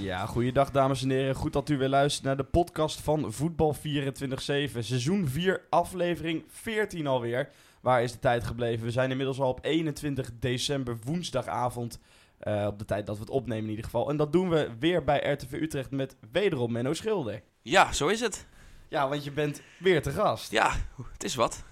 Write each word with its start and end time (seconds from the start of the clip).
Ja, 0.00 0.26
goeiedag 0.26 0.70
dames 0.70 1.02
en 1.02 1.10
heren. 1.10 1.34
Goed 1.34 1.52
dat 1.52 1.68
u 1.68 1.78
weer 1.78 1.88
luistert 1.88 2.24
naar 2.24 2.36
de 2.36 2.44
podcast 2.44 3.00
van 3.00 3.32
Voetbal 3.32 3.76
24-7. 3.76 3.78
Seizoen 4.78 5.28
4, 5.28 5.66
aflevering 5.70 6.44
14 6.48 7.06
alweer. 7.06 7.50
Waar 7.80 8.02
is 8.02 8.12
de 8.12 8.18
tijd 8.18 8.44
gebleven? 8.44 8.84
We 8.84 8.90
zijn 8.90 9.10
inmiddels 9.10 9.40
al 9.40 9.48
op 9.48 9.58
21 9.62 10.30
december, 10.38 10.98
woensdagavond. 11.04 11.98
Uh, 12.42 12.66
op 12.66 12.78
de 12.78 12.84
tijd 12.84 13.06
dat 13.06 13.14
we 13.14 13.20
het 13.20 13.30
opnemen 13.30 13.64
in 13.64 13.70
ieder 13.70 13.84
geval. 13.84 14.08
En 14.10 14.16
dat 14.16 14.32
doen 14.32 14.48
we 14.48 14.70
weer 14.78 15.04
bij 15.04 15.32
RTV 15.32 15.52
Utrecht 15.52 15.90
met 15.90 16.16
wederom 16.32 16.72
Menno 16.72 16.92
Schilder. 16.92 17.42
Ja, 17.62 17.92
zo 17.92 18.06
is 18.08 18.20
het. 18.20 18.46
Ja, 18.88 19.08
want 19.08 19.24
je 19.24 19.30
bent 19.32 19.62
weer 19.78 20.02
te 20.02 20.10
gast. 20.10 20.50
Ja, 20.50 20.72
het 21.12 21.24
is 21.24 21.34
wat. 21.34 21.64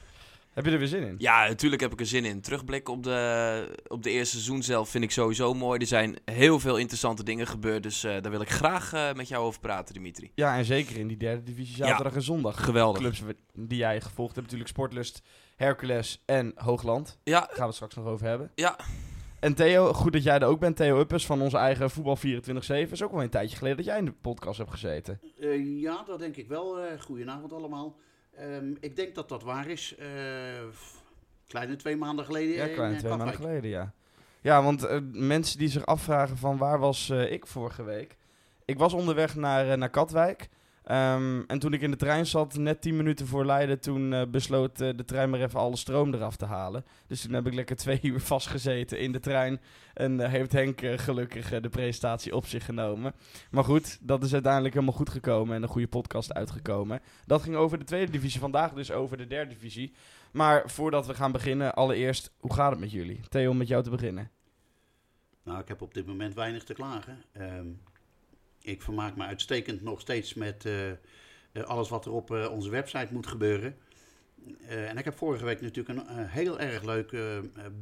Heb 0.57 0.65
je 0.65 0.71
er 0.71 0.79
weer 0.79 0.89
zin 0.89 1.03
in? 1.03 1.15
Ja, 1.19 1.49
natuurlijk 1.49 1.83
heb 1.83 1.93
ik 1.93 2.01
er 2.01 2.07
zin 2.07 2.25
in. 2.25 2.41
Terugblik 2.41 2.89
op 2.89 3.03
de, 3.03 3.81
op 3.89 4.03
de 4.03 4.11
eerste 4.11 4.35
seizoen 4.35 4.63
zelf 4.63 4.89
vind 4.89 5.05
ik 5.05 5.11
sowieso 5.11 5.55
mooi. 5.55 5.81
Er 5.81 5.87
zijn 5.87 6.19
heel 6.25 6.61
veel 6.61 6.77
interessante 6.77 7.25
dingen 7.25 7.47
gebeurd. 7.47 7.83
Dus 7.83 8.05
uh, 8.05 8.11
daar 8.21 8.31
wil 8.31 8.41
ik 8.41 8.51
graag 8.51 8.95
uh, 8.95 9.13
met 9.13 9.29
jou 9.29 9.45
over 9.45 9.61
praten, 9.61 9.95
Dimitri. 9.95 10.31
Ja, 10.35 10.57
en 10.57 10.65
zeker 10.65 10.97
in 10.97 11.07
die 11.07 11.17
derde 11.17 11.43
divisie 11.43 11.77
zaterdag 11.77 12.13
ja, 12.13 12.19
en 12.19 12.25
zondag. 12.25 12.65
Geweldig. 12.65 13.01
Clubs 13.01 13.23
die 13.53 13.79
jij 13.79 14.01
gevolgd 14.01 14.35
hebt, 14.35 14.43
natuurlijk 14.43 14.71
Sportlust, 14.71 15.23
Hercules 15.57 16.23
en 16.27 16.53
Hoogland. 16.55 17.19
Ja. 17.23 17.41
Daar 17.41 17.49
gaan 17.49 17.59
we 17.59 17.65
het 17.65 17.75
straks 17.75 17.95
nog 17.95 18.07
over 18.07 18.27
hebben. 18.27 18.51
Ja. 18.55 18.77
En 19.41 19.55
Theo, 19.55 19.93
goed 19.93 20.13
dat 20.13 20.23
jij 20.23 20.39
er 20.39 20.47
ook 20.47 20.61
bent. 20.61 20.77
Theo 20.77 20.99
Uppers 20.99 21.27
van 21.27 21.41
onze 21.41 21.57
eigen 21.57 21.91
Voetbal 21.91 22.19
24-7. 22.19 22.21
is 22.91 23.03
ook 23.03 23.13
wel 23.13 23.23
een 23.23 23.31
tijdje 23.31 23.57
geleden 23.57 23.77
dat 23.77 23.87
jij 23.87 23.99
in 23.99 24.05
de 24.05 24.13
podcast 24.13 24.59
hebt 24.59 24.71
gezeten. 24.71 25.21
Uh, 25.39 25.81
ja, 25.81 26.03
dat 26.07 26.19
denk 26.19 26.37
ik 26.37 26.49
wel. 26.49 26.79
goedenavond 26.99 27.53
allemaal. 27.53 27.97
Um, 28.41 28.77
ik 28.81 28.97
denk 28.97 29.15
dat 29.15 29.29
dat 29.29 29.43
waar 29.43 29.69
is. 29.69 29.95
Uh, 29.99 30.07
kleine 31.47 31.77
twee 31.77 31.97
maanden 31.97 32.25
geleden. 32.25 32.55
Ja, 32.55 32.75
kleine 32.75 32.97
twee 32.97 33.17
maanden 33.17 33.35
geleden, 33.35 33.71
ja. 33.71 33.93
Ja, 34.41 34.63
want 34.63 34.85
uh, 34.85 34.99
mensen 35.13 35.59
die 35.59 35.69
zich 35.69 35.87
afvragen 35.87 36.37
van 36.37 36.57
waar 36.57 36.79
was 36.79 37.09
uh, 37.09 37.33
ik 37.33 37.47
vorige 37.47 37.83
week? 37.83 38.17
Ik 38.65 38.79
was 38.79 38.93
onderweg 38.93 39.35
naar, 39.35 39.79
naar 39.79 39.91
Katwijk. 39.91 40.49
Um, 40.91 41.45
en 41.47 41.59
toen 41.59 41.73
ik 41.73 41.81
in 41.81 41.91
de 41.91 41.97
trein 41.97 42.27
zat, 42.27 42.57
net 42.57 42.81
10 42.81 42.97
minuten 42.97 43.27
voor 43.27 43.47
Leiden, 43.47 43.81
toen 43.81 44.13
uh, 44.13 44.23
besloot 44.29 44.81
uh, 44.81 44.91
de 44.97 45.05
trein 45.05 45.31
maar 45.31 45.41
even 45.41 45.61
alle 45.61 45.77
stroom 45.77 46.15
eraf 46.15 46.37
te 46.37 46.45
halen. 46.45 46.85
Dus 47.07 47.21
toen 47.21 47.33
heb 47.33 47.47
ik 47.47 47.55
lekker 47.55 47.77
twee 47.77 47.99
uur 48.13 48.21
vastgezeten 48.21 48.99
in 48.99 49.13
de 49.13 49.21
trein. 49.21 49.61
En 49.95 50.13
uh, 50.13 50.29
heeft 50.29 50.53
Henk 50.53 50.81
gelukkig 50.81 51.61
de 51.61 51.69
presentatie 51.69 52.35
op 52.35 52.47
zich 52.47 52.65
genomen. 52.65 53.15
Maar 53.51 53.65
goed, 53.65 53.99
dat 54.01 54.23
is 54.23 54.33
uiteindelijk 54.33 54.75
helemaal 54.75 54.97
goed 54.97 55.11
gekomen 55.11 55.57
en 55.57 55.63
een 55.63 55.69
goede 55.69 55.89
podcast 55.89 56.35
uitgekomen. 56.35 57.01
Dat 57.25 57.43
ging 57.43 57.57
over 57.57 57.79
de 57.79 57.85
tweede 57.85 58.13
divisie, 58.13 58.41
vandaag 58.41 58.73
dus 58.73 58.91
over 58.91 59.17
de 59.17 59.27
derde 59.27 59.55
divisie. 59.55 59.93
Maar 60.33 60.71
voordat 60.71 61.07
we 61.07 61.15
gaan 61.15 61.33
beginnen, 61.33 61.75
allereerst, 61.75 62.33
hoe 62.39 62.55
gaat 62.55 62.71
het 62.71 62.81
met 62.81 62.91
jullie? 62.91 63.21
Theo, 63.29 63.51
om 63.51 63.57
met 63.57 63.69
jou 63.69 63.83
te 63.83 63.91
beginnen. 63.91 64.31
Nou, 65.43 65.61
ik 65.61 65.69
heb 65.69 65.83
op 65.83 65.95
dit 65.95 66.07
moment 66.07 66.35
weinig 66.35 66.65
te 66.65 66.75
klagen. 66.75 67.23
Um 67.41 67.81
ik 68.67 68.83
vermaak 68.83 69.17
me 69.17 69.25
uitstekend 69.25 69.83
nog 69.83 70.01
steeds 70.01 70.35
met 70.35 70.65
uh, 70.65 71.63
alles 71.65 71.89
wat 71.89 72.05
er 72.05 72.13
op 72.13 72.31
uh, 72.31 72.51
onze 72.51 72.71
website 72.71 73.09
moet 73.11 73.27
gebeuren. 73.27 73.77
en 74.69 74.99
ik 74.99 75.05
heb 75.05 75.17
vorige 75.17 75.45
week 75.45 75.61
natuurlijk 75.61 75.99
een 75.99 76.27
heel 76.27 76.61
erg 76.61 76.83
leuk 76.83 77.17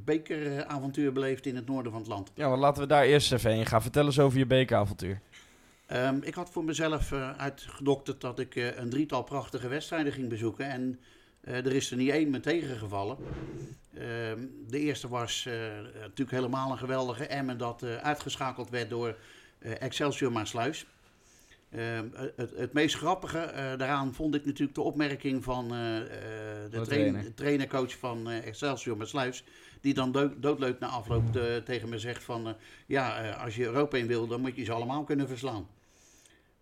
bekeravontuur 0.05 1.13
beleefd 1.13 1.47
in 1.47 1.57
het 1.57 1.67
noorden 1.67 1.93
van 1.93 2.01
het 2.01 2.11
land. 2.11 2.31
Ja, 2.35 2.49
maar 2.49 2.59
laten 2.59 2.83
we 2.83 2.89
daar 2.89 3.05
eerst 3.05 3.33
even 3.33 3.51
heen 3.51 3.67
gaan. 3.67 3.83
Vertel 3.83 4.05
eens 4.05 4.19
over 4.19 4.39
je 4.39 4.47
bekeravontuur. 4.47 5.21
Um, 5.93 6.23
ik 6.23 6.35
had 6.35 6.51
voor 6.51 6.65
mezelf 6.65 7.13
uitgedokterd 7.37 8.21
dat 8.21 8.39
ik 8.39 8.55
een 8.55 8.91
drietal 8.91 9.23
prachtige 9.23 9.69
wedstrijden 9.69 10.13
ging 10.13 10.29
bezoeken. 10.29 10.69
En 10.71 11.01
er 11.41 11.73
is 11.73 11.91
er 11.91 11.97
niet 11.97 12.11
één 12.11 12.31
me 12.31 12.41
tegengevallen. 12.41 13.17
Ehm, 13.95 14.39
de 14.69 14.79
eerste 14.79 15.09
was 15.09 15.49
natuurlijk 16.01 16.31
helemaal 16.31 16.71
een 16.71 16.79
geweldige 16.79 17.27
Emmen 17.27 17.59
dat 17.59 17.83
uitgeschakeld 17.85 18.71
werd 18.71 18.91
door 18.91 19.09
eh, 19.09 19.15
Excelsior 19.65 20.33
Maasluis. 20.33 20.87
Uh, 21.71 22.01
het, 22.37 22.53
het, 22.57 22.73
meest 22.73 22.95
grappige 22.95 23.39
uh, 23.39 23.55
daaraan 23.57 24.15
vond 24.15 24.35
ik 24.35 24.45
natuurlijk 24.45 24.75
de 24.75 24.83
opmerking 24.83 25.45
van 25.45 25.65
uh, 25.65 25.71
de 26.71 26.81
trainer. 26.85 27.35
trainercoach 27.35 27.99
van 27.99 28.31
Excelsior 28.31 28.97
Maasluis. 28.97 29.45
Die 29.81 29.95
dan 29.95 30.13
dood, 30.13 30.43
doodleuk 30.43 30.79
na 30.79 30.87
afloop 30.87 31.25
tegen 31.65 31.89
me 31.89 31.99
zegt 31.99 32.25
van... 32.25 32.57
ja, 32.87 33.31
als 33.31 33.57
je 33.57 33.65
Europa 33.65 33.97
in 33.97 34.07
wil, 34.07 34.27
dan 34.27 34.41
moet 34.41 34.57
je 34.57 34.65
ze 34.65 34.73
allemaal 34.73 35.05
kunnen 35.05 35.29
verslaan. 35.29 35.67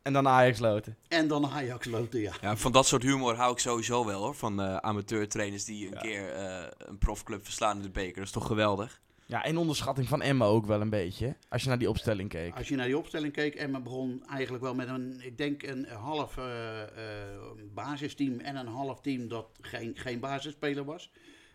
En 0.02 0.12
dan 0.12 0.28
Ajax 0.28 0.58
loten. 0.58 0.96
En 1.08 1.28
dan 1.28 1.46
Ajax 1.46 1.86
loten, 1.86 2.20
ja. 2.20 2.32
ja. 2.40 2.56
Van 2.56 2.72
dat 2.72 2.86
soort 2.86 3.02
humor 3.02 3.34
hou 3.34 3.52
ik 3.52 3.58
sowieso 3.58 4.06
wel 4.06 4.22
hoor. 4.22 4.34
Van 4.34 4.60
amateurtrainers 4.82 5.64
die 5.64 5.86
een 5.86 5.98
keer 5.98 6.38
een 6.78 6.98
profclub 6.98 7.44
verslaan 7.44 7.76
in 7.76 7.82
de 7.82 7.90
beker. 7.90 8.14
Dat 8.14 8.24
is 8.24 8.30
toch 8.30 8.46
geweldig? 8.46 9.00
Ja, 9.26 9.44
en 9.44 9.56
onderschatting 9.56 10.08
van 10.08 10.22
Emma 10.22 10.44
ook 10.44 10.66
wel 10.66 10.80
een 10.80 10.90
beetje. 10.90 11.36
Als 11.48 11.62
je 11.62 11.68
naar 11.68 11.78
die 11.78 11.88
opstelling 11.88 12.28
keek. 12.28 12.56
Als 12.56 12.68
je 12.68 12.76
naar 12.76 12.86
die 12.86 12.98
opstelling 12.98 13.32
keek, 13.32 13.54
Emma 13.54 13.80
begon 13.80 14.24
eigenlijk 14.28 14.64
wel 14.64 14.74
met 14.74 14.88
een, 14.88 15.20
ik 15.20 15.38
denk 15.38 15.62
een 15.62 15.86
half 15.86 16.36
uh, 16.36 16.44
uh, 16.44 17.62
basisteam 17.74 18.38
en 18.38 18.56
een 18.56 18.66
half 18.66 19.00
team 19.00 19.28
dat 19.28 19.46
geen, 19.60 19.92
geen 19.96 20.20
basisspeler 20.20 20.84
was. 20.84 21.10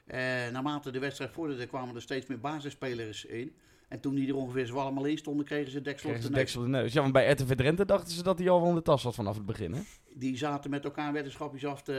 Uh, 0.07 0.15
naarmate 0.51 0.91
de 0.91 0.99
wedstrijd 0.99 1.31
vorderde, 1.31 1.65
kwamen 1.65 1.95
er 1.95 2.01
steeds 2.01 2.25
meer 2.25 2.39
basisspelers 2.39 3.25
in. 3.25 3.55
En 3.87 3.99
toen 3.99 4.15
die 4.15 4.27
er 4.27 4.35
ongeveer 4.35 4.65
zo 4.65 4.77
allemaal 4.77 5.05
in 5.05 5.17
stonden, 5.17 5.45
kregen 5.45 5.71
ze 5.71 5.81
deksel 5.81 6.09
op 6.09 6.21
de, 6.21 6.31
deksel 6.31 6.61
de 6.61 6.67
neus. 6.67 6.93
Ja, 6.93 7.01
want 7.01 7.13
bij 7.13 7.31
RTV 7.31 7.55
Drenthe 7.55 7.85
dachten 7.85 8.13
ze 8.13 8.23
dat 8.23 8.39
hij 8.39 8.49
al 8.49 8.59
van 8.59 8.75
de 8.75 8.81
tas 8.81 9.03
was 9.03 9.15
vanaf 9.15 9.35
het 9.35 9.45
begin, 9.45 9.73
hè? 9.73 9.81
Die 10.13 10.37
zaten 10.37 10.69
met 10.69 10.83
elkaar 10.83 11.13
wetenschapjes 11.13 11.65
af 11.65 11.83
te 11.83 11.93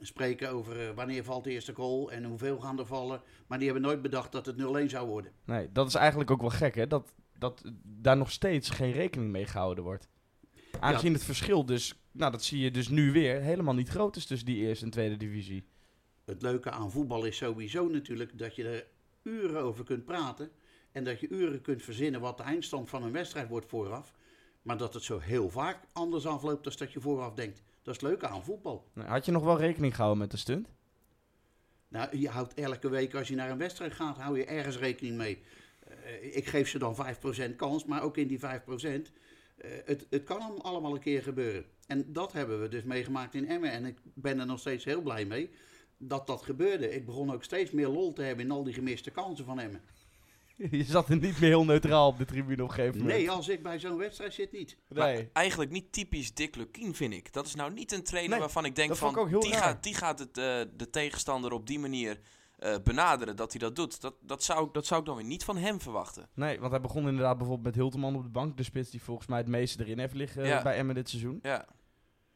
spreken 0.00 0.50
over 0.50 0.80
uh, 0.80 0.90
wanneer 0.94 1.24
valt 1.24 1.44
de 1.44 1.50
eerste 1.50 1.74
goal 1.74 2.10
en 2.10 2.24
hoeveel 2.24 2.60
gaan 2.60 2.78
er 2.78 2.86
vallen. 2.86 3.22
Maar 3.46 3.58
die 3.58 3.66
hebben 3.66 3.86
nooit 3.86 4.02
bedacht 4.02 4.32
dat 4.32 4.46
het 4.46 4.56
0-1 4.56 4.60
zou 4.86 5.08
worden. 5.08 5.32
Nee, 5.44 5.72
dat 5.72 5.86
is 5.86 5.94
eigenlijk 5.94 6.30
ook 6.30 6.40
wel 6.40 6.50
gek, 6.50 6.74
hè? 6.74 6.86
Dat, 6.86 7.12
dat 7.38 7.62
daar 7.82 8.16
nog 8.16 8.30
steeds 8.30 8.70
geen 8.70 8.92
rekening 8.92 9.30
mee 9.30 9.46
gehouden 9.46 9.84
wordt. 9.84 10.08
Aangezien 10.80 11.12
het 11.12 11.24
verschil 11.24 11.66
dus, 11.66 12.00
nou 12.12 12.32
dat 12.32 12.44
zie 12.44 12.60
je 12.60 12.70
dus 12.70 12.88
nu 12.88 13.12
weer, 13.12 13.40
helemaal 13.40 13.74
niet 13.74 13.88
groot 13.88 14.16
is 14.16 14.26
tussen 14.26 14.46
die 14.46 14.66
eerste 14.66 14.84
en 14.84 14.90
tweede 14.90 15.16
divisie. 15.16 15.64
Het 16.24 16.42
leuke 16.42 16.70
aan 16.70 16.90
voetbal 16.90 17.24
is 17.24 17.36
sowieso 17.36 17.88
natuurlijk 17.88 18.38
dat 18.38 18.54
je 18.54 18.68
er 18.68 18.86
uren 19.22 19.62
over 19.62 19.84
kunt 19.84 20.04
praten. 20.04 20.50
En 20.92 21.04
dat 21.04 21.20
je 21.20 21.28
uren 21.28 21.60
kunt 21.60 21.82
verzinnen 21.82 22.20
wat 22.20 22.36
de 22.36 22.42
eindstand 22.42 22.88
van 22.88 23.02
een 23.02 23.12
wedstrijd 23.12 23.48
wordt 23.48 23.66
vooraf. 23.66 24.14
Maar 24.62 24.76
dat 24.76 24.94
het 24.94 25.02
zo 25.02 25.18
heel 25.18 25.50
vaak 25.50 25.78
anders 25.92 26.26
afloopt 26.26 26.64
dan 26.64 26.72
dat 26.76 26.92
je 26.92 27.00
vooraf 27.00 27.34
denkt. 27.34 27.62
Dat 27.84 27.94
is 27.94 28.00
het 28.00 28.10
leuke 28.10 28.28
aan 28.28 28.44
voetbal. 28.44 28.84
Had 28.94 29.24
je 29.24 29.32
nog 29.32 29.44
wel 29.44 29.58
rekening 29.58 29.94
gehouden 29.94 30.20
met 30.20 30.30
de 30.30 30.36
stunt? 30.36 30.68
Nou, 31.88 32.18
je 32.18 32.28
houdt 32.28 32.54
elke 32.54 32.88
week 32.88 33.14
als 33.14 33.28
je 33.28 33.34
naar 33.34 33.50
een 33.50 33.58
wedstrijd 33.58 33.92
gaat, 33.92 34.16
hou 34.16 34.38
je 34.38 34.44
ergens 34.44 34.78
rekening 34.78 35.16
mee. 35.16 35.42
Uh, 35.88 36.36
ik 36.36 36.46
geef 36.46 36.68
ze 36.68 36.78
dan 36.78 36.96
5% 37.52 37.56
kans, 37.56 37.84
maar 37.84 38.02
ook 38.02 38.16
in 38.16 38.26
die 38.26 38.40
5%. 38.40 38.42
Uh, 38.42 38.98
eh, 39.56 39.86
het, 39.86 40.06
het 40.10 40.24
kan 40.24 40.62
allemaal 40.62 40.94
een 40.94 41.00
keer 41.00 41.22
gebeuren. 41.22 41.64
En 41.86 42.12
dat 42.12 42.32
hebben 42.32 42.60
we 42.60 42.68
dus 42.68 42.82
meegemaakt 42.82 43.34
in 43.34 43.48
Emmen. 43.48 43.70
En 43.70 43.84
ik 43.84 43.98
ben 44.02 44.40
er 44.40 44.46
nog 44.46 44.58
steeds 44.58 44.84
heel 44.84 45.02
blij 45.02 45.24
mee 45.24 45.50
dat 45.96 46.26
dat 46.26 46.42
gebeurde. 46.42 46.94
Ik 46.94 47.06
begon 47.06 47.32
ook 47.32 47.44
steeds 47.44 47.70
meer 47.70 47.88
lol 47.88 48.12
te 48.12 48.22
hebben 48.22 48.44
in 48.44 48.50
al 48.50 48.64
die 48.64 48.74
gemiste 48.74 49.10
kansen 49.10 49.44
van 49.44 49.60
Emmen. 49.60 49.80
Je 50.70 50.84
zat 50.84 51.08
er 51.08 51.16
niet 51.16 51.40
meer 51.40 51.48
heel 51.48 51.64
neutraal 51.64 52.08
op 52.08 52.18
de 52.18 52.24
tribune 52.24 52.62
op 52.62 52.68
een 52.68 52.74
gegeven 52.74 52.98
moment. 52.98 53.16
Nee, 53.18 53.30
als 53.30 53.48
ik 53.48 53.62
bij 53.62 53.78
zo'n 53.78 53.96
wedstrijd 53.96 54.34
zit, 54.34 54.52
niet. 54.52 54.76
Nee. 54.88 55.30
eigenlijk 55.32 55.70
niet 55.70 55.92
typisch 55.92 56.34
Dick 56.34 56.56
Lukien, 56.56 56.94
vind 56.94 57.12
ik. 57.12 57.32
Dat 57.32 57.46
is 57.46 57.54
nou 57.54 57.72
niet 57.72 57.92
een 57.92 58.02
trainer 58.02 58.38
waarvan 58.38 58.64
ik 58.64 58.76
denk 58.76 58.96
van... 58.96 59.28
Ik 59.28 59.40
die, 59.40 59.52
gaat, 59.52 59.82
die 59.82 59.94
gaat 59.94 60.18
het, 60.18 60.38
uh, 60.38 60.44
de 60.76 60.90
tegenstander 60.90 61.52
op 61.52 61.66
die 61.66 61.78
manier 61.78 62.20
uh, 62.58 62.74
benaderen, 62.84 63.36
dat 63.36 63.50
hij 63.50 63.60
dat 63.60 63.76
doet. 63.76 64.00
Dat, 64.00 64.14
dat, 64.20 64.42
zou, 64.42 64.68
dat 64.72 64.86
zou 64.86 65.00
ik 65.00 65.06
dan 65.06 65.16
weer 65.16 65.24
niet 65.24 65.44
van 65.44 65.56
hem 65.56 65.80
verwachten. 65.80 66.28
Nee, 66.34 66.60
want 66.60 66.70
hij 66.70 66.80
begon 66.80 67.08
inderdaad 67.08 67.38
bijvoorbeeld 67.38 67.66
met 67.66 67.74
Hilteman 67.74 68.16
op 68.16 68.22
de 68.22 68.28
bank. 68.28 68.56
De 68.56 68.62
spits 68.62 68.90
die 68.90 69.02
volgens 69.02 69.26
mij 69.26 69.38
het 69.38 69.48
meeste 69.48 69.84
erin 69.84 69.98
heeft 69.98 70.14
liggen 70.14 70.46
ja. 70.46 70.62
bij 70.62 70.76
Emmen 70.76 70.94
dit 70.94 71.08
seizoen. 71.08 71.38
Ja. 71.42 71.66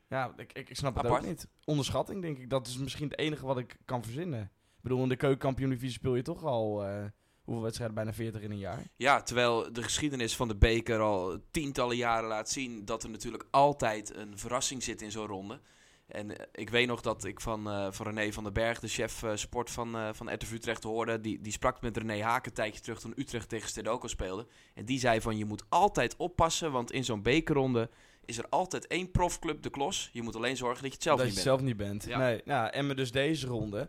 Ja, 0.08 0.32
ik, 0.36 0.52
ik, 0.52 0.68
ik 0.68 0.76
snap 0.76 0.96
het 0.96 1.06
ook 1.06 1.26
niet. 1.26 1.48
Onderschatting, 1.64 2.22
denk 2.22 2.38
ik. 2.38 2.50
Dat 2.50 2.66
is 2.66 2.78
misschien 2.78 3.08
het 3.08 3.18
enige 3.18 3.46
wat 3.46 3.58
ik 3.58 3.76
kan 3.84 4.02
verzinnen. 4.02 4.42
Ik 4.42 4.82
bedoel, 4.84 5.02
in 5.02 5.08
de 5.08 5.16
keukenkampioen 5.16 5.90
speel 5.90 6.14
je 6.14 6.22
toch 6.22 6.44
al... 6.44 6.88
Uh, 6.88 7.04
hoeveel 7.48 7.64
wedstrijden? 7.64 7.96
Bijna 7.96 8.12
40 8.12 8.40
in 8.40 8.50
een 8.50 8.58
jaar. 8.58 8.82
Ja, 8.96 9.22
terwijl 9.22 9.72
de 9.72 9.82
geschiedenis 9.82 10.36
van 10.36 10.48
de 10.48 10.56
beker 10.56 11.00
al 11.00 11.38
tientallen 11.50 11.96
jaren 11.96 12.28
laat 12.28 12.50
zien 12.50 12.84
dat 12.84 13.02
er 13.02 13.10
natuurlijk 13.10 13.44
altijd 13.50 14.16
een 14.16 14.38
verrassing 14.38 14.82
zit 14.82 15.02
in 15.02 15.10
zo'n 15.10 15.26
ronde. 15.26 15.60
En 16.06 16.38
eh, 16.38 16.46
ik 16.52 16.70
weet 16.70 16.86
nog 16.86 17.00
dat 17.00 17.24
ik 17.24 17.40
van, 17.40 17.68
uh, 17.68 17.86
van 17.90 18.06
René 18.06 18.32
van 18.32 18.44
den 18.44 18.52
Berg, 18.52 18.80
de 18.80 18.88
chef 18.88 19.22
uh, 19.22 19.30
sport 19.34 19.70
van, 19.70 19.96
uh, 19.96 20.08
van 20.12 20.34
RTV 20.34 20.52
Utrecht, 20.52 20.82
hoorde. 20.82 21.20
Die, 21.20 21.40
die 21.40 21.52
sprak 21.52 21.80
met 21.80 21.96
René 21.96 22.22
Haak 22.22 22.46
een 22.46 22.52
tijdje 22.52 22.80
terug 22.80 23.00
toen 23.00 23.12
Utrecht 23.16 23.48
tegen 23.48 23.68
Stedoco 23.68 24.06
speelde. 24.06 24.46
En 24.74 24.84
die 24.84 24.98
zei 24.98 25.20
van 25.20 25.36
je 25.36 25.44
moet 25.44 25.64
altijd 25.68 26.16
oppassen, 26.16 26.72
want 26.72 26.92
in 26.92 27.04
zo'n 27.04 27.22
bekerronde 27.22 27.90
is 28.24 28.38
er 28.38 28.46
altijd 28.48 28.86
één 28.86 29.10
profclub 29.10 29.62
de 29.62 29.70
klos. 29.70 30.10
Je 30.12 30.22
moet 30.22 30.36
alleen 30.36 30.56
zorgen 30.56 30.82
dat 30.82 30.90
je 30.90 30.94
het 30.94 31.02
zelf 31.02 31.18
dat 31.18 31.26
niet 31.26 31.36
je 31.36 31.42
bent. 31.42 31.56
zelf 31.56 31.68
niet 31.68 31.76
bent. 31.76 32.04
Ja. 32.04 32.18
Nee, 32.18 32.40
ja, 32.44 32.72
en 32.72 32.88
dus 32.88 33.12
deze 33.12 33.46
ronde 33.46 33.88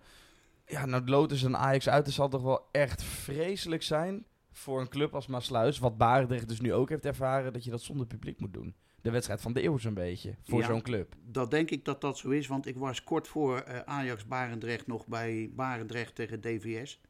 ja, 0.69 0.85
nou 0.85 1.05
Lotus 1.05 1.43
en 1.43 1.57
Ajax 1.57 1.89
uit, 1.89 2.11
zal 2.11 2.29
toch 2.29 2.41
wel 2.41 2.67
echt 2.71 3.03
vreselijk 3.03 3.83
zijn 3.83 4.25
voor 4.51 4.81
een 4.81 4.89
club 4.89 5.15
als 5.15 5.27
Maasluis. 5.27 5.79
Wat 5.79 5.97
Barendrecht 5.97 6.47
dus 6.47 6.61
nu 6.61 6.73
ook 6.73 6.89
heeft 6.89 7.05
ervaren, 7.05 7.53
dat 7.53 7.63
je 7.63 7.71
dat 7.71 7.81
zonder 7.81 8.05
publiek 8.05 8.39
moet 8.39 8.53
doen. 8.53 8.75
De 9.01 9.11
wedstrijd 9.11 9.41
van 9.41 9.53
de 9.53 9.63
eeuw 9.63 9.77
zo'n 9.77 9.93
beetje, 9.93 10.35
voor 10.43 10.63
zo'n 10.63 10.81
club. 10.81 11.15
Dat 11.25 11.51
denk 11.51 11.69
ik 11.69 11.85
dat 11.85 12.01
dat 12.01 12.17
zo 12.17 12.29
is, 12.29 12.47
want 12.47 12.65
ik 12.65 12.77
was 12.77 13.03
kort 13.03 13.27
voor 13.27 13.63
uh, 13.67 13.79
Ajax-Barendrecht 13.79 14.87
nog 14.87 15.07
bij 15.07 15.51
Barendrecht 15.55 16.15
tegen 16.15 16.41
DVS. 16.41 17.01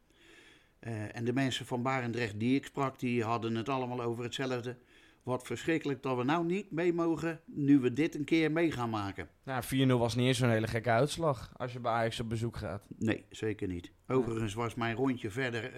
Uh, 0.79 1.03
eh, 1.03 1.15
en 1.15 1.25
de 1.25 1.33
mensen 1.33 1.65
van 1.65 1.81
Barendrecht 1.81 2.39
die 2.39 2.55
ik 2.55 2.65
sprak, 2.65 2.99
die 2.99 3.23
hadden 3.23 3.55
het 3.55 3.69
allemaal 3.69 4.01
over 4.01 4.23
hetzelfde. 4.23 4.77
Wat 5.29 5.45
verschrikkelijk 5.47 6.03
dat 6.03 6.17
we 6.17 6.23
nou 6.23 6.45
niet 6.45 6.71
mee 6.71 6.93
mogen, 6.93 7.39
nu 7.45 7.79
we 7.79 7.93
dit 7.93 8.15
een 8.15 8.23
keer 8.23 8.51
mee 8.51 8.71
gaan 8.71 8.89
maken. 8.89 9.29
Nou, 9.43 9.63
4-0 9.87 9.91
was 9.99 10.15
niet 10.15 10.27
eens 10.27 10.37
zo'n 10.37 10.49
hele 10.49 10.67
gekke 10.67 10.89
uitslag 10.89 11.51
als 11.57 11.73
je 11.73 11.79
bij 11.79 11.91
Ajax 11.91 12.19
op 12.19 12.29
bezoek 12.29 12.57
gaat. 12.57 12.85
Nee, 12.97 13.25
zeker 13.29 13.67
niet. 13.67 13.91
Overigens 14.07 14.53
was 14.53 14.75
mijn 14.75 14.95
rondje 14.95 15.29
verder 15.29 15.71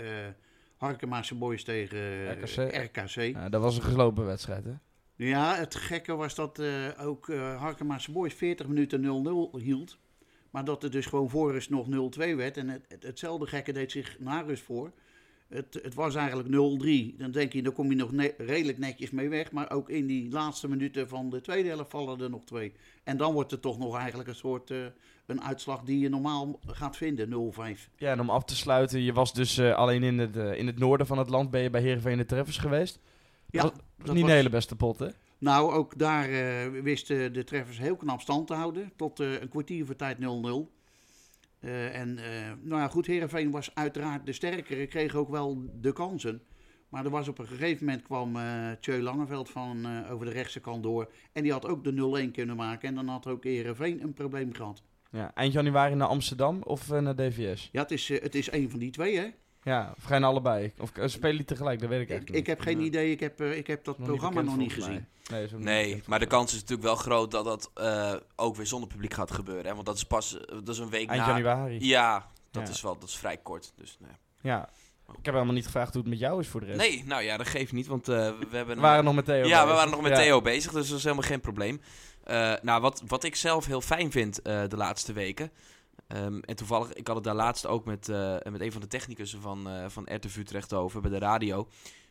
Harkemaanse 0.78 1.36
Boys 1.36 1.64
tegen 1.64 1.98
eh, 1.98 2.32
RKC. 2.32 2.76
RKC. 2.96 3.16
Ja, 3.16 3.50
dat 3.50 3.62
was 3.62 3.76
een 3.76 3.82
geslopen 3.84 4.26
wedstrijd, 4.26 4.66
hè? 4.66 4.74
Ja, 5.16 5.56
het 5.56 5.76
gekke 5.76 6.16
was 6.16 6.36
dat 6.36 6.60
eh, 6.60 6.88
ook 6.98 7.28
Harkemaanse 7.58 8.12
Boys 8.12 8.34
40 8.34 8.68
minuten 8.68 9.02
0-0 9.58 9.62
hield. 9.62 9.98
Maar 10.52 10.66
dat 10.66 10.82
het 10.82 10.92
dus 10.92 11.06
gewoon 11.06 11.30
voor 11.30 11.52
rust 11.52 11.70
nog 11.70 11.88
0-2 11.88 12.36
werd. 12.36 12.58
En 12.58 12.70
het- 12.70 12.96
hetzelfde 13.00 13.48
gekke 13.48 13.72
deed 13.74 13.92
zich 13.92 14.20
na 14.20 14.42
rust 14.42 14.64
voor. 14.64 14.92
Het, 15.54 15.80
het 15.84 15.94
was 15.94 16.16
eigenlijk 16.16 16.50
0-3. 16.50 17.18
Dan 17.18 17.32
denk 17.32 17.54
je, 17.54 17.62
daar 17.62 17.74
kom 17.74 17.90
je 17.90 17.96
nog 17.96 18.12
ne- 18.12 18.34
redelijk 18.38 18.78
netjes 18.78 19.10
mee 19.10 19.30
weg. 19.30 19.52
Maar 19.52 19.72
ook 19.72 19.90
in 19.90 20.08
die 20.08 20.32
laatste 20.32 20.68
minuten 20.70 21.08
van 21.08 21.30
de 21.30 21.42
tweede 21.42 21.70
helft 21.70 21.90
vallen 21.90 22.22
er 22.22 22.30
nog 22.30 22.44
twee. 22.44 22.74
En 23.04 23.18
dan 23.18 23.34
wordt 23.34 23.52
het 23.52 23.62
toch 23.62 23.78
nog 23.78 23.98
eigenlijk 23.98 24.30
een 24.30 24.36
soort... 24.36 24.72
eh, 24.72 24.78
een 25.26 25.44
uitslag 25.44 25.84
die 25.84 26.00
je 26.00 26.10
normaal 26.10 26.60
gaat 26.66 26.98
vinden, 26.98 27.54
0-5. 27.54 27.90
Ja, 27.98 28.12
en 28.12 28.20
om 28.20 28.30
af 28.30 28.44
te 28.44 28.56
sluiten, 28.56 29.02
je 29.02 29.14
was 29.14 29.34
dus 29.34 29.58
eh, 29.58 29.74
alleen 29.74 30.04
in 30.04 30.20
het, 30.20 30.38
eh, 30.38 30.58
in 30.58 30.68
het 30.68 30.80
noorden 30.80 31.08
van 31.08 31.18
het 31.18 31.30
land 31.30 31.52
ben 31.52 31.62
je 31.62 31.70
bij 31.70 31.82
Heerenveen 31.82 32.18
de 32.18 32.26
Treffers 32.26 32.58
geweest. 32.58 33.00
Ja, 33.50 33.62
dat 33.62 33.74
was 33.98 34.16
niet 34.16 34.24
een 34.24 34.30
hele 34.30 34.50
beste 34.50 34.76
pot, 34.76 35.00
hè? 35.00 35.08
Nou, 35.38 35.74
ook 35.74 35.98
daar 35.98 36.30
wisten 36.84 37.34
de 37.34 37.44
treffers 37.44 37.78
heel 37.78 37.96
knap 37.96 38.22
stand 38.22 38.48
te 38.48 38.54
houden. 38.54 38.92
Tot 38.96 39.20
een 39.20 39.50
kwartier 39.50 39.86
voor 39.86 39.96
tijd 39.96 40.18
0-0. 40.18 40.22
Eh, 41.62 42.00
en 42.00 42.18
eh, 42.18 42.52
nou 42.62 42.82
ja, 42.82 42.88
goed, 42.88 43.06
Herenveen 43.06 43.52
was 43.52 43.76
uiteraard 43.76 44.26
de 44.26 44.34
sterkere, 44.34 44.88
kreeg 44.88 45.16
ook 45.16 45.30
wel 45.30 45.64
de 45.82 45.94
kansen. 45.94 46.42
Maar 46.90 47.06
er 47.06 47.12
was 47.12 47.28
op 47.28 47.40
een 47.40 47.48
gegeven 47.48 47.86
moment 47.86 48.04
kwam 48.04 48.36
eh 48.36 48.72
Tjeu 48.80 49.02
Langeveld 49.02 49.50
van 49.50 50.06
over 50.10 50.26
de 50.26 50.32
rechtse 50.32 50.60
kant 50.60 50.84
door. 50.84 51.12
En 51.34 51.44
die 51.44 51.52
had 51.52 51.68
ook 51.68 51.84
de 51.84 52.28
0-1 52.28 52.32
kunnen 52.32 52.56
maken. 52.56 52.90
En 52.90 52.96
dan 52.96 53.08
had 53.08 53.28
ook 53.28 53.44
Herenveen 53.44 54.04
een 54.04 54.14
probleem 54.14 54.54
gehad. 54.54 54.84
Ja, 55.12 55.32
eind 55.34 55.54
januari 55.54 55.96
naar 55.96 56.08
Amsterdam 56.08 56.62
of 56.64 56.90
naar 56.90 57.16
DVS? 57.16 57.70
Ja, 57.72 57.82
het 57.82 57.92
is, 57.92 58.08
het 58.08 58.36
is 58.36 58.52
een 58.52 58.70
van 58.70 58.80
die 58.80 58.92
twee, 58.92 59.18
hè? 59.18 59.30
Ja, 59.64 59.94
of 59.98 60.04
ga 60.04 60.14
je 60.14 60.20
naar 60.20 60.30
allebei? 60.30 60.72
Of 60.80 60.98
eh, 60.98 61.08
spelen 61.08 61.36
die 61.36 61.46
tegelijk? 61.46 61.80
Dat 61.80 61.90
weet 61.90 62.00
ik 62.02 62.06
Ik, 62.06 62.10
eigenlijk 62.12 62.40
ik 62.40 62.48
heb 62.48 62.60
geen 62.60 62.80
Ja. 62.80 62.86
idee, 62.86 63.12
ik 63.12 63.20
heb, 63.20 63.40
eh, 63.42 63.58
ik 63.58 63.68
heb 63.68 63.84
dat 63.84 63.98
Nog 63.98 64.08
programma 64.08 64.42
nog 64.42 64.58
niet 64.58 64.74
gezien. 64.74 65.06
mij. 65.30 65.50
Nee, 65.58 65.94
niet 65.96 66.08
maar 66.08 66.20
de 66.20 66.26
kans 66.26 66.52
is 66.54 66.60
natuurlijk 66.60 66.88
wel 66.88 66.96
groot 66.96 67.32
dat 67.32 67.46
dat 67.46 67.72
eh, 67.74 68.14
ook 68.36 68.56
weer 68.56 68.68
zonder 68.68 68.90
publiek 68.90 69.14
gaat 69.14 69.32
gebeuren. 69.32 69.66
Hè? 69.66 69.74
Want 69.74 69.86
dat 69.86 69.96
is 69.96 70.04
pas 70.04 70.38
dat 70.50 70.70
is 70.70 70.78
een 70.78 70.90
week 70.90 71.10
Eind 71.10 71.22
na. 71.26 71.28
januari. 71.30 71.78
Ja, 71.88 72.28
dat, 72.52 72.68
Ja. 72.68 72.74
Is 72.74 72.82
wel, 72.82 72.98
dat 73.00 73.10
is 73.10 73.16
vrij 73.18 73.38
kort. 73.38 73.74
Dus, 73.76 73.98
nee. 74.00 74.12
Ja. 74.42 74.70
Ik 75.18 75.26
heb 75.26 75.34
helemaal 75.34 75.54
niet 75.56 75.66
gevraagd 75.66 75.94
hoe 75.94 76.02
het 76.02 76.10
met 76.12 76.20
jou 76.20 76.40
is 76.40 76.48
voor 76.48 76.60
de 76.60 76.66
rest. 76.66 76.78
nee, 76.80 77.04
nou 77.06 77.24
ja, 77.24 77.38
dat 77.38 77.48
geeft 77.48 77.72
niet, 77.72 77.88
want 77.88 78.08
eh, 78.10 78.16
we 78.50 78.56
hebben... 78.58 78.76
We 78.76 78.82
waren 78.82 79.04
nog 79.04 79.16
met 79.16 79.26
Theo 79.26 79.46
Ja, 79.48 79.60
we 79.60 79.64
bezig. 79.64 79.76
waren 79.76 79.92
nog 79.92 80.02
met 80.02 80.12
Ja. 80.12 80.18
Theo 80.18 80.42
bezig, 80.42 80.72
dus 80.72 80.88
dat 80.90 80.98
is 80.98 81.04
helemaal 81.04 81.26
geen 81.28 81.40
probleem. 81.42 81.82
Eh, 82.24 82.54
nou, 82.62 82.82
wat, 82.82 83.04
wat 83.08 83.24
ik 83.24 83.36
zelf 83.36 83.66
heel 83.66 83.82
fijn 83.82 84.12
vind 84.12 84.42
eh, 84.42 84.62
de 84.68 84.78
laatste 84.78 85.14
weken. 85.14 85.52
Ehm, 86.14 86.40
en 86.40 86.56
toevallig, 86.56 86.94
ik 86.94 87.08
had 87.08 87.16
het 87.16 87.26
daar 87.26 87.36
laatst 87.36 87.66
ook 87.66 87.86
met, 87.86 88.10
eh, 88.10 88.38
met 88.50 88.62
een 88.62 88.72
van 88.72 88.82
de 88.82 88.88
technicussen 88.88 89.42
van, 89.42 89.70
eh 89.70 89.86
van 89.88 90.08
RTV 90.16 90.38
Utrecht 90.38 90.74
over 90.74 91.02
bij 91.02 91.12
de 91.12 91.20
radio. 91.20 91.68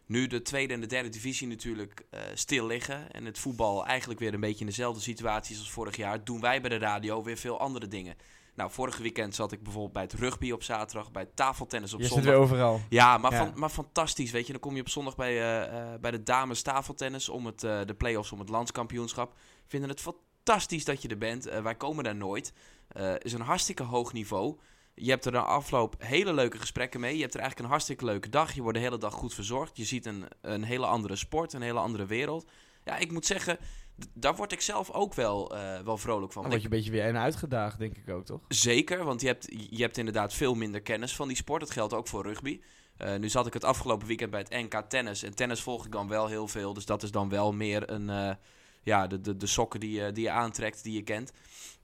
Nu 0.07 0.27
de 0.27 0.43
tweede 0.43 0.75
en 0.75 0.81
de 0.81 0.87
derde 0.87 1.09
divisie 1.09 1.47
natuurlijk 1.47 2.05
eh, 2.11 2.21
stil 2.35 2.67
liggen. 2.67 3.13
En 3.13 3.25
het 3.25 3.39
voetbal 3.39 3.87
eigenlijk 3.87 4.21
weer 4.21 4.35
een 4.35 4.41
beetje 4.41 4.61
in 4.61 4.67
dezelfde 4.67 5.01
situatie 5.01 5.55
is 5.55 5.61
als 5.61 5.71
vorig 5.71 5.97
jaar. 5.97 6.25
Doen 6.25 6.41
wij 6.41 6.61
bij 6.61 6.71
de 6.71 6.79
radio 6.79 7.23
weer 7.23 7.37
veel 7.37 7.61
andere 7.61 7.89
dingen. 7.89 8.17
Nou, 8.55 8.71
vorige 8.71 9.03
weekend 9.03 9.35
zat 9.35 9.53
ik 9.53 9.63
bijvoorbeeld 9.63 9.93
bij 9.93 10.03
het 10.03 10.13
rugby 10.13 10.51
op 10.51 10.63
zaterdag, 10.63 11.11
bij 11.11 11.23
het 11.23 11.37
tafeltennis 11.37 11.93
op 11.93 11.99
Je 11.99 12.05
zit 12.05 12.15
zondag. 12.15 12.33
weer 12.33 12.43
overal. 12.43 12.81
Ja, 12.89 13.19
maar, 13.19 13.33
Ja. 13.33 13.39
Van, 13.39 13.53
maar 13.55 13.69
fantastisch, 13.69 14.31
weet 14.31 14.47
je. 14.47 14.53
Dan 14.53 14.61
kom 14.61 14.75
je 14.75 14.81
op 14.81 14.89
zondag 14.89 15.17
bij, 15.17 15.35
bij 16.01 16.11
de 16.11 16.23
dames 16.23 16.63
tafeltennis 16.63 17.29
om 17.29 17.47
het, 17.47 17.61
de 17.61 17.95
play-offs 17.99 18.33
om 18.33 18.39
het 18.39 18.49
landskampioenschap. 18.49 19.35
Vinden 19.67 19.89
het 19.89 20.01
fantastisch 20.01 20.85
dat 20.85 21.03
je 21.03 21.09
er 21.09 21.19
bent. 21.19 21.45
Wij 21.45 21.75
komen 21.75 22.05
daar 22.05 22.17
nooit. 22.17 22.53
Eh 22.93 23.15
is 23.19 23.33
een 23.33 23.41
hartstikke 23.41 23.83
hoog 23.83 24.13
niveau. 24.13 24.59
Je 24.95 25.11
hebt 25.11 25.25
er 25.25 25.33
na 25.33 25.43
afloop 25.43 25.95
hele 25.99 26.33
leuke 26.33 26.59
gesprekken 26.59 27.01
mee. 27.01 27.15
Je 27.15 27.21
hebt 27.21 27.35
er 27.35 27.41
eigenlijk 27.41 27.69
een 27.69 27.75
hartstikke 27.75 28.05
leuke 28.05 28.29
dag. 28.29 28.53
Je 28.53 28.63
wordt 28.63 28.79
de 28.79 28.85
hele 28.85 28.99
dag 28.99 29.13
goed 29.15 29.35
verzorgd. 29.35 29.77
Je 29.77 29.85
ziet 29.85 30.07
een, 30.07 30.25
een 30.41 30.63
hele 30.63 30.87
andere 30.87 31.17
sport, 31.17 31.53
een 31.53 31.63
hele 31.63 31.79
andere 31.79 32.07
wereld. 32.07 32.51
Ja, 32.85 32.97
ik 32.97 33.13
moet 33.13 33.27
zeggen, 33.27 33.59
daar 34.15 34.37
word 34.37 34.53
ik 34.53 34.61
zelf 34.61 34.91
ook 34.91 35.15
wel, 35.15 35.57
eh, 35.57 35.81
wel 35.81 35.97
vrolijk 35.97 36.33
van. 36.33 36.43
Dan 36.43 36.51
word 36.51 36.63
je 36.63 36.69
een 36.69 36.77
beetje 36.77 36.91
weer 36.91 37.05
en 37.05 37.19
uitgedaagd, 37.19 37.79
denk 37.79 37.97
ik 37.97 38.09
ook, 38.09 38.25
toch? 38.25 38.41
Zeker, 38.49 39.05
want 39.05 39.21
je 39.21 39.27
hebt, 39.27 39.47
je 39.71 39.83
hebt 39.83 39.99
inderdaad 39.99 40.35
veel 40.35 40.55
minder 40.55 40.81
kennis 40.81 41.17
van 41.17 41.29
die 41.29 41.37
sport. 41.37 41.61
Dat 41.61 41.71
geldt 41.71 41.93
ook 41.93 42.09
voor 42.09 42.23
rugby. 42.23 42.61
Eh, 42.97 43.17
nu 43.17 43.29
zat 43.29 43.47
ik 43.47 43.53
het 43.53 43.65
afgelopen 43.65 44.07
weekend 44.07 44.31
bij 44.31 44.41
het 44.41 44.51
NK 44.51 44.83
tennis. 44.89 45.23
En 45.23 45.35
tennis 45.35 45.61
volg 45.61 45.85
ik 45.85 45.93
dan 45.93 46.09
wel 46.09 46.27
heel 46.27 46.49
veel. 46.49 46.75
Dus 46.75 46.87
dat 46.87 47.03
is 47.03 47.11
dan 47.11 47.29
wel 47.29 47.53
meer 47.53 47.91
een, 47.91 48.37
ja, 48.83 49.07
de, 49.07 49.21
de, 49.21 49.37
de 49.37 49.47
sokken 49.47 49.81
die 49.81 50.01
je, 50.01 50.13
die 50.13 50.25
je 50.25 50.31
aantrekt, 50.31 50.83
die 50.83 50.93
je 50.93 51.03
kent. 51.03 51.33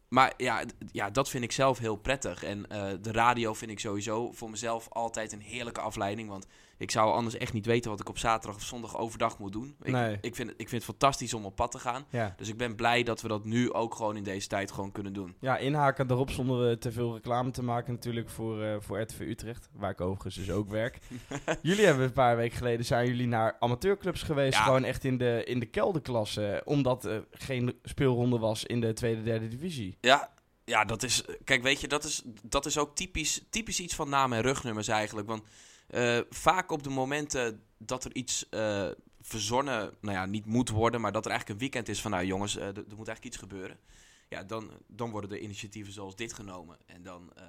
Maar 0.08 0.32
ja, 0.37 0.62
ja, 0.93 1.11
dat 1.11 1.29
vind 1.29 1.44
ik 1.44 1.53
zelf 1.53 1.79
heel 1.79 1.97
prettig. 1.97 2.44
En 2.44 2.69
eh, 2.69 2.93
de 3.00 3.12
radio 3.12 3.55
vind 3.55 3.70
ik 3.70 3.81
sowieso 3.81 4.32
voor 4.32 4.50
mezelf 4.50 4.87
altijd 4.88 5.32
een 5.32 5.41
heerlijke 5.41 5.81
afleiding. 5.81 6.29
Want 6.29 6.47
ik 6.78 6.90
zou 6.90 7.12
anders 7.12 7.37
echt 7.37 7.52
niet 7.52 7.67
weten 7.67 7.90
wat 7.90 8.00
ik 8.00 8.08
op 8.08 8.19
zaterdag 8.19 8.56
of 8.56 8.62
zondag 8.67 8.96
overdag 8.99 9.38
moet 9.38 9.52
doen. 9.52 9.76
Ik, 9.82 9.93
Nee. 9.93 10.19
ik, 10.20 10.34
vind, 10.34 10.49
het- 10.49 10.61
ik 10.61 10.69
vind 10.69 10.82
het 10.82 10.90
fantastisch 10.90 11.34
om 11.34 11.44
op 11.44 11.56
pad 11.56 11.70
te 11.70 11.78
gaan. 11.78 12.05
Ja. 12.11 12.34
Dus 12.37 12.49
ik 12.49 12.56
ben 12.56 12.75
blij 12.76 13.02
dat 13.02 13.20
we 13.23 13.28
dat 13.28 13.44
nu 13.44 13.73
ook 13.73 13.94
gewoon 13.94 14.17
in 14.17 14.23
deze 14.23 14.49
tijd 14.49 14.73
gewoon 14.73 14.93
kunnen 14.93 15.12
doen. 15.12 15.37
Ja, 15.40 15.56
inhaken 15.58 16.06
daarop 16.06 16.31
zonder 16.31 16.70
eh, 16.70 16.76
te 16.76 16.93
veel 16.93 17.14
reclame 17.14 17.50
te 17.50 17.62
maken 17.62 17.93
natuurlijk 17.93 18.31
voor, 18.31 18.62
eh 18.62 18.76
voor 18.81 19.00
RTV 19.00 19.20
Utrecht. 19.20 19.69
Waar 19.73 19.90
ik 19.90 20.00
overigens 20.00 20.34
dus 20.34 20.50
ook 20.50 20.69
werk. 20.70 20.99
jullie 21.62 21.84
hebben 21.84 22.05
een 22.05 22.12
paar 22.12 22.37
weken 22.37 22.56
geleden 22.56 22.84
zijn 22.84 23.06
jullie 23.06 23.26
naar 23.26 23.56
amateurclubs 23.61 24.22
geweest. 24.22 24.58
Ja. 24.58 24.62
Gewoon 24.64 24.84
echt 24.84 25.05
in 25.05 25.19
de, 25.19 25.43
in 25.44 25.58
de 25.61 25.67
kelderklasse. 25.67 26.62
omdat 26.64 27.05
er 27.05 27.25
geen 27.31 27.79
speelronde 27.82 28.38
was 28.38 28.64
in 28.64 28.81
de 28.81 28.93
tweede, 28.93 29.22
derde 29.22 29.49
divisie. 29.49 29.96
Ja, 30.00 30.31
ja, 30.64 30.84
dat 30.84 31.02
is. 31.02 31.25
Kijk, 31.44 31.62
weet 31.62 31.81
je, 31.81 31.88
dat 31.88 32.05
is, 32.05 32.22
dat 32.43 32.67
is 32.67 32.79
ook 32.79 32.94
typisch, 32.96 33.44
typisch 33.50 33.81
iets 33.81 33.94
van 33.94 34.08
namen 34.08 34.37
en 34.38 34.44
rugnummers 34.44 34.88
eigenlijk. 34.88 35.26
Want 35.29 35.43
eh, 35.86 36.18
vaak 36.30 36.70
op 36.70 36.82
de 36.82 36.90
momenten 36.90 37.62
dat 37.78 38.04
er 38.04 38.14
iets 38.14 38.48
eh, 38.48 38.88
verzonnen, 39.20 39.94
nou 40.00 40.16
ja, 40.16 40.26
niet 40.26 40.46
moet 40.46 40.68
worden, 40.68 41.00
maar 41.00 41.12
dat 41.12 41.24
er 41.24 41.30
eigenlijk 41.30 41.60
een 41.60 41.66
weekend 41.66 41.88
is 41.88 42.00
van, 42.00 42.10
nou 42.10 42.24
jongens, 42.24 42.56
eh, 42.56 42.66
er 42.66 42.74
moet 42.74 43.08
eigenlijk 43.08 43.24
iets 43.24 43.36
gebeuren. 43.36 43.78
Ja, 44.28 44.43
dan, 44.43 44.70
dan 44.87 45.11
worden 45.11 45.31
er 45.31 45.38
initiatieven 45.38 45.93
zoals 45.93 46.17
dit 46.17 46.32
genomen. 46.32 46.76
En 46.87 47.02
dan, 47.02 47.32
eh, 47.34 47.44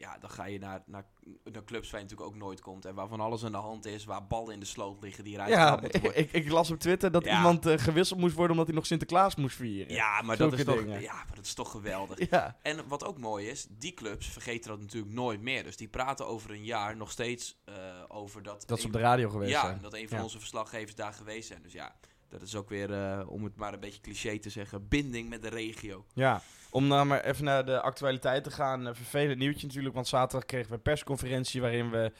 ja, 0.00 0.18
dan 0.18 0.30
ga 0.30 0.44
je 0.44 0.58
naar, 0.58 0.82
naar, 0.86 1.04
naar 1.52 1.64
clubs 1.64 1.90
waar 1.90 2.00
je 2.00 2.06
natuurlijk 2.06 2.34
ook 2.34 2.40
nooit 2.42 2.60
komt. 2.60 2.84
En 2.84 2.94
waarvan 2.94 3.20
alles 3.20 3.44
aan 3.44 3.52
de 3.52 3.58
hand 3.58 3.84
is, 3.86 4.04
waar 4.04 4.26
ballen 4.26 4.52
in 4.54 4.60
de 4.60 4.66
sloot 4.66 5.02
liggen 5.02 5.24
die 5.24 5.34
eruit 5.34 5.50
Ja, 5.50 5.80
worden. 5.80 6.14
ik, 6.20 6.32
ik 6.32 6.50
las 6.50 6.70
op 6.70 6.78
Twitter 6.78 7.10
dat 7.12 7.24
Ja. 7.24 7.36
iemand 7.36 7.66
eh, 7.66 7.78
gewisseld 7.78 8.20
moest 8.20 8.34
worden 8.34 8.50
omdat 8.52 8.66
hij 8.66 8.76
nog 8.76 8.86
Sinterklaas 8.86 9.34
moest 9.36 9.56
vieren. 9.56 9.94
Ja, 9.94 10.22
maar 10.22 10.36
dat, 10.36 10.52
is 10.52 10.64
toch, 10.64 10.84
ja, 11.00 11.14
maar 11.14 11.34
dat 11.34 11.44
is 11.44 11.54
toch 11.54 11.70
geweldig. 11.70 12.30
Ja, 12.30 12.58
En 12.62 12.88
wat 12.88 13.04
ook 13.04 13.18
mooi 13.18 13.46
is, 13.48 13.66
die 13.70 13.94
clubs 13.94 14.26
vergeten 14.28 14.70
dat 14.70 14.80
natuurlijk 14.80 15.12
nooit 15.12 15.40
meer. 15.40 15.64
Dus 15.64 15.76
die 15.76 15.88
praten 15.88 16.26
over 16.26 16.50
een 16.50 16.64
jaar 16.64 16.96
nog 16.96 17.10
steeds 17.10 17.60
eh, 17.64 17.74
over 18.08 18.42
dat... 18.42 18.64
dat 18.66 18.80
ze 18.80 18.86
op 18.86 18.92
de 18.92 18.98
radio 18.98 19.30
geweest 19.30 19.50
Ja, 19.52 19.60
zijn. 19.60 19.78
dat 19.82 19.94
een 19.94 20.08
van 20.08 20.20
onze 20.22 20.38
verslaggevers 20.38 20.94
daar 20.94 21.12
geweest 21.12 21.48
zijn. 21.48 21.62
Dus 21.62 21.72
ja, 21.72 21.94
dat 22.32 22.42
is 22.42 22.56
ook 22.56 22.68
weer, 22.68 22.92
eh, 22.92 23.28
om 23.28 23.44
het 23.44 23.56
maar 23.56 23.72
een 23.72 23.80
beetje 23.80 24.00
cliché 24.00 24.38
te 24.38 24.50
zeggen, 24.50 24.88
binding 24.88 25.28
met 25.28 25.42
de 25.42 25.48
regio. 25.48 26.04
Ja, 26.14 26.42
om 26.70 26.86
nou 26.86 27.06
maar 27.06 27.24
even 27.24 27.44
naar 27.44 27.66
de 27.66 27.80
actualiteit 27.80 28.44
te 28.44 28.50
gaan. 28.50 28.86
Een 28.86 28.94
vervelend 28.94 29.38
nieuwtje 29.38 29.66
natuurlijk, 29.66 29.94
want 29.94 30.06
zaterdag 30.06 30.44
kregen 30.44 30.68
we 30.68 30.74
een 30.74 30.82
persconferentie 30.82 31.60
waarin 31.60 31.90
we... 31.90 32.12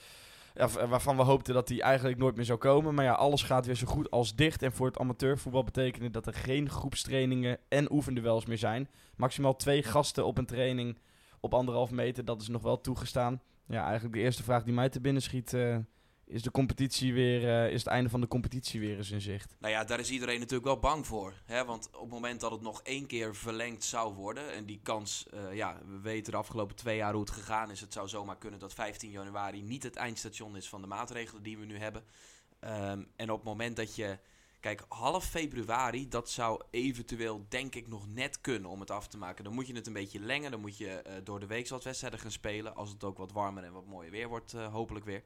waarvan 0.89 1.17
we 1.17 1.23
hoopten 1.23 1.55
dat 1.55 1.69
die 1.69 1.83
eigenlijk 1.83 2.19
nooit 2.19 2.37
meer 2.37 2.45
zou 2.45 2.59
komen. 2.59 2.95
Maar 2.95 3.05
ja, 3.05 3.13
alles 3.13 3.43
gaat 3.43 3.67
weer 3.67 3.75
zo 3.75 3.87
goed 3.87 4.11
als 4.11 4.35
dicht. 4.35 4.63
En 4.63 4.73
voor 4.73 4.87
het 4.87 4.99
amateurvoetbal 4.99 5.65
betekende 5.65 6.11
dat 6.11 6.27
er 6.27 6.35
geen 6.35 6.71
groepstrainingen 6.71 7.59
en 7.69 7.93
oefenduels 7.93 8.47
meer 8.47 8.59
zijn. 8.59 8.89
Maximaal 9.17 9.57
twee 9.57 9.83
gasten 9.83 10.27
op 10.27 10.39
een 10.39 10.47
training 10.47 10.99
op 11.41 11.55
anderhalf 11.55 11.91
meter, 11.91 12.25
dat 12.25 12.41
is 12.41 12.49
nog 12.49 12.63
wel 12.63 12.81
toegestaan. 12.81 13.43
Ja, 13.67 13.85
eigenlijk 13.85 14.15
de 14.15 14.21
eerste 14.21 14.43
vraag 14.43 14.63
die 14.65 14.75
mij 14.75 14.89
te 14.89 15.01
binnen 15.01 15.23
schiet... 15.23 15.55
eh, 15.55 15.77
is 16.33 16.43
de 16.43 16.51
competitie 16.51 17.13
weer, 17.13 17.49
eh, 17.49 17.73
is 17.73 17.79
het 17.79 17.93
einde 17.93 18.11
van 18.11 18.21
de 18.21 18.29
competitie 18.29 18.81
weer 18.81 18.97
eens 18.97 19.11
in 19.11 19.21
zicht? 19.21 19.57
Nou 19.59 19.73
ja, 19.73 19.85
daar 19.85 20.01
is 20.01 20.11
iedereen 20.11 20.39
natuurlijk 20.39 20.65
wel 20.65 20.79
bang 20.79 21.07
voor. 21.07 21.35
Hè? 21.45 21.65
Want 21.65 21.89
op 21.93 22.01
het 22.01 22.11
moment 22.11 22.41
dat 22.41 22.51
het 22.51 22.61
nog 22.61 22.83
één 22.83 23.07
keer 23.07 23.35
verlengd 23.35 23.85
zou 23.85 24.15
worden... 24.15 24.53
en 24.53 24.65
die 24.65 24.81
kans, 24.83 25.27
eh, 25.33 25.55
ja, 25.55 25.79
we 25.87 26.01
weten 26.01 26.33
de 26.33 26.39
afgelopen 26.39 26.77
twee 26.77 26.97
jaar 26.97 27.13
hoe 27.13 27.21
het 27.21 27.31
gegaan 27.31 27.71
is... 27.71 27.81
het 27.81 27.93
zou 27.93 28.09
zomaar 28.09 28.39
kunnen 28.39 28.61
dat 28.61 28.75
15 28.75 29.11
januari 29.11 29.63
niet 29.63 29.83
het 29.83 29.97
eindstation 29.97 30.57
is 30.57 30.69
van 30.69 30.81
de 30.81 30.87
maatregelen 30.87 31.43
die 31.43 31.59
we 31.59 31.65
nu 31.65 31.79
hebben. 31.79 32.05
Ehm, 32.61 33.03
en 33.17 33.31
op 33.31 33.37
het 33.37 33.47
moment 33.47 33.77
dat 33.77 33.97
je... 33.97 34.19
Kijk, 34.61 34.85
half 34.89 35.25
februari, 35.25 36.09
dat 36.09 36.31
zou 36.31 36.63
eventueel 36.71 37.47
denk 37.49 37.75
ik 37.75 37.89
nog 37.89 38.09
net 38.09 38.41
kunnen 38.41 38.71
om 38.71 38.81
het 38.81 38.91
af 38.91 39.09
te 39.09 39.19
maken. 39.19 39.45
Dan 39.45 39.55
moet 39.55 39.67
je 39.67 39.75
het 39.75 39.87
een 39.87 39.93
beetje 39.93 40.21
lengen, 40.21 40.51
dan 40.51 40.61
moet 40.61 40.79
je 40.79 40.89
eh, 40.89 41.15
door 41.25 41.41
de 41.41 41.47
week 41.47 41.69
wat 41.69 41.85
wedstrijden 41.85 42.19
gaan 42.19 42.31
spelen... 42.31 42.75
als 42.75 42.91
het 42.91 43.05
ook 43.05 43.19
wat 43.19 43.33
warmer 43.33 43.65
en 43.65 43.73
wat 43.73 43.87
mooier 43.87 44.11
weer 44.11 44.29
wordt, 44.29 44.53
hopelijk 44.53 45.05
weer 45.05 45.23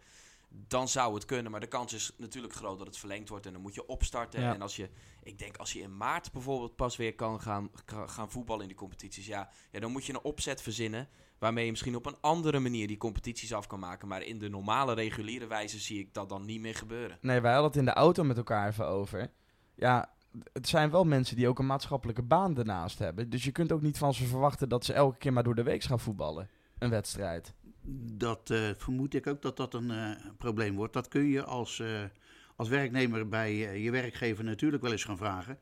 dan 0.69 0.89
zou 0.89 1.15
het 1.15 1.25
kunnen. 1.25 1.51
Maar 1.51 1.61
de 1.61 1.67
kans 1.67 1.93
is 1.93 2.13
natuurlijk 2.19 2.55
groot 2.55 2.79
dat 2.79 2.87
het 2.87 2.99
verlengd 2.99 3.29
wordt. 3.29 3.47
En 3.47 3.53
dan 3.53 3.63
moet 3.63 3.75
je 3.75 3.87
opstarten. 3.87 4.41
Ja. 4.41 4.55
En 4.55 4.63
als 4.63 4.77
je, 4.77 4.91
ik 5.23 5.39
denk 5.39 5.57
als 5.57 5.73
je 5.73 5.81
in 5.81 5.97
maart 5.97 6.33
bijvoorbeeld 6.33 6.77
pas 6.77 6.97
weer 6.97 7.15
kan 7.15 7.41
gaan, 7.41 7.71
gaan 8.07 8.31
voetballen 8.31 8.63
in 8.63 8.69
die 8.69 8.77
competities. 8.77 9.27
Ja, 9.27 9.51
ja, 9.71 9.81
dan 9.81 9.93
moet 9.93 10.07
je 10.07 10.13
een 10.13 10.23
opzet 10.23 10.63
verzinnen. 10.63 11.09
Waarmee 11.39 11.65
je 11.65 11.71
misschien 11.71 11.97
op 11.97 12.07
een 12.07 12.17
andere 12.21 12.59
manier 12.59 12.87
die 12.87 12.97
competities 12.97 13.55
af 13.55 13.67
kan 13.67 13.79
maken. 13.79 14.09
Maar 14.09 14.23
in 14.23 14.39
de 14.39 14.49
normale, 14.49 14.95
reguliere 14.95 15.47
wijze 15.47 15.79
zie 15.79 15.99
ik 15.99 16.15
dat 16.15 16.29
dan 16.29 16.45
niet 16.45 16.61
meer 16.61 16.75
gebeuren. 16.75 17.19
Nee, 17.21 17.41
wij 17.41 17.53
hadden 17.53 17.71
het 17.71 17.79
in 17.79 17.85
de 17.85 17.93
auto 17.93 18.25
met 18.25 18.37
elkaar 18.37 18.69
even 18.69 18.87
over. 18.87 19.31
ja, 19.75 20.15
het 20.53 20.69
zijn 20.69 20.91
wel 20.91 21.05
mensen 21.05 21.37
die 21.37 21.49
ook 21.49 21.59
een 21.59 21.67
maatschappelijke 21.67 22.23
baan 22.23 22.59
ernaast 22.59 22.99
hebben. 22.99 23.31
Dus 23.31 23.45
je 23.45 23.53
kunt 23.53 23.73
ook 23.73 23.83
niet 23.83 23.99
van 23.99 24.15
ze 24.15 24.25
verwachten 24.25 24.69
dat 24.69 24.85
ze 24.85 24.93
elke 24.93 25.19
keer 25.19 25.33
maar 25.33 25.43
door 25.43 25.55
de 25.55 25.63
week 25.63 25.83
gaan 25.83 26.01
voetballen. 26.01 26.49
Een 26.79 26.91
wedstrijd. 26.91 27.55
Dat 28.13 28.51
eh, 28.51 28.71
vermoed 28.77 29.15
ik 29.15 29.27
ook 29.27 29.43
dat 29.43 29.57
dat 29.57 29.75
een 29.75 29.91
eh, 29.91 30.11
probleem 30.39 30.77
wordt. 30.77 30.93
Dat 30.93 31.09
kun 31.09 31.27
je 31.27 31.45
als, 31.45 31.81
eh, 31.81 32.03
als 32.57 32.69
werknemer 32.69 33.29
bij 33.29 33.81
je 33.83 33.91
werkgever 33.91 34.45
natuurlijk 34.45 34.83
wel 34.83 34.93
eens 34.93 35.05
gaan 35.05 35.17
vragen. 35.17 35.59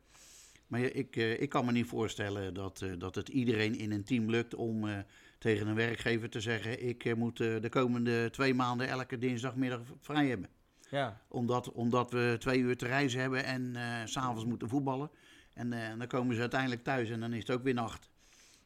Maar 0.67 0.81
ik, 0.81 1.17
ik 1.17 1.49
kan 1.49 1.65
me 1.65 1.73
niet 1.73 1.87
voorstellen 1.87 2.55
dat, 2.55 2.85
dat 2.99 3.15
het 3.15 3.29
iedereen 3.29 3.79
in 3.79 3.93
een 3.93 4.05
team 4.05 4.31
lukt 4.31 4.55
om 4.55 5.05
tegen 5.39 5.67
een 5.67 5.75
werkgever 5.75 6.31
te 6.31 6.41
zeggen: 6.41 6.87
Ik 6.87 7.17
moet 7.17 7.37
de 7.37 7.69
komende 7.71 8.31
twee 8.31 8.55
maanden 8.55 8.89
elke 8.89 9.19
dinsdagmiddag 9.19 9.81
vrij 10.01 10.29
hebben. 10.29 10.49
Ja. 10.91 11.21
Omdat, 11.29 11.73
omdat 11.73 12.11
we 12.11 12.37
twee 12.39 12.59
uur 12.59 12.77
te 12.77 12.87
reizen 12.87 13.21
hebben 13.21 13.45
en 13.45 13.77
s 14.09 14.13
s'avonds 14.13 14.45
moeten 14.45 14.69
voetballen. 14.69 15.11
En 15.55 15.99
dan 15.99 16.07
komen 16.07 16.35
ze 16.35 16.41
uiteindelijk 16.41 16.85
thuis 16.85 17.11
en 17.11 17.21
dan 17.21 17.33
is 17.33 17.39
het 17.39 17.51
ook 17.51 17.63
weer 17.63 17.75
nacht. 17.75 18.11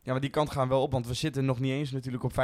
Ja, 0.08 0.14
maar 0.14 0.22
die 0.22 0.32
kant 0.32 0.50
gaan 0.50 0.68
we 0.68 0.74
wel 0.74 0.82
op, 0.82 0.92
want 0.92 1.06
we 1.06 1.14
zitten 1.14 1.44
nog 1.44 1.60
niet 1.60 1.72
eens 1.72 1.90
natuurlijk 1.90 2.24
op 2.24 2.32
50% 2.32 2.34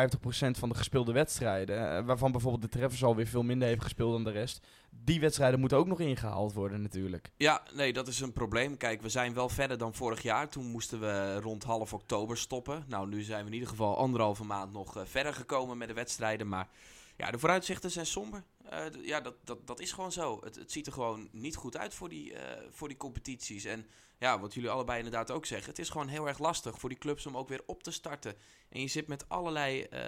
van 0.50 0.68
de 0.68 0.74
gespeelde 0.74 1.12
wedstrijden. 1.12 1.96
eh, 1.96 2.04
waarvan 2.04 2.32
bijvoorbeeld 2.32 2.62
de 2.62 2.78
Treffers 2.78 3.04
alweer 3.04 3.26
veel 3.26 3.42
minder 3.42 3.68
heeft 3.68 3.82
gespeeld 3.82 4.12
dan 4.12 4.24
de 4.24 4.30
rest. 4.30 4.66
Die 4.90 5.20
wedstrijden 5.20 5.60
moeten 5.60 5.78
ook 5.78 5.86
nog 5.86 6.00
ingehaald 6.00 6.52
worden 6.52 6.82
natuurlijk. 6.82 7.30
Ja, 7.36 7.62
nee, 7.74 7.92
dat 7.92 8.08
is 8.08 8.20
een 8.20 8.32
probleem. 8.32 8.76
Kijk, 8.76 9.02
we 9.02 9.08
zijn 9.08 9.34
wel 9.34 9.48
verder 9.48 9.78
dan 9.78 9.94
vorig 9.94 10.22
jaar. 10.22 10.48
Toen 10.48 10.66
moesten 10.66 11.00
we 11.00 11.40
rond 11.40 11.62
half 11.62 11.92
oktober 11.92 12.36
stoppen. 12.36 12.84
Nou, 12.88 13.08
nu 13.08 13.22
zijn 13.22 13.40
we 13.40 13.46
in 13.46 13.52
ieder 13.54 13.68
geval 13.68 13.96
anderhalve 13.96 14.44
maand 14.44 14.72
nog 14.72 14.96
eh, 14.96 15.02
verder 15.04 15.34
gekomen 15.34 15.78
met 15.78 15.88
de 15.88 15.94
wedstrijden. 15.94 16.48
Maar 16.48 16.68
ja, 17.16 17.30
de 17.30 17.38
vooruitzichten 17.38 17.90
zijn 17.90 18.06
somber. 18.06 18.44
Eh, 18.68 18.84
ja, 19.02 19.20
dat, 19.20 19.34
dat, 19.44 19.66
dat 19.66 19.80
is 19.80 19.92
gewoon 19.92 20.12
zo. 20.12 20.40
Het, 20.44 20.54
het 20.54 20.72
ziet 20.72 20.86
er 20.86 20.92
gewoon 20.92 21.28
niet 21.32 21.56
goed 21.56 21.76
uit 21.76 21.94
voor 21.94 22.08
die, 22.08 22.34
voor 22.70 22.88
die 22.88 22.96
competities. 22.96 23.64
En 23.64 23.86
ja, 24.24 24.40
wat 24.40 24.54
jullie 24.54 24.70
allebei 24.70 24.98
inderdaad 24.98 25.30
ook 25.30 25.46
zeggen. 25.46 25.68
Het 25.70 25.78
is 25.78 25.88
gewoon 25.88 26.08
heel 26.08 26.28
erg 26.28 26.38
lastig 26.38 26.78
voor 26.78 26.88
die 26.88 26.98
clubs 26.98 27.26
om 27.26 27.36
ook 27.36 27.48
weer 27.48 27.62
op 27.66 27.82
te 27.82 27.90
starten. 27.90 28.34
En 28.68 28.80
je 28.80 28.86
zit 28.88 29.06
met 29.06 29.28
allerlei, 29.28 29.82
eh, 29.82 30.00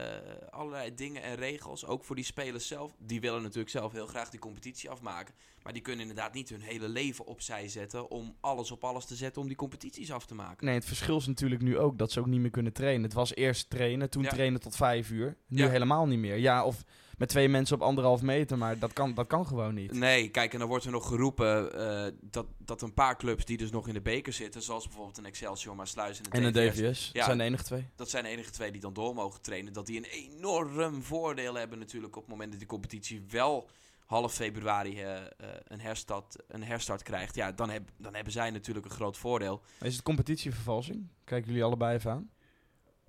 allerlei 0.50 0.94
dingen 0.94 1.23
en 1.23 1.35
regels. 1.37 1.87
Ook 1.87 2.04
voor 2.04 2.16
die 2.16 2.25
spelers 2.25 2.66
zelf. 2.66 2.92
Die 2.99 3.20
willen 3.20 3.42
natuurlijk 3.42 3.70
zelf 3.70 3.92
heel 3.92 4.06
graag 4.06 4.30
die 4.30 4.40
competitie 4.40 4.90
afmaken. 4.90 5.35
Maar 5.62 5.73
die 5.73 5.82
kunnen 5.82 6.00
inderdaad 6.00 6.35
niet 6.35 6.49
hun 6.49 6.61
hele 6.61 6.88
leven 6.88 7.26
opzij 7.26 7.68
zetten. 7.68 8.11
om 8.11 8.37
alles 8.40 8.70
op 8.70 8.85
alles 8.85 9.04
te 9.04 9.14
zetten 9.14 9.42
om 9.42 9.49
die 9.49 9.56
competities 9.56 10.12
af 10.12 10.26
te 10.26 10.35
maken. 10.35 10.66
Nee, 10.66 10.75
het 10.75 10.85
verschil 10.85 11.16
is 11.16 11.26
natuurlijk 11.26 11.62
nu 11.62 11.78
ook 11.78 11.99
dat 11.99 12.12
ze 12.12 12.20
ook 12.20 12.26
niet 12.26 12.40
meer 12.40 12.50
kunnen 12.50 12.73
trainen. 12.73 13.02
Het 13.02 13.12
was 13.12 13.35
eerst 13.35 13.70
trainen, 13.70 14.11
toen 14.11 14.23
Ja. 14.23 14.28
trainen 14.28 14.61
tot 14.61 14.76
vijf 14.76 15.11
uur. 15.11 15.37
Nu 15.46 15.62
Ja. 15.62 15.68
helemaal 15.68 16.06
niet 16.06 16.18
meer. 16.18 16.37
Ja, 16.37 16.64
of 16.64 16.82
met 17.16 17.28
twee 17.28 17.49
mensen 17.49 17.76
op 17.76 17.82
anderhalf 17.82 18.23
meter, 18.23 18.58
maar 18.58 18.78
dat 18.78 18.92
kan, 18.92 19.14
dat 19.14 19.26
kan 19.26 19.46
gewoon 19.46 19.75
niet. 19.75 19.92
Nee, 19.92 20.28
kijk, 20.28 20.52
en 20.52 20.58
dan 20.58 20.68
wordt 20.68 20.85
er 20.85 20.90
nog 20.90 21.06
geroepen 21.08 21.73
eh, 22.06 22.12
dat, 22.20 22.46
dat 22.58 22.82
een 22.82 22.94
paar 22.94 23.16
clubs 23.16 23.44
die 23.44 23.56
dus 23.56 23.70
nog 23.70 23.88
in 23.88 23.94
de 23.94 24.00
beker 24.00 24.32
zitten, 24.32 24.62
zoals 24.62 24.85
bijvoorbeeld 24.85 25.18
een 25.18 25.25
Excelsior, 25.26 25.76
maar 25.76 25.87
Sluis 25.87 26.20
en 26.30 26.42
de 26.42 26.50
TVS, 26.50 26.76
DVS, 26.76 27.11
Ja. 27.12 27.25
zijn 27.25 27.38
de 27.38 27.44
enige 27.44 27.64
twee. 27.64 27.88
dat 27.96 28.11
zijn 28.11 28.25
de 28.25 28.30
enige 28.30 28.50
twee 28.50 28.73
die 28.73 28.80
dan 28.80 28.92
door 28.92 29.14
mogen 29.14 29.40
trainen, 29.40 29.73
dat 29.73 29.87
die 29.87 29.96
een 29.96 30.04
enorm 30.04 31.02
voordeel 31.02 31.54
hebben 31.54 31.78
natuurlijk 31.78 32.16
op 32.16 32.23
het 32.23 32.30
moment 32.30 32.50
dat 32.50 32.58
die 32.58 32.68
competitie 32.68 33.25
wel 33.28 33.68
half 34.06 34.35
februari 34.35 35.00
eh, 35.02 35.16
eh, 35.16 35.26
een, 35.64 35.80
herstart, 35.80 36.37
een 36.49 36.62
herstart 36.62 37.02
krijgt. 37.02 37.35
Ja, 37.35 37.52
dan, 37.52 37.70
heb, 37.70 37.90
dan 37.96 38.14
hebben 38.14 38.32
zij 38.32 38.50
natuurlijk 38.50 38.87
een 38.87 38.92
groot 38.92 39.16
voordeel. 39.16 39.62
Is 39.80 39.92
het 39.94 40.02
competitievervalsing? 40.02 41.08
Kijken 41.25 41.49
jullie 41.49 41.64
allebei 41.64 41.96
even 41.96 42.11
aan? 42.11 42.30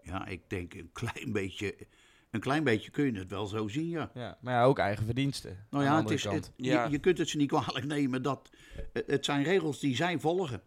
Ja, 0.03 0.25
ik 0.25 0.49
denk 0.49 0.73
een 0.73 0.89
klein 0.93 1.31
beetje, 1.31 1.75
een 2.31 2.39
klein 2.39 2.63
beetje 2.63 2.91
kun 2.91 3.05
je 3.13 3.19
het 3.19 3.29
wel 3.29 3.45
zo 3.47 3.67
zien, 3.67 3.89
ja. 3.89 4.11
Ja, 4.13 4.37
maar 4.41 4.53
ja, 4.53 4.63
ook 4.63 4.79
eigen 4.79 5.05
verdiensten. 5.05 5.65
Nou 5.69 5.83
ja, 5.83 6.01
het 6.01 6.09
is, 6.09 6.23
het, 6.23 6.51
Ja. 6.55 6.83
je, 6.85 6.91
je 6.91 6.99
kunt 6.99 7.17
het 7.17 7.29
ze 7.29 7.37
niet 7.37 7.47
kwalijk 7.47 7.85
nemen 7.95 8.21
dat 8.21 8.49
het, 8.93 9.07
het 9.07 9.25
zijn 9.25 9.43
regels 9.43 9.79
die 9.79 9.95
zij 9.95 10.19
volgen. 10.19 10.61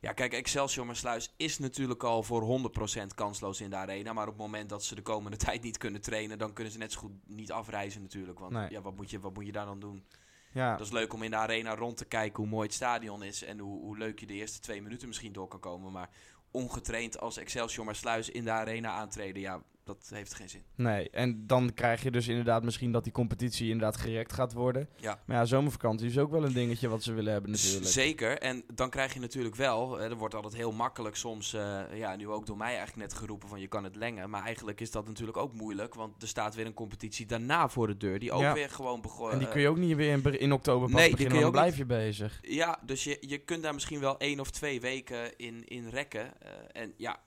Ja, 0.00 0.12
kijk, 0.12 0.32
Excelsior 0.32 0.86
maar 0.86 0.96
Sluis 0.96 1.34
is 1.36 1.58
natuurlijk 1.58 2.02
al 2.02 2.22
voor 2.22 2.70
100% 3.02 3.06
kansloos 3.14 3.60
in 3.60 3.70
de 3.70 3.76
arena. 3.76 4.12
Maar 4.12 4.26
op 4.26 4.32
het 4.32 4.42
moment 4.42 4.68
dat 4.68 4.84
ze 4.84 4.94
de 4.94 5.02
komende 5.02 5.36
tijd 5.46 5.62
niet 5.62 5.78
kunnen 5.78 6.00
trainen, 6.00 6.38
dan 6.38 6.52
kunnen 6.52 6.72
ze 6.72 6.78
net 6.78 6.92
zo 6.92 6.98
goed 6.98 7.12
niet 7.26 7.52
afreizen 7.52 8.02
natuurlijk. 8.02 8.38
Want 8.38 8.52
Nee. 8.52 8.70
ja, 8.70 8.80
wat 8.80 8.96
moet, 8.96 9.10
je, 9.10 9.20
wat 9.20 9.34
moet 9.34 9.46
je 9.46 9.52
daar 9.52 9.66
dan 9.66 9.80
doen? 9.80 10.04
ja. 10.52 10.76
Dat 10.76 10.86
is 10.86 10.92
leuk 10.92 11.12
om 11.12 11.22
in 11.22 11.30
de 11.30 11.36
arena 11.36 11.74
rond 11.74 11.96
te 11.96 12.04
kijken 12.04 12.36
hoe 12.42 12.52
mooi 12.52 12.66
het 12.66 12.74
stadion 12.74 13.22
is. 13.22 13.44
En 13.44 13.58
hoe, 13.58 13.80
hoe 13.80 13.98
leuk 13.98 14.20
je 14.20 14.26
de 14.26 14.34
eerste 14.34 14.60
twee 14.60 14.82
minuten 14.82 15.08
misschien 15.08 15.32
door 15.32 15.48
kan 15.48 15.60
komen. 15.60 15.92
Maar 15.92 16.08
ongetraind 16.50 17.20
als 17.20 17.36
Excelsior 17.36 17.84
maar 17.84 17.96
Sluis 17.96 18.30
in 18.30 18.44
de 18.44 18.50
arena 18.50 18.90
aantreden, 18.90 19.42
ja, 19.42 19.62
dat 19.84 20.10
heeft 20.14 20.34
geen 20.34 20.48
zin. 20.48 20.62
Nee, 20.74 21.10
en 21.10 21.46
dan 21.46 21.74
krijg 21.74 22.02
je 22.02 22.10
dus 22.10 22.28
inderdaad 22.28 22.64
misschien 22.64 22.92
dat 22.92 23.04
die 23.04 23.12
competitie 23.12 23.70
inderdaad 23.70 23.96
gerekt 23.96 24.32
gaat 24.32 24.52
worden. 24.52 24.88
Ja. 24.96 25.20
Maar 25.26 25.36
ja, 25.36 25.44
zomervakantie 25.44 26.06
is 26.08 26.18
ook 26.18 26.30
wel 26.30 26.44
een 26.44 26.52
dingetje 26.52 26.88
wat 26.88 27.02
ze 27.02 27.12
willen 27.12 27.32
hebben 27.32 27.50
natuurlijk. 27.50 27.86
Zeker. 27.86 28.38
En 28.38 28.64
dan 28.74 28.90
krijg 28.90 29.14
je 29.14 29.20
natuurlijk 29.20 29.54
wel, 29.54 29.98
hè, 29.98 30.08
er 30.10 30.16
wordt 30.16 30.34
altijd 30.34 30.54
heel 30.54 30.72
makkelijk 30.72 31.16
soms, 31.16 31.52
eh, 31.52 31.80
ja, 31.94 32.16
nu 32.16 32.28
ook 32.28 32.46
door 32.46 32.56
mij 32.56 32.76
eigenlijk 32.76 32.96
net 32.96 33.14
geroepen 33.18 33.48
van 33.48 33.60
je 33.60 33.66
kan 33.68 33.84
het 33.84 33.96
lengen. 33.96 34.30
Maar 34.30 34.44
eigenlijk 34.44 34.80
is 34.80 34.90
dat 34.90 35.06
natuurlijk 35.06 35.36
ook 35.38 35.52
moeilijk, 35.54 35.94
want 35.94 36.22
er 36.22 36.28
staat 36.28 36.54
weer 36.54 36.66
een 36.66 36.74
competitie 36.74 37.26
daarna 37.26 37.68
voor 37.68 37.86
de 37.86 37.96
deur, 37.96 38.18
die 38.18 38.32
ook 38.32 38.40
Ja. 38.40 38.52
weer 38.54 38.70
gewoon 38.70 39.00
begon. 39.00 39.30
En 39.30 39.38
die 39.38 39.48
kun 39.48 39.60
je 39.60 39.68
ook 39.68 39.76
niet 39.78 39.96
weer 39.96 40.12
in, 40.12 40.40
in 40.40 40.52
oktober 40.52 40.90
pas 40.90 41.00
Nee, 41.00 41.10
beginnen, 41.10 41.40
dan 41.40 41.50
blijf 41.50 41.76
je 41.76 41.86
bezig. 41.86 42.38
Ja, 42.42 42.78
dus 42.86 43.04
je, 43.04 43.16
je 43.20 43.38
kunt 43.38 43.62
daar 43.62 43.74
misschien 43.74 44.00
wel 44.00 44.18
één 44.18 44.40
of 44.40 44.50
twee 44.50 44.80
weken 44.80 45.36
in, 45.38 45.64
in 45.64 45.88
rekken. 45.88 46.40
Eh, 46.42 46.82
en 46.82 46.92
ja, 46.96 47.20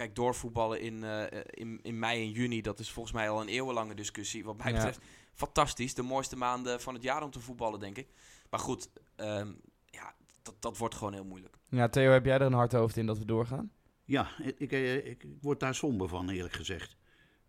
kijk, 0.00 0.14
doorvoetballen 0.14 0.80
in, 0.80 1.04
eh, 1.04 1.40
in, 1.50 1.78
in 1.82 1.98
mei 1.98 2.22
en 2.22 2.30
juni, 2.30 2.60
dat 2.60 2.78
is 2.78 2.90
volgens 2.90 3.14
mij 3.14 3.28
al 3.30 3.40
een 3.40 3.48
eeuwenlange 3.48 3.94
discussie. 3.94 4.44
Wat 4.44 4.56
mij 4.56 4.66
Ja. 4.66 4.72
betreft, 4.74 5.00
fantastisch. 5.34 5.94
De 5.94 6.02
mooiste 6.02 6.36
maanden 6.36 6.80
van 6.80 6.94
het 6.94 7.02
jaar 7.02 7.22
om 7.22 7.30
te 7.30 7.40
voetballen, 7.40 7.80
denk 7.80 7.98
ik. 7.98 8.08
Maar 8.50 8.60
goed, 8.60 8.90
ehm, 9.16 9.52
ja, 9.86 10.14
dat, 10.42 10.54
dat 10.58 10.78
wordt 10.78 10.94
gewoon 10.94 11.12
heel 11.12 11.24
moeilijk. 11.24 11.56
Ja, 11.68 11.88
Theo, 11.88 12.10
heb 12.10 12.24
jij 12.24 12.34
er 12.34 12.42
een 12.42 12.52
hard 12.52 12.72
hoofd 12.72 12.96
in 12.96 13.06
dat 13.06 13.18
we 13.18 13.24
doorgaan? 13.24 13.72
Ja, 14.04 14.28
ik, 14.42 14.58
ik, 14.58 14.72
eh, 14.72 15.06
ik, 15.06 15.26
word 15.40 15.60
daar 15.60 15.74
somber 15.74 16.08
van, 16.08 16.28
eerlijk 16.28 16.54
gezegd. 16.54 16.96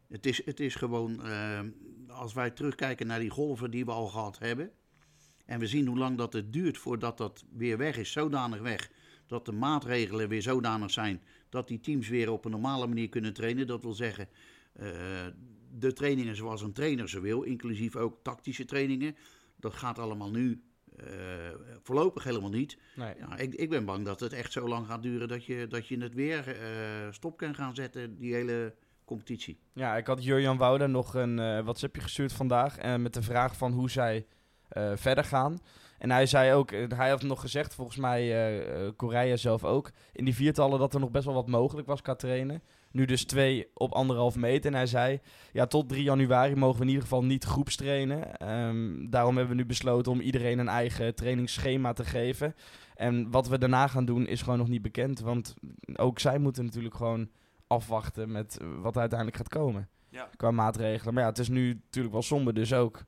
Het 0.08 0.25
is, 0.25 0.46
het 0.46 0.60
is 0.60 0.75
gewoon, 0.75 1.25
eh, 1.25 1.60
als 2.08 2.34
wij 2.34 2.51
terugkijken 2.51 3.08
naar 3.08 3.20
die 3.20 3.29
golven 3.29 3.72
die 3.72 3.86
we 3.86 3.91
al 3.91 4.08
gehad 4.08 4.39
hebben. 4.39 4.72
En 5.46 5.60
we 5.60 5.67
zien 5.67 5.88
hoe 5.88 5.98
lang 5.98 6.17
dat 6.17 6.34
het 6.34 6.53
duurt 6.53 6.77
voordat 6.77 7.17
dat 7.17 7.43
weer 7.51 7.77
weg 7.77 7.98
is, 7.98 8.12
zodanig 8.12 8.62
weg. 8.62 8.91
Dat 9.32 9.46
de 9.46 9.52
maatregelen 9.52 10.30
weer 10.30 10.42
zodanig 10.42 10.92
zijn 10.92 11.22
dat 11.50 11.68
die 11.68 11.80
teams 11.80 12.10
weer 12.10 12.32
op 12.32 12.46
een 12.46 12.52
normale 12.52 12.88
manier 12.88 13.10
kunnen 13.10 13.34
trainen. 13.34 13.68
Dat 13.68 13.82
wil 13.82 13.94
zeggen, 13.94 14.28
eh, 14.74 14.88
de 15.78 15.94
trainingen 15.94 16.36
zoals 16.36 16.62
een 16.62 16.74
trainer 16.74 17.10
ze 17.10 17.20
wil, 17.20 17.42
inclusief 17.42 17.96
ook 17.96 18.20
tactische 18.24 18.66
trainingen. 18.66 19.16
Dat 19.60 19.74
gaat 19.74 20.00
allemaal 20.00 20.32
nu 20.32 20.62
eh, 20.98 21.06
voorlopig 21.84 22.24
helemaal 22.24 22.50
niet. 22.50 22.78
Nee. 22.96 23.14
Ja, 23.18 23.38
ik, 23.38 23.54
ik 23.54 23.70
ben 23.70 23.86
bang 23.86 24.06
dat 24.06 24.20
het 24.20 24.34
echt 24.34 24.52
zo 24.52 24.68
lang 24.68 24.88
gaat 24.88 25.02
duren 25.02 25.28
dat 25.28 25.46
je, 25.46 25.68
dat 25.68 25.88
je 25.88 25.98
het 25.98 26.14
weer 26.14 26.48
eh, 26.48 27.12
stop 27.12 27.38
kan 27.38 27.56
gaan 27.56 27.76
zetten, 27.76 28.18
die 28.18 28.34
hele 28.34 28.76
competitie. 29.06 29.60
Ja, 29.74 29.98
ik 29.98 30.08
had 30.08 30.24
Jurjan 30.24 30.58
Wouda 30.58 30.88
nog 30.88 31.14
een 31.14 31.36
WhatsAppje 31.64 32.02
gestuurd 32.02 32.34
vandaag 32.34 32.78
eh, 32.78 32.96
met 32.96 33.14
de 33.14 33.22
vraag 33.22 33.58
van 33.58 33.72
hoe 33.72 33.90
zij 33.90 34.26
verder 34.96 35.24
gaan. 35.24 35.60
En 36.01 36.12
hij 36.12 36.25
zei 36.25 36.53
ook, 36.53 36.72
eh, 36.72 36.89
hij 36.96 37.10
had 37.10 37.22
nog 37.22 37.41
gezegd, 37.41 37.75
volgens 37.75 37.98
mij 37.98 38.22
eh 38.22 38.86
eh, 38.86 38.91
Korea 38.96 39.36
zelf 39.36 39.63
ook, 39.63 39.91
in 40.13 40.25
die 40.25 40.36
viertallen 40.36 40.79
dat 40.79 40.93
er 40.93 41.00
nog 41.00 41.12
best 41.12 41.25
wel 41.25 41.34
wat 41.34 41.48
mogelijk 41.48 41.88
was 41.88 42.01
qua 42.01 42.15
trainen. 42.15 42.62
Nu 42.91 43.05
dus 43.05 43.25
twee 43.25 43.67
op 43.74 43.91
anderhalf 43.91 44.36
meter. 44.36 44.72
En 44.72 44.77
hij 44.77 44.86
zei, 44.86 45.20
ja, 45.51 45.65
tot 45.65 45.89
3 45.89 46.03
januari 46.03 46.55
mogen 46.55 46.77
we 46.77 46.81
in 46.81 46.88
ieder 46.88 47.03
geval 47.03 47.24
niet 47.24 47.43
groepstrainen. 47.43 48.38
Ehm 48.38 49.10
daarom 49.10 49.38
hebben 49.38 49.55
we 49.55 49.62
nu 49.62 49.67
besloten 49.67 50.12
om 50.12 50.20
iedereen 50.20 50.60
een 50.60 50.67
eigen 50.67 51.15
trainingsschema 51.15 51.93
te 51.93 52.05
geven. 52.05 52.55
En 52.96 53.31
wat 53.31 53.48
we 53.48 53.58
daarna 53.58 53.88
gaan 53.88 54.05
doen 54.05 54.27
is 54.27 54.41
gewoon 54.41 54.58
nog 54.60 54.67
niet 54.67 54.81
bekend. 54.81 55.20
Want 55.20 55.53
ook 55.96 56.20
zij 56.20 56.38
moeten 56.38 56.65
natuurlijk 56.65 56.96
gewoon 56.96 57.29
afwachten 57.67 58.31
met 58.31 58.58
wat 58.81 58.93
er 58.96 59.01
uiteindelijk 59.01 59.38
gaat 59.38 59.50
komen 59.50 59.89
Ja. 60.10 60.29
qua 60.36 60.51
maatregelen. 60.51 61.13
Maar 61.13 61.24
ja, 61.24 61.29
het 61.29 61.39
is 61.39 61.50
nu 61.50 61.74
natuurlijk 61.74 62.13
wel 62.13 62.24
somber, 62.24 62.53
dus 62.53 62.74
ook. 62.74 63.03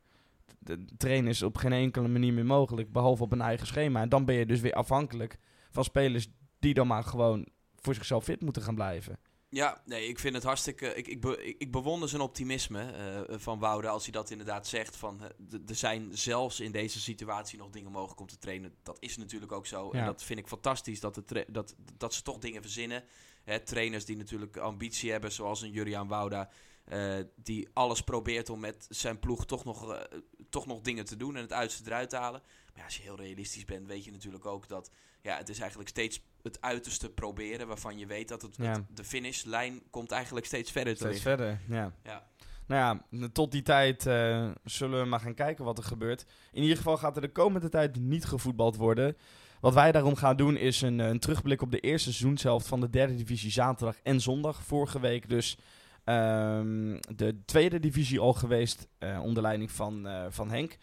De 0.63 0.85
trainen 0.97 1.29
is 1.29 1.41
op 1.43 1.57
geen 1.57 1.73
enkele 1.73 2.07
manier 2.07 2.33
meer 2.33 2.45
mogelijk, 2.45 2.91
behalve 2.91 3.23
op 3.23 3.31
een 3.31 3.41
eigen 3.41 3.67
schema. 3.67 4.01
En 4.01 4.09
dan 4.09 4.25
ben 4.25 4.35
je 4.35 4.45
dus 4.45 4.59
weer 4.59 4.73
afhankelijk 4.73 5.37
van 5.69 5.83
spelers 5.83 6.27
die 6.59 6.73
dan 6.73 6.87
maar 6.87 7.03
gewoon 7.03 7.47
voor 7.75 7.93
zichzelf 7.93 8.23
fit 8.23 8.41
moeten 8.41 8.61
gaan 8.61 8.75
blijven. 8.75 9.19
Ja, 9.49 9.81
nee, 9.85 10.07
ik 10.07 10.19
vind 10.19 10.33
het 10.33 10.43
hartstikke. 10.43 10.95
Ik, 10.95 11.07
ik, 11.07 11.21
be- 11.21 11.55
ik, 11.57 11.71
bewonder 11.71 12.09
zijn 12.09 12.21
optimisme 12.21 12.81
eh, 12.81 13.37
van 13.37 13.59
Woude 13.59 13.87
als 13.87 14.03
hij 14.03 14.11
dat 14.11 14.29
inderdaad 14.29 14.67
zegt. 14.67 14.95
Van, 14.95 15.21
eh, 15.21 15.59
er 15.67 15.75
zijn 15.75 16.09
zelfs 16.11 16.59
in 16.59 16.71
deze 16.71 16.99
situatie 16.99 17.57
nog 17.57 17.69
dingen 17.69 17.91
mogelijk 17.91 18.19
om 18.19 18.27
te 18.27 18.37
trainen. 18.37 18.75
Dat 18.83 18.97
is 18.99 19.17
natuurlijk 19.17 19.51
ook 19.51 19.65
zo. 19.65 19.91
En 19.91 20.05
dat 20.05 20.23
vind 20.23 20.39
ik 20.39 20.47
fantastisch 20.47 20.99
dat, 20.99 21.15
de 21.15 21.23
tra- 21.23 21.43
dat, 21.47 21.75
dat 21.97 22.13
ze 22.13 22.21
toch 22.21 22.37
dingen 22.37 22.61
verzinnen. 22.61 23.03
Hè, 23.43 23.59
trainers 23.59 24.05
die 24.05 24.17
natuurlijk 24.17 24.57
ambitie 24.57 25.11
hebben, 25.11 25.31
zoals 25.31 25.61
een 25.61 25.71
Juriaan 25.71 26.07
Wouda. 26.07 26.49
Eh, 26.85 27.15
die 27.35 27.69
alles 27.73 28.01
probeert 28.01 28.49
om 28.49 28.59
met 28.59 28.85
zijn 28.89 29.19
ploeg 29.19 29.45
toch 29.45 29.63
nog, 29.65 29.93
eh, 29.93 30.01
toch 30.49 30.65
nog 30.65 30.81
dingen 30.81 31.05
te 31.05 31.17
doen 31.17 31.35
en 31.35 31.41
het 31.41 31.53
uiterste 31.53 31.89
eruit 31.89 32.09
te 32.09 32.15
halen. 32.17 32.41
Maar 32.65 32.73
ja, 32.77 32.83
als 32.83 32.97
je 32.97 33.03
heel 33.03 33.15
realistisch 33.17 33.65
bent, 33.65 33.87
weet 33.87 34.05
je 34.05 34.11
natuurlijk 34.11 34.45
ook 34.45 34.67
dat 34.67 34.91
ja, 35.21 35.37
het 35.37 35.49
is 35.49 35.59
eigenlijk 35.59 35.89
steeds 35.89 36.21
het 36.41 36.61
uiterste 36.61 37.09
proberen. 37.09 37.67
Waarvan 37.67 37.97
je 37.97 38.05
weet 38.05 38.27
dat 38.27 38.41
het, 38.41 38.55
Ja. 38.57 38.71
het- 38.71 38.97
de 38.97 39.03
finishlijn 39.03 39.81
komt 39.89 40.11
eigenlijk 40.11 40.45
steeds 40.45 40.71
verder 40.71 40.93
te 40.95 41.03
Steeds 41.03 41.21
verder, 41.21 41.59
ja. 41.69 41.93
Ja. 42.03 42.27
Nou 42.67 43.05
ja, 43.11 43.27
tot 43.31 43.51
die 43.51 43.61
tijd 43.61 44.05
eh, 44.05 44.51
zullen 44.63 45.01
we 45.01 45.07
maar 45.07 45.19
gaan 45.19 45.33
kijken 45.33 45.65
wat 45.65 45.77
er 45.77 45.83
gebeurt. 45.83 46.25
In 46.51 46.61
ieder 46.61 46.77
geval 46.77 46.97
gaat 46.97 47.15
er 47.15 47.21
de 47.21 47.31
komende 47.31 47.69
tijd 47.69 47.95
niet 47.99 48.25
gevoetbald 48.25 48.75
worden. 48.75 49.17
Wat 49.61 49.73
wij 49.73 49.91
daarom 49.91 50.15
gaan 50.15 50.35
doen 50.37 50.57
is 50.57 50.81
een, 50.81 50.99
een 50.99 51.19
terugblik 51.19 51.61
op 51.61 51.71
de 51.71 51.79
eerste 51.79 52.09
seizoenshelft 52.13 52.67
van 52.67 52.79
de 52.79 52.89
derde 52.89 53.15
divisie 53.15 53.51
zaterdag 53.51 53.97
en 54.03 54.21
zondag. 54.21 54.63
Vorige 54.63 54.99
week 54.99 55.29
dus 55.29 55.57
ehm, 56.03 56.97
de 57.15 57.41
tweede 57.45 57.79
divisie 57.79 58.19
al 58.19 58.33
geweest 58.33 58.87
uh, 58.99 59.23
onder 59.23 59.43
leiding 59.43 59.71
van, 59.71 60.07
uh, 60.07 60.25
van 60.29 60.49
Henk. 60.49 60.77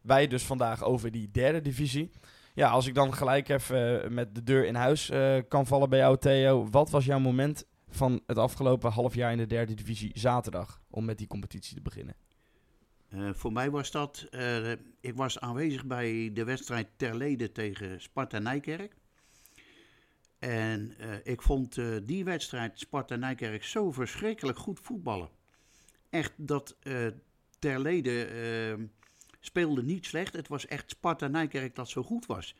Wij 0.00 0.26
dus 0.26 0.42
vandaag 0.42 0.82
over 0.82 1.10
die 1.10 1.30
derde 1.30 1.60
divisie. 1.60 2.10
Ja, 2.54 2.68
als 2.68 2.86
ik 2.86 2.94
dan 2.94 3.14
gelijk 3.14 3.48
even 3.48 4.14
met 4.14 4.34
de 4.34 4.42
deur 4.42 4.66
in 4.66 4.74
huis 4.74 5.10
kan 5.48 5.66
vallen 5.66 5.88
bij 5.88 5.98
jou 5.98 6.18
Theo. 6.18 6.68
Wat 6.70 6.90
was 6.90 7.04
jouw 7.04 7.18
moment 7.18 7.64
van 7.88 8.20
het 8.26 8.38
afgelopen 8.38 8.90
half 8.90 9.14
jaar 9.14 9.32
in 9.32 9.38
de 9.38 9.46
derde 9.46 9.74
divisie 9.74 10.10
zaterdag 10.14 10.82
om 10.90 11.04
met 11.04 11.18
die 11.18 11.26
competitie 11.26 11.76
te 11.76 11.82
beginnen? 11.82 12.14
Voor 13.32 13.52
mij 13.52 13.70
was 13.70 13.90
dat, 13.90 14.28
ik 15.00 15.16
was 15.16 15.40
aanwezig 15.40 15.86
bij 15.86 16.30
de 16.32 16.44
wedstrijd 16.44 16.88
Terlede 16.96 17.52
tegen 17.52 18.00
Sparta 18.00 18.38
Nijkerk. 18.38 18.96
En 20.48 20.94
uh, 21.00 21.06
ik 21.22 21.42
vond 21.42 21.78
die 22.02 22.24
wedstrijd 22.24 22.78
Sparta 22.78 23.16
Nijkerk 23.16 23.64
zo 23.64 23.92
verschrikkelijk 23.92 24.58
goed 24.58 24.80
voetballen. 24.82 25.28
Echt, 26.10 26.32
dat 26.36 26.76
Terlede 27.58 28.28
speelde 29.40 29.82
niet 29.82 30.06
slecht. 30.06 30.36
Het 30.36 30.48
was 30.48 30.66
echt 30.66 30.90
Sparta 30.90 31.26
Nijkerk 31.26 31.74
dat 31.74 31.88
zo 31.88 32.02
goed 32.02 32.26
was. 32.26 32.54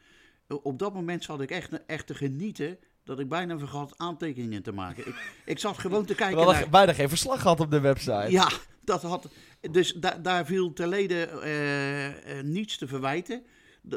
Op 0.49 0.79
dat 0.79 0.95
moment 0.95 1.25
zat 1.25 1.41
ik 1.41 1.51
echt, 1.51 1.87
echt 1.87 2.07
te 2.07 2.15
genieten 2.15 2.79
dat 3.05 3.19
ik 3.19 3.29
bijna 3.29 3.59
vergat 3.59 3.95
aantekeningen 3.97 4.63
te 4.63 4.73
maken. 4.73 5.07
Ik, 5.07 5.15
ik 5.45 5.59
zat 5.59 5.79
gewoon 5.79 6.05
te 6.05 6.15
kijken. 6.15 6.37
We 6.37 6.43
hadden 6.43 6.61
naar... 6.61 6.71
bijna 6.71 6.93
geen 6.93 7.09
verslag 7.09 7.41
gehad 7.41 7.61
op 7.61 7.71
de 7.71 7.81
website. 7.81 8.31
Ja, 8.31 8.51
dat 8.85 9.03
had. 9.03 9.29
Dus 9.71 9.93
da 9.93 10.19
daar 10.19 10.47
viel 10.47 10.73
Terlede 10.73 11.31
uh, 11.45 12.37
uh, 12.37 12.43
niets 12.43 12.79
te 12.79 12.87
verwijten. 12.87 13.45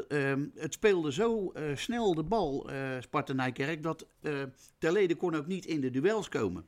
Uh, 0.08 0.32
het 0.54 0.72
speelde 0.72 1.12
zo 1.12 1.52
uh, 1.52 1.76
snel 1.76 2.14
de 2.14 2.22
bal, 2.22 2.70
Sparta 3.00 3.32
Nijkerk, 3.32 3.82
dat 3.82 4.06
Terlede 4.78 5.14
kon 5.14 5.34
ook 5.34 5.46
niet 5.46 5.66
in 5.66 5.80
de 5.80 5.90
duels 5.90 6.28
komen. 6.28 6.64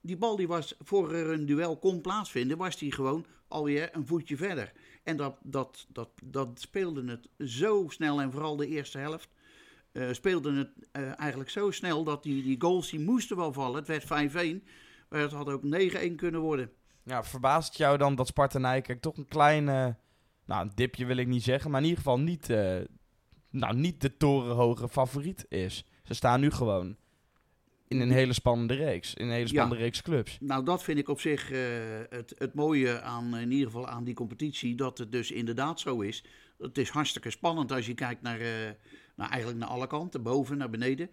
Die 0.00 0.16
bal 0.16 0.36
die 0.36 0.48
was, 0.48 0.74
voor 0.78 1.14
er 1.14 1.30
een 1.30 1.46
duel 1.46 1.78
kon 1.78 2.00
plaatsvinden, 2.00 2.56
was 2.56 2.76
die 2.76 2.92
gewoon 2.92 3.26
alweer 3.48 3.88
een 3.92 4.06
voetje 4.06 4.36
verder. 4.36 4.72
En 5.02 5.16
dat, 5.16 5.36
dat, 5.42 5.86
dat, 5.88 6.10
dat 6.24 6.48
speelde 6.54 7.04
het 7.10 7.50
zo 7.50 7.84
snel 7.88 8.20
en 8.20 8.32
vooral 8.32 8.56
de 8.56 8.66
eerste 8.66 8.98
helft. 8.98 9.28
Uh, 9.92 10.12
speelde 10.12 10.52
het 10.52 10.70
uh, 10.92 11.20
eigenlijk 11.20 11.50
zo 11.50 11.70
snel 11.70 12.04
dat 12.04 12.22
die, 12.22 12.42
die 12.42 12.60
goals 12.60 12.90
die 12.90 13.00
moesten 13.00 13.36
wel 13.36 13.52
vallen. 13.52 13.84
Het 13.84 14.08
werd 14.08 14.32
5-1, 14.62 14.64
maar 15.08 15.20
het 15.20 15.32
had 15.32 15.48
ook 15.48 15.62
9-1 15.64 16.14
kunnen 16.16 16.40
worden. 16.40 16.70
Ja, 17.02 17.24
verbaast 17.24 17.76
jou 17.76 17.98
dan 17.98 18.14
dat 18.14 18.26
Sparta 18.26 18.58
Nijkerk 18.58 19.00
toch 19.00 19.16
een 19.16 19.28
klein, 19.28 19.66
uh, 19.66 19.86
nou 20.50 20.62
een 20.62 20.72
dipje 20.74 21.06
wil 21.06 21.16
ik 21.16 21.26
niet 21.26 21.42
zeggen, 21.42 21.70
maar 21.70 21.80
in 21.80 21.86
ieder 21.86 22.02
geval 22.02 22.20
niet, 22.20 22.48
nou, 23.50 23.76
niet 23.76 24.00
de 24.00 24.16
torenhoge 24.16 24.88
favoriet 24.88 25.46
is. 25.48 25.84
Ze 26.04 26.14
staan 26.14 26.40
nu 26.40 26.50
gewoon 26.50 26.96
in 27.88 28.00
een 28.00 28.10
hele 28.10 28.32
spannende 28.32 28.74
reeks, 28.74 29.14
in 29.14 29.26
een 29.26 29.32
hele 29.32 29.46
spannende 29.46 29.76
ja. 29.76 29.82
reeks 29.82 30.02
clubs. 30.02 30.38
Nou, 30.40 30.64
dat 30.64 30.82
vind 30.82 30.98
ik 30.98 31.08
op 31.08 31.20
zich 31.20 31.48
het, 32.08 32.34
het 32.38 32.54
mooie 32.54 33.00
aan, 33.00 33.36
in 33.36 33.50
ieder 33.50 33.66
geval 33.66 33.88
aan 33.88 34.04
die 34.04 34.14
competitie, 34.14 34.74
dat 34.74 34.98
het 34.98 35.12
dus 35.12 35.30
inderdaad 35.30 35.80
zo 35.80 36.00
is. 36.00 36.24
Het 36.58 36.78
is 36.78 36.88
hartstikke 36.88 37.30
spannend 37.30 37.72
als 37.72 37.86
je 37.86 37.94
kijkt 37.94 38.22
naar 38.22 38.38
nou, 39.16 39.30
eigenlijk 39.30 39.60
naar 39.60 39.68
alle 39.68 39.86
kanten, 39.86 40.22
boven 40.22 40.58
naar 40.58 40.70
beneden. 40.70 41.10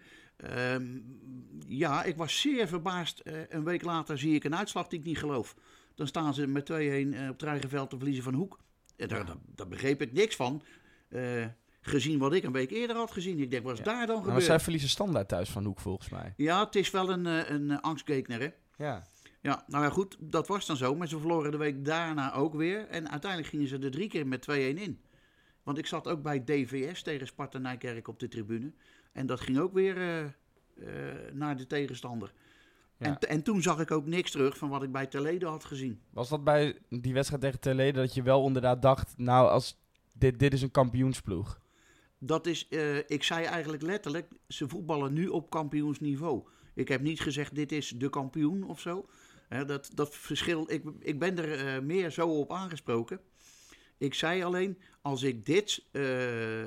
Um, 0.72 1.18
ja, 1.66 2.04
ik 2.04 2.16
was 2.16 2.40
zeer 2.40 2.68
verbaasd. 2.68 3.22
Uh, 3.24 3.40
een 3.48 3.64
week 3.64 3.82
later 3.82 4.18
zie 4.18 4.34
ik 4.34 4.44
een 4.44 4.56
uitslag 4.56 4.88
die 4.88 4.98
ik 4.98 5.04
niet 5.04 5.18
geloof. 5.18 5.56
Dan 5.94 6.06
staan 6.06 6.34
ze 6.34 6.46
met 6.46 6.70
2-1 6.72 6.74
uh, 6.74 7.28
op 7.28 7.40
het 7.40 7.90
te 7.90 7.96
verliezen 7.96 8.24
van 8.24 8.34
Hoek. 8.34 8.58
En 8.98 9.08
daar, 9.08 9.18
ja. 9.18 9.24
daar, 9.24 9.36
daar, 9.54 9.68
begreep 9.68 10.02
ik 10.02 10.12
niks 10.12 10.36
van. 10.36 10.62
Uh, 11.08 11.46
gezien 11.80 12.18
wat 12.18 12.32
ik 12.32 12.44
een 12.44 12.52
week 12.52 12.70
eerder 12.70 12.96
had 12.96 13.10
gezien. 13.10 13.38
Ik 13.38 13.50
denk, 13.50 13.64
wat 13.64 13.72
is 13.72 13.78
ja. 13.78 13.84
daar 13.84 14.06
dan 14.06 14.16
gebeurd? 14.16 14.34
Maar 14.34 14.42
zij 14.42 14.60
verliezen 14.60 14.88
standaard 14.88 15.28
thuis 15.28 15.50
van 15.50 15.64
Hoek, 15.64 15.80
volgens 15.80 16.08
mij. 16.08 16.32
Ja, 16.36 16.64
het 16.64 16.74
is 16.74 16.90
wel 16.90 17.10
een, 17.10 17.52
een 17.52 17.80
angstgekner, 17.80 18.40
hè? 18.40 18.48
Ja. 18.84 19.06
Ja, 19.40 19.64
nou 19.66 19.84
ja, 19.84 19.90
goed, 19.90 20.16
dat 20.20 20.46
was 20.46 20.66
dan 20.66 20.76
zo. 20.76 20.94
Maar 20.94 21.08
ze 21.08 21.18
verloren 21.18 21.50
de 21.50 21.56
week 21.56 21.84
daarna 21.84 22.34
ook 22.34 22.54
weer. 22.54 22.86
En 22.88 23.10
uiteindelijk 23.10 23.50
gingen 23.50 23.68
ze 23.68 23.78
er 23.78 23.90
drie 23.90 24.08
keer 24.08 24.26
met 24.26 24.46
2-1 24.50 24.54
in. 24.54 25.00
Want 25.62 25.78
ik 25.78 25.86
zat 25.86 26.08
ook 26.08 26.22
bij 26.22 26.44
DVS 26.44 27.02
tegen 27.02 27.26
Sparta 27.26 27.58
Nijkerk 27.58 28.08
op 28.08 28.18
de 28.18 28.28
tribune. 28.28 28.72
En 29.12 29.26
dat 29.26 29.40
ging 29.40 29.58
ook 29.58 29.72
weer 29.72 29.96
uh, 29.96 30.24
uh, 30.24 30.30
naar 31.32 31.56
de 31.56 31.66
tegenstander. 31.66 32.32
Ja. 32.98 33.06
En, 33.06 33.28
en, 33.28 33.42
toen 33.42 33.62
zag 33.62 33.80
ik 33.80 33.90
ook 33.90 34.06
niks 34.06 34.30
terug 34.30 34.58
van 34.58 34.68
wat 34.68 34.82
ik 34.82 34.92
bij 34.92 35.06
Terlede 35.06 35.46
had 35.46 35.64
gezien. 35.64 36.00
Was 36.10 36.28
dat 36.28 36.44
bij 36.44 36.78
die 36.88 37.12
wedstrijd 37.12 37.42
tegen 37.42 37.60
Terlede 37.60 37.98
dat 38.00 38.14
je 38.14 38.22
wel 38.22 38.46
inderdaad 38.46 38.82
dacht... 38.82 39.14
nou, 39.16 39.48
als 39.48 39.80
dit, 40.14 40.38
dit 40.38 40.52
is 40.52 40.62
een 40.62 40.70
kampioensploeg? 40.70 41.60
Dat 42.18 42.46
is, 42.46 42.66
uh, 42.70 42.96
ik 42.96 43.22
zei 43.22 43.44
eigenlijk 43.44 43.82
letterlijk, 43.82 44.28
ze 44.48 44.68
voetballen 44.68 45.12
nu 45.12 45.28
op 45.28 45.50
kampioensniveau. 45.50 46.42
Ik 46.74 46.88
heb 46.88 47.00
niet 47.00 47.20
gezegd, 47.20 47.54
dit 47.54 47.72
is 47.72 47.88
de 47.88 48.10
kampioen 48.10 48.62
of 48.62 48.80
zo. 48.80 49.06
dat, 49.66 49.90
dat 49.94 50.14
verschil, 50.14 50.70
ik, 50.70 50.82
ik 51.00 51.18
ben 51.18 51.38
er 51.38 51.84
meer 51.84 52.10
zo 52.10 52.28
op 52.28 52.52
aangesproken. 52.52 53.20
Ik 53.98 54.14
zei 54.14 54.42
alleen, 54.42 54.78
als 55.02 55.22
ik 55.22 55.46
dit 55.46 55.84
uh, 55.92 56.02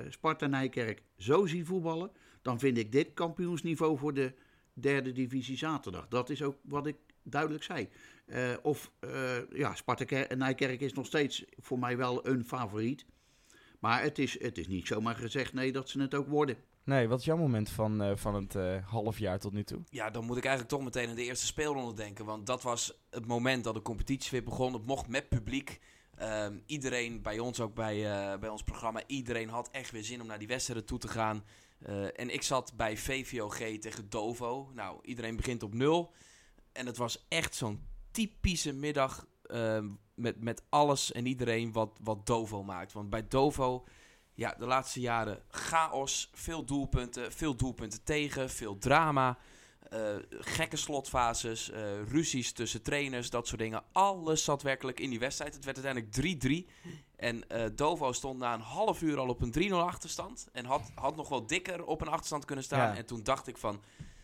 Sparta 0.09 0.47
Nijkerk 0.47 1.03
zo 1.17 1.45
zie 1.45 1.65
voetballen, 1.65 2.11
dan 2.41 2.59
vind 2.59 2.77
ik 2.77 2.91
dit 2.91 3.13
kampioensniveau 3.13 3.97
voor 3.97 4.13
de 4.13 4.33
derde 4.81 5.11
divisie 5.11 5.57
zaterdag. 5.57 6.07
Dat 6.07 6.29
is 6.29 6.41
ook 6.41 6.55
wat 6.63 6.87
ik 6.87 6.95
duidelijk 7.23 7.63
zei. 7.63 7.89
Uh, 8.25 8.37
of 8.61 8.91
uh, 8.99 9.11
ja, 9.53 9.75
Sparta 9.75 10.35
Nijkerk 10.35 10.81
is 10.81 10.93
nog 10.93 11.05
steeds 11.05 11.45
voor 11.59 11.79
mij 11.79 11.97
wel 11.97 12.27
een 12.27 12.45
favoriet. 12.45 13.05
Maar 13.79 14.01
het 14.01 14.19
is, 14.19 14.41
het 14.41 14.57
is 14.57 14.67
niet 14.67 14.87
zomaar 14.87 15.15
gezegd 15.15 15.53
nee 15.53 15.71
dat 15.71 15.89
ze 15.89 16.01
het 16.01 16.15
ook 16.15 16.27
worden. 16.27 16.57
Nee, 16.83 17.07
wat 17.07 17.19
is 17.19 17.25
jouw 17.25 17.37
moment 17.37 17.69
van, 17.69 18.03
uh, 18.03 18.15
van 18.15 18.35
het 18.35 18.55
uh, 18.55 18.87
half 18.87 19.19
jaar 19.19 19.39
tot 19.39 19.53
nu 19.53 19.63
toe? 19.63 19.81
Ja, 19.89 20.09
dan 20.09 20.25
moet 20.25 20.37
ik 20.37 20.45
eigenlijk 20.45 20.75
toch 20.75 20.83
meteen 20.83 21.09
aan 21.09 21.15
de 21.15 21.23
eerste 21.23 21.45
speelronde 21.45 21.93
denken. 21.93 22.25
Want 22.25 22.45
dat 22.45 22.61
was 22.61 23.01
het 23.09 23.25
moment 23.25 23.63
dat 23.63 23.73
de 23.73 23.81
competitie 23.81 24.31
weer 24.31 24.43
begon. 24.43 24.73
Het 24.73 24.85
mocht 24.85 25.07
met 25.07 25.29
publiek. 25.29 25.79
Um, 26.21 26.63
iedereen, 26.65 27.21
bij 27.21 27.39
ons 27.39 27.59
ook 27.59 27.75
bij, 27.75 27.97
uh, 27.97 28.39
bij 28.39 28.49
ons 28.49 28.63
programma, 28.63 29.01
iedereen 29.07 29.49
had 29.49 29.69
echt 29.71 29.91
weer 29.91 30.03
zin 30.03 30.21
om 30.21 30.27
naar 30.27 30.39
die 30.39 30.47
wedstrijden 30.47 30.85
toe 30.85 30.99
te 30.99 31.07
gaan. 31.07 31.43
Uh, 31.89 32.03
en 32.03 32.33
ik 32.33 32.41
zat 32.41 32.73
bij 32.75 32.97
VVOG 32.97 33.57
tegen 33.57 34.09
Dovo. 34.09 34.71
Nou, 34.73 34.99
iedereen 35.01 35.35
begint 35.35 35.63
op 35.63 35.73
nul. 35.73 36.13
En 36.71 36.85
het 36.85 36.97
was 36.97 37.25
echt 37.27 37.55
zo'n 37.55 37.87
typische 38.11 38.73
middag 38.73 39.27
uh, 39.45 39.85
met, 40.13 40.43
met 40.43 40.63
alles 40.69 41.11
en 41.11 41.25
iedereen 41.25 41.71
wat, 41.71 41.99
wat 42.03 42.25
Dovo 42.25 42.63
maakt. 42.63 42.93
Want 42.93 43.09
bij 43.09 43.27
Dovo, 43.27 43.85
ja, 44.33 44.55
de 44.57 44.65
laatste 44.65 44.99
jaren 44.99 45.43
chaos, 45.49 46.29
veel 46.33 46.65
doelpunten, 46.65 47.31
veel 47.31 47.55
doelpunten 47.55 48.03
tegen, 48.03 48.49
veel 48.49 48.77
drama. 48.77 49.37
Uh, 49.93 50.15
gekke 50.29 50.77
slotfases, 50.77 51.69
uh, 51.69 51.77
ruzies 52.07 52.51
tussen 52.51 52.81
trainers, 52.81 53.29
dat 53.29 53.47
soort 53.47 53.59
dingen. 53.59 53.83
Alles 53.91 54.43
zat 54.43 54.61
werkelijk 54.61 54.99
in 54.99 55.09
die 55.09 55.19
wedstrijd. 55.19 55.53
Het 55.53 55.65
werd 55.65 55.85
uiteindelijk 55.85 56.65
3-3. 56.65 56.91
En 57.15 57.43
uh, 57.51 57.63
Dovo 57.75 58.11
stond 58.11 58.39
na 58.39 58.53
een 58.53 58.61
half 58.61 59.01
uur 59.01 59.17
al 59.17 59.27
op 59.27 59.41
een 59.41 59.69
3-0 59.69 59.73
achterstand. 59.73 60.47
En 60.51 60.65
had, 60.65 60.91
had 60.95 61.15
nog 61.15 61.29
wel 61.29 61.47
dikker 61.47 61.85
op 61.85 62.01
een 62.01 62.07
achterstand 62.07 62.45
kunnen 62.45 62.63
staan. 62.63 62.91
Ja. 62.91 62.97
En 62.97 63.05
toen 63.05 63.23
dacht 63.23 63.47
ik 63.47 63.57
van, 63.57 63.81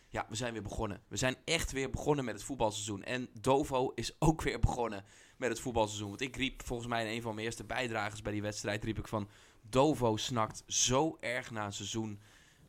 ja, 0.08 0.26
we 0.28 0.36
zijn 0.36 0.52
weer 0.52 0.62
begonnen. 0.62 1.00
We 1.08 1.16
zijn 1.16 1.36
echt 1.44 1.72
weer 1.72 1.90
begonnen 1.90 2.24
met 2.24 2.34
het 2.34 2.44
voetbalseizoen. 2.44 3.02
En 3.04 3.28
Dovo 3.40 3.92
is 3.94 4.16
ook 4.18 4.42
weer 4.42 4.58
begonnen 4.58 5.04
met 5.36 5.48
het 5.48 5.60
voetbalseizoen. 5.60 6.08
Want 6.08 6.20
ik 6.20 6.36
riep 6.36 6.66
volgens 6.66 6.88
mij 6.88 7.06
in 7.06 7.16
een 7.16 7.22
van 7.22 7.34
mijn 7.34 7.46
eerste 7.46 7.64
bijdragers 7.64 8.22
bij 8.22 8.32
die 8.32 8.42
wedstrijd... 8.42 8.84
riep 8.84 8.98
ik 8.98 9.08
van, 9.08 9.28
Dovo 9.62 10.16
snakt 10.16 10.62
zo 10.66 11.16
erg 11.20 11.50
naar 11.50 11.66
een 11.66 11.72
seizoen 11.72 12.20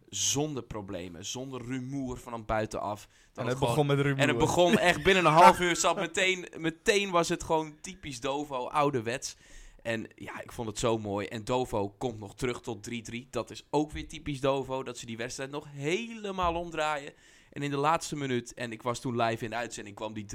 zonder 0.09 0.63
problemen, 0.63 1.25
zonder 1.25 1.61
rumoer 1.61 2.17
van 2.17 2.45
buitenaf. 2.45 3.07
Dan 3.33 3.43
en 3.43 3.49
het 3.49 3.59
gewoon, 3.59 3.73
begon 3.73 3.87
met 3.87 3.99
rumoer. 3.99 4.19
En 4.19 4.27
het 4.27 4.37
begon 4.37 4.77
echt 4.77 5.03
binnen 5.03 5.25
een 5.25 5.31
half 5.43 5.59
uur, 5.59 5.75
zat 5.75 5.95
meteen, 5.95 6.47
meteen 6.57 7.09
was 7.09 7.29
het 7.29 7.43
gewoon 7.43 7.77
typisch 7.81 8.19
Dovo, 8.19 8.67
ouderwets. 8.67 9.35
En 9.81 10.07
ja, 10.15 10.41
ik 10.41 10.51
vond 10.51 10.67
het 10.67 10.79
zo 10.79 10.97
mooi. 10.97 11.27
En 11.27 11.43
Dovo 11.43 11.89
komt 11.89 12.19
nog 12.19 12.35
terug 12.35 12.61
tot 12.61 12.89
3-3. 12.89 13.29
Dat 13.29 13.49
is 13.49 13.63
ook 13.69 13.91
weer 13.91 14.07
typisch 14.07 14.39
Dovo, 14.39 14.83
dat 14.83 14.97
ze 14.97 15.05
die 15.05 15.17
wedstrijd 15.17 15.51
nog 15.51 15.67
helemaal 15.71 16.55
omdraaien. 16.55 17.13
En 17.51 17.63
in 17.63 17.69
de 17.69 17.77
laatste 17.77 18.15
minuut, 18.15 18.53
en 18.53 18.71
ik 18.71 18.81
was 18.81 18.99
toen 18.99 19.21
live 19.21 19.43
in 19.43 19.49
de 19.49 19.55
uitzending, 19.55 19.95
kwam 19.95 20.13
die 20.13 20.25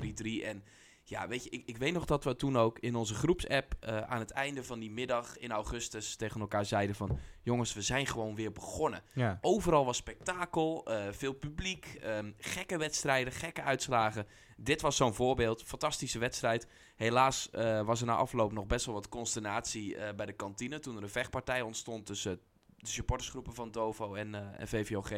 3-3 0.42 0.44
en 0.44 0.64
ja, 1.06 1.28
weet 1.28 1.44
je, 1.44 1.50
ik, 1.50 1.62
ik 1.66 1.76
weet 1.76 1.92
nog 1.92 2.04
dat 2.04 2.24
we 2.24 2.36
toen 2.36 2.56
ook 2.56 2.78
in 2.78 2.94
onze 2.94 3.14
groepsapp 3.14 3.74
uh, 3.80 4.00
aan 4.00 4.18
het 4.18 4.30
einde 4.30 4.64
van 4.64 4.78
die 4.78 4.90
middag 4.90 5.38
in 5.38 5.50
augustus 5.50 6.16
tegen 6.16 6.40
elkaar 6.40 6.64
zeiden 6.64 6.96
van... 6.96 7.18
Jongens, 7.42 7.74
we 7.74 7.82
zijn 7.82 8.06
gewoon 8.06 8.34
weer 8.34 8.52
begonnen. 8.52 9.02
Ja. 9.12 9.38
Overal 9.40 9.84
was 9.84 9.96
spektakel, 9.96 10.84
uh, 10.88 11.04
veel 11.10 11.32
publiek, 11.32 12.00
um, 12.04 12.34
gekke 12.38 12.78
wedstrijden, 12.78 13.32
gekke 13.32 13.62
uitslagen. 13.62 14.26
Dit 14.56 14.80
was 14.80 14.96
zo'n 14.96 15.14
voorbeeld, 15.14 15.62
fantastische 15.62 16.18
wedstrijd. 16.18 16.66
Helaas 16.96 17.48
uh, 17.52 17.80
was 17.82 18.00
er 18.00 18.06
na 18.06 18.16
afloop 18.16 18.52
nog 18.52 18.66
best 18.66 18.86
wel 18.86 18.94
wat 18.94 19.08
consternatie 19.08 19.96
bij 20.16 20.26
de 20.26 20.32
kantine... 20.32 20.78
toen 20.78 20.96
er 20.96 21.02
een 21.02 21.08
vechtpartij 21.08 21.62
ontstond 21.62 22.06
tussen 22.06 22.40
de 22.76 22.88
supportersgroepen 22.88 23.54
van 23.54 23.70
Dovo 23.70 24.14
en, 24.14 24.58
en 24.58 24.68
VVOG... 24.68 25.10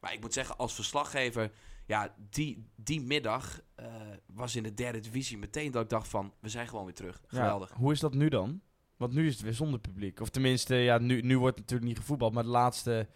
Maar 0.00 0.12
ik 0.12 0.20
moet 0.20 0.32
zeggen, 0.32 0.56
als 0.56 0.74
verslaggever, 0.74 1.50
ja, 1.88 2.14
die, 2.30 2.66
die 2.76 3.00
middag 3.00 3.60
uh, 3.80 3.86
was 4.26 4.56
in 4.56 4.62
de 4.62 4.74
derde 4.74 5.00
divisie 5.00 5.38
meteen 5.38 5.70
dat 5.70 5.82
ik 5.82 5.88
dacht 5.88 6.08
van, 6.08 6.34
we 6.40 6.48
zijn 6.48 6.68
gewoon 6.68 6.84
weer 6.84 6.94
terug. 6.94 7.20
Geweldig. 7.26 7.68
Ja, 7.68 7.76
hoe 7.76 7.92
is 7.92 8.00
dat 8.00 8.14
nu 8.14 8.28
dan? 8.28 8.60
Want 8.96 9.12
nu 9.12 9.26
is 9.26 9.32
het 9.32 9.42
weer 9.42 9.54
zonder 9.54 9.80
publiek. 9.80 10.20
Of 10.20 10.28
tenminste, 10.28 10.74
ja, 10.74 10.98
nu, 10.98 11.20
nu 11.20 11.38
wordt 11.38 11.58
het 11.58 11.64
natuurlijk 11.64 11.88
niet 11.90 11.98
gevoetbald, 11.98 12.32
maar 12.32 12.42
de 12.42 12.48
laatste 12.48 13.08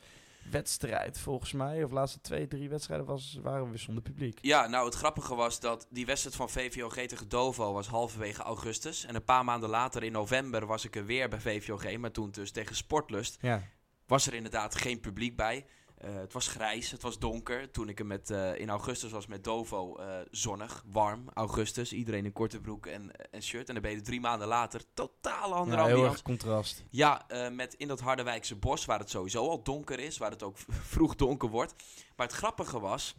wedstrijd 0.50 1.18
volgens 1.18 1.52
mij. 1.52 1.82
Of 1.82 1.88
de 1.88 1.94
laatste 1.94 2.20
twee, 2.20 2.48
drie 2.48 2.68
wedstrijden 2.68 3.06
was, 3.06 3.38
waren 3.42 3.70
we 3.70 3.76
zonder 3.76 4.02
publiek. 4.02 4.38
Ja, 4.42 4.66
nou 4.66 4.84
het 4.84 4.94
grappige 4.94 5.34
was 5.34 5.60
dat 5.60 5.86
die 5.90 6.06
wedstrijd 6.06 6.36
van 6.36 6.50
VVOG 6.50 6.94
tegen 6.94 7.28
Dovo 7.28 7.72
was 7.72 7.86
halverwege 7.86 8.42
augustus. 8.42 9.04
En 9.04 9.14
een 9.14 9.24
paar 9.24 9.44
maanden 9.44 9.68
later 9.68 10.02
in 10.02 10.12
november 10.12 10.66
was 10.66 10.84
ik 10.84 10.96
er 10.96 11.06
weer 11.06 11.28
bij 11.28 11.40
VVOG, 11.40 11.96
maar 11.96 12.12
toen 12.12 12.30
dus 12.30 12.50
tegen 12.50 12.76
Sportlust. 12.76 13.38
Ja. 13.40 13.62
Was 14.06 14.26
er 14.26 14.34
inderdaad 14.34 14.74
geen 14.74 15.00
publiek 15.00 15.36
bij. 15.36 15.66
Uh, 16.04 16.14
het 16.14 16.32
was 16.32 16.48
grijs, 16.48 16.90
het 16.90 17.02
was 17.02 17.18
donker. 17.18 17.70
Toen 17.70 17.88
ik 17.88 17.98
er 17.98 18.06
met, 18.06 18.30
uh, 18.30 18.58
in 18.58 18.68
augustus 18.70 19.10
was 19.10 19.26
met 19.26 19.44
Dovo, 19.44 20.00
uh, 20.00 20.06
zonnig, 20.30 20.84
warm, 20.86 21.28
augustus. 21.34 21.92
Iedereen 21.92 22.24
in 22.24 22.32
korte 22.32 22.60
broek 22.60 22.86
en, 22.86 23.10
en 23.30 23.42
shirt. 23.42 23.68
En 23.68 23.74
dan 23.74 23.82
ben 23.82 23.92
je 23.92 24.00
drie 24.00 24.20
maanden 24.20 24.48
later 24.48 24.80
totaal 24.94 25.54
andere 25.54 25.76
ja, 25.76 25.82
ambiance. 25.82 26.04
heel 26.04 26.12
erg 26.12 26.22
contrast. 26.22 26.84
Ja, 26.90 27.26
met 27.52 27.74
in 27.74 27.88
dat 27.88 28.00
Harderwijkse 28.00 28.56
bos, 28.56 28.84
waar 28.84 28.98
het 28.98 29.10
sowieso 29.10 29.48
al 29.48 29.62
donker 29.62 29.98
is. 29.98 30.18
Waar 30.18 30.30
het 30.30 30.42
ook 30.42 30.56
vroeg 30.94 31.14
donker 31.14 31.48
wordt. 31.48 31.74
Maar 32.16 32.26
het 32.26 32.36
grappige 32.36 32.80
was, 32.80 33.14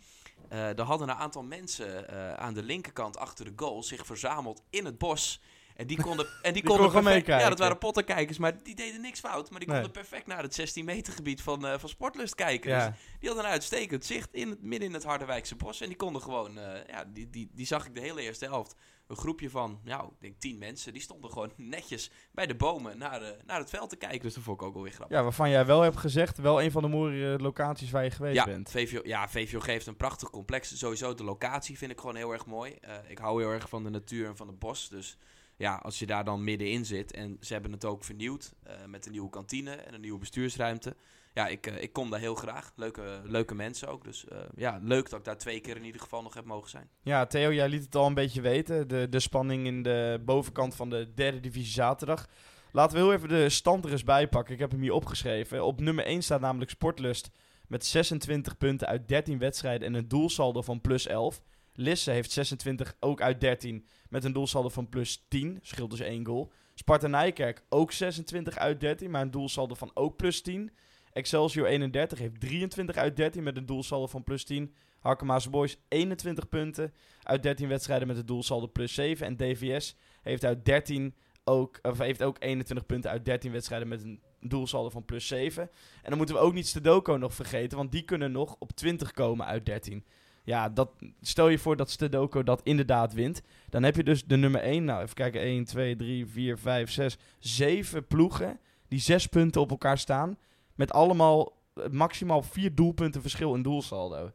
er 0.50 0.82
hadden 0.82 1.10
een 1.10 1.16
aantal 1.16 1.44
mensen 1.44 2.10
aan 2.40 2.54
de 2.54 2.64
linkerkant 2.64 3.18
achter 3.18 3.46
de 3.46 3.54
goal 3.56 3.84
zich 3.84 4.06
verzameld 4.06 4.62
in 4.70 4.86
het 4.86 4.98
bos... 4.98 5.42
En 5.76 5.88
die 5.88 6.02
konden, 6.02 6.26
en 6.26 6.32
die, 6.42 6.52
die 6.54 6.64
konden 6.64 6.86
kon 6.92 6.94
perfect, 6.94 7.16
meekijken. 7.16 7.44
Ja, 7.44 7.50
dat 7.50 7.60
waren 7.60 7.78
pottenkijkers, 7.78 8.38
maar 8.38 8.64
die 8.64 8.76
deden 8.76 9.02
niks 9.02 9.20
fout. 9.20 9.50
Maar 9.50 9.60
die 9.60 9.68
Nee. 9.70 9.82
konden 9.82 10.02
perfect 10.02 10.28
naar 10.28 10.44
het 10.44 10.54
16 10.54 10.86
meter 10.86 11.14
gebied 11.14 11.42
van, 11.42 11.66
eh, 11.68 11.78
van 11.80 11.90
Sportlust 11.90 12.36
kijken. 12.36 12.70
Ja. 12.72 12.88
Dus 12.90 12.98
die 13.20 13.28
hadden 13.30 13.46
een 13.48 13.52
uitstekend 13.52 14.06
zicht 14.06 14.34
in 14.34 14.50
het, 14.50 14.62
midden 14.62 14.88
in 14.88 14.94
het 14.94 15.04
Harderwijkse 15.04 15.56
bos. 15.56 15.82
En 15.82 15.88
die 15.88 15.98
konden 15.98 16.22
gewoon, 16.22 16.58
eh, 16.58 16.88
ja, 16.88 17.04
die, 17.14 17.30
die, 17.30 17.50
die 17.54 17.66
zag 17.66 17.86
ik 17.86 17.96
de 17.96 18.02
hele 18.02 18.22
eerste 18.22 18.46
helft. 18.46 18.76
Een 19.08 19.16
groepje 19.16 19.50
van, 19.50 19.80
nou, 19.84 20.06
ik 20.08 20.20
denk 20.20 20.40
tien 20.40 20.58
mensen. 20.58 20.94
Die 20.94 21.02
stonden 21.02 21.32
gewoon 21.32 21.52
netjes 21.58 22.12
bij 22.32 22.46
de 22.48 22.56
bomen 22.56 22.98
naar, 22.98 23.22
eh, 23.22 23.30
naar 23.46 23.60
het 23.60 23.70
veld 23.70 23.90
te 23.90 23.96
kijken. 23.96 24.22
Dus 24.22 24.34
dat 24.34 24.44
vond 24.44 24.62
ik 24.62 24.68
ook 24.68 24.74
wel 24.74 24.84
weer 24.84 24.92
grappig. 24.92 25.18
Ja, 25.18 25.24
waarvan 25.24 25.50
jij 25.50 25.66
wel 25.66 25.82
hebt 25.82 25.98
gezegd, 25.98 26.38
wel 26.38 26.62
een 26.62 26.72
van 26.72 26.82
de 26.82 26.88
mooie 26.88 27.38
locaties 27.40 27.92
waar 27.92 28.04
je 28.04 28.12
geweest 28.12 28.36
Ja, 28.36 28.46
bent. 28.46 28.72
VVO, 28.72 29.00
ja, 29.04 29.30
VVO 29.30 29.60
geeft 29.60 29.88
een 29.88 29.96
prachtig 29.96 30.30
complex. 30.30 30.78
Sowieso 30.78 31.14
de 31.14 31.24
locatie 31.24 31.78
vind 31.78 31.92
ik 31.92 32.00
gewoon 32.00 32.16
heel 32.16 32.32
erg 32.32 32.46
mooi. 32.46 32.76
Eh, 32.82 32.96
ik 33.08 33.18
hou 33.18 33.42
heel 33.42 33.52
erg 33.52 33.70
van 33.70 33.84
de 33.84 33.90
natuur 33.90 34.28
en 34.28 34.38
van 34.38 34.48
het 34.48 34.60
bos. 34.60 34.90
Dus 34.90 35.18
ja, 35.58 35.76
als 35.76 36.00
je 36.00 36.06
daar 36.06 36.24
dan 36.24 36.44
middenin 36.44 36.86
zit. 36.86 37.12
En 37.12 37.38
ze 37.40 37.54
hebben 37.54 37.72
het 37.72 37.86
ook 37.86 38.04
vernieuwd 38.04 38.54
eh, 38.64 38.74
met 38.88 39.06
een 39.06 39.12
nieuwe 39.12 39.30
kantine 39.30 39.72
en 39.72 39.94
een 39.94 40.02
nieuwe 40.02 40.20
bestuursruimte. 40.20 40.96
Ja, 41.34 41.48
ik, 41.48 41.68
eh, 41.68 41.82
ik 41.82 41.94
kom 41.94 42.10
daar 42.10 42.20
heel 42.20 42.36
graag. 42.36 42.74
Leuke, 42.76 43.22
leuke 43.24 43.56
mensen 43.56 43.88
ook. 43.88 44.04
Dus 44.04 44.28
eh, 44.28 44.40
ja, 44.56 44.80
leuk 44.82 45.10
dat 45.10 45.20
ik 45.20 45.26
daar 45.26 45.38
twee 45.38 45.60
keer 45.60 45.76
in 45.76 45.86
ieder 45.86 46.02
geval 46.02 46.22
nog 46.22 46.34
heb 46.34 46.46
mogen 46.46 46.70
zijn. 46.70 46.90
Ja, 47.02 47.26
Theo, 47.26 47.54
jij 47.54 47.70
liet 47.70 47.86
het 47.86 47.96
al 47.96 48.08
een 48.08 48.14
beetje 48.14 48.42
weten. 48.42 48.88
De, 48.88 49.10
de 49.10 49.20
spanning 49.20 49.66
in 49.66 49.84
de 49.84 50.22
bovenkant 50.26 50.76
van 50.76 50.90
de 50.90 51.14
derde 51.14 51.40
divisie 51.40 51.74
zaterdag. 51.74 52.28
Laten 52.72 52.98
we 52.98 53.04
heel 53.04 53.14
even 53.14 53.30
de 53.30 53.50
stand 53.50 53.86
er 53.86 53.92
eens 53.92 54.04
bij 54.04 54.28
pakken. 54.28 54.54
Ik 54.54 54.60
heb 54.60 54.72
hem 54.72 54.82
hier 54.82 54.94
opgeschreven. 54.94 55.66
Op 55.66 55.82
nummer 55.82 56.06
1 56.06 56.22
staat 56.22 56.42
namelijk 56.42 56.72
Sportlust 56.72 57.30
met 57.68 57.86
26 57.86 58.58
punten 58.58 58.88
uit 58.88 59.08
13 59.08 59.38
wedstrijden 59.38 59.88
en 59.88 59.94
een 59.94 60.08
doelsaldo 60.08 60.62
van 60.62 60.82
plus 60.82 61.08
11. 61.08 61.42
Lisse 61.74 62.12
heeft 62.12 62.32
26 62.32 62.96
ook 63.00 63.22
uit 63.22 63.42
13 63.42 63.88
met 64.10 64.24
een 64.24 64.34
doelsaldo 64.34 64.70
van 64.70 64.90
plus 64.90 65.26
10. 65.28 65.60
Scheelt 65.62 65.90
dus 65.90 66.00
één 66.00 66.26
goal. 66.26 66.52
Sparta 66.74 67.08
Nijkerk 67.08 67.64
ook 67.70 67.92
26 67.92 68.58
uit 68.58 68.80
13, 68.80 69.12
maar 69.12 69.22
een 69.22 69.32
doelsaldo 69.32 69.74
van 69.74 69.92
ook 69.94 70.16
plus 70.16 70.42
10. 70.42 70.72
Excelsior 71.14 71.68
31 71.68 72.20
heeft 72.20 72.40
23 72.40 72.96
uit 72.96 73.16
13 73.16 73.44
met 73.44 73.58
een 73.58 73.66
doelsaldo 73.66 74.08
van 74.08 74.24
plus 74.24 74.44
10. 74.44 74.74
Harkema's 75.00 75.50
Boys 75.50 75.78
21 75.88 76.50
punten 76.50 76.94
uit 77.24 77.44
13 77.44 77.68
wedstrijden 77.68 78.08
met 78.08 78.18
een 78.18 78.26
doelsaldo 78.26 78.68
plus 78.68 78.94
7. 78.94 79.26
En 79.26 79.38
DVS 79.38 79.96
heeft, 80.22 80.46
uit 80.46 80.66
13 80.66 81.16
ook, 81.44 81.80
heeft 81.98 82.24
ook 82.24 82.38
21 82.40 82.86
punten 82.86 83.12
uit 83.12 83.26
13 83.26 83.52
wedstrijden 83.52 83.88
met 83.88 84.04
een 84.04 84.22
doelsaldo 84.40 84.90
van 84.90 85.06
plus 85.06 85.28
7. 85.28 85.64
En 86.02 86.10
dan 86.10 86.18
moeten 86.18 86.36
we 86.36 86.42
ook 86.42 86.54
niet 86.54 86.68
Stedoco 86.68 87.18
nog 87.18 87.34
vergeten, 87.34 87.78
want 87.78 87.92
die 87.92 88.04
kunnen 88.04 88.32
nog 88.32 88.56
op 88.60 88.72
20 88.72 89.12
komen 89.12 89.46
uit 89.46 89.66
13. 89.66 90.06
Ja, 90.44 90.70
dat, 90.70 90.92
stel 91.22 91.50
je 91.50 91.58
voor 91.58 91.76
dat 91.76 91.90
Stedoco 91.90 92.44
dat 92.44 92.62
inderdaad 92.64 93.14
wint. 93.14 93.42
Dan 93.70 93.84
heb 93.84 93.96
je 93.96 94.04
dus 94.04 94.26
de 94.26 94.38
nummer 94.38 94.62
1. 94.62 94.86
Nou, 94.86 95.04
even 95.04 95.16
kijken. 95.16 95.42
1, 95.42 95.64
2, 95.64 95.96
3, 95.96 96.26
4, 96.28 96.58
5, 96.58 96.92
6, 96.92 97.18
7 97.40 98.08
ploegen 98.08 98.60
die 98.88 99.00
6 99.00 99.28
punten 99.28 99.62
op 99.62 99.70
elkaar 99.70 99.98
staan. 99.98 100.38
Met 100.76 100.92
allemaal 100.92 101.62
eh, 101.74 101.88
maximaal 101.90 102.42
4 102.42 102.76
doelpunten 102.76 103.22
verschil 103.22 103.56
in 103.56 103.62
doelsaldo. 103.62 104.32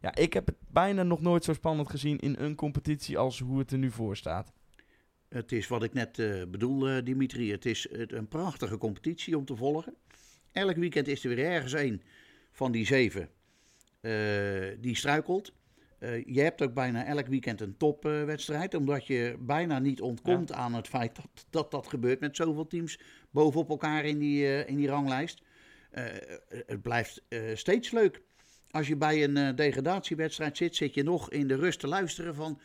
Ja, 0.00 0.14
ik 0.14 0.32
heb 0.32 0.46
het 0.46 0.56
bijna 0.68 1.02
nog 1.02 1.20
nooit 1.20 1.44
zo 1.44 1.52
spannend 1.52 1.90
gezien 1.90 2.18
in 2.18 2.36
een 2.38 2.54
competitie 2.54 3.18
als 3.18 3.38
hoe 3.38 3.58
het 3.58 3.72
er 3.72 3.78
nu 3.78 3.90
voor 3.90 4.16
staat. 4.16 4.52
Het 5.28 5.52
is 5.52 5.68
wat 5.68 5.82
ik 5.82 5.92
net 5.92 6.18
eh, 6.18 6.42
bedoel, 6.48 6.88
eh, 6.88 7.04
Dimitri. 7.04 7.50
Het 7.50 7.66
is 7.66 7.86
een 7.90 8.28
prachtige 8.28 8.78
competitie 8.78 9.38
om 9.38 9.44
te 9.44 9.56
volgen. 9.56 9.94
Elk 10.52 10.76
weekend 10.76 11.08
is 11.08 11.24
er 11.24 11.34
weer 11.34 11.44
ergens 11.44 11.72
één 11.72 12.02
van 12.52 12.72
die 12.72 12.86
zeven 12.86 13.30
die 14.80 14.96
struikelt. 14.96 15.52
Eh, 15.98 16.24
je 16.24 16.40
hebt 16.40 16.62
ook 16.62 16.74
bijna 16.74 17.04
elk 17.04 17.26
weekend 17.26 17.60
een 17.60 17.76
topwedstrijd, 17.76 18.74
omdat 18.74 19.06
je 19.06 19.36
bijna 19.40 19.78
niet 19.78 20.00
ontkomt 20.00 20.52
aan 20.52 20.74
het 20.74 20.88
feit 20.88 21.16
dat, 21.16 21.46
dat 21.50 21.70
dat 21.70 21.86
gebeurt 21.86 22.20
met 22.20 22.36
zoveel 22.36 22.66
teams 22.66 23.00
bovenop 23.30 23.68
elkaar 23.68 24.04
in 24.04 24.18
die, 24.18 24.46
eh, 24.46 24.68
in 24.68 24.76
die 24.76 24.88
ranglijst. 24.88 25.42
Eh, 25.90 26.04
het 26.66 26.82
blijft 26.82 27.22
eh, 27.28 27.40
steeds 27.54 27.90
leuk. 27.90 28.22
Als 28.70 28.88
je 28.88 28.96
bij 28.96 29.24
een 29.24 29.36
eh, 29.36 29.54
degradatiewedstrijd 29.54 30.56
zit, 30.56 30.76
zit 30.76 30.94
je 30.94 31.02
nog 31.02 31.30
in 31.30 31.48
de 31.48 31.56
rust 31.56 31.80
te 31.80 31.86
luisteren 31.86 32.34
van 32.34 32.60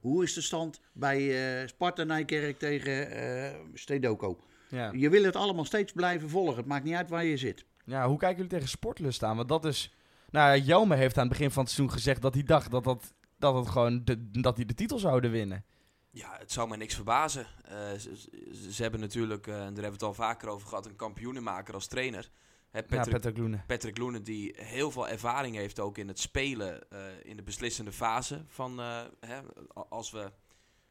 hoe 0.00 0.22
is 0.22 0.34
de 0.34 0.40
stand 0.40 0.80
bij 0.92 1.18
eh, 1.60 1.68
Sparta 1.68 2.04
Nijkerk 2.04 2.58
tegen 2.58 3.10
eh 3.10 3.54
Stedoco. 3.74 4.40
Ja. 4.68 4.92
Je 4.96 5.08
wil 5.08 5.22
het 5.22 5.36
allemaal 5.36 5.64
steeds 5.64 5.92
blijven 5.92 6.28
volgen. 6.28 6.56
Het 6.56 6.66
maakt 6.66 6.84
niet 6.84 6.94
uit 6.94 7.10
waar 7.10 7.24
je 7.24 7.36
zit. 7.36 7.64
ja, 7.84 8.08
hoe 8.08 8.18
kijken 8.18 8.36
jullie 8.36 8.52
tegen 8.52 8.68
Sportlust 8.68 9.22
aan? 9.22 9.36
Want 9.36 9.48
dat 9.48 9.64
is... 9.64 9.94
Nou, 10.30 10.58
Jelme 10.60 10.96
heeft 10.96 11.16
aan 11.16 11.22
het 11.28 11.32
begin 11.32 11.50
van 11.50 11.62
het 11.62 11.72
seizoen 11.72 11.96
gezegd 11.96 12.22
dat 12.22 12.34
hij 12.34 12.42
dacht 12.42 12.70
dat, 12.70 12.84
dat, 12.84 13.14
dat, 13.38 13.54
het 13.54 13.68
gewoon 13.68 14.04
de, 14.04 14.30
dat 14.30 14.56
hij 14.56 14.64
de 14.64 14.74
titel 14.74 14.98
zouden 14.98 15.30
winnen. 15.30 15.64
Ja, 16.10 16.36
het 16.38 16.52
zou 16.52 16.68
me 16.68 16.76
niks 16.76 16.94
verbazen. 16.94 17.46
Eh, 17.64 17.92
ze, 17.98 18.16
ze- 18.16 18.72
ze 18.72 18.82
hebben 18.82 19.00
natuurlijk, 19.00 19.46
eh, 19.46 19.54
en 19.54 19.58
daar 19.60 19.66
hebben 19.66 19.84
we 19.84 19.90
het 19.92 20.02
al 20.02 20.14
vaker 20.14 20.48
over 20.48 20.68
gehad, 20.68 20.86
een 20.86 20.96
kampioenenmaker 20.96 21.74
als 21.74 21.86
trainer. 21.86 22.30
Hè, 22.70 22.78
Ja, 22.78 22.84
Patrick, 22.86 23.14
Patrick 23.14 23.36
Loenen. 23.36 23.64
Patrick 23.66 23.98
Loenen, 23.98 24.22
die 24.22 24.54
heel 24.56 24.90
veel 24.90 25.08
ervaring 25.08 25.56
heeft 25.56 25.80
ook 25.80 25.98
in 25.98 26.08
het 26.08 26.18
spelen 26.18 26.90
eh, 26.90 26.98
in 27.22 27.36
de 27.36 27.42
beslissende 27.42 27.92
fase. 27.92 28.44
Van, 28.46 28.78
hè, 29.20 29.40
als 29.88 30.10
we, 30.10 30.32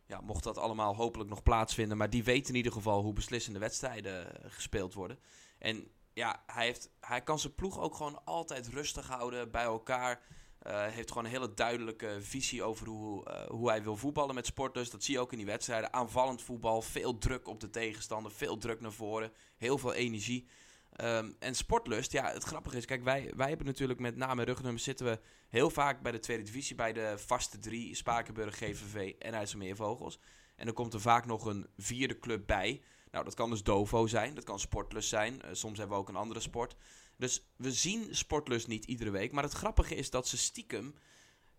ja, 0.06 0.21
mocht 0.21 0.43
dat 0.43 0.58
allemaal 0.58 0.95
hopelijk 0.95 1.30
nog 1.30 1.43
plaatsvinden, 1.43 1.97
maar 1.97 2.10
die 2.10 2.23
weet 2.23 2.49
in 2.49 2.56
ieder 2.56 2.71
geval 2.71 3.02
hoe 3.02 3.13
beslissende 3.13 3.60
wedstrijden 3.60 4.28
gespeeld 4.47 4.93
worden. 4.93 5.19
En 5.58 5.88
ja, 6.20 6.44
hij, 6.46 6.66
heeft, 6.66 6.90
hij 7.00 7.22
kan 7.22 7.40
zijn 7.40 7.56
ploeg 7.56 7.80
ook 7.80 7.96
gewoon 7.96 8.22
altijd 8.26 8.68
rustig 8.68 9.08
houden 9.08 9.52
bij 9.52 9.64
elkaar. 9.64 10.22
Eh, 10.60 10.86
heeft 10.86 11.08
gewoon 11.08 11.26
een 11.26 11.32
hele 11.32 11.54
duidelijke 11.54 12.18
visie 12.22 12.64
over 12.64 12.88
hoe, 12.88 13.26
eh, 13.26 13.50
hoe 13.50 13.70
hij 13.70 13.84
wil 13.84 13.96
voetballen 13.96 14.36
met 14.36 14.46
sporters. 14.46 14.90
Dat 14.90 15.04
zie 15.04 15.14
je 15.14 15.20
ook 15.20 15.32
in 15.32 15.38
die 15.38 15.46
wedstrijden. 15.46 15.94
Aanvallend 15.94 16.42
voetbal, 16.42 16.82
veel 16.82 17.18
druk 17.18 17.48
op 17.48 17.60
de 17.60 17.70
tegenstander, 17.70 18.32
veel 18.32 18.58
druk 18.58 18.82
naar 18.82 18.92
voren, 18.92 19.32
heel 19.58 19.78
veel 19.78 19.94
energie. 19.94 20.48
Ehm, 20.96 21.32
en 21.40 21.56
sportlust, 21.56 22.12
ja, 22.12 22.32
het 22.32 22.44
grappige 22.44 22.78
is, 22.78 22.86
kijk, 22.86 23.04
wij, 23.04 23.34
wij 23.36 23.48
hebben 23.48 23.66
natuurlijk 23.66 24.00
met 24.00 24.16
name 24.16 24.44
rugnummers 24.44 24.84
zitten 24.84 25.06
we 25.06 25.20
heel 25.48 25.70
vaak 25.70 26.02
bij 26.02 26.12
de 26.12 26.20
tweede 26.20 26.44
divisie, 26.44 26.76
bij 26.76 26.94
de 26.94 27.14
vaste 27.18 27.60
drie, 27.60 27.96
Spakenburg, 27.96 28.56
GVV 28.56 29.14
en 29.20 29.34
IJsselmeervogels. 29.34 30.20
En 30.56 30.66
dan 30.66 30.74
komt 30.74 30.94
er 30.94 31.02
vaak 31.02 31.26
nog 31.26 31.46
een 31.46 31.68
vierde 31.78 32.20
club 32.20 32.48
bij. 32.48 32.82
Nou, 33.12 33.24
dat 33.24 33.34
kan 33.34 33.50
dus 33.50 33.63
Dovo 33.63 34.08
zijn, 34.08 34.34
dat 34.36 34.43
kan 34.43 34.60
Sportlust 34.60 35.10
zijn. 35.10 35.41
Eh, 35.41 35.50
soms 35.54 35.78
hebben 35.78 35.95
we 35.95 36.02
ook 36.04 36.10
een 36.10 36.15
andere 36.15 36.39
sport. 36.39 36.76
Dus 37.17 37.43
we 37.56 37.72
zien 37.72 38.08
Sportlust 38.15 38.67
niet 38.67 38.86
iedere 38.86 39.10
week. 39.10 39.32
Maar 39.32 39.43
het 39.43 39.54
grappige 39.54 39.95
is 39.95 40.10
dat 40.10 40.28
ze 40.28 40.38
stiekem 40.38 40.93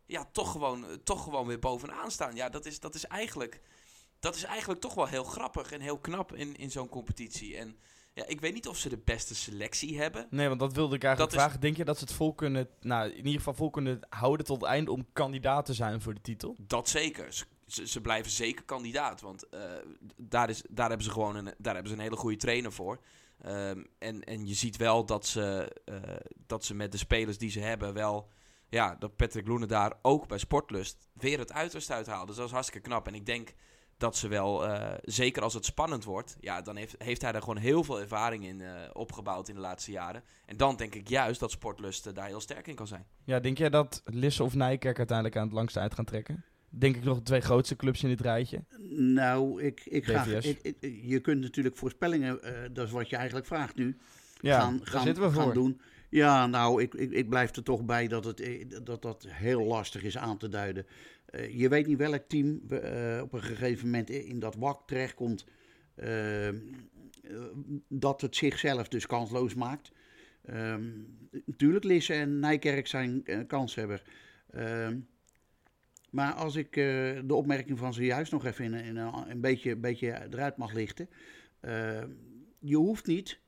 ja, 0.06 0.28
toch, 0.32 0.50
gewoon, 0.52 0.84
eh, 0.86 0.92
toch 1.04 1.22
gewoon 1.22 1.46
weer 1.46 1.58
bovenaan 1.58 2.10
staan. 2.10 2.34
Ja, 2.34 2.48
dat 2.48 2.66
is, 2.66 2.80
dat 2.80 2.94
is, 2.94 3.06
eigenlijk, 3.06 3.60
dat 4.20 4.34
is 4.34 4.44
eigenlijk 4.44 4.80
toch 4.80 4.94
wel 4.94 5.06
heel 5.06 5.24
grappig 5.24 5.72
en 5.72 5.80
heel 5.80 5.98
knap 5.98 6.34
in, 6.34 6.56
in 6.56 6.70
zo'n 6.70 6.88
competitie. 6.88 7.56
En 7.56 7.76
ja, 8.14 8.26
ik 8.26 8.40
weet 8.40 8.54
niet 8.54 8.68
of 8.68 8.76
ze 8.76 8.88
de 8.88 8.98
beste 8.98 9.34
selectie 9.34 9.98
hebben. 10.00 10.26
Nee, 10.30 10.48
want 10.48 10.60
dat 10.60 10.72
wilde 10.72 10.94
ik 10.96 11.04
eigenlijk 11.04 11.32
Dat 11.32 11.40
is- 11.40 11.44
vragen. 11.46 11.60
Denk 11.64 11.76
je 11.76 11.84
dat 11.84 11.98
ze 11.98 12.04
het 12.04 12.12
vol 12.12 12.34
kunnen, 12.34 12.68
nou, 12.80 13.10
in 13.10 13.16
ieder 13.16 13.32
geval 13.38 13.54
vol 13.54 13.70
kunnen 13.70 14.00
houden 14.08 14.46
tot 14.46 14.60
het 14.60 14.70
einde 14.70 14.90
om 14.92 15.06
kandidaat 15.12 15.66
te 15.66 15.74
zijn 15.74 16.00
voor 16.00 16.14
de 16.14 16.20
titel? 16.20 16.56
Dat 16.58 16.88
zeker. 16.88 17.32
Ze, 17.32 17.44
ze, 17.72 17.86
ze 17.86 18.00
blijven 18.00 18.30
zeker 18.30 18.64
kandidaat. 18.64 19.20
Want 19.20 19.48
eh, 19.48 19.60
daar, 20.16 20.50
is, 20.50 20.62
daar 20.70 20.88
hebben 20.88 21.06
ze 21.06 21.12
gewoon 21.12 21.36
een, 21.36 21.54
daar 21.58 21.74
hebben 21.74 21.92
ze 21.92 21.98
een 21.98 22.04
hele 22.04 22.16
goede 22.16 22.36
trainer 22.36 22.72
voor. 22.72 23.00
Ehm, 23.42 23.84
en, 23.98 24.24
en 24.24 24.46
je 24.46 24.54
ziet 24.54 24.76
wel 24.76 25.04
dat 25.04 25.26
ze, 25.26 25.76
eh, 25.84 25.96
dat 26.46 26.64
ze 26.64 26.74
met 26.74 26.92
de 26.92 26.98
spelers 26.98 27.38
die 27.38 27.50
ze 27.50 27.60
hebben 27.60 27.94
wel... 27.94 28.28
Ja, 28.68 28.96
dat 28.98 29.16
Patrick 29.16 29.46
Loenen 29.46 29.68
daar 29.68 29.92
ook 30.02 30.28
bij 30.28 30.38
Sportlust 30.38 31.08
weer 31.12 31.38
het 31.38 31.52
uiterste 31.52 31.92
uithaalt. 31.92 32.26
Dus 32.26 32.36
dat 32.36 32.46
is 32.46 32.52
hartstikke 32.52 32.88
knap. 32.88 33.06
En 33.06 33.14
ik 33.14 33.26
denk 33.26 33.54
dat 33.96 34.16
ze 34.16 34.28
wel, 34.28 34.66
eh, 34.66 34.98
zeker 35.02 35.42
als 35.42 35.54
het 35.54 35.64
spannend 35.64 36.04
wordt... 36.04 36.36
Ja, 36.40 36.62
dan 36.62 36.76
heeft, 36.76 36.94
heeft 36.98 37.22
hij 37.22 37.32
daar 37.32 37.40
gewoon 37.40 37.56
heel 37.56 37.84
veel 37.84 38.00
ervaring 38.00 38.44
in 38.44 38.62
opgebouwd 38.92 39.48
in 39.48 39.54
de 39.54 39.60
laatste 39.60 39.90
jaren. 39.90 40.22
En 40.46 40.56
dan 40.56 40.76
denk 40.76 40.94
ik 40.94 41.08
juist 41.08 41.40
dat 41.40 41.50
Sportlust 41.50 42.14
daar 42.14 42.26
heel 42.26 42.40
sterk 42.40 42.66
in 42.66 42.74
kan 42.74 42.86
zijn. 42.86 43.06
Ja, 43.24 43.40
denk 43.40 43.58
jij 43.58 43.70
dat 43.70 44.02
Lisse 44.04 44.42
of 44.42 44.54
Nijkerk 44.54 44.98
uiteindelijk 44.98 45.36
aan 45.36 45.44
het 45.44 45.52
langste 45.52 45.80
uit 45.80 45.94
gaan 45.94 46.04
trekken? 46.04 46.44
Denk 46.70 46.96
ik 46.96 47.04
nog 47.04 47.16
de 47.16 47.22
twee 47.22 47.40
grootste 47.40 47.76
clubs 47.76 48.02
in 48.02 48.08
dit 48.08 48.20
rijtje. 48.20 48.64
Nou, 48.96 49.62
ik, 49.62 49.80
ik 49.84 50.04
ga, 50.04 50.24
DVS. 50.24 50.46
ik, 50.46 50.58
ik- 50.80 51.00
je 51.02 51.20
kunt 51.20 51.40
natuurlijk 51.40 51.76
voorspellingen, 51.76 52.42
eh, 52.42 52.52
dat 52.72 52.86
is 52.86 52.92
wat 52.92 53.08
je 53.08 53.16
eigenlijk 53.16 53.46
vraagt 53.46 53.74
nu, 53.74 53.96
Ja, 54.40 54.60
gaan, 54.60 54.80
gaan, 54.82 55.02
zitten 55.02 55.22
we 55.22 55.30
gaan 55.32 55.52
doen. 55.54 55.80
Ja, 56.08 56.46
nou, 56.46 56.82
ik, 56.82 56.94
ik, 56.94 57.10
ik 57.10 57.28
blijf 57.28 57.56
er 57.56 57.62
toch 57.62 57.84
bij 57.84 58.08
dat, 58.08 58.24
het, 58.24 58.40
eh, 58.40 58.64
dat 58.82 59.02
dat 59.02 59.26
heel 59.28 59.64
lastig 59.64 60.02
is 60.02 60.18
aan 60.18 60.38
te 60.38 60.48
duiden. 60.48 60.86
Uh, 61.34 61.58
je 61.58 61.68
weet 61.68 61.86
niet 61.86 61.98
welk 61.98 62.22
team 62.28 62.60
uh, 62.70 63.20
op 63.22 63.32
een 63.32 63.42
gegeven 63.42 63.84
moment 63.84 64.10
in 64.10 64.38
dat 64.38 64.54
wak 64.54 64.86
terechtkomt. 64.86 65.44
Uh, 65.96 66.48
dat 67.88 68.20
het 68.20 68.36
zichzelf 68.36 68.88
dus 68.88 69.06
kansloos 69.06 69.54
maakt. 69.54 69.92
Natuurlijk, 71.44 71.84
Lisse 71.84 72.12
en 72.14 72.38
Nijkerk 72.38 72.86
zijn 72.86 73.24
kanshebber. 73.46 74.02
Maar 76.10 76.32
als 76.32 76.56
ik 76.56 76.72
de 76.72 77.34
opmerking 77.34 77.78
van 77.78 77.94
zojuist 77.94 78.32
nog 78.32 78.44
even 78.44 78.74
in, 78.74 78.96
een, 78.96 79.30
een, 79.30 79.40
beetje, 79.40 79.76
beetje 79.76 80.26
eruit 80.30 80.56
mag 80.56 80.72
lichten. 80.72 81.08
je 82.58 82.76
hoeft 82.76 83.06
niet 83.06 83.40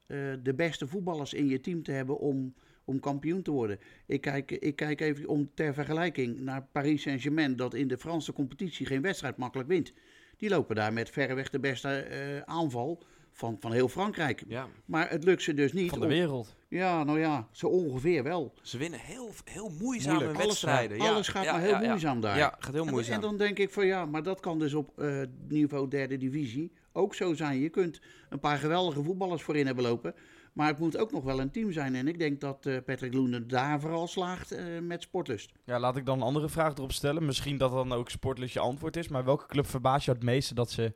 de 0.43 0.55
beste 0.57 0.87
voetballers 0.87 1.33
in 1.35 1.47
je 1.47 1.61
team 1.61 1.83
te 1.83 1.93
hebben 1.93 2.19
om 2.19 2.55
om 2.85 3.01
kampioen 3.01 3.43
te 3.43 3.51
worden. 3.51 3.79
Ik 4.07 4.21
kijk, 4.21 4.51
ik 4.51 4.77
kijk 4.77 5.01
even 5.01 5.29
om 5.29 5.51
ter 5.55 5.75
vergelijking 5.75 6.41
naar 6.41 6.67
Paris 6.73 7.03
Saint-Germain, 7.03 7.57
dat 7.57 7.75
in 7.75 7.89
de 7.89 7.99
Franse 7.99 8.33
competitie 8.33 8.87
geen 8.87 9.03
wedstrijd 9.03 9.37
makkelijk 9.37 9.69
wint. 9.69 9.93
Die 10.37 10.49
lopen 10.49 10.77
daar 10.77 10.93
met 10.93 11.11
verreweg 11.11 11.51
de 11.51 11.61
beste 11.61 12.43
aanval 12.47 13.03
van, 13.33 13.57
van 13.61 13.73
heel 13.73 13.89
Frankrijk. 13.89 14.45
Ja. 14.49 14.67
Maar 14.85 15.11
het 15.11 15.25
lukt 15.25 15.43
ze 15.43 15.55
dus 15.55 15.73
niet. 15.73 15.91
Van 15.91 16.01
de 16.01 16.07
wereld. 16.07 16.57
ja, 16.69 17.05
nou 17.05 17.19
ja, 17.19 17.49
zo 17.51 17.67
ongeveer 17.67 18.23
wel. 18.23 18.53
Ze 18.63 18.79
winnen 18.79 19.01
heel, 19.01 19.31
heel 19.45 19.71
moeizame 19.81 20.15
Moeilijk. 20.15 20.39
wedstrijden. 20.39 20.99
Alles, 20.99 21.13
alles 21.13 21.29
gaat 21.29 21.45
ja, 21.45 21.53
maar 21.53 21.61
heel 21.61 21.81
ja, 21.81 21.89
moeizaam 21.89 22.21
daar. 22.21 22.37
Ja, 22.37 22.57
gaat 22.59 22.75
heel 22.75 22.85
moeizaam. 22.85 23.15
En, 23.15 23.23
en, 23.23 23.29
dan 23.29 23.37
denk 23.37 23.59
ik 23.59 23.71
van 23.71 23.87
ja, 23.87 24.07
maar 24.07 24.23
dat 24.23 24.41
kan 24.41 24.59
dus 24.59 24.75
op 24.75 24.93
uh, 24.97 25.23
niveau 25.49 25.89
derde 25.89 26.17
divisie 26.17 26.73
ook 26.93 27.15
zo 27.15 27.35
zijn. 27.35 27.59
Je 27.59 27.69
kunt 27.69 28.01
een 28.29 28.41
paar 28.41 28.59
geweldige 28.59 29.03
voetballers 29.03 29.43
voorin 29.43 29.67
hebben 29.67 29.85
lopen. 29.85 30.15
Maar 30.53 30.67
het 30.67 30.79
moet 30.79 30.97
ook 30.97 31.13
nog 31.13 31.25
wel 31.25 31.41
een 31.41 31.51
team 31.51 31.73
zijn. 31.73 31.95
En 31.95 32.09
ik 32.09 32.19
denk 32.19 32.41
dat 32.41 32.67
uh, 32.67 32.77
Patrick 32.85 33.15
Loenen 33.15 33.49
daar 33.49 33.81
vooral 33.81 34.07
slaagt 34.07 34.53
uh, 34.53 34.79
met 34.81 35.03
sportlust. 35.03 35.53
Ja, 35.65 35.81
laat 35.81 35.97
ik 35.97 36.07
dan 36.07 36.17
een 36.17 36.27
andere 36.27 36.49
vraag 36.49 36.75
erop 36.75 36.93
stellen. 36.93 37.25
Misschien 37.25 37.57
dat 37.57 37.73
dan 37.73 37.93
ook 37.93 38.11
sportlust 38.11 38.55
je 38.55 38.61
antwoord 38.61 38.97
is. 38.97 39.09
Maar 39.09 39.25
welke 39.25 39.47
club 39.47 39.67
verbaast 39.67 40.05
je 40.05 40.13
het 40.13 40.23
meeste 40.23 40.55
dat 40.55 40.71
ze 40.71 40.95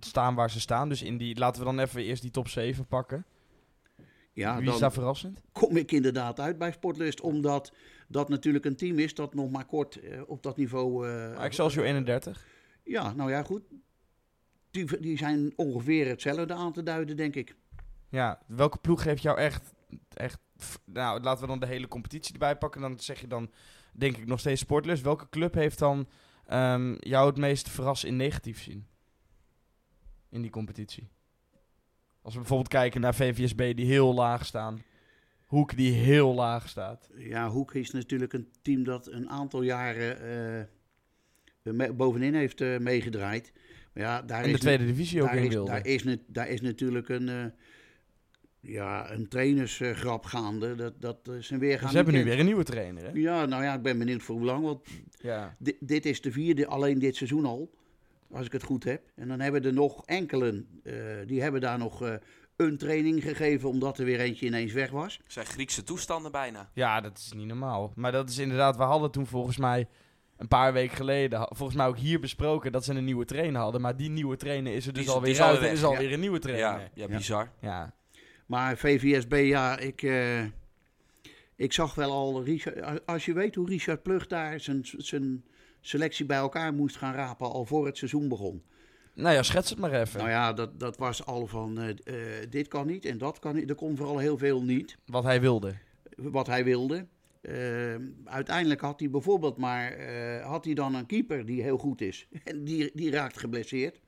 staan 0.00 0.34
waar 0.34 0.50
ze 0.50 0.60
staan? 0.60 0.88
Dus 0.88 1.02
in 1.02 1.16
die, 1.16 1.38
laten 1.38 1.60
we 1.60 1.66
dan 1.66 1.78
even 1.78 2.02
eerst 2.02 2.22
die 2.22 2.30
top 2.30 2.48
7 2.48 2.86
pakken. 2.86 3.26
Ja, 4.36 4.58
Wie 4.58 4.72
is 4.72 4.78
daar 4.78 4.92
verrassend? 4.92 5.40
Kom 5.52 5.76
ik 5.76 5.92
inderdaad 5.92 6.40
uit 6.40 6.58
bij 6.58 6.72
Sportlust. 6.72 7.20
Omdat 7.20 7.72
dat 8.08 8.28
natuurlijk 8.28 8.64
een 8.64 8.76
team 8.76 8.98
is 8.98 9.14
dat 9.14 9.34
nog 9.34 9.50
maar 9.50 9.64
kort 9.64 10.04
uh, 10.04 10.20
op 10.26 10.42
dat 10.42 10.56
niveau... 10.56 11.08
Uh, 11.08 11.44
Excelsior 11.44 11.84
31? 11.84 12.46
Ja, 12.82 13.12
nou 13.12 13.30
ja, 13.30 13.42
goed. 13.42 13.62
Die, 14.70 15.00
die 15.00 15.18
zijn 15.18 15.52
ongeveer 15.56 16.06
hetzelfde 16.08 16.54
aan 16.54 16.72
te 16.72 16.82
duiden, 16.82 17.16
denk 17.16 17.34
ik. 17.34 17.56
Ja, 18.08 18.42
welke 18.46 18.78
ploeg 18.78 19.04
heeft 19.04 19.22
jou 19.22 19.38
echt, 19.38 19.74
echt... 20.08 20.38
Nou, 20.84 21.20
laten 21.20 21.40
we 21.40 21.46
dan 21.46 21.60
de 21.60 21.66
hele 21.66 21.88
competitie 21.88 22.32
erbij 22.32 22.56
pakken. 22.56 22.80
Dan 22.80 23.00
zeg 23.00 23.20
je 23.20 23.26
dan, 23.26 23.50
denk 23.92 24.16
ik, 24.16 24.26
nog 24.26 24.40
steeds 24.40 24.60
sportlust. 24.60 25.02
Welke 25.02 25.28
club 25.28 25.54
heeft 25.54 25.78
dan 25.78 26.08
um, 26.52 26.96
jou 27.00 27.26
het 27.26 27.36
meest 27.36 27.68
verrassen 27.68 28.08
in 28.08 28.16
negatief 28.16 28.62
zien? 28.62 28.86
In 30.28 30.42
die 30.42 30.50
competitie. 30.50 31.08
Als 32.22 32.34
we 32.34 32.40
bijvoorbeeld 32.40 32.68
kijken 32.72 33.00
naar 33.00 33.14
VVSB 33.14 33.76
die 33.76 33.86
heel 33.86 34.14
laag 34.14 34.46
staan. 34.46 34.82
Hoek 35.44 35.76
die 35.76 35.92
heel 35.92 36.34
laag 36.34 36.68
staat. 36.68 37.10
Ja, 37.16 37.48
Hoek 37.48 37.74
is 37.74 37.90
natuurlijk 37.90 38.32
een 38.32 38.48
team 38.62 38.84
dat 38.84 39.06
een 39.06 39.30
aantal 39.30 39.62
jaren 39.62 40.68
uh, 41.62 41.90
bovenin 41.90 42.34
heeft 42.34 42.60
uh, 42.60 42.78
meegedraaid. 42.78 43.52
Maar 43.92 44.02
ja, 44.02 44.22
daar 44.22 44.42
en 44.42 44.48
de 44.48 44.54
is 44.54 44.60
tweede 44.60 44.86
divisie 44.86 45.22
ook 45.22 45.30
in 45.30 45.48
wilde. 45.48 45.70
Daar 45.70 45.86
is, 45.86 46.04
daar 46.26 46.48
is 46.48 46.60
natuurlijk 46.60 47.08
een, 47.08 47.28
uh, 47.28 47.44
ja, 48.60 49.10
een 49.10 49.28
trainersgrap 49.28 50.24
gaande. 50.24 50.74
Dat, 50.74 51.00
dat 51.00 51.30
zijn 51.38 51.60
weer 51.60 51.78
gaan 51.78 51.90
Ze 51.90 51.96
hebben 51.96 52.14
nu 52.14 52.24
weer 52.24 52.38
een 52.38 52.46
nieuwe 52.46 52.64
trainer, 52.64 53.02
hè? 53.02 53.10
Ja, 53.12 53.46
nou 53.46 53.62
ja, 53.62 53.74
ik 53.74 53.82
ben 53.82 53.98
benieuwd 53.98 54.22
voor 54.22 54.36
hoe 54.36 54.44
lang. 54.44 54.64
Want 54.64 54.86
ja. 55.20 55.56
dit 55.80 56.06
is 56.06 56.20
de 56.20 56.32
vierde, 56.32 56.66
alleen 56.66 56.98
dit 56.98 57.16
seizoen 57.16 57.44
al. 57.44 57.74
Als 58.32 58.46
ik 58.46 58.52
het 58.52 58.62
goed 58.62 58.84
heb. 58.84 59.02
En 59.14 59.28
dan 59.28 59.40
hebben 59.40 59.64
er 59.64 59.72
nog 59.72 60.02
enkelen, 60.04 60.80
uh, 60.82 60.92
die 61.26 61.42
hebben 61.42 61.60
daar 61.60 61.78
nog 61.78 62.02
uh, 62.02 62.14
een 62.56 62.78
training 62.78 63.22
gegeven, 63.22 63.68
omdat 63.68 63.98
er 63.98 64.04
weer 64.04 64.20
eentje 64.20 64.46
ineens 64.46 64.72
weg 64.72 64.90
was. 64.90 65.20
Het 65.22 65.32
zijn 65.32 65.46
Griekse 65.46 65.82
toestanden 65.82 66.32
bijna. 66.32 66.70
Ja, 66.72 67.00
dat 67.00 67.18
is 67.18 67.32
niet 67.32 67.46
normaal. 67.46 67.92
Maar 67.94 68.12
dat 68.12 68.28
is 68.28 68.38
inderdaad, 68.38 68.76
we 68.76 68.82
hadden 68.82 69.10
toen 69.10 69.26
volgens 69.26 69.56
mij 69.56 69.88
een 70.36 70.48
paar 70.48 70.72
weken 70.72 70.96
geleden, 70.96 71.48
volgens 71.50 71.76
mij 71.76 71.86
ook 71.86 71.98
hier 71.98 72.20
besproken, 72.20 72.72
dat 72.72 72.84
ze 72.84 72.94
een 72.94 73.04
nieuwe 73.04 73.24
trainer 73.24 73.60
hadden. 73.60 73.80
Maar 73.80 73.96
die 73.96 74.10
nieuwe 74.10 74.36
trainer 74.36 74.74
is 74.74 74.86
er 74.86 74.92
dus 74.92 75.08
alweer 75.08 75.42
uit. 75.42 75.58
Er 75.58 75.72
is 75.72 75.84
alweer 75.84 76.08
ja. 76.08 76.14
een 76.14 76.20
nieuwe 76.20 76.38
trainer. 76.38 76.80
Ja, 76.80 76.90
ja 76.94 77.06
bizar. 77.16 77.50
Ja. 77.60 77.94
Maar 78.46 78.76
VVSB, 78.76 79.42
ja, 79.44 79.78
ik, 79.78 80.02
uh, 80.02 80.44
ik 81.56 81.72
zag 81.72 81.94
wel 81.94 82.10
al, 82.10 82.44
Richard, 82.44 83.06
als 83.06 83.24
je 83.24 83.32
weet 83.32 83.54
hoe 83.54 83.68
Richard 83.68 84.02
Plug 84.02 84.26
daar 84.26 84.60
zijn, 84.60 84.80
zijn 84.82 85.44
selectie 85.88 86.26
bij 86.26 86.36
elkaar 86.36 86.74
moest 86.74 86.96
gaan 86.96 87.14
rapen 87.14 87.50
al 87.50 87.64
voor 87.64 87.86
het 87.86 87.96
seizoen 87.96 88.28
begon. 88.28 88.62
Nou 89.12 89.34
ja, 89.34 89.42
schets 89.42 89.70
het 89.70 89.78
maar 89.78 89.92
even. 89.92 90.18
Nou 90.18 90.30
ja, 90.30 90.52
dat, 90.52 90.80
dat 90.80 90.96
was 90.96 91.26
al 91.26 91.46
van 91.46 91.80
uh, 91.80 91.88
uh, 91.88 92.14
dit 92.50 92.68
kan 92.68 92.86
niet 92.86 93.04
en 93.04 93.18
dat 93.18 93.38
kan 93.38 93.54
niet. 93.54 93.70
Er 93.70 93.74
kon 93.74 93.96
vooral 93.96 94.18
heel 94.18 94.38
veel 94.38 94.62
niet. 94.62 94.98
Wat 95.06 95.24
hij 95.24 95.40
wilde. 95.40 95.74
Wat 96.16 96.46
hij 96.46 96.64
wilde. 96.64 97.06
uiteindelijk 98.24 98.80
had 98.80 99.00
hij 99.00 99.10
bijvoorbeeld 99.10 99.56
maar 99.56 99.96
had 100.42 100.64
hij 100.64 100.74
dan 100.74 100.94
een 100.94 101.06
keeper 101.06 101.46
die 101.46 101.62
heel 101.62 101.78
goed 101.78 102.00
is. 102.00 102.28
En 102.44 102.64
die, 102.64 102.90
die 102.94 103.10
raakt 103.10 103.38
geblesseerd. 103.38 104.00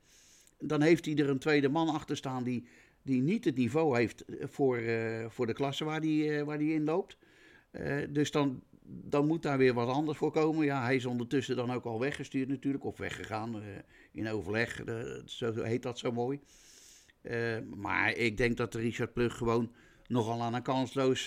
Dan 0.59 0.81
heeft 0.81 1.05
hij 1.05 1.15
er 1.15 1.29
een 1.29 1.39
tweede 1.39 1.69
man 1.69 1.89
achter 1.89 2.17
staan 2.17 2.43
die 2.43 2.67
die 3.01 3.21
niet 3.21 3.45
het 3.45 3.55
niveau 3.55 3.97
heeft 3.97 4.25
voor, 4.41 4.81
voor 5.27 5.47
de 5.47 5.53
klasse 5.53 5.85
waar 5.85 6.01
die, 6.01 6.25
uh, 6.25 6.41
waar 6.41 6.57
die 6.57 6.73
in 6.73 6.83
loopt. 6.83 7.17
Dus 8.09 8.31
dan, 8.31 8.61
dan 8.91 9.27
moet 9.27 9.43
daar 9.43 9.57
weer 9.57 9.73
wat 9.73 9.89
anders 9.89 10.17
voor 10.17 10.31
komen. 10.31 10.65
Ja, 10.65 10.83
hij 10.83 10.95
is 10.95 11.05
ondertussen 11.05 11.55
dan 11.55 11.71
ook 11.71 11.85
al 11.85 11.99
weggestuurd 11.99 12.47
natuurlijk, 12.47 12.83
of 12.83 12.97
weggegaan 12.97 13.61
in 14.11 14.29
overleg. 14.29 14.83
zo 15.25 15.63
heet 15.63 15.83
dat 15.83 15.99
zo 15.99 16.11
mooi. 16.11 16.39
maar 17.75 18.11
ik 18.11 18.37
denk 18.37 18.57
dat 18.57 18.75
Richard 18.75 19.13
Plug 19.13 19.37
gewoon 19.37 19.71
nogal 20.07 20.41
aan 20.41 20.53
een 20.53 20.61
kansloos 20.61 21.23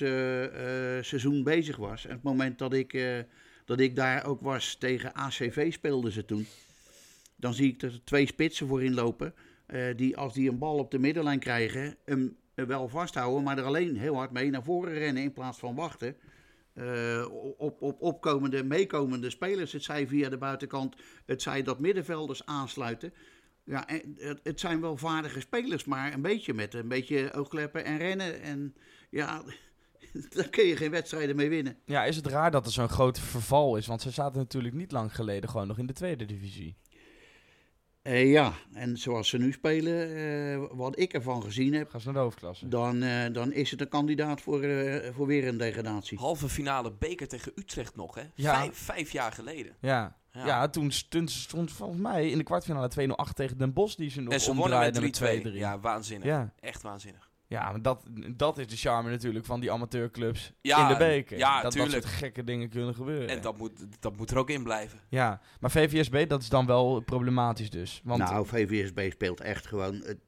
seizoen 1.07 1.43
bezig 1.43 1.77
was. 1.77 2.07
En 2.07 2.13
het 2.13 2.23
moment 2.23 2.59
dat 2.59 2.73
ik, 2.73 3.25
dat 3.65 3.81
ik 3.81 3.97
daar 3.97 4.27
ook 4.27 4.41
was 4.41 4.75
tegen 4.75 5.15
ACV 5.15 5.73
speelden 5.73 6.13
ze 6.13 6.25
toen. 6.25 6.47
Dan 7.37 7.55
zie 7.55 7.73
ik 7.73 7.83
er 7.83 8.01
twee 8.05 8.27
spitsen 8.27 8.67
voorin 8.67 8.95
lopen. 8.95 9.35
Die 9.97 10.17
als 10.17 10.35
die 10.35 10.49
een 10.49 10.59
bal 10.59 10.79
op 10.79 10.91
de 10.91 10.99
middenlijn 10.99 11.39
krijgen, 11.39 11.97
hem 12.05 12.37
wel 12.55 12.89
vasthouden, 12.89 13.43
maar 13.43 13.59
er 13.59 13.65
alleen 13.65 13.97
heel 13.97 14.15
hard 14.15 14.31
mee 14.31 14.51
naar 14.51 14.63
voren 14.63 14.93
rennen 14.93 15.23
in 15.23 15.33
plaats 15.33 15.59
van 15.59 15.75
wachten. 15.75 16.17
Uh, 16.75 17.27
op, 17.59 17.83
op 17.83 18.01
opkomende, 18.01 18.65
meekomende 18.65 19.31
spelers. 19.31 19.73
Het 19.73 19.83
zij 19.83 20.07
via 20.07 20.29
de 20.29 20.39
buitenkant, 20.39 20.97
het 21.27 21.43
zij 21.43 21.63
dat 21.63 21.79
middenvelders 21.79 22.47
aansluiten. 22.47 23.13
Ja, 23.65 23.85
het, 23.87 24.41
het, 24.43 24.61
zijn 24.61 24.81
wel 24.81 24.97
vaardige 24.97 25.41
spelers, 25.41 25.85
maar 25.85 26.13
een 26.13 26.23
beetje 26.23 26.55
met 26.55 26.75
een 26.75 26.89
beetje 26.89 27.33
oogkleppen 27.33 27.85
en 27.85 27.99
rennen. 27.99 28.41
En 28.41 28.75
ja, 29.11 29.43
daar 30.35 30.49
kun 30.49 30.65
je 30.65 30.77
geen 30.77 30.91
wedstrijden 30.91 31.37
mee 31.37 31.49
winnen. 31.49 31.77
Ja, 31.85 32.05
is 32.05 32.17
het 32.17 32.27
raar 32.27 32.51
dat 32.51 32.67
er 32.67 32.73
zo'n 32.73 32.89
groot 32.89 33.19
verval 33.19 33.77
is? 33.77 33.87
Want 33.87 34.03
ze 34.03 34.11
zaten 34.11 34.39
natuurlijk 34.39 34.75
niet 34.75 34.93
lang 34.93 35.15
geleden 35.15 35.51
gewoon 35.51 35.67
nog 35.67 35.79
in 35.79 35.87
de 35.87 35.93
tweede 35.93 36.25
divisie. 36.25 36.77
Uh, 38.03 38.31
ja, 38.33 38.53
en 38.73 38.97
zoals 38.97 39.29
ze 39.29 39.39
nu 39.39 39.53
spelen, 39.53 40.11
uh, 40.11 40.67
wat 40.71 40.99
ik 40.99 41.13
ervan 41.13 41.43
gezien 41.43 41.75
heb, 41.75 41.91
Gaan 41.91 42.01
ze 42.01 42.07
naar 42.07 42.17
de 42.17 42.21
hoofdklasse. 42.21 42.69
Dan, 42.69 43.03
uh, 43.03 43.25
dan 43.33 43.53
is 43.53 43.71
het 43.71 43.81
een 43.81 43.89
kandidaat 43.89 44.41
voor, 44.41 44.61
voor 45.15 45.27
weer 45.27 45.49
een 45.49 45.57
degradatie. 45.57 46.19
Halve 46.19 46.49
finale 46.49 46.93
beker 46.93 47.29
tegen 47.29 47.53
Utrecht 47.55 47.97
nog, 47.97 48.15
hè? 48.15 48.23
Ja. 48.35 48.59
Vijf, 48.59 48.79
vijf 48.79 49.13
jaar 49.13 49.33
geleden. 49.33 49.77
Ja, 49.81 50.17
ja. 50.33 50.47
ja 50.47 50.69
toen, 50.69 50.91
stond, 50.91 51.31
stond 51.31 51.73
volgens 51.73 52.01
mij 52.01 52.31
in 52.31 52.39
de 52.39 52.45
kwartfinale 52.45 52.91
2-0 53.01 53.07
achter 53.07 53.35
tegen 53.35 53.59
Den 53.59 53.73
Bosch, 53.73 53.97
die 53.97 54.11
ze 54.11 54.21
nog 54.21 54.33
En 54.33 54.41
ze 54.41 54.55
wonnen 54.55 54.79
met 54.79 55.21
3-2. 55.21 55.53
Ja, 55.53 55.81
waanzinnig. 55.81 56.27
Ja. 56.27 56.53
Echt 56.61 56.83
waanzinnig. 56.83 57.31
Ja, 57.53 57.71
maar 57.71 57.83
dat, 57.83 58.05
dat 58.37 58.59
is 58.59 58.67
de 58.67 58.77
charme 58.77 59.11
natuurlijk 59.11 59.45
van 59.45 59.61
die 59.61 59.73
amateurclubs 59.73 60.53
in 60.61 60.89
de 60.89 60.95
beker. 60.99 61.39
Ja, 61.39 61.63
dat 61.63 61.73
tuurlijk. 61.73 61.93
dat 61.93 62.03
soort 62.03 62.15
gekke 62.15 62.45
dingen 62.45 62.69
kunnen 62.69 62.95
gebeuren. 62.95 63.29
En 63.29 63.41
dat 63.41 63.59
moet, 63.59 63.73
dat 64.01 64.17
moet 64.17 64.31
er 64.31 64.37
ook 64.37 64.51
in 64.51 64.63
blijven. 64.63 64.99
Ja, 65.09 65.41
maar 65.61 65.71
VVSB, 65.71 66.29
dat 66.29 66.43
is 66.43 66.49
dan 66.49 66.67
wel 66.67 67.01
problematisch 67.01 67.71
dus. 67.71 68.01
Want 68.05 68.23
nou, 68.23 68.47
VVSB 68.47 69.11
speelt 69.11 69.41
echt 69.41 69.67
gewoon... 69.67 69.95
Het, 69.95 70.19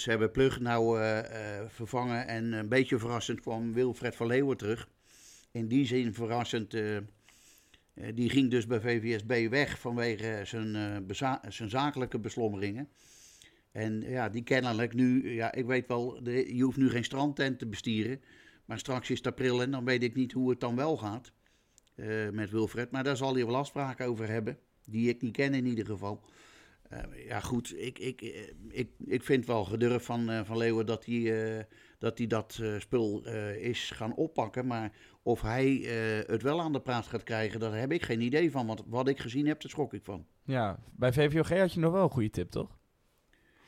ze 0.00 0.10
hebben 0.10 0.30
Plug 0.30 0.60
nou 0.60 1.00
uh, 1.00 1.16
uh, 1.16 1.24
vervangen 1.66 2.26
en 2.26 2.52
een 2.52 2.68
beetje 2.68 2.98
verrassend 2.98 3.40
kwam 3.40 3.72
Wilfred 3.72 4.16
van 4.16 4.26
Leeuwen 4.26 4.56
terug. 4.56 4.88
In 5.50 5.68
die 5.68 5.86
zin 5.86 6.14
verrassend... 6.14 6.74
Uh, 6.74 6.98
die 8.14 8.30
ging 8.30 8.50
dus 8.50 8.66
bij 8.66 8.80
VVSB 8.80 9.50
weg 9.50 9.78
vanwege 9.78 10.40
zijn, 10.44 11.06
zijn 11.48 11.70
zakelijke 11.70 12.18
beslommeringen. 12.18 12.88
En 13.74 14.00
ja, 14.00 14.28
die 14.28 14.42
kennelijk 14.42 14.94
nu, 14.94 15.34
ja, 15.34 15.52
ik 15.52 15.66
weet 15.66 15.86
wel, 15.86 16.28
je 16.28 16.62
hoeft 16.62 16.76
nu 16.76 16.90
geen 16.90 17.04
strandtent 17.04 17.58
te 17.58 17.66
bestieren. 17.66 18.20
Maar 18.64 18.78
straks 18.78 19.10
is 19.10 19.16
het 19.16 19.26
april 19.26 19.62
en 19.62 19.70
dan 19.70 19.84
weet 19.84 20.02
ik 20.02 20.14
niet 20.14 20.32
hoe 20.32 20.50
het 20.50 20.60
dan 20.60 20.76
wel 20.76 20.96
gaat 20.96 21.32
uh, 21.94 22.30
met 22.30 22.50
Wilfred. 22.50 22.90
Maar 22.90 23.04
daar 23.04 23.16
zal 23.16 23.34
hij 23.34 23.46
wel 23.46 23.56
afspraken 23.56 24.06
over 24.06 24.28
hebben, 24.28 24.58
die 24.84 25.08
ik 25.08 25.22
niet 25.22 25.32
ken 25.32 25.54
in 25.54 25.66
ieder 25.66 25.86
geval. 25.86 26.24
Eh, 26.88 27.26
ja, 27.26 27.40
goed. 27.40 27.74
Ik, 27.76 27.98
ik, 27.98 28.22
eh, 28.22 28.40
ik, 28.68 28.90
ik 28.98 29.22
vind 29.22 29.46
wel 29.46 29.64
gedurfd 29.64 30.04
van, 30.04 30.44
van 30.44 30.56
Leeuwen 30.56 30.86
dat 30.86 31.04
hij 31.04 31.66
dat, 31.98 32.18
hij 32.18 32.26
dat 32.26 32.62
spul 32.78 33.26
is 33.56 33.90
gaan 33.90 34.14
oppakken. 34.14 34.66
Maar 34.66 34.92
of 35.22 35.42
hij 35.42 35.70
het 36.26 36.42
wel 36.42 36.60
aan 36.60 36.72
de 36.72 36.80
praat 36.80 37.06
gaat 37.06 37.22
krijgen, 37.22 37.60
daar 37.60 37.78
heb 37.78 37.92
ik 37.92 38.02
geen 38.02 38.20
idee 38.20 38.50
van. 38.50 38.66
Want 38.66 38.82
wat 38.86 39.08
ik 39.08 39.18
gezien 39.18 39.46
heb, 39.46 39.60
daar 39.60 39.70
schrok 39.70 39.94
ik 39.94 40.04
van. 40.04 40.26
Ja, 40.44 40.78
bij 40.96 41.12
VVOG 41.12 41.48
had 41.48 41.72
je 41.72 41.80
nog 41.80 41.92
wel 41.92 42.02
een 42.02 42.10
goede 42.10 42.30
tip, 42.30 42.50
toch? 42.50 42.78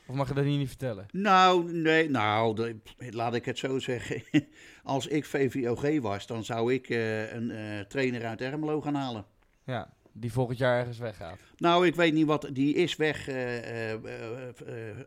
Of 0.07 0.15
mag 0.15 0.27
je 0.27 0.33
dat 0.33 0.43
hier 0.43 0.57
niet 0.57 0.67
vertellen? 0.67 1.05
Nou, 1.11 1.71
nee, 1.73 2.09
nou, 2.09 2.55
de- 2.55 2.79
laat 3.11 3.35
ik 3.35 3.45
het 3.45 3.57
zo 3.57 3.79
zeggen. 3.79 4.23
Als 4.83 5.07
ik 5.07 5.25
VVOG 5.25 5.99
was, 5.99 6.27
dan 6.27 6.43
zou 6.43 6.73
ik 6.73 6.89
eh, 6.89 7.33
een 7.33 7.51
eh, 7.51 7.79
trainer 7.79 8.25
uit 8.25 8.41
Ermelo 8.41 8.81
gaan 8.81 8.95
halen. 8.95 9.25
Ja, 9.63 9.93
die 10.11 10.31
volgend 10.31 10.57
jaar 10.57 10.79
ergens 10.79 10.97
weggaat. 10.97 11.39
Nou, 11.57 11.85
ik 11.87 11.95
weet 11.95 12.13
niet 12.13 12.25
wat. 12.25 12.49
Die 12.53 12.73
is 12.73 12.95
weg 12.95 13.27
eh, 13.27 13.35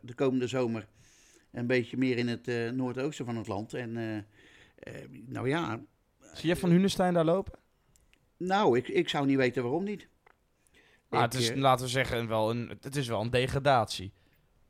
de 0.01 0.13
komende 0.15 0.47
zomer. 0.47 0.87
Een 1.51 1.67
beetje 1.67 1.97
meer 1.97 2.17
in 2.17 2.27
het 2.27 2.73
noordoosten 2.75 3.25
van 3.25 3.35
het 3.37 3.47
land. 3.47 3.73
En 3.73 4.25
nou 5.25 5.49
ja, 5.49 5.79
Zie 6.33 6.49
je 6.49 6.55
Van 6.55 6.69
Hunestein 6.69 7.13
daar 7.13 7.25
lopen? 7.25 7.59
nou, 8.37 8.77
ik, 8.77 8.87
ik 8.87 9.09
zou 9.09 9.25
niet 9.25 9.37
weten 9.37 9.63
waarom 9.63 9.83
niet. 9.83 10.07
Maar 11.09 11.25
Ik, 11.25 11.31
het 11.31 11.41
is, 11.41 11.53
laten 11.55 11.85
we 11.85 11.91
zeggen, 11.91 12.27
wel 12.27 12.49
een, 12.49 12.77
het 12.81 12.95
is 12.95 13.07
wel 13.07 13.21
een 13.21 13.29
degradatie. 13.29 14.11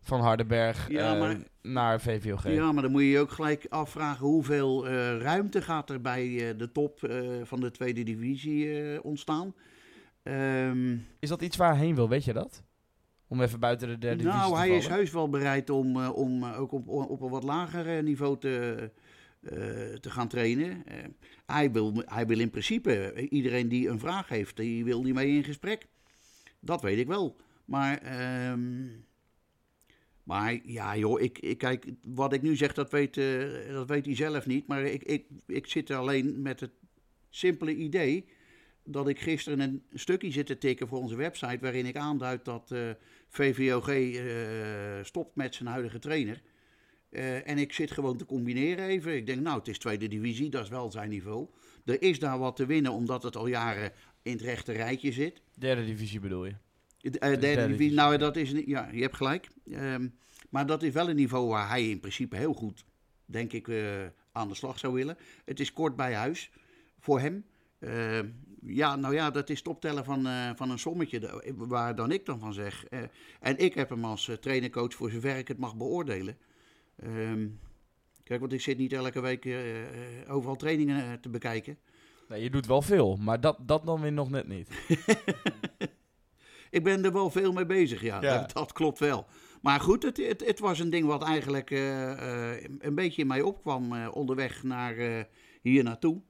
Van 0.02 0.20
Hardenberg 0.20 0.90
Ja, 0.90 1.30
eh, 1.30 1.38
naar 1.62 2.02
VVOG. 2.02 2.48
ja, 2.48 2.72
maar 2.72 2.82
dan 2.84 2.92
moet 2.92 3.02
je 3.02 3.10
je 3.10 3.20
ook 3.20 3.32
gelijk 3.32 3.66
afvragen 3.70 4.26
hoeveel 4.26 4.88
eh, 4.88 5.18
ruimte 5.18 5.62
gaat 5.62 5.90
er 5.90 6.02
bij 6.02 6.50
eh, 6.50 6.58
de 6.58 6.72
top 6.72 7.00
van 7.44 7.60
de 7.60 7.72
tweede 7.72 8.04
divisie 8.04 9.04
ontstaan. 9.04 9.54
Ehm, 10.24 10.98
Is 11.20 11.30
dat 11.30 11.42
iets 11.42 11.58
waar 11.58 11.76
hij 11.76 11.86
heen 11.86 11.96
wil, 11.96 12.10
weet 12.10 12.24
je 12.24 12.34
dat? 12.34 12.64
Om 13.28 13.42
even 13.42 13.60
buiten 13.60 13.88
de 13.88 13.98
derde 13.98 14.24
divisie 14.24 14.40
nou, 14.40 14.52
te 14.52 14.58
hij 14.58 14.70
is 14.70 14.88
heus 14.88 15.12
wel 15.12 15.30
bereid 15.30 15.70
om, 15.70 16.06
om 16.06 16.46
ook 16.46 16.72
op, 16.72 16.88
op 16.88 17.22
een 17.22 17.30
wat 17.30 17.44
lager 17.44 18.04
niveau 18.04 18.38
te, 18.40 18.92
te 20.00 20.10
gaan 20.10 20.28
trainen. 20.28 20.84
Hij, 21.46 21.72
wil, 21.72 22.04
hij 22.06 22.28
wil 22.28 22.40
in 22.40 22.50
principe, 22.50 23.14
iedereen 23.30 23.68
die 23.68 23.90
een 23.90 24.00
vraag 24.00 24.30
heeft, 24.30 24.58
die 24.58 24.84
wil 24.84 25.02
die 25.02 25.14
mee 25.14 25.36
in 25.36 25.44
gesprek. 25.44 25.88
Dat 26.60 26.82
weet 26.82 26.98
ik 26.98 27.08
wel. 27.08 27.36
Maar, 27.66 27.98
ehm, 27.98 28.88
maar 30.32 30.60
ja 30.64 30.98
joh, 30.98 31.22
ik, 31.22 31.40
ik, 31.40 31.58
kijk, 31.58 31.86
wat 32.08 32.34
ik 32.34 32.42
nu 32.42 32.56
zeg, 32.56 32.74
dat 32.74 32.92
weet, 32.92 33.18
eh, 33.18 33.74
dat 33.74 33.88
weet 33.88 34.06
hij 34.06 34.16
zelf 34.16 34.46
niet. 34.46 34.68
Maar 34.68 34.84
ik, 34.84 35.04
ik, 35.04 35.26
ik 35.48 35.68
zit 35.68 35.90
er 35.90 35.96
alleen 35.96 36.42
met 36.42 36.60
het 36.60 36.72
simpele 37.30 37.76
idee 37.76 38.26
dat 38.84 39.08
ik 39.08 39.20
gisteren 39.20 39.60
een 39.60 39.84
stukje 39.94 40.32
zit 40.32 40.46
te 40.46 40.58
tikken 40.58 40.88
voor 40.88 40.98
onze 40.98 41.16
website... 41.16 41.58
waarin 41.62 41.86
ik 41.86 41.96
aanduid 41.96 42.46
dat... 42.46 42.72
eh, 42.72 42.90
VVOG 43.28 43.90
eh, 43.90 45.04
stopt 45.04 45.36
met 45.36 45.56
zijn 45.56 45.70
huidige 45.70 46.00
trainer. 46.00 46.42
En 47.44 47.58
ik 47.58 47.74
zit 47.74 47.92
gewoon 47.92 48.18
te 48.18 48.26
combineren 48.26 48.86
even. 48.86 49.16
Ik 49.16 49.26
denk, 49.26 49.42
nou, 49.42 49.58
het 49.58 49.68
is 49.68 49.78
tweede 49.78 50.08
divisie, 50.08 50.50
dat 50.50 50.64
is 50.64 50.70
wel 50.70 50.92
zijn 50.92 51.10
niveau. 51.10 51.48
Er 51.86 52.02
is 52.02 52.20
daar 52.20 52.40
wat 52.40 52.56
te 52.56 52.66
winnen, 52.66 52.92
omdat 52.92 53.24
het 53.24 53.36
al 53.36 53.48
jaren 53.48 53.92
in 54.22 54.32
het 54.32 54.42
rechte 54.42 54.72
rijtje 54.72 55.12
zit. 55.12 55.42
Derde 55.58 55.86
divisie 55.86 56.20
bedoel 56.20 56.46
je? 56.46 56.56
De 57.02 57.20
eh, 57.20 57.40
derde 57.40 57.68
divisie, 57.68 57.94
nou, 57.94 58.18
dat 58.18 58.36
is 58.36 58.54
niet, 58.54 58.68
ja, 58.68 58.90
je 58.92 59.02
hebt 59.02 59.16
gelijk. 59.16 59.48
Ehm, 59.72 60.08
maar 60.50 60.66
dat 60.66 60.84
is 60.84 60.94
wel 60.94 61.10
een 61.10 61.16
niveau 61.16 61.48
waar 61.48 61.70
hij 61.70 61.90
in 61.90 62.00
principe 62.00 62.36
heel 62.36 62.54
goed, 62.54 62.86
denk 63.26 63.54
ik, 63.54 63.68
eh, 63.68 64.06
aan 64.32 64.48
de 64.48 64.56
slag 64.56 64.80
zou 64.80 64.94
willen. 64.94 65.18
Het 65.46 65.60
is 65.60 65.74
kort 65.74 65.96
bij 65.96 66.14
huis 66.14 66.52
voor 67.00 67.20
hem. 67.20 67.46
Ehm, 67.80 68.28
ja, 68.62 68.96
nou 68.96 69.14
ja, 69.14 69.32
dat 69.32 69.50
is 69.50 69.58
het 69.58 69.68
optellen 69.68 70.06
van, 70.06 70.28
eh, 70.28 70.50
van 70.56 70.70
een 70.70 70.80
sommetje, 70.80 71.44
waar 71.56 71.96
dan 71.96 72.12
ik 72.12 72.26
dan 72.26 72.40
van 72.40 72.54
zeg. 72.54 72.86
En 73.40 73.58
ik 73.58 73.74
heb 73.74 73.90
hem 73.90 74.06
als 74.06 74.32
trainercoach 74.40 74.94
voor 74.94 75.12
zover 75.12 75.38
ik 75.38 75.48
het 75.48 75.58
mag 75.58 75.76
beoordelen. 75.76 76.38
Ehm, 76.96 77.48
kijk, 78.24 78.40
want 78.40 78.54
ik 78.54 78.62
zit 78.62 78.78
niet 78.78 78.94
elke 78.94 79.22
week 79.22 79.48
overal 80.28 80.56
trainingen 80.56 81.20
te 81.20 81.30
bekijken. 81.30 81.78
Nee, 82.28 82.44
je 82.44 82.50
doet 82.50 82.66
wel 82.66 82.82
veel, 82.82 83.16
maar 83.16 83.42
dat, 83.42 83.58
dat 83.62 83.86
dan 83.86 84.02
weer 84.02 84.14
nog 84.14 84.30
net 84.30 84.48
niet. 84.48 84.70
Ik 86.72 86.84
ben 86.84 87.06
er 87.06 87.14
wel 87.14 87.30
veel 87.30 87.52
mee 87.52 87.66
bezig, 87.66 88.02
ja. 88.02 88.22
Ja. 88.22 88.38
Dat, 88.38 88.54
dat 88.54 88.72
klopt 88.72 89.00
wel. 89.00 89.26
Maar 89.62 89.80
goed, 89.80 90.04
het, 90.04 90.18
het, 90.18 90.46
het 90.46 90.60
was 90.60 90.80
een 90.80 90.90
ding 90.90 91.06
wat 91.06 91.24
eigenlijk 91.24 91.72
eh, 91.72 92.54
eh, 92.54 92.64
een 92.80 92.96
beetje 92.96 93.22
in 93.22 93.28
mij 93.28 93.42
opkwam 93.42 93.94
eh, 93.94 94.08
onderweg 94.12 94.64
naar 94.64 95.26
hier 95.62 95.84
naartoe. 95.84 96.22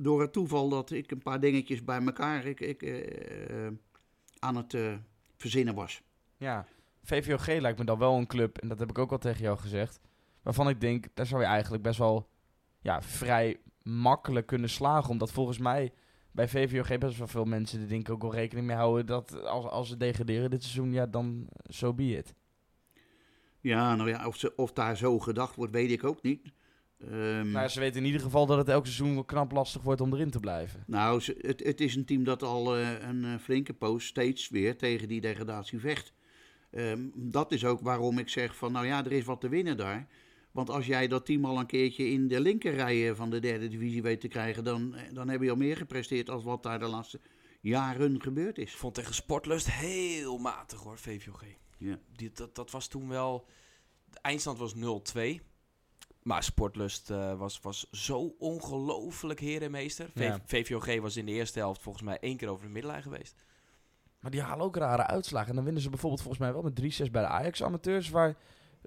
Door 0.00 0.20
het 0.20 0.32
toeval 0.32 0.68
dat 0.68 0.90
ik 0.90 1.10
een 1.10 1.22
paar 1.22 1.40
dingetjes 1.40 1.84
bij 1.84 2.00
elkaar 2.00 2.44
ik, 2.44 2.60
ik, 2.60 3.08
aan 4.38 4.56
het 4.56 4.76
verzinnen 5.36 5.74
was. 5.74 6.02
Ja, 6.36 6.66
VVOG 7.02 7.46
lijkt 7.46 7.78
me 7.78 7.84
dan 7.84 7.98
wel 7.98 8.16
een 8.16 8.26
club, 8.26 8.58
en 8.58 8.68
dat 8.68 8.78
heb 8.78 8.90
ik 8.90 8.98
ook 8.98 9.12
al 9.12 9.18
tegen 9.18 9.42
jou 9.42 9.58
gezegd, 9.58 10.00
waarvan 10.42 10.68
ik 10.68 10.80
denk, 10.80 11.06
daar 11.14 11.26
zou 11.26 11.40
je 11.40 11.46
eigenlijk 11.46 11.82
best 11.82 11.98
wel 11.98 12.28
ja, 12.80 13.02
vrij 13.02 13.56
makkelijk 13.82 14.46
kunnen 14.46 14.70
slagen. 14.70 15.10
Omdat 15.10 15.32
volgens 15.32 15.58
mij 15.58 15.92
bij 16.36 16.48
VVOG 16.48 16.98
best 16.98 17.18
wel 17.18 17.26
veel 17.26 17.44
mensen 17.44 17.80
er 17.80 17.88
denk 17.88 18.00
ik 18.08 18.10
ook 18.14 18.22
wel 18.22 18.34
rekening 18.34 18.66
mee 18.66 18.76
houden 18.76 19.06
dat 19.06 19.42
als, 19.44 19.64
als 19.64 19.88
ze 19.88 19.96
degraderen 19.96 20.50
dit 20.50 20.62
seizoen, 20.62 20.92
ja, 20.92 21.06
dan 21.06 21.46
so 21.68 21.92
be 21.94 22.16
it. 22.16 22.34
Ja, 23.60 23.94
nou 23.96 24.08
ja, 24.08 24.26
of, 24.26 24.36
ze, 24.36 24.52
of 24.56 24.72
daar 24.72 24.96
zo 24.96 25.18
gedacht 25.18 25.56
wordt, 25.56 25.72
weet 25.72 25.90
ik 25.90 26.04
ook 26.04 26.22
niet. 26.22 26.52
Ehm, 27.00 27.50
Maar 27.50 27.70
ze 27.70 27.80
weten 27.80 28.00
in 28.00 28.06
ieder 28.06 28.20
geval 28.20 28.46
dat 28.46 28.58
het 28.58 28.68
elk 28.68 28.84
seizoen 28.84 29.14
wel 29.14 29.24
knap 29.24 29.52
lastig 29.52 29.82
wordt 29.82 30.00
om 30.00 30.12
erin 30.12 30.30
te 30.30 30.40
blijven. 30.40 30.84
Nou, 30.86 31.20
ze- 31.20 31.38
het, 31.40 31.64
het 31.64 31.80
is 31.80 31.94
een 31.94 32.04
team 32.04 32.24
dat 32.24 32.42
al 32.42 32.76
eh, 32.76 32.88
een 33.08 33.24
eh, 33.24 33.34
flinke 33.40 33.72
poos 33.72 34.06
steeds 34.06 34.48
weer 34.48 34.76
tegen 34.76 35.08
die 35.08 35.20
degradatie 35.20 35.80
vecht. 35.80 36.12
Ehm, 36.70 37.00
dat 37.14 37.52
is 37.52 37.64
ook 37.64 37.80
waarom 37.80 38.18
ik 38.18 38.28
zeg 38.28 38.56
van, 38.56 38.72
nou 38.72 38.86
ja, 38.86 39.04
er 39.04 39.12
is 39.12 39.24
wat 39.24 39.40
te 39.40 39.48
winnen 39.48 39.76
daar. 39.76 40.06
Want 40.56 40.70
als 40.70 40.86
jij 40.86 41.08
dat 41.08 41.26
team 41.26 41.44
al 41.44 41.58
een 41.58 41.66
keertje 41.66 42.08
in 42.10 42.28
de 42.28 42.40
linkerrijen 42.40 43.16
van 43.16 43.30
de 43.30 43.38
derde 43.40 43.68
divisie 43.68 44.02
weet 44.02 44.20
te 44.20 44.28
krijgen, 44.28 44.64
dan, 44.64 44.94
eh, 44.94 45.14
dan 45.14 45.28
heb 45.28 45.42
je 45.42 45.50
al 45.50 45.56
meer 45.56 45.76
gepresteerd 45.76 46.30
als 46.30 46.44
wat 46.44 46.62
daar 46.62 46.78
de 46.78 46.86
laatste 46.86 47.20
jaren 47.60 48.22
gebeurd 48.22 48.58
Ik 48.58 48.66
is. 48.66 48.74
vond 48.74 48.94
tegen 48.94 49.14
Sportlust 49.14 49.70
heel 49.70 50.38
matig 50.38 50.80
hoor, 50.80 50.98
VVOG. 50.98 51.42
Ja. 51.78 51.98
Die, 52.16 52.30
dat, 52.32 52.54
dat 52.54 52.70
was 52.70 52.86
toen 52.86 53.08
wel... 53.08 53.46
De 54.10 54.18
eindstand 54.22 54.58
was 54.58 54.74
0-2. 54.74 55.40
Maar 56.22 56.42
Sportlust 56.42 57.10
eh, 57.10 57.38
was, 57.38 57.60
was 57.60 57.90
zo 57.90 58.34
ongelooflijk 58.38 59.40
heer 59.40 59.62
en 59.62 59.70
meester. 59.70 60.10
V- 60.14 60.20
Ja. 60.20 60.40
VVOG 60.44 61.00
was 61.00 61.16
in 61.16 61.26
de 61.26 61.32
eerste 61.32 61.58
helft 61.58 61.82
volgens 61.82 62.04
mij 62.04 62.18
één 62.20 62.36
keer 62.36 62.48
over 62.48 62.66
de 62.66 62.72
middenlijn 62.72 63.02
geweest. 63.02 63.34
Maar 64.20 64.30
die 64.30 64.40
halen 64.40 64.64
ook 64.64 64.76
rare 64.76 65.06
uitslagen. 65.06 65.48
En 65.48 65.54
dan 65.54 65.64
winnen 65.64 65.82
ze 65.82 65.90
bijvoorbeeld 65.90 66.22
volgens 66.22 66.42
mij 66.42 66.52
wel 66.52 66.62
met 66.62 66.80
3-6 67.08 67.10
bij 67.10 67.22
de 67.22 67.28
Ajax-amateurs, 67.28 68.08
waar 68.08 68.36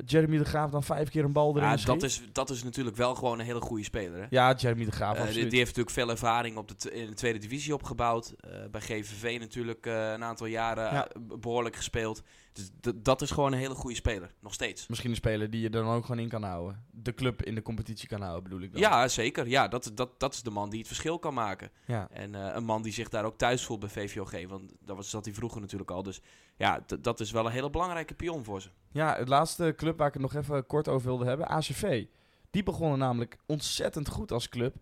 Jeremy 0.06 0.38
de 0.38 0.46
Graaf 0.46 0.72
dan 0.72 0.84
vijf 0.84 1.10
keer 1.10 1.24
een 1.24 1.32
bal 1.32 1.50
erin 1.56 1.70
Ja, 1.70 1.78
schiet. 1.78 1.88
dat, 1.88 2.04
is, 2.04 2.22
dat 2.32 2.50
is 2.50 2.64
natuurlijk 2.64 2.96
wel 2.98 3.16
gewoon 3.16 3.40
een 3.40 3.46
hele 3.46 3.62
goede 3.62 3.84
speler. 3.84 4.20
Hè? 4.20 4.26
Ja, 4.30 4.54
Jeremy 4.58 4.86
de 4.86 4.92
Graaf, 4.92 5.18
Eh, 5.18 5.24
die, 5.34 5.42
heeft 5.44 5.54
natuurlijk 5.54 5.90
veel 5.90 6.10
ervaring 6.10 6.58
op 6.58 6.80
de 6.82 6.92
in 6.92 7.06
de 7.08 7.14
tweede 7.14 7.40
divisie 7.40 7.74
opgebouwd. 7.74 8.34
Eh, 8.40 8.50
bij 8.72 8.82
GVV 8.82 9.38
natuurlijk 9.40 9.86
eh, 9.86 10.12
een 10.12 10.24
aantal 10.24 10.46
jaren 10.48 10.84
Ja. 10.94 11.08
eh, 11.08 11.22
behoorlijk 11.40 11.76
gespeeld. 11.76 12.22
Dus 12.52 12.72
dat 12.96 13.22
is 13.22 13.32
gewoon 13.32 13.52
een 13.54 13.60
hele 13.60 13.74
goede 13.74 13.96
speler, 13.96 14.34
nog 14.40 14.54
steeds. 14.54 14.88
Misschien 14.88 15.10
een 15.10 15.16
speler 15.16 15.50
die 15.50 15.62
je 15.62 15.70
dan 15.70 15.88
ook 15.88 16.06
gewoon 16.06 16.22
in 16.22 16.30
kan 16.30 16.44
houden. 16.44 16.86
De 16.92 17.14
club 17.14 17.44
in 17.44 17.56
de 17.56 17.62
competitie 17.62 18.08
kan 18.08 18.22
houden, 18.22 18.44
bedoel 18.44 18.62
ik 18.62 18.72
dan. 18.72 18.82
Ja, 18.82 19.08
zeker. 19.08 19.48
Ja, 19.48 19.68
dat, 19.68 19.92
dat, 19.94 20.20
dat 20.20 20.34
is 20.34 20.44
de 20.44 20.50
man 20.50 20.70
die 20.70 20.80
het 20.80 20.88
verschil 20.88 21.20
kan 21.20 21.34
maken. 21.34 21.72
ja. 21.86 22.08
En 22.12 22.36
eh, 22.36 22.56
een 22.56 22.64
man 22.64 22.82
die 22.82 22.94
zich 22.94 23.10
daar 23.10 23.26
ook 23.26 23.38
thuis 23.38 23.66
voelt 23.66 23.80
bij 23.80 23.90
VVOG. 23.90 24.48
Want 24.48 24.74
dat 24.80 24.96
was, 24.96 25.10
zat 25.10 25.26
hij 25.26 25.34
vroeger 25.34 25.62
natuurlijk 25.62 25.92
al. 25.92 26.04
Dus 26.04 26.22
ja, 26.58 26.84
dat 27.00 27.20
is 27.20 27.32
wel 27.32 27.46
een 27.46 27.52
hele 27.52 27.70
belangrijke 27.70 28.14
pion 28.14 28.44
voor 28.44 28.62
ze. 28.62 28.70
Ja, 28.92 29.16
het 29.16 29.28
laatste 29.28 29.74
club 29.78 29.98
waar 29.98 30.08
ik 30.08 30.14
het 30.14 30.22
nog 30.22 30.36
even 30.36 30.66
kort 30.66 30.88
over 30.88 31.08
wilde 31.08 31.26
hebben, 31.26 31.48
ACV. 31.48 32.06
Die 32.52 32.64
begonnen 32.64 33.00
namelijk 33.00 33.38
ontzettend 33.46 34.08
goed 34.10 34.32
als 34.32 34.50
club. 34.50 34.76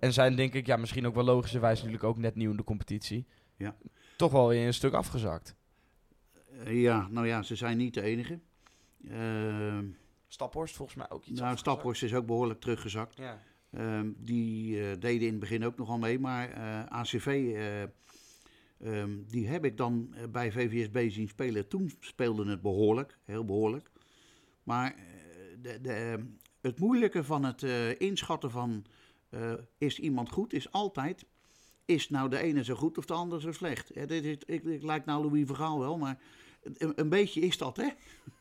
En 0.00 0.12
zijn 0.12 0.36
denk 0.36 0.54
ik, 0.54 0.66
ja, 0.66 0.76
misschien 0.76 1.06
ook 1.06 1.14
wel 1.14 1.24
logischerwijs 1.24 1.78
natuurlijk 1.78 2.04
ook 2.04 2.18
net 2.18 2.34
nieuw 2.34 2.50
in 2.50 2.56
de 2.56 2.64
competitie. 2.64 3.26
Ja. 3.56 3.76
Toch 4.16 4.32
wel 4.32 4.48
weer 4.48 4.66
een 4.66 4.74
stuk 4.74 4.92
afgezakt. 4.92 5.54
Eh, 6.64 6.80
ja, 6.82 7.08
nou 7.10 7.26
ja, 7.26 7.42
ze 7.42 7.56
zijn 7.56 7.76
niet 7.76 7.94
de 7.94 8.02
enige. 8.02 8.38
Ehm 9.08 9.84
Staphorst 10.28 10.76
volgens 10.76 10.96
mij 10.98 11.10
ook 11.10 11.24
iets 11.24 11.40
nou, 11.40 11.56
Staphorst 11.56 12.02
is 12.02 12.14
ook 12.14 12.26
behoorlijk 12.26 12.60
teruggezakt. 12.60 13.16
Ja. 13.16 13.42
Ehm, 13.70 14.10
die 14.16 14.80
eh, 14.80 15.00
deden 15.00 15.26
in 15.26 15.30
het 15.30 15.38
begin 15.40 15.64
ook 15.64 15.76
nogal 15.76 15.98
mee, 15.98 16.18
maar 16.18 16.50
eh, 16.50 16.84
ACV, 16.84 17.26
eh, 17.26 17.82
ehm, 19.02 19.10
die 19.26 19.46
heb 19.46 19.64
ik 19.64 19.76
dan 19.76 20.14
bij 20.30 20.52
VVSB 20.52 21.10
zien 21.10 21.28
spelen. 21.28 21.68
Toen 21.68 21.90
speelde 22.00 22.46
het 22.50 22.62
behoorlijk, 22.62 23.18
heel 23.24 23.44
behoorlijk. 23.44 23.90
Maar 24.62 24.94
de, 25.62 25.80
de, 25.80 26.18
het 26.60 26.78
moeilijke 26.78 27.24
van 27.24 27.44
het 27.44 27.62
inschatten 27.98 28.50
van 28.50 28.84
is 29.78 29.98
iemand 29.98 30.30
goed, 30.30 30.52
is 30.52 30.72
altijd, 30.72 31.26
is 31.84 32.08
nou 32.08 32.28
de 32.28 32.38
ene 32.38 32.64
zo 32.64 32.74
goed 32.74 32.98
of 32.98 33.04
de 33.04 33.12
ander 33.14 33.40
zo 33.40 33.52
slecht. 33.52 33.90
Ja, 33.94 34.06
dit, 34.06 34.24
is- 34.24 34.36
ik, 34.46 34.64
ik 34.64 34.82
lijk 34.82 35.04
nou 35.04 35.24
Louis 35.24 35.46
Vergaal 35.46 35.78
wel, 35.78 35.98
maar 35.98 36.18
een, 36.64 36.92
een 36.96 37.08
beetje 37.08 37.40
is 37.40 37.58
dat, 37.58 37.76
hè? 37.76 37.88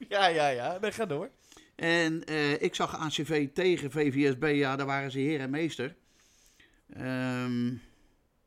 Ja, 0.09 0.27
ja, 0.27 0.47
ja. 0.47 0.77
Nee, 0.81 0.91
ga 0.91 1.05
door. 1.05 1.29
En 1.75 2.23
eh, 2.25 2.61
ik 2.61 2.75
zag 2.75 2.97
ACV 2.97 3.49
tegen 3.53 3.91
VVSB, 3.91 4.51
ja, 4.55 4.75
daar 4.75 4.85
waren 4.85 5.11
ze 5.11 5.19
heer 5.19 5.39
en 5.39 5.49
meester. 5.49 5.95
Ehm, 6.89 7.73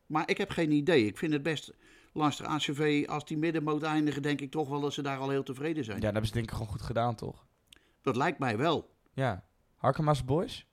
maar 0.06 0.28
ik 0.28 0.38
heb 0.38 0.50
geen 0.50 0.70
idee. 0.70 1.06
Ik 1.06 1.18
vind 1.18 1.32
het 1.32 1.42
best 1.42 1.72
Lanster 2.12 2.46
ACV, 2.46 3.04
als 3.08 3.24
die 3.24 3.36
middenmoot 3.38 3.82
eindigen, 3.82 4.22
denk 4.22 4.40
ik 4.40 4.50
toch 4.50 4.68
wel 4.68 4.80
dat 4.80 4.92
ze 4.92 5.02
daar 5.02 5.18
al 5.18 5.30
heel 5.30 5.42
tevreden 5.42 5.84
zijn. 5.84 5.96
Ja, 5.96 6.02
dat 6.02 6.12
hebben 6.12 6.28
ze 6.28 6.34
denk 6.34 6.46
ik 6.46 6.52
gewoon 6.52 6.68
goed 6.68 6.82
gedaan, 6.82 7.14
toch? 7.14 7.46
Dat 8.02 8.16
lijkt 8.16 8.38
mij 8.38 8.56
wel. 8.56 8.90
Ja. 9.14 9.44
Harkema's 9.76 10.24
Boys? 10.24 10.66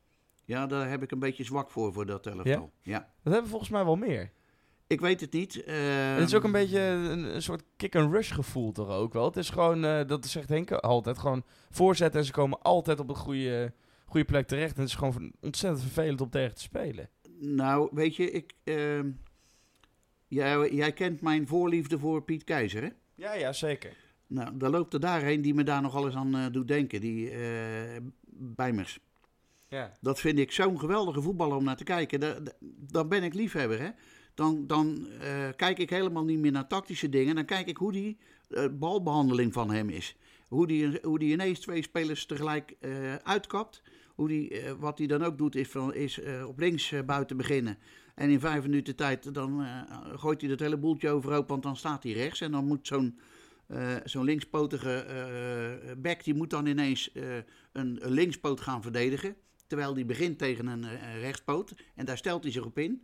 Ja, 0.46 0.68
daar 0.68 0.90
heb 0.90 1.04
ik 1.04 1.12
een 1.12 1.20
beetje 1.20 1.44
zwak 1.44 1.72
voor, 1.72 1.94
voor 1.94 2.06
dat. 2.06 2.30
Ja? 2.44 2.70
Ja. 2.82 3.00
Dat 3.00 3.34
hebben 3.34 3.44
we 3.44 3.50
volgens 3.50 3.70
mij 3.70 3.86
wel 3.86 3.96
meer. 3.96 4.32
Ik 4.94 5.02
weet 5.02 5.22
het 5.22 5.34
niet. 5.34 5.54
het 6.16 6.28
is 6.28 6.34
ook 6.36 6.44
een 6.44 6.52
beetje 6.52 6.80
een, 6.80 7.36
een 7.36 7.42
soort 7.42 7.64
kick-and-rush 7.78 8.34
gevoel 8.34 8.72
toch 8.72 8.90
ook 8.90 9.14
wel. 9.14 9.26
Het 9.26 9.38
is 9.38 9.50
gewoon, 9.50 9.86
eh, 9.86 10.08
dat 10.08 10.26
zegt 10.26 10.50
Henk 10.50 10.72
altijd, 10.72 11.18
gewoon 11.18 11.44
voorzetten 11.70 12.20
en 12.20 12.26
ze 12.26 12.32
komen 12.32 12.62
altijd 12.62 13.00
op 13.00 13.10
een 13.10 13.16
goede, 13.16 13.74
goede 14.06 14.26
plek 14.26 14.48
terecht. 14.48 14.76
En 14.76 14.82
het 14.82 14.90
is 14.90 14.96
gewoon 14.96 15.32
ontzettend 15.42 15.82
vervelend 15.84 16.22
om 16.22 16.30
tegen 16.30 16.56
te 16.56 16.62
spelen. 16.62 17.10
Nou, 17.40 17.90
weet 17.92 18.16
je, 18.16 18.32
ik, 18.32 18.54
ehm, 18.64 19.10
jij, 20.28 20.70
jij 20.72 20.92
kent 20.94 21.22
mijn 21.22 21.48
voorliefde 21.48 22.00
voor 22.00 22.24
Piet 22.24 22.44
Keizer, 22.44 22.82
hè? 22.84 22.90
Ja, 23.16 23.34
ja, 23.34 23.54
zeker. 23.54 23.96
Nou, 24.28 24.58
daar 24.58 24.70
loopt 24.70 24.94
er 24.94 25.00
daarheen 25.00 25.42
die 25.42 25.54
me 25.54 25.64
daar 25.64 25.82
nog 25.82 25.96
alles 25.96 26.16
aan 26.16 26.36
eh, 26.36 26.46
doet 26.52 26.68
denken, 26.68 27.02
die 27.02 27.30
eh 27.30 27.98
Bijmers. 28.36 29.00
Ja. 29.68 29.92
Dat 30.02 30.20
vind 30.20 30.40
ik 30.40 30.52
zo'n 30.52 30.80
geweldige 30.80 31.22
voetballer 31.22 31.58
om 31.58 31.64
naar 31.64 31.76
te 31.78 31.84
kijken. 31.84 32.20
Da- 32.20 32.40
da- 32.40 32.52
Dan 32.92 33.08
ben 33.10 33.24
ik 33.24 33.34
liefhebber, 33.34 33.80
hè. 33.82 33.90
Dan, 34.34 34.68
dan 34.68 35.08
eh, 35.20 35.50
kijk 35.56 35.78
ik 35.78 35.90
helemaal 35.90 36.24
niet 36.24 36.40
meer 36.40 36.52
naar 36.52 36.68
tactische 36.68 37.10
dingen. 37.10 37.36
Dan 37.36 37.46
kijk 37.46 37.68
ik 37.68 37.78
hoe 37.78 37.92
die 37.92 38.18
eh, 38.50 38.66
balbehandeling 38.72 39.54
van 39.54 39.72
hem 39.72 39.90
is. 39.90 40.16
Hoe 40.48 40.68
die, 40.68 41.00
hoe 41.02 41.20
die 41.20 41.32
ineens 41.32 41.60
twee 41.60 41.82
spelers 41.82 42.26
tegelijk 42.26 42.76
eh, 42.80 43.16
uitkapt. 43.16 43.82
Hoe 44.16 44.28
die, 44.28 44.62
wat 44.80 44.98
hij 44.98 45.08
dan 45.08 45.24
ook 45.24 45.38
doet 45.38 45.56
is, 45.56 45.68
van, 45.68 45.94
is 45.94 46.20
op 46.46 46.60
links 46.60 46.94
buiten 47.06 47.38
beginnen. 47.38 47.78
En 48.16 48.30
in 48.30 48.40
vijf 48.40 48.64
minuten 48.64 48.96
tijd 48.96 49.34
dan 49.34 49.66
gooit 50.16 50.42
hij 50.42 50.50
dat 50.50 50.60
hele 50.60 50.78
boeltje 50.78 51.10
overhoop, 51.10 51.48
want 51.48 51.64
dan 51.64 51.76
staat 51.76 52.04
hij 52.04 52.12
rechts. 52.12 52.42
En 52.42 52.52
dan 52.52 52.66
moet 52.66 52.88
zo'n 52.88 53.20
zo'n 54.04 54.24
linkspotige 54.24 55.06
back, 55.98 56.24
die 56.24 56.34
moet 56.34 56.50
dan 56.50 56.66
ineens 56.66 57.12
een, 57.72 58.00
linkspoot 58.04 58.62
gaan 58.62 58.82
verdedigen. 58.82 59.36
Terwijl 59.68 59.94
die 59.94 60.06
begint 60.06 60.38
tegen 60.38 60.68
een 60.68 60.86
rechtspoot. 61.20 61.74
En 61.96 62.06
daar 62.06 62.18
stelt 62.18 62.44
hij 62.44 62.52
zich 62.52 62.66
op 62.66 62.78
in. 62.78 63.04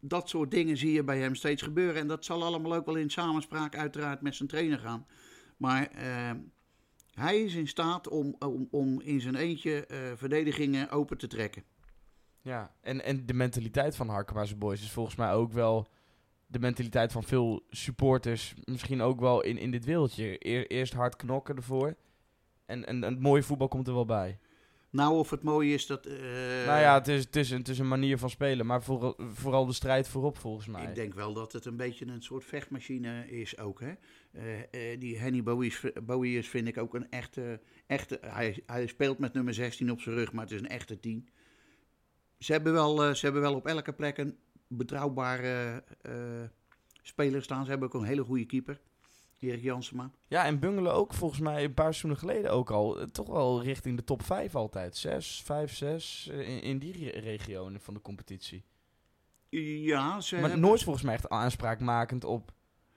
Dat 0.00 0.28
soort 0.28 0.50
dingen 0.50 0.76
zie 0.76 0.92
je 0.92 1.04
bij 1.04 1.18
hem 1.18 1.34
steeds 1.34 1.62
gebeuren. 1.62 2.00
En 2.00 2.06
dat 2.06 2.24
zal 2.24 2.44
allemaal 2.44 2.74
ook 2.74 2.86
wel 2.86 2.96
in 2.96 3.10
samenspraak 3.10 3.76
uiteraard 3.76 4.20
met 4.20 4.34
zijn 4.34 4.48
trainer 4.48 4.78
gaan. 4.78 5.06
Maar 5.56 5.86
eh, 5.86 6.30
hij 7.14 7.42
is 7.42 7.54
in 7.54 7.68
staat 7.68 8.08
om, 8.08 8.36
om, 8.38 8.68
om 8.70 9.00
in 9.00 9.20
zijn 9.20 9.34
eentje 9.34 9.86
eh, 9.86 9.98
verdedigingen 10.16 10.90
open 10.90 11.18
te 11.18 11.26
trekken. 11.26 11.64
Ja, 12.42 12.74
en, 12.80 13.04
en 13.04 13.26
de 13.26 13.34
mentaliteit 13.34 13.96
van 13.96 14.08
Harkema's 14.08 14.58
Boys 14.58 14.82
is 14.82 14.90
volgens 14.90 15.16
mij 15.16 15.32
ook 15.32 15.52
wel 15.52 15.88
de 16.46 16.58
mentaliteit 16.58 17.12
van 17.12 17.22
veel 17.22 17.62
supporters. 17.70 18.54
Misschien 18.64 19.00
ook 19.00 19.20
wel 19.20 19.42
in, 19.42 19.58
in 19.58 19.70
dit 19.70 19.84
wereldje. 19.84 20.46
Eer- 20.46 20.66
eerst 20.66 20.92
hard 20.92 21.16
knokken 21.16 21.56
ervoor. 21.56 21.96
En, 22.66 22.86
en, 22.86 23.04
en 23.04 23.12
het 23.12 23.22
mooie 23.22 23.42
voetbal 23.42 23.68
komt 23.68 23.86
er 23.88 23.94
wel 23.94 24.04
bij. 24.04 24.38
Nou, 24.90 25.14
of 25.14 25.30
het 25.30 25.42
mooie 25.42 25.74
is 25.74 25.86
dat... 25.86 26.06
eh, 26.06 26.12
nou 26.66 26.80
ja, 26.80 26.94
het 26.94 27.08
is, 27.08 27.24
het, 27.24 27.36
is, 27.36 27.50
een- 27.50 27.58
het 27.58 27.68
is 27.68 27.78
een 27.78 27.88
manier 27.88 28.18
van 28.18 28.30
spelen. 28.30 28.66
Maar 28.66 28.82
vooral, 28.82 29.14
vooral 29.32 29.66
de 29.66 29.72
strijd 29.72 30.08
voorop 30.08 30.38
volgens 30.38 30.66
mij. 30.66 30.82
Ik 30.88 30.94
denk 30.94 31.14
wel 31.14 31.32
dat 31.34 31.52
het 31.52 31.64
een 31.64 31.76
beetje 31.76 32.06
een 32.06 32.22
soort 32.22 32.44
vechtmachine 32.44 33.30
is 33.30 33.58
ook. 33.58 33.80
Hè? 33.80 33.92
Eh, 34.32 34.92
eh, 34.92 35.00
die 35.00 35.18
Henny 35.18 35.42
Bowies, 35.42 35.82
Bowies 36.02 36.48
vind 36.48 36.68
ik 36.68 36.78
ook 36.78 36.94
een 36.94 37.10
echte... 37.10 37.60
echte 37.86 38.18
hij, 38.26 38.62
hij 38.66 38.86
speelt 38.86 39.18
met 39.18 39.32
nummer 39.32 39.54
16 39.54 39.90
op 39.90 40.00
zijn 40.00 40.14
rug, 40.14 40.32
maar 40.32 40.44
het 40.44 40.52
is 40.52 40.60
een 40.60 40.68
echte 40.68 41.00
10. 41.00 41.28
Ze 42.38 42.52
hebben 42.52 42.72
wel, 42.72 43.14
ze 43.14 43.24
hebben 43.24 43.42
wel 43.42 43.54
op 43.54 43.66
elke 43.66 43.92
plek 43.92 44.18
een 44.18 44.36
betrouwbare 44.68 45.84
speler 47.02 47.42
staan. 47.42 47.64
Ze 47.64 47.70
hebben 47.70 47.88
ook 47.88 47.94
een 48.00 48.06
hele 48.08 48.24
goede 48.24 48.44
keeper. 48.46 48.80
Erik 49.40 49.62
Jansema. 49.62 50.10
Ja, 50.28 50.44
en 50.44 50.58
bungelen 50.58 50.92
ook 50.94 51.14
volgens 51.14 51.40
mij 51.40 51.64
een 51.64 51.74
paar 51.74 51.94
seizoenen 51.94 52.18
geleden 52.18 52.50
ook 52.52 52.70
al. 52.70 53.00
eh, 53.00 53.06
toch 53.06 53.28
wel 53.28 53.62
richting 53.62 53.96
de 53.96 54.04
top 54.04 54.22
5 54.22 54.54
altijd. 54.54 54.96
6, 54.96 55.42
5, 55.44 55.74
6 55.74 56.26
in, 56.32 56.62
in 56.62 56.78
die 56.78 56.92
re- 56.92 57.18
regionen 57.20 57.80
van 57.80 57.94
de 57.94 58.00
competitie. 58.00 58.64
Ja, 59.48 60.20
ze 60.20 60.34
maar 60.34 60.42
hebben... 60.44 60.60
nooit 60.60 60.82
volgens 60.82 61.04
mij 61.04 61.14
echt 61.14 61.28
aanspraakmakend 61.28 62.24
op 62.24 62.52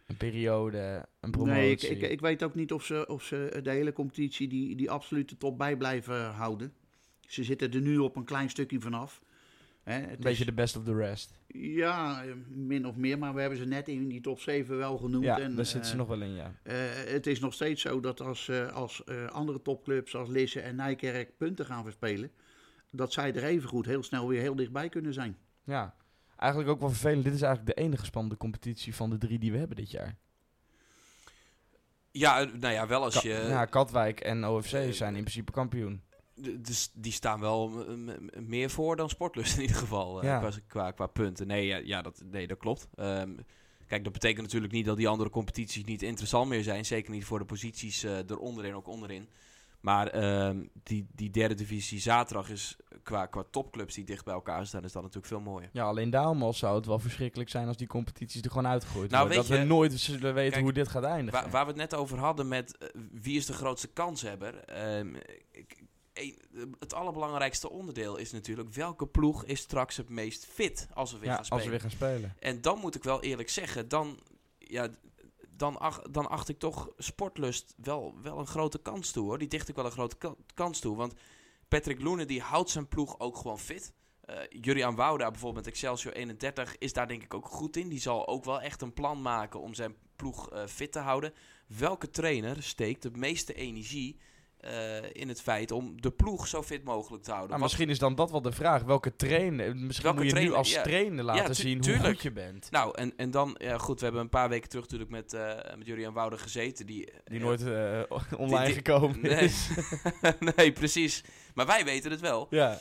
een 0.08 0.18
periode, 0.18 1.06
een 1.20 1.32
promotie. 1.32 1.62
Nee, 1.62 1.72
ik, 1.72 1.82
ik, 1.82 2.02
ik 2.12 2.22
weet 2.22 2.44
ook 2.44 2.56
niet 2.56 2.72
of 2.74 2.84
ze, 2.84 3.06
of 3.08 3.24
ze 3.24 3.60
de 3.64 3.70
hele 3.72 3.94
competitie 3.94 4.48
die, 4.48 4.76
die 4.76 4.92
absolute 4.92 5.38
top 5.38 5.58
bij 5.58 5.78
blijven 5.78 6.26
houden. 6.32 6.74
Ze 7.28 7.44
zitten 7.44 7.72
er 7.74 7.82
nu 7.82 7.98
op 7.98 8.16
een 8.16 8.24
klein 8.26 8.50
stukje 8.50 8.80
vanaf. 8.80 9.22
Hè, 9.84 9.94
het 9.94 10.10
een 10.10 10.16
beetje 10.20 10.40
is- 10.40 10.46
de 10.46 10.54
best 10.54 10.76
of 10.78 10.84
the 10.84 10.96
rest. 10.96 11.40
Ja, 11.48 12.24
eh, 12.24 12.34
min 12.48 12.88
of 12.88 12.96
meer, 12.96 13.18
maar 13.18 13.34
we 13.34 13.40
hebben 13.40 13.58
ze 13.60 13.66
net 13.66 13.88
in 13.88 14.08
die 14.08 14.22
top 14.22 14.40
7 14.40 14.78
wel 14.78 14.98
genoemd. 14.98 15.24
Ja, 15.24 15.40
en, 15.40 15.56
daar 15.56 15.66
zitten 15.66 15.86
ze 15.86 15.92
eh, 15.92 16.00
nog 16.00 16.08
wel 16.08 16.22
in, 16.22 16.34
ja. 16.34 16.54
eh, 16.64 16.76
het 17.08 17.28
is 17.28 17.40
nog 17.40 17.54
steeds 17.54 17.82
zo 17.82 18.00
dat 18.00 18.22
als, 18.22 18.48
eh, 18.50 18.72
als 18.74 19.04
eh, 19.04 19.26
andere 19.28 19.62
topclubs 19.62 20.16
als 20.16 20.30
Lisse 20.30 20.60
en 20.62 20.76
Nijkerk 20.76 21.38
punten 21.38 21.66
gaan 21.66 21.84
verspelen, 21.84 22.32
dat 22.90 23.14
zij 23.14 23.34
er 23.36 23.44
even 23.44 23.70
goed 23.70 23.86
heel 23.86 24.04
snel 24.04 24.28
weer 24.28 24.42
heel 24.42 24.56
dichtbij 24.56 24.90
kunnen 24.90 25.14
zijn. 25.14 25.38
Ja, 25.64 25.96
eigenlijk 26.38 26.72
ook 26.72 26.80
wel 26.80 26.90
vervelend. 26.90 27.24
Dit 27.24 27.34
is 27.34 27.42
eigenlijk 27.42 27.76
de 27.78 27.82
enige 27.84 28.06
spannende 28.06 28.38
competitie 28.38 28.96
van 28.96 29.10
de 29.10 29.18
drie 29.18 29.40
die 29.40 29.52
we 29.52 29.58
hebben 29.58 29.76
dit 29.78 29.92
jaar. 29.92 30.16
Ja, 32.12 32.44
nou 32.44 32.74
ja, 32.74 32.88
wel 32.88 33.04
als 33.04 33.14
Ka- 33.14 33.28
je... 33.28 33.34
ja, 33.48 33.66
Katwijk 33.66 34.20
en 34.20 34.46
OFC 34.46 34.94
zijn 34.94 35.16
in 35.16 35.22
principe 35.22 35.52
kampioen. 35.52 36.02
Dus 36.60 36.92
die 36.94 37.12
staan 37.12 37.40
wel 37.40 37.72
meer 38.40 38.70
voor 38.70 38.96
dan 38.96 39.10
Sportlust 39.10 39.56
in 39.56 39.62
ieder 39.62 39.76
geval. 39.78 40.22
eh, 40.22 40.28
Ja. 40.28 40.40
qua, 40.40 40.52
qua, 40.68 40.92
qua 40.92 41.08
punten. 41.08 41.48
Nee, 41.48 41.66
ja, 41.66 41.78
ja, 41.78 42.02
dat, 42.02 42.24
nee, 42.32 42.48
dat 42.48 42.58
klopt. 42.58 42.88
Ehm, 42.96 43.34
kijk, 43.88 44.04
dat 44.04 44.14
betekent 44.14 44.42
natuurlijk 44.46 44.74
niet 44.74 44.86
dat 44.86 44.98
die 44.98 45.08
andere 45.08 45.30
competities 45.30 45.84
niet 45.84 46.02
interessant 46.02 46.50
meer 46.50 46.64
zijn. 46.64 46.86
Zeker 46.86 47.12
niet 47.12 47.26
voor 47.26 47.40
de 47.40 47.46
posities 47.46 48.04
eh, 48.04 48.18
eronder 48.30 48.66
en 48.66 48.76
ook 48.76 48.88
onderin. 48.88 49.28
Maar 49.80 50.08
ehm, 50.08 50.64
die, 50.84 51.08
die 51.16 51.30
derde 51.30 51.54
divisie 51.56 52.00
zaterdag 52.00 52.50
is 52.50 52.76
qua, 53.04 53.26
qua 53.26 53.44
topclubs 53.52 53.94
die 53.94 54.04
dicht 54.04 54.26
bij 54.26 54.34
elkaar 54.34 54.66
staan, 54.68 54.84
is 54.84 54.92
dat 54.92 55.02
natuurlijk 55.02 55.28
veel 55.28 55.40
mooier. 55.42 55.70
Ja, 55.74 55.84
alleen 55.86 56.10
daarom 56.10 56.44
al 56.44 56.54
zou 56.54 56.76
het 56.76 56.86
wel 56.86 57.00
verschrikkelijk 57.00 57.50
zijn 57.50 57.68
als 57.68 57.78
die 57.78 57.88
competities 57.88 58.42
er 58.42 58.50
gewoon 58.52 58.68
uitgegooid 58.68 59.10
Nou, 59.12 59.28
worden. 59.28 59.48
Dat 59.48 59.58
we 59.60 59.64
nooit 59.66 60.00
zullen 60.00 60.34
weten 60.34 60.52
Kijk, 60.52 60.64
hoe 60.64 60.74
dit 60.74 60.88
gaat 60.88 61.04
eindigen. 61.04 61.42
Waar, 61.42 61.50
waar 61.50 61.62
we 61.64 61.68
het 61.72 61.80
net 61.80 61.96
over 61.96 62.18
hadden 62.18 62.48
met 62.48 62.78
eh, 62.78 62.88
wie 63.12 63.38
is 63.38 63.46
de 63.46 63.54
grootste 63.54 63.88
kanshebber. 63.88 64.56
ehm, 64.64 65.16
ik- 65.52 65.82
het 66.80 66.94
allerbelangrijkste 66.94 67.70
onderdeel 67.70 68.18
is 68.18 68.32
natuurlijk 68.32 68.70
welke 68.74 69.08
ploeg 69.08 69.46
is 69.46 69.60
straks 69.60 69.98
het 69.98 70.10
meest 70.10 70.46
fit 70.46 70.88
als 70.94 71.12
we 71.12 71.18
weer 71.18 71.30
ja, 71.30 71.36
gaan 71.36 71.46
spelen. 71.46 71.62
als 71.64 71.72
we 71.72 71.78
weer 71.78 71.90
gaan 71.90 71.98
spelen. 71.98 72.36
En 72.40 72.62
dan 72.62 72.80
moet 72.80 72.96
ik 72.96 73.04
wel 73.04 73.22
eerlijk 73.22 73.50
zeggen, 73.50 73.88
dan, 73.88 74.20
ja, 74.58 74.90
dan, 75.50 75.78
ach- 75.80 76.02
dan 76.02 76.30
acht 76.30 76.50
ik 76.50 76.60
toch 76.60 76.90
sportlust 76.98 77.74
wel, 77.78 78.14
wel 78.22 78.40
een 78.40 78.48
grote 78.48 78.80
kans 78.82 79.12
toe 79.12 79.24
hoor. 79.26 79.38
Die 79.38 79.48
dicht 79.48 79.70
ik 79.70 79.76
wel 79.76 79.86
een 79.86 79.92
grote 79.92 80.16
ka- 80.18 80.36
kans 80.54 80.80
toe. 80.80 80.96
Want 80.96 81.14
Patrick 81.68 82.02
Loenen 82.02 82.28
die 82.28 82.42
houdt 82.42 82.70
zijn 82.70 82.88
ploeg 82.88 83.20
ook 83.20 83.38
gewoon 83.38 83.60
fit. 83.60 83.94
Eh 84.22 84.36
Juriaan 84.50 84.96
Wouda 84.96 85.32
bijvoorbeeld 85.32 85.66
met 85.66 85.74
Excelsior 85.74 86.14
31 86.14 86.78
is 86.78 86.94
daar 86.94 87.08
denk 87.08 87.24
ik 87.24 87.34
ook 87.34 87.46
goed 87.48 87.78
in. 87.78 87.90
Die 87.90 88.00
zal 88.00 88.28
ook 88.28 88.44
wel 88.46 88.62
echt 88.62 88.82
een 88.82 88.94
plan 88.94 89.22
maken 89.22 89.60
om 89.60 89.74
zijn 89.74 89.96
ploeg 90.16 90.50
eh, 90.52 90.66
fit 90.66 90.92
te 90.92 91.00
houden. 91.00 91.34
Welke 91.68 92.10
trainer 92.10 92.64
steekt 92.64 93.02
de 93.02 93.12
meeste 93.12 93.54
energie 93.54 94.20
eh, 94.64 95.10
in 95.22 95.28
het 95.28 95.42
feit 95.42 95.72
om 95.72 96.02
de 96.02 96.12
ploeg 96.12 96.48
zo 96.48 96.64
fit 96.64 96.84
mogelijk 96.84 97.24
te 97.24 97.30
houden? 97.30 97.50
Nou, 97.50 97.62
Wat- 97.62 97.70
misschien 97.70 97.90
is 97.94 98.00
dan 98.00 98.16
dat 98.16 98.32
wel 98.32 98.42
de 98.42 98.52
vraag. 98.52 98.84
Welke 98.84 99.16
trainer? 99.16 99.76
Misschien 99.76 100.04
Welke 100.06 100.24
moet 100.24 100.32
je 100.32 100.40
nu 100.40 100.54
als 100.54 100.72
ja. 100.72 100.82
trainer 100.82 101.24
laten 101.24 101.56
zien 101.56 101.84
hoe 101.86 102.00
goed 102.00 102.22
je 102.22 102.32
bent. 102.32 102.72
Nou, 102.72 102.98
en, 102.98 103.14
en 103.18 103.32
dan, 103.32 103.56
ja 103.60 103.78
goed, 103.78 103.98
we 104.00 104.04
hebben 104.06 104.22
een 104.24 104.30
paar 104.30 104.50
weken 104.50 104.70
terug 104.70 104.84
natuurlijk 104.84 105.12
met, 105.12 105.34
eh 105.34 105.76
met 105.78 105.88
Juriaan 105.88 106.14
Wouda 106.14 106.38
gezeten. 106.38 106.86
Die, 106.86 107.06
Die 107.26 107.40
eh, 107.40 107.44
nooit 107.46 107.62
online 108.38 108.66
die- 108.66 108.74
gekomen 108.74 109.22
Nee. 109.22 109.36
is. 109.44 109.68
nee, 110.56 110.72
precies. 110.72 111.24
Maar 111.54 111.66
wij 111.66 111.86
weten 111.86 112.12
het 112.12 112.20
wel. 112.20 112.48
ja. 112.50 112.80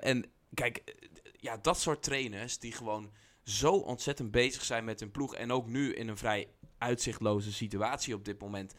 En 0.00 0.24
kijk, 0.54 0.82
ja, 1.36 1.56
dat 1.62 1.80
soort 1.80 2.02
trainers 2.02 2.58
die 2.58 2.72
gewoon 2.72 3.10
zo 3.44 3.72
ontzettend 3.72 4.30
bezig 4.30 4.64
zijn 4.64 4.84
met 4.84 5.00
hun 5.00 5.10
ploeg. 5.10 5.34
En 5.34 5.52
ook 5.52 5.66
nu 5.66 5.94
in 5.94 6.08
een 6.08 6.16
vrij 6.16 6.48
uitzichtloze 6.78 7.52
situatie 7.52 8.14
op 8.14 8.24
dit 8.24 8.40
moment. 8.40 8.74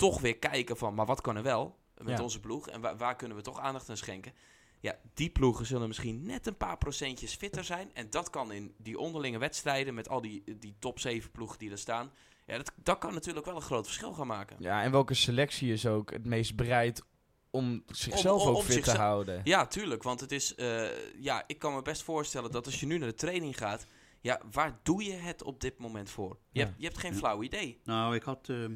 Toch 0.00 0.20
weer 0.20 0.38
kijken 0.38 0.76
van, 0.76 0.94
maar 0.94 1.06
wat 1.06 1.20
kan 1.20 1.36
er 1.36 1.42
wel 1.42 1.78
met 1.98 2.16
Ja. 2.16 2.22
onze 2.22 2.40
ploeg? 2.40 2.68
En 2.68 2.80
waar, 2.80 2.96
waar 2.96 3.16
kunnen 3.16 3.36
we 3.36 3.42
toch 3.42 3.58
aandacht 3.60 3.90
aan 3.90 3.96
schenken? 3.96 4.32
Ja, 4.80 4.98
die 5.14 5.30
ploegen 5.30 5.66
zullen 5.66 5.86
misschien 5.88 6.22
net 6.26 6.46
een 6.46 6.56
paar 6.56 6.78
procentjes 6.78 7.34
fitter 7.34 7.64
zijn. 7.64 7.90
En 7.94 8.10
dat 8.10 8.30
kan 8.30 8.52
in 8.52 8.74
die 8.78 8.98
onderlinge 8.98 9.38
wedstrijden 9.38 9.94
met 9.94 10.08
al 10.08 10.20
die, 10.20 10.44
die 10.58 10.76
top 10.78 10.98
7 11.00 11.30
ploegen 11.30 11.58
die 11.58 11.70
er 11.70 11.78
staan. 11.78 12.10
Ja, 12.46 12.56
dat, 12.56 12.72
dat 12.82 12.98
kan 12.98 13.14
natuurlijk 13.14 13.46
wel 13.46 13.56
een 13.56 13.62
groot 13.62 13.84
verschil 13.86 14.12
gaan 14.12 14.26
maken. 14.26 14.56
ja, 14.60 14.82
en 14.82 14.90
welke 14.90 15.14
selectie 15.14 15.72
is 15.72 15.86
ook 15.86 16.10
het 16.12 16.26
meest 16.26 16.56
bereid 16.56 17.02
om 17.50 17.82
zichzelf 17.86 18.40
Om- 18.42 18.48
om- 18.48 18.54
ook 18.54 18.60
om 18.60 18.68
fit 18.68 18.84
te 18.84 18.96
houden? 18.96 19.40
Ja, 19.44 19.66
tuurlijk. 19.66 20.02
Want 20.02 20.20
het 20.20 20.32
is. 20.32 20.54
eh, 20.54 20.88
ja, 21.22 21.44
ik 21.46 21.58
kan 21.58 21.74
me 21.74 21.82
best 21.82 22.02
voorstellen 22.02 22.50
dat 22.50 22.66
als 22.66 22.80
je 22.80 22.86
nu 22.86 22.98
naar 22.98 23.08
de 23.08 23.14
training 23.14 23.58
gaat. 23.58 23.86
Ja, 24.20 24.40
waar 24.52 24.78
doe 24.82 25.04
je 25.04 25.12
het 25.12 25.42
op 25.42 25.60
dit 25.60 25.78
moment 25.78 26.10
voor? 26.10 26.38
Je, 26.50 26.60
Ja. 26.60 26.66
hebt, 26.66 26.76
je 26.78 26.84
hebt 26.86 26.98
geen 26.98 27.14
flauw 27.14 27.42
idee. 27.42 27.80
Nou, 27.84 28.14
ik 28.14 28.22
had 28.22 28.48
ehm, 28.48 28.74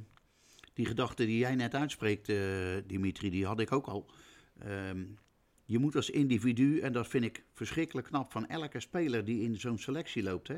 die 0.74 0.86
gedachte 0.86 1.26
die 1.26 1.38
jij 1.38 1.54
net 1.54 1.74
uitspreekt, 1.74 2.28
eh, 2.28 2.36
Dimitri, 2.86 3.30
die 3.30 3.46
had 3.46 3.60
ik 3.60 3.72
ook 3.72 3.86
al. 3.86 4.10
Ehm, 4.58 5.04
je 5.64 5.78
moet 5.78 5.96
als 5.96 6.10
individu, 6.10 6.80
en 6.80 6.92
dat 6.92 7.08
vind 7.08 7.24
ik 7.24 7.44
verschrikkelijk 7.52 8.06
knap 8.06 8.32
van 8.32 8.46
elke 8.46 8.80
speler 8.80 9.24
die 9.24 9.42
in 9.42 9.56
zo'n 9.56 9.78
selectie 9.78 10.22
loopt, 10.22 10.48
hè, 10.48 10.56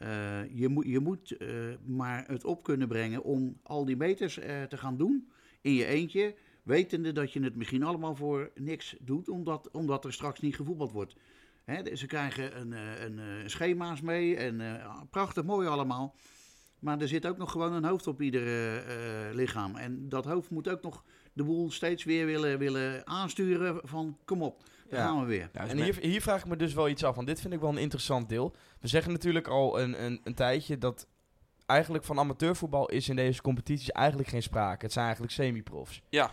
Eh, 0.00 0.40
je, 0.54 0.68
moet, 0.68 0.86
je 0.86 1.00
moet 1.00 1.36
eh, 1.36 1.48
maar 1.84 2.24
het 2.26 2.44
op 2.44 2.62
kunnen 2.62 2.88
brengen 2.88 3.22
om 3.22 3.58
al 3.62 3.84
die 3.84 3.96
meters 3.96 4.34
te 4.68 4.76
gaan 4.76 4.96
doen 4.96 5.30
in 5.60 5.72
je 5.72 5.86
eentje. 5.86 6.34
Wetende 6.62 7.12
dat 7.12 7.32
je 7.32 7.42
het 7.42 7.56
misschien 7.56 7.82
allemaal 7.82 8.14
voor 8.14 8.50
niks 8.54 8.96
doet, 9.00 9.28
omdat, 9.28 9.70
omdat 9.70 10.04
er 10.04 10.12
straks 10.12 10.40
niet 10.40 10.56
gevoetbald 10.56 10.92
wordt. 10.92 11.16
Hè, 11.64 11.96
ze 11.96 12.06
krijgen 12.06 12.60
een, 12.60 12.72
een, 13.04 13.18
eh, 13.18 13.48
schema's 13.48 14.00
mee 14.00 14.36
en 14.36 14.80
prachtig 15.10 15.44
mooi 15.44 15.68
allemaal. 15.68 16.14
Maar 16.80 17.00
er 17.00 17.08
zit 17.08 17.26
ook 17.26 17.36
nog 17.36 17.50
gewoon 17.50 17.72
een 17.72 17.84
hoofd 17.84 18.06
op 18.06 18.22
ieder 18.22 18.46
eh, 18.46 18.76
eh, 19.28 19.34
lichaam. 19.34 19.76
En 19.76 20.08
dat 20.08 20.24
hoofd 20.24 20.50
moet 20.50 20.68
ook 20.68 20.82
nog 20.82 21.04
de 21.32 21.44
boel 21.44 21.70
steeds 21.70 22.04
weer 22.04 22.26
willen, 22.26 22.58
willen 22.58 23.06
aansturen 23.06 23.80
van 23.84 24.18
kom 24.24 24.42
op, 24.42 24.62
daar 24.88 25.00
Ja. 25.00 25.06
gaan 25.06 25.20
we 25.20 25.26
weer. 25.26 25.48
Ja, 25.52 25.62
dus 25.62 25.70
En 25.70 25.82
hier, 25.82 25.96
hier 26.00 26.20
vraag 26.22 26.40
ik 26.40 26.46
me 26.48 26.56
dus 26.56 26.74
wel 26.74 26.88
iets 26.88 27.04
af, 27.04 27.14
want 27.14 27.26
dit 27.26 27.40
vind 27.40 27.54
ik 27.54 27.60
wel 27.60 27.70
een 27.70 27.78
interessant 27.78 28.28
deel. 28.28 28.54
We 28.80 28.88
zeggen 28.88 29.12
natuurlijk 29.12 29.48
al 29.48 29.80
een, 29.80 30.04
een, 30.04 30.20
een 30.24 30.34
tijdje 30.34 30.78
dat 30.78 31.06
eigenlijk 31.66 32.04
van 32.04 32.18
amateurvoetbal 32.18 32.88
is 32.88 33.08
in 33.08 33.16
deze 33.16 33.42
competities 33.42 33.90
eigenlijk 33.90 34.28
geen 34.28 34.42
sprake. 34.42 34.84
Het 34.84 34.92
zijn 34.92 35.04
eigenlijk 35.04 35.34
semi-profs. 35.34 36.02
Ja. 36.08 36.30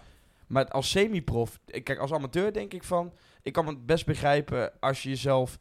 Maar 0.47 0.67
als 0.67 0.89
semi-prof, 0.89 1.59
ik- 1.65 1.83
kijk, 1.83 1.99
als 1.99 2.11
amateur 2.13 2.53
denk 2.53 2.73
ik 2.73 2.83
van, 2.83 3.13
ik 3.41 3.53
kan 3.53 3.67
het 3.67 3.85
best 3.85 4.05
begrijpen 4.05 4.79
als 4.79 5.03
je 5.03 5.09
jezelf, 5.09 5.57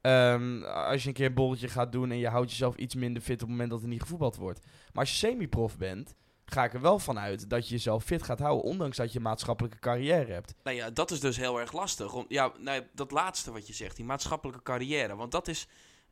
ehm, 0.00 0.62
als 0.64 1.02
je 1.02 1.08
een 1.08 1.14
keer 1.14 1.26
een 1.26 1.34
bolletje 1.34 1.68
gaat 1.68 1.92
doen 1.92 2.10
en 2.10 2.18
je 2.18 2.28
houdt 2.28 2.50
jezelf 2.50 2.76
iets 2.76 2.94
minder 2.94 3.22
fit 3.22 3.34
op 3.34 3.40
het 3.40 3.48
moment 3.50 3.70
dat 3.70 3.82
er 3.82 3.88
niet 3.88 4.02
gevoetbald 4.02 4.36
wordt. 4.36 4.60
Maar 4.64 5.02
als 5.04 5.10
je 5.10 5.16
semi-prof 5.26 5.76
bent, 5.76 6.14
ga 6.44 6.64
ik 6.64 6.74
er 6.74 6.80
wel 6.80 6.98
van 6.98 7.18
uit 7.18 7.50
dat 7.50 7.64
je 7.68 7.74
jezelf 7.74 8.04
fit 8.04 8.22
gaat 8.22 8.38
houden, 8.38 8.64
ondanks 8.64 8.96
dat 8.96 9.10
je 9.12 9.18
een 9.18 9.24
maatschappelijke 9.24 9.78
carrière 9.78 10.32
hebt. 10.32 10.54
Nou 10.62 10.76
ja, 10.76 10.90
dat 10.90 11.10
is 11.10 11.20
dus 11.20 11.36
heel 11.36 11.60
erg 11.60 11.72
lastig. 11.72 12.12
Om, 12.14 12.24
ja, 12.28 12.52
nou, 12.58 12.82
dat 12.94 13.10
laatste 13.10 13.52
wat 13.52 13.66
je 13.66 13.72
zegt, 13.72 13.96
die 13.96 14.04
maatschappelijke 14.04 14.62
carrière. 14.62 15.16
Want 15.16 15.32
dat 15.32 15.48
is. 15.48 15.66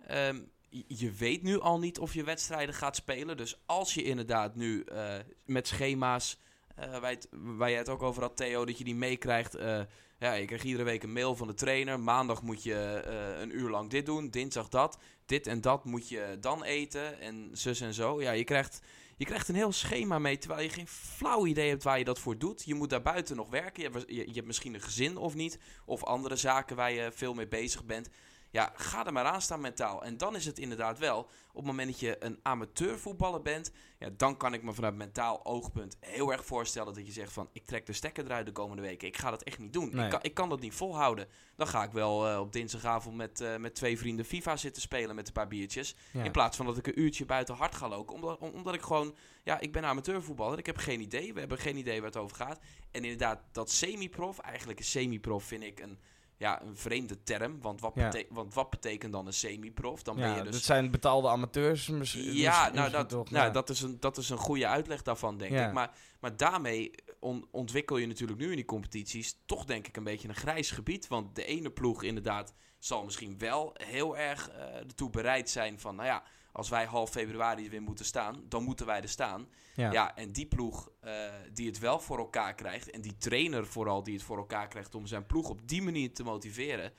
ehm, 0.06 0.40
je- 0.86 1.12
weet 1.12 1.42
nu 1.42 1.60
al 1.60 1.78
niet 1.78 1.98
of 1.98 2.14
je 2.14 2.24
wedstrijden 2.24 2.74
gaat 2.74 2.96
spelen. 2.96 3.36
Dus 3.36 3.60
als 3.66 3.94
je 3.94 4.02
inderdaad 4.02 4.54
nu 4.54 4.82
eh, 4.82 5.14
met 5.44 5.66
schema's. 5.66 6.38
het, 6.74 7.28
waar 7.30 7.70
je 7.70 7.76
het 7.76 7.88
ook 7.88 8.02
over 8.02 8.22
had, 8.22 8.36
Theo, 8.36 8.64
dat 8.64 8.78
je 8.78 8.84
die 8.84 8.94
meekrijgt. 8.94 9.54
eh, 9.54 9.80
ja, 10.18 10.32
je 10.32 10.44
krijgt 10.44 10.64
iedere 10.64 10.84
week 10.84 11.02
een 11.02 11.12
mail 11.12 11.36
van 11.36 11.46
de 11.46 11.54
trainer. 11.54 12.00
Maandag 12.00 12.42
moet 12.42 12.62
je 12.62 12.74
eh, 12.74 13.40
een 13.40 13.58
uur 13.58 13.70
lang 13.70 13.90
dit 13.90 14.06
doen. 14.06 14.30
Dinsdag 14.30 14.68
dat. 14.68 14.98
Dit 15.26 15.46
en 15.46 15.60
dat 15.60 15.84
moet 15.84 16.08
je 16.08 16.36
dan 16.40 16.64
eten. 16.64 17.20
En 17.20 17.50
zus 17.52 17.80
en 17.80 17.94
zo. 17.94 18.20
Ja, 18.22 18.30
je 18.30 18.44
krijgt. 18.44 18.80
Je 19.16 19.24
krijgt 19.24 19.48
een 19.48 19.54
heel 19.54 19.72
schema 19.72 20.18
mee, 20.18 20.38
terwijl 20.38 20.62
je 20.62 20.68
geen 20.68 20.88
flauw 20.88 21.46
idee 21.46 21.68
hebt 21.68 21.82
waar 21.82 21.98
je 21.98 22.04
dat 22.04 22.18
voor 22.18 22.38
doet. 22.38 22.62
Je 22.64 22.74
moet 22.74 22.90
daar 22.90 23.02
buiten 23.02 23.36
nog 23.36 23.50
werken. 23.50 23.82
Je 23.82 23.90
hebt, 23.90 24.04
je, 24.08 24.26
je 24.26 24.32
hebt 24.32 24.46
misschien 24.46 24.74
een 24.74 24.80
gezin 24.80 25.16
of 25.16 25.34
niet. 25.34 25.58
Of 25.84 26.04
andere 26.04 26.36
zaken 26.36 26.76
waar 26.76 26.92
je 26.92 27.10
veel 27.12 27.34
mee 27.34 27.48
bezig 27.48 27.84
bent. 27.84 28.08
Ja, 28.50 28.72
ga 28.76 29.06
er 29.06 29.12
maar 29.12 29.24
aan 29.24 29.42
staan 29.42 29.60
mentaal. 29.60 30.04
En 30.04 30.16
dan 30.16 30.36
is 30.36 30.44
het 30.46 30.58
inderdaad 30.58 30.98
wel, 30.98 31.18
op 31.18 31.28
het 31.56 31.64
moment 31.64 31.90
dat 31.90 32.00
je 32.00 32.24
een 32.24 32.38
amateurvoetballer 32.42 33.42
bent... 33.42 33.72
Ja, 33.98 34.08
dan 34.16 34.36
kan 34.36 34.54
ik 34.54 34.62
me 34.62 34.72
vanuit 34.72 34.94
mentaal 34.94 35.44
oogpunt 35.44 35.96
heel 36.00 36.32
erg 36.32 36.44
voorstellen 36.44 36.94
dat 36.94 37.06
je 37.06 37.12
zegt 37.12 37.32
van... 37.32 37.48
ik 37.52 37.66
trek 37.66 37.86
de 37.86 37.92
stekker 37.92 38.24
eruit 38.24 38.46
de 38.46 38.52
komende 38.52 38.82
weken. 38.82 39.08
Ik 39.08 39.16
ga 39.16 39.30
dat 39.30 39.42
echt 39.42 39.58
niet 39.58 39.72
doen. 39.72 39.90
Nee. 39.94 40.04
Ik, 40.04 40.10
kan, 40.10 40.18
ik 40.22 40.34
kan 40.34 40.48
dat 40.48 40.60
niet 40.60 40.74
volhouden. 40.74 41.28
Dan 41.56 41.66
ga 41.66 41.82
ik 41.82 41.90
wel 41.90 42.28
eh, 42.28 42.40
op 42.40 42.52
dinsdagavond 42.52 43.16
met, 43.16 43.40
eh, 43.40 43.56
met 43.56 43.74
twee 43.74 43.98
vrienden 43.98 44.24
FIFA 44.24 44.56
zitten 44.56 44.82
spelen 44.82 45.14
met 45.14 45.26
een 45.26 45.32
paar 45.32 45.48
biertjes. 45.48 45.94
Ja. 46.12 46.22
In 46.24 46.30
plaats 46.32 46.56
van 46.56 46.66
dat 46.66 46.76
ik 46.76 46.86
een 46.86 47.00
uurtje 47.00 47.24
buiten 47.26 47.54
hard 47.54 47.74
ga 47.74 47.88
lopen. 47.88 48.14
Omdat, 48.14 48.38
om- 48.38 48.50
omdat 48.52 48.74
ik 48.74 48.82
gewoon, 48.82 49.14
ja, 49.44 49.60
ik 49.60 49.72
ben 49.72 49.84
amateurvoetballer. 49.84 50.58
Ik 50.58 50.66
heb 50.66 50.76
geen 50.76 51.00
idee. 51.00 51.32
We 51.34 51.38
hebben 51.40 51.58
geen 51.58 51.76
idee 51.76 51.96
waar 52.00 52.10
het 52.10 52.18
over 52.18 52.36
gaat. 52.36 52.58
En 52.90 53.02
inderdaad, 53.02 53.40
dat 53.52 53.70
semi-prof, 53.70 54.38
eigenlijk 54.38 54.78
een 54.78 54.84
semi-prof 54.84 55.44
vind 55.44 55.62
ik 55.62 55.80
een, 55.80 55.98
ja, 56.38 56.62
een 56.62 56.76
vreemde 56.76 57.22
term. 57.22 57.60
Want 57.60 57.80
wat, 57.80 57.92
Ja. 57.94 58.08
bete- 58.08 58.26
want 58.30 58.54
wat 58.54 58.70
betekent 58.70 59.12
dan 59.12 59.26
een 59.26 59.32
semi-prof? 59.32 60.02
Dan 60.02 60.16
ben 60.16 60.28
Ja, 60.28 60.36
je 60.36 60.42
dus... 60.42 60.52
dat 60.52 60.62
zijn 60.62 60.90
betaalde 60.90 61.28
amateurs 61.28 61.88
misschien. 61.88 62.32
Ja, 62.34 62.70
nou, 62.72 62.90
dat, 62.90 63.08
toch, 63.08 63.30
nou 63.30 63.46
ja. 63.46 63.50
dat, 63.52 63.70
is 63.70 63.80
een, 63.82 63.96
dat 64.00 64.16
is 64.16 64.30
een 64.30 64.36
goede 64.38 64.66
uitleg 64.66 65.02
daarvan, 65.02 65.38
denk 65.38 65.52
ik. 65.52 65.72
Maar, 65.72 65.90
maar 66.20 66.36
daarmee 66.36 66.90
on- 67.20 67.46
ontwikkel 67.50 67.96
je 67.96 68.06
natuurlijk 68.06 68.38
nu 68.38 68.50
in 68.50 68.56
die 68.56 68.64
competities 68.64 69.36
toch, 69.46 69.64
denk 69.64 69.86
ik, 69.88 69.96
een 69.96 70.04
beetje 70.04 70.28
een 70.28 70.34
grijs 70.34 70.70
gebied. 70.70 71.08
Want 71.08 71.34
de 71.36 71.44
ene 71.44 71.70
ploeg 71.70 72.02
inderdaad 72.02 72.54
zal 72.78 73.04
misschien 73.04 73.38
wel 73.38 73.70
heel 73.74 74.16
erg 74.16 74.50
eh, 74.50 74.74
ertoe 74.76 75.10
bereid 75.10 75.50
zijn 75.50 75.80
van... 75.80 75.94
Nou 75.96 76.08
ja, 76.08 76.22
als 76.58 76.68
wij 76.68 76.84
half 76.84 77.10
februari 77.10 77.64
er 77.64 77.70
weer 77.70 77.82
moeten 77.82 78.04
staan, 78.04 78.42
dan 78.48 78.62
moeten 78.62 78.86
wij 78.86 79.00
er 79.02 79.08
staan. 79.08 79.48
Ja. 79.74 79.92
Ja, 79.92 80.16
en 80.16 80.32
die 80.32 80.46
ploeg 80.46 80.90
eh, 81.00 81.12
die 81.52 81.66
het 81.66 81.78
wel 81.78 82.00
voor 82.00 82.18
elkaar 82.18 82.54
krijgt... 82.54 82.90
en 82.90 83.00
die 83.00 83.16
trainer 83.16 83.66
vooral 83.66 84.02
die 84.02 84.14
het 84.14 84.22
voor 84.22 84.36
elkaar 84.36 84.68
krijgt 84.68 84.94
om 84.94 85.06
zijn 85.06 85.26
ploeg 85.26 85.48
op 85.48 85.68
die 85.68 85.82
manier 85.82 86.12
te 86.12 86.22
motiveren... 86.22 86.92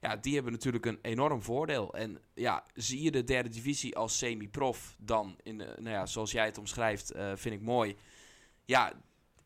Ja, 0.00 0.16
die 0.16 0.34
hebben 0.34 0.52
natuurlijk 0.52 0.86
een 0.86 0.98
enorm 1.02 1.42
voordeel. 1.42 1.94
En 1.94 2.18
ja, 2.34 2.64
zie 2.74 3.02
je 3.02 3.10
de 3.10 3.24
derde 3.24 3.48
divisie 3.48 3.96
als 3.96 4.18
semi-prof 4.18 4.96
dan, 4.98 5.36
in, 5.42 5.58
de- 5.58 5.74
nou 5.78 5.90
ja, 5.96 6.06
zoals 6.06 6.32
jij 6.32 6.44
het 6.44 6.58
omschrijft, 6.58 7.10
eh, 7.10 7.32
vind 7.34 7.54
ik 7.54 7.60
mooi. 7.60 7.96
Ja, 8.64 8.92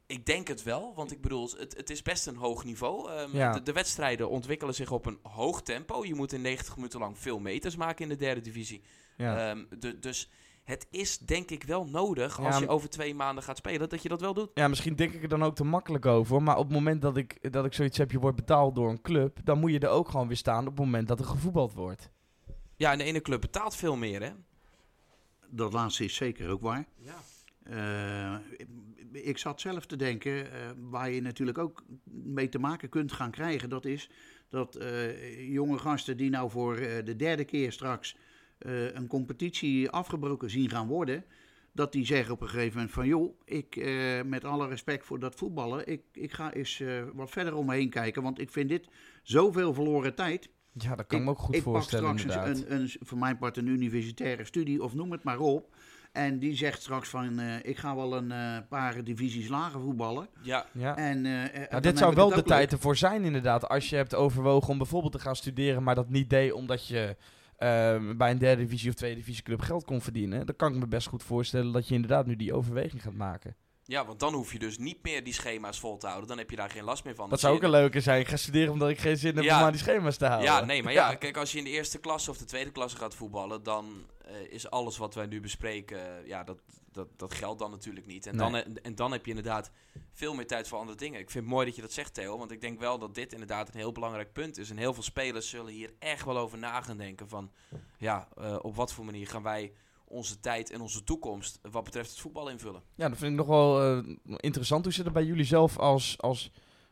ik 0.06 0.26
denk 0.26 0.48
het 0.48 0.62
wel, 0.62 0.94
want 0.94 1.12
ik 1.12 1.20
bedoel, 1.20 1.50
het, 1.58 1.76
het 1.76 1.90
is 1.90 2.02
best 2.02 2.26
een 2.26 2.36
hoog 2.36 2.64
niveau. 2.64 3.10
Ehm, 3.10 3.36
Ja. 3.36 3.52
de, 3.52 3.62
de 3.62 3.72
wedstrijden 3.72 4.28
ontwikkelen 4.28 4.74
zich 4.74 4.90
op 4.90 5.06
een 5.06 5.18
hoog 5.22 5.62
tempo. 5.62 6.04
Je 6.04 6.14
moet 6.14 6.32
in 6.32 6.40
90 6.40 6.76
minuten 6.76 7.00
lang 7.00 7.18
veel 7.18 7.38
meters 7.38 7.76
maken 7.76 8.02
in 8.02 8.08
de 8.08 8.16
derde 8.16 8.40
divisie. 8.40 8.82
Ja. 9.20 9.50
Ehm, 9.50 9.64
de, 9.78 9.98
dus 9.98 10.30
het 10.64 10.86
is 10.90 11.18
denk 11.18 11.50
ik 11.50 11.62
wel 11.62 11.84
nodig, 11.84 12.38
Ja, 12.38 12.46
als 12.46 12.58
je 12.58 12.68
over 12.68 12.88
twee 12.88 13.14
maanden 13.14 13.44
gaat 13.44 13.56
spelen, 13.56 13.88
dat 13.88 14.02
je 14.02 14.08
dat 14.08 14.20
wel 14.20 14.34
doet. 14.34 14.50
Ja, 14.54 14.68
misschien 14.68 14.96
denk 14.96 15.12
ik 15.12 15.22
er 15.22 15.28
dan 15.28 15.42
ook 15.42 15.54
te 15.54 15.64
makkelijk 15.64 16.06
over. 16.06 16.42
Maar 16.42 16.56
op 16.56 16.64
het 16.64 16.72
moment 16.72 17.02
dat 17.02 17.16
ik, 17.16 17.52
dat 17.52 17.64
ik 17.64 17.72
zoiets 17.72 17.98
heb, 17.98 18.10
je 18.10 18.18
wordt 18.18 18.36
betaald 18.36 18.74
door 18.74 18.90
een 18.90 19.02
club, 19.02 19.38
dan 19.44 19.58
moet 19.58 19.72
je 19.72 19.78
er 19.78 19.88
ook 19.88 20.08
gewoon 20.08 20.28
weer 20.28 20.36
staan 20.36 20.66
op 20.66 20.76
het 20.76 20.84
moment 20.84 21.08
dat 21.08 21.18
er 21.18 21.24
gevoetbald 21.24 21.72
wordt. 21.72 22.10
Ja, 22.76 22.92
en 22.92 22.98
de 22.98 23.04
ene 23.04 23.20
club 23.20 23.40
betaalt 23.40 23.76
veel 23.76 23.96
meer, 23.96 24.22
hè? 24.22 24.30
Dat 25.48 25.72
laatste 25.72 26.04
is 26.04 26.14
zeker 26.14 26.48
ook 26.48 26.62
waar. 26.62 26.86
Ja. 26.96 27.16
Eh, 27.62 28.34
ik 29.12 29.38
zat 29.38 29.60
zelf 29.60 29.86
te 29.86 29.96
denken, 29.96 30.52
eh, 30.52 30.58
waar 30.76 31.10
je 31.10 31.22
natuurlijk 31.22 31.58
ook 31.58 31.84
mee 32.04 32.48
te 32.48 32.58
maken 32.58 32.88
kunt 32.88 33.12
gaan 33.12 33.30
krijgen, 33.30 33.68
dat 33.68 33.84
is 33.84 34.10
dat 34.48 34.76
eh, 34.76 35.52
jonge 35.52 35.78
gasten 35.78 36.16
die 36.16 36.30
nou 36.30 36.50
voor 36.50 36.76
de 37.04 37.16
derde 37.16 37.44
keer 37.44 37.72
straks 37.72 38.16
eh, 38.60 38.94
een 38.94 39.06
competitie 39.06 39.90
afgebroken 39.90 40.50
zien 40.50 40.70
gaan 40.70 40.86
worden, 40.86 41.24
dat 41.72 41.92
die 41.92 42.06
zeggen 42.06 42.34
op 42.34 42.40
een 42.40 42.48
gegeven 42.48 42.74
moment 42.74 42.92
van 42.92 43.06
joh, 43.06 43.40
ik 43.44 43.76
eh, 43.76 44.22
met 44.22 44.44
alle 44.44 44.68
respect 44.68 45.04
voor 45.04 45.18
dat 45.18 45.34
voetballen, 45.34 45.86
ik, 45.86 46.02
ik 46.12 46.32
ga 46.32 46.52
eens 46.52 46.80
eh, 46.80 47.02
wat 47.14 47.30
verder 47.30 47.54
om 47.54 47.66
me 47.66 47.74
heen 47.74 47.90
kijken, 47.90 48.22
want 48.22 48.40
ik 48.40 48.50
vind 48.50 48.68
dit 48.68 48.88
zoveel 49.22 49.74
verloren 49.74 50.14
tijd. 50.14 50.48
Ja, 50.72 50.94
dat 50.96 51.06
kan 51.06 51.18
ik 51.18 51.24
me 51.24 51.30
ook 51.30 51.38
goed 51.38 51.54
ik 51.54 51.62
voorstellen 51.62 52.08
pak 52.08 52.18
straks 52.18 52.36
een, 52.48 52.72
een, 52.72 52.80
een, 52.80 52.90
voor 53.00 53.18
mijn 53.18 53.38
part 53.38 53.56
een 53.56 53.66
universitaire 53.66 54.44
studie 54.44 54.82
of 54.82 54.94
noem 54.94 55.12
het 55.12 55.22
maar 55.22 55.38
op. 55.38 55.74
En 56.12 56.38
die 56.38 56.56
zegt 56.56 56.82
straks 56.82 57.08
van, 57.08 57.38
eh, 57.38 57.54
ik 57.62 57.78
ga 57.78 57.96
wel 57.96 58.16
een 58.16 58.32
eh, 58.32 58.56
paar 58.68 59.04
divisies 59.04 59.48
lager 59.48 59.80
voetballen. 59.80 60.28
Ja, 60.42 60.66
ja. 60.72 60.96
En, 60.96 61.22
Nou, 61.22 61.80
dit 61.80 61.98
zou 61.98 62.10
ik 62.10 62.16
wel 62.16 62.28
de 62.28 62.34
leuk. 62.34 62.46
tijd 62.46 62.72
ervoor 62.72 62.96
zijn, 62.96 63.24
inderdaad. 63.24 63.68
Als 63.68 63.90
je 63.90 63.96
hebt 63.96 64.14
overwogen 64.14 64.68
om 64.68 64.78
bijvoorbeeld 64.78 65.12
te 65.12 65.18
gaan 65.18 65.36
studeren, 65.36 65.82
maar 65.82 65.94
dat 65.94 66.08
niet 66.08 66.30
deed 66.30 66.52
omdat 66.52 66.86
je 66.86 67.16
ehm, 67.60 68.16
bij 68.16 68.30
een 68.30 68.38
derde 68.38 68.62
divisie 68.62 68.88
of 68.88 68.94
tweede 68.94 69.16
divisie 69.16 69.42
club 69.42 69.60
geld 69.60 69.84
kon 69.84 70.00
verdienen. 70.00 70.46
Dan 70.46 70.56
kan 70.56 70.72
ik 70.72 70.78
me 70.78 70.86
best 70.86 71.08
goed 71.08 71.22
voorstellen 71.22 71.72
dat 71.72 71.88
je 71.88 71.94
inderdaad 71.94 72.26
nu 72.26 72.36
die 72.36 72.54
overweging 72.54 73.02
gaat 73.02 73.14
maken. 73.14 73.56
ja, 73.84 74.06
want 74.06 74.20
dan 74.20 74.34
hoef 74.34 74.52
je 74.52 74.58
dus 74.58 74.78
niet 74.78 74.98
meer 75.02 75.24
die 75.24 75.32
schema's 75.32 75.80
vol 75.80 75.96
te 75.96 76.06
houden. 76.06 76.28
Dan 76.28 76.38
heb 76.38 76.50
je 76.50 76.56
daar 76.56 76.70
geen 76.70 76.84
last 76.84 77.04
meer 77.04 77.14
van. 77.14 77.28
Dat 77.30 77.40
zou 77.40 77.54
ook 77.56 77.62
een 77.62 77.70
leuke 77.70 78.00
zijn. 78.00 78.20
Ik 78.20 78.28
ga 78.28 78.36
studeren 78.36 78.72
omdat 78.72 78.88
ik 78.90 78.98
geen 78.98 79.16
zin 79.16 79.34
heb 79.36 79.44
Ja. 79.44 79.58
om 79.58 79.64
aan 79.64 79.72
die 79.72 79.80
schema's 79.80 80.16
te 80.16 80.26
houden. 80.26 80.50
Ja, 80.50 80.64
nee, 80.64 80.82
maar 80.82 80.92
ja, 81.02 81.14
kijk, 81.14 81.36
als 81.36 81.52
je 81.52 81.58
in 81.58 81.64
de 81.64 81.70
eerste 81.70 81.98
klasse 81.98 82.30
of 82.30 82.38
de 82.38 82.44
tweede 82.44 82.70
klasse 82.70 82.96
gaat 82.96 83.14
voetballen, 83.14 83.62
dan 83.62 84.06
eh, 84.24 84.34
is 84.52 84.70
alles 84.70 84.96
wat 84.96 85.14
wij 85.14 85.26
nu 85.26 85.40
bespreken, 85.40 85.98
ja, 86.26 86.44
dat, 86.44 86.58
dat, 86.92 87.08
dat 87.16 87.34
geldt 87.34 87.58
dan 87.58 87.70
natuurlijk 87.70 88.06
niet. 88.06 88.26
En, 88.26 88.36
dan, 88.36 88.52
Nee. 88.52 88.62
en, 88.62 88.82
en 88.82 88.94
dan 88.94 89.12
heb 89.12 89.24
je 89.24 89.30
inderdaad 89.30 89.70
veel 90.12 90.34
meer 90.34 90.46
tijd 90.46 90.68
voor 90.68 90.78
andere 90.78 90.98
dingen. 90.98 91.20
Ik 91.20 91.30
vind 91.30 91.44
het 91.44 91.52
mooi 91.52 91.66
dat 91.66 91.76
je 91.76 91.82
dat 91.82 91.92
zegt, 91.92 92.14
Theo, 92.14 92.38
want 92.38 92.50
ik 92.50 92.60
denk 92.60 92.78
wel 92.78 92.98
dat 92.98 93.14
dit 93.14 93.32
inderdaad 93.32 93.68
een 93.68 93.80
heel 93.80 93.92
belangrijk 93.92 94.32
punt 94.32 94.58
is. 94.58 94.70
En 94.70 94.76
heel 94.76 94.94
veel 94.94 95.02
spelers 95.02 95.48
zullen 95.48 95.72
hier 95.72 95.92
echt 95.98 96.24
wel 96.24 96.38
over 96.38 96.58
na 96.58 96.80
gaan 96.82 96.96
denken 96.96 97.28
van, 97.28 97.50
ja, 97.98 98.28
eh, 98.36 98.56
op 98.62 98.76
wat 98.76 98.92
voor 98.92 99.04
manier 99.04 99.26
gaan 99.26 99.42
wij 99.42 99.72
onze 100.04 100.40
tijd 100.40 100.70
en 100.70 100.80
onze 100.80 101.04
toekomst 101.04 101.58
wat 101.70 101.84
betreft 101.84 102.10
het 102.10 102.18
voetbal 102.18 102.48
invullen. 102.48 102.82
Ja, 102.94 103.08
dat 103.08 103.18
vind 103.18 103.30
ik 103.30 103.36
nog 103.38 103.46
wel 103.46 103.82
eh, 103.82 104.16
interessant. 104.36 104.84
Hoe 104.84 104.92
zit 104.92 105.04
het 105.04 105.14
bij 105.14 105.24
jullie 105.24 105.44
zelf 105.44 105.78
als, 105.78 106.18
als 106.18 106.50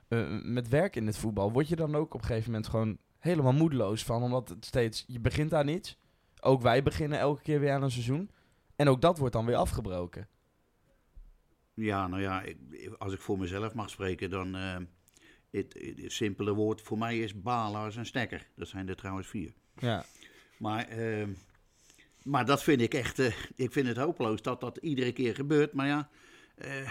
eh, 0.09 0.41
met 0.43 0.69
werk 0.69 0.97
in 0.97 1.07
het 1.07 1.17
voetbal? 1.19 1.53
Word 1.53 1.69
je 1.69 1.77
dan 1.77 1.95
ook 1.97 2.15
op 2.15 2.21
een 2.21 2.27
gegeven 2.27 2.51
moment 2.51 2.69
gewoon 2.69 2.99
helemaal 3.19 3.53
moedeloos 3.53 4.05
van? 4.05 4.23
Omdat 4.23 4.49
het 4.49 4.65
steeds, 4.65 5.05
je 5.07 5.21
begint 5.21 5.55
aan 5.55 5.69
iets. 5.69 5.99
Ook 6.41 6.63
wij 6.63 6.83
beginnen 6.83 7.19
elke 7.19 7.43
keer 7.43 7.61
weer 7.61 7.73
aan 7.73 7.83
een 7.83 7.91
seizoen. 7.91 8.31
En 8.79 8.89
ook 8.89 9.01
dat 9.01 9.19
wordt 9.19 9.33
dan 9.35 9.47
weer 9.47 9.57
afgebroken. 9.57 10.29
Ja, 11.75 12.07
nou 12.07 12.23
ja, 12.23 12.43
ik- 12.43 12.59
als 12.99 13.13
ik 13.13 13.21
voor 13.21 13.39
mezelf 13.39 13.75
mag 13.75 13.91
spreken, 13.91 14.31
dan... 14.31 14.55
eh, 14.57 14.77
het, 15.51 15.77
simpele 16.07 16.53
woord 16.55 16.81
voor 16.81 16.99
mij 16.99 17.19
is 17.19 17.41
balen 17.43 17.81
als 17.81 17.97
een 17.97 18.07
stekker. 18.07 18.47
Dat 18.57 18.69
zijn 18.69 18.89
er 18.89 18.97
trouwens 18.97 19.27
vier. 19.29 19.53
Ja, 19.79 20.05
Maar, 20.59 20.89
eh, 20.89 21.27
maar 22.23 22.45
dat 22.47 22.63
vind 22.63 22.81
ik 22.81 22.95
echt... 22.95 23.19
eh, 23.19 23.35
ik 23.55 23.73
vind 23.73 23.87
het 23.87 23.97
hopeloos 23.97 24.43
dat 24.43 24.61
dat 24.61 24.77
iedere 24.77 25.13
keer 25.13 25.35
gebeurt. 25.35 25.73
Maar 25.73 25.87
ja, 25.87 26.09
eh, 26.55 26.91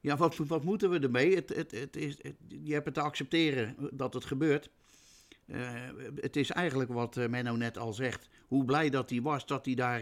ja 0.00 0.16
wat, 0.16 0.36
wat 0.36 0.64
moeten 0.64 0.90
we 0.90 0.98
ermee? 0.98 1.34
Het, 1.34 1.48
het, 1.48 1.70
het 1.70 1.96
is, 1.96 2.22
het- 2.22 2.36
je 2.62 2.72
hebt 2.72 2.84
het 2.84 2.94
te 2.94 3.00
accepteren 3.00 3.76
dat 3.92 4.14
het 4.14 4.24
gebeurt. 4.24 4.70
het 6.20 6.36
is 6.36 6.50
eigenlijk 6.50 6.92
wat 6.92 7.16
Menno 7.16 7.56
net 7.56 7.78
al 7.78 7.92
zegt. 7.92 8.28
Hoe 8.46 8.64
blij 8.64 8.90
dat 8.90 9.10
hij 9.10 9.20
was 9.22 9.46
dat 9.46 9.64
hij 9.64 9.74
daar 9.74 10.00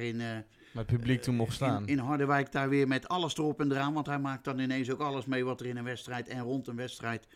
in... 0.73 0.79
Met 0.79 0.87
publiek 0.87 1.23
toen 1.23 1.35
mocht 1.35 1.53
staan. 1.53 1.83
In, 1.83 1.89
in, 1.89 1.99
Harderwijk 1.99 2.53
daar 2.53 2.69
weer 2.69 2.89
met 2.89 3.09
alles 3.09 3.37
erop 3.37 3.61
en 3.61 3.73
eraan. 3.73 3.93
Want 3.93 4.07
hij 4.07 4.19
maakt 4.19 4.45
dan 4.45 4.59
ineens 4.59 4.91
ook 4.91 5.01
alles 5.01 5.25
mee 5.25 5.45
wat 5.45 5.61
er 5.61 5.67
in 5.67 5.77
een 5.77 5.85
wedstrijd 5.85 6.29
en 6.29 6.41
rond 6.41 6.67
een 6.67 6.77
wedstrijd... 6.77 7.27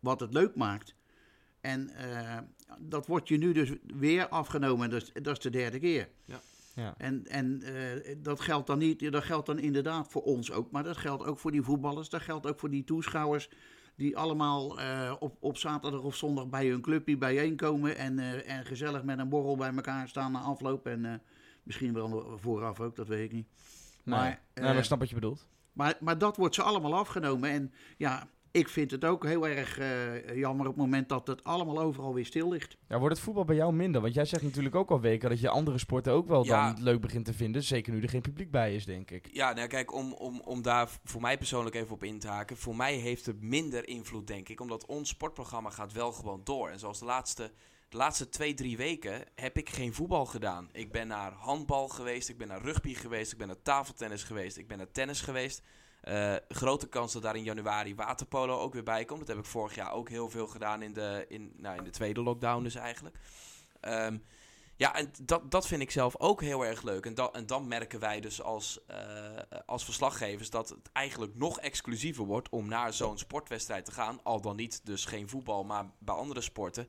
wat 0.00 0.20
het 0.20 0.32
leuk 0.32 0.54
maakt. 0.54 0.94
En 1.60 1.90
dat 2.78 3.06
wordt 3.06 3.28
je 3.28 3.36
nu 3.36 3.52
dus 3.52 3.72
weer 3.96 4.28
afgenomen. 4.28 4.90
Dat 4.90 5.02
is, 5.02 5.22
dat 5.22 5.36
is 5.36 5.42
de 5.42 5.50
derde 5.50 5.78
keer. 5.78 6.08
Ja. 6.24 6.40
Ja. 6.76 6.94
En, 6.98 7.26
en 7.26 7.62
uh, 7.64 8.14
dat 8.22 8.40
geldt 8.40 8.66
dan 8.66 8.78
niet, 8.78 9.12
dat 9.12 9.24
geldt 9.24 9.46
dan 9.46 9.58
inderdaad 9.58 10.08
voor 10.08 10.22
ons 10.22 10.52
ook, 10.52 10.70
maar 10.70 10.82
dat 10.82 10.96
geldt 10.96 11.24
ook 11.24 11.38
voor 11.38 11.50
die 11.50 11.62
voetballers, 11.62 12.08
dat 12.08 12.22
geldt 12.22 12.46
ook 12.46 12.58
voor 12.58 12.70
die 12.70 12.84
toeschouwers 12.84 13.48
die 13.94 14.16
allemaal 14.16 14.80
uh, 14.80 15.14
op, 15.18 15.36
op 15.40 15.56
zaterdag 15.56 16.02
of 16.02 16.16
zondag 16.16 16.48
bij 16.48 16.68
hun 16.68 16.80
clubje 16.80 17.16
bijeenkomen 17.16 17.96
en, 17.96 18.18
uh, 18.18 18.50
en 18.50 18.64
gezellig 18.64 19.02
met 19.02 19.18
een 19.18 19.28
borrel 19.28 19.56
bij 19.56 19.74
elkaar 19.74 20.08
staan 20.08 20.32
na 20.32 20.40
afloop 20.40 20.86
en 20.86 21.22
misschien 21.66 21.92
wel 21.92 22.38
vooraf 22.38 22.80
ook, 22.80 22.96
dat 22.96 23.08
weet 23.08 23.24
ik 23.24 23.32
niet. 23.32 23.48
Nee, 24.04 24.18
maar, 24.18 24.40
nee, 24.54 24.64
maar 24.64 24.76
ik 24.76 24.84
snap 24.84 24.98
wat 24.98 25.08
je 25.08 25.14
bedoelt. 25.14 25.48
Maar, 25.72 25.96
maar 26.00 26.18
dat 26.18 26.36
wordt 26.36 26.54
ze 26.54 26.62
allemaal 26.62 26.94
afgenomen 26.94 27.50
en 27.50 27.72
ja, 27.96 28.28
ik 28.56 28.68
vind 28.68 28.90
het 28.90 29.04
ook 29.04 29.24
heel 29.24 29.48
erg 29.48 29.78
uh, 29.78 30.36
jammer 30.36 30.66
op 30.66 30.72
het 30.72 30.82
moment 30.82 31.08
dat 31.08 31.26
het 31.26 31.44
allemaal 31.44 31.78
overal 31.78 32.14
weer 32.14 32.26
stil 32.26 32.48
ligt. 32.48 32.76
Ja, 32.88 32.98
wordt 32.98 33.14
het 33.14 33.24
voetbal 33.24 33.44
bij 33.44 33.56
jou 33.56 33.72
minder? 33.72 34.00
Want 34.00 34.14
jij 34.14 34.24
zegt 34.24 34.42
natuurlijk 34.42 34.74
ook 34.74 34.90
al 34.90 35.00
weken 35.00 35.28
dat 35.28 35.40
je 35.40 35.48
andere 35.48 35.78
sporten 35.78 36.12
ook 36.12 36.28
wel 36.28 36.44
dan 36.44 36.82
leuk 36.82 37.00
begint 37.00 37.24
te 37.24 37.32
vinden. 37.32 37.62
Zeker 37.62 37.92
nu 37.92 38.02
er 38.02 38.08
geen 38.08 38.20
publiek 38.20 38.50
bij 38.50 38.74
is, 38.74 38.84
denk 38.84 39.10
ik. 39.10 39.28
Ja, 39.32 39.52
nou 39.52 39.68
kijk, 39.68 39.94
om, 39.94 40.12
om, 40.12 40.40
om 40.40 40.62
daar 40.62 40.88
voor 41.04 41.20
mij 41.20 41.38
persoonlijk 41.38 41.74
even 41.74 41.94
op 41.94 42.04
in 42.04 42.18
te 42.18 42.28
haken. 42.28 42.56
Voor 42.56 42.76
mij 42.76 42.94
heeft 42.94 43.26
het 43.26 43.42
minder 43.42 43.88
invloed, 43.88 44.26
denk 44.26 44.48
ik. 44.48 44.60
Omdat 44.60 44.86
ons 44.86 45.08
sportprogramma 45.08 45.70
gaat 45.70 45.92
wel 45.92 46.12
gewoon 46.12 46.40
door. 46.44 46.68
En 46.68 46.78
zoals 46.78 46.98
de 46.98 47.04
laatste, 47.04 47.50
de 47.88 47.96
laatste 47.96 48.28
twee, 48.28 48.54
drie 48.54 48.76
weken 48.76 49.24
heb 49.34 49.58
ik 49.58 49.70
geen 49.70 49.94
voetbal 49.94 50.26
gedaan. 50.26 50.68
Ik 50.72 50.92
ben 50.92 51.06
naar 51.06 51.32
handbal 51.32 51.88
geweest, 51.88 52.28
ik 52.28 52.38
ben 52.38 52.48
naar 52.48 52.62
rugby 52.62 52.94
geweest, 52.94 53.32
ik 53.32 53.38
ben 53.38 53.46
naar 53.46 53.62
tafeltennis 53.62 54.22
geweest, 54.22 54.56
ik 54.56 54.68
ben 54.68 54.78
naar 54.78 54.90
tennis 54.90 55.20
geweest. 55.20 55.62
Uh, 56.04 56.34
grote 56.48 56.88
kans 56.88 57.12
dat 57.12 57.22
daar 57.22 57.36
in 57.36 57.42
januari 57.42 57.94
waterpolo 57.94 58.58
ook 58.58 58.72
weer 58.72 58.82
bij 58.82 59.04
komt. 59.04 59.18
Dat 59.18 59.28
heb 59.28 59.38
ik 59.38 59.44
vorig 59.44 59.74
jaar 59.74 59.92
ook 59.92 60.08
heel 60.08 60.30
veel 60.30 60.46
gedaan 60.46 60.82
in 60.82 60.92
de, 60.92 61.24
in, 61.28 61.52
nou, 61.56 61.76
in 61.76 61.84
de 61.84 61.90
tweede 61.90 62.22
lockdown 62.22 62.62
dus 62.62 62.74
eigenlijk. 62.74 63.18
Um, 63.80 64.22
ja, 64.76 64.94
en 64.94 65.12
dat, 65.22 65.50
dat 65.50 65.66
vind 65.66 65.82
ik 65.82 65.90
zelf 65.90 66.16
ook 66.18 66.40
heel 66.40 66.64
erg 66.64 66.82
leuk. 66.82 67.06
En, 67.06 67.14
dat, 67.14 67.34
en 67.34 67.46
dan 67.46 67.68
merken 67.68 68.00
wij 68.00 68.20
dus 68.20 68.42
als, 68.42 68.78
uh, 68.90 68.96
als 69.66 69.84
verslaggevers 69.84 70.50
dat 70.50 70.68
het 70.68 70.92
eigenlijk 70.92 71.34
nog 71.34 71.60
exclusiever 71.60 72.24
wordt 72.24 72.48
om 72.48 72.68
naar 72.68 72.92
zo'n 72.92 73.18
sportwedstrijd 73.18 73.84
te 73.84 73.92
gaan. 73.92 74.20
Al 74.22 74.40
dan 74.40 74.56
niet 74.56 74.86
dus 74.86 75.04
geen 75.04 75.28
voetbal, 75.28 75.64
maar 75.64 75.90
bij 75.98 76.14
andere 76.14 76.40
sporten. 76.40 76.88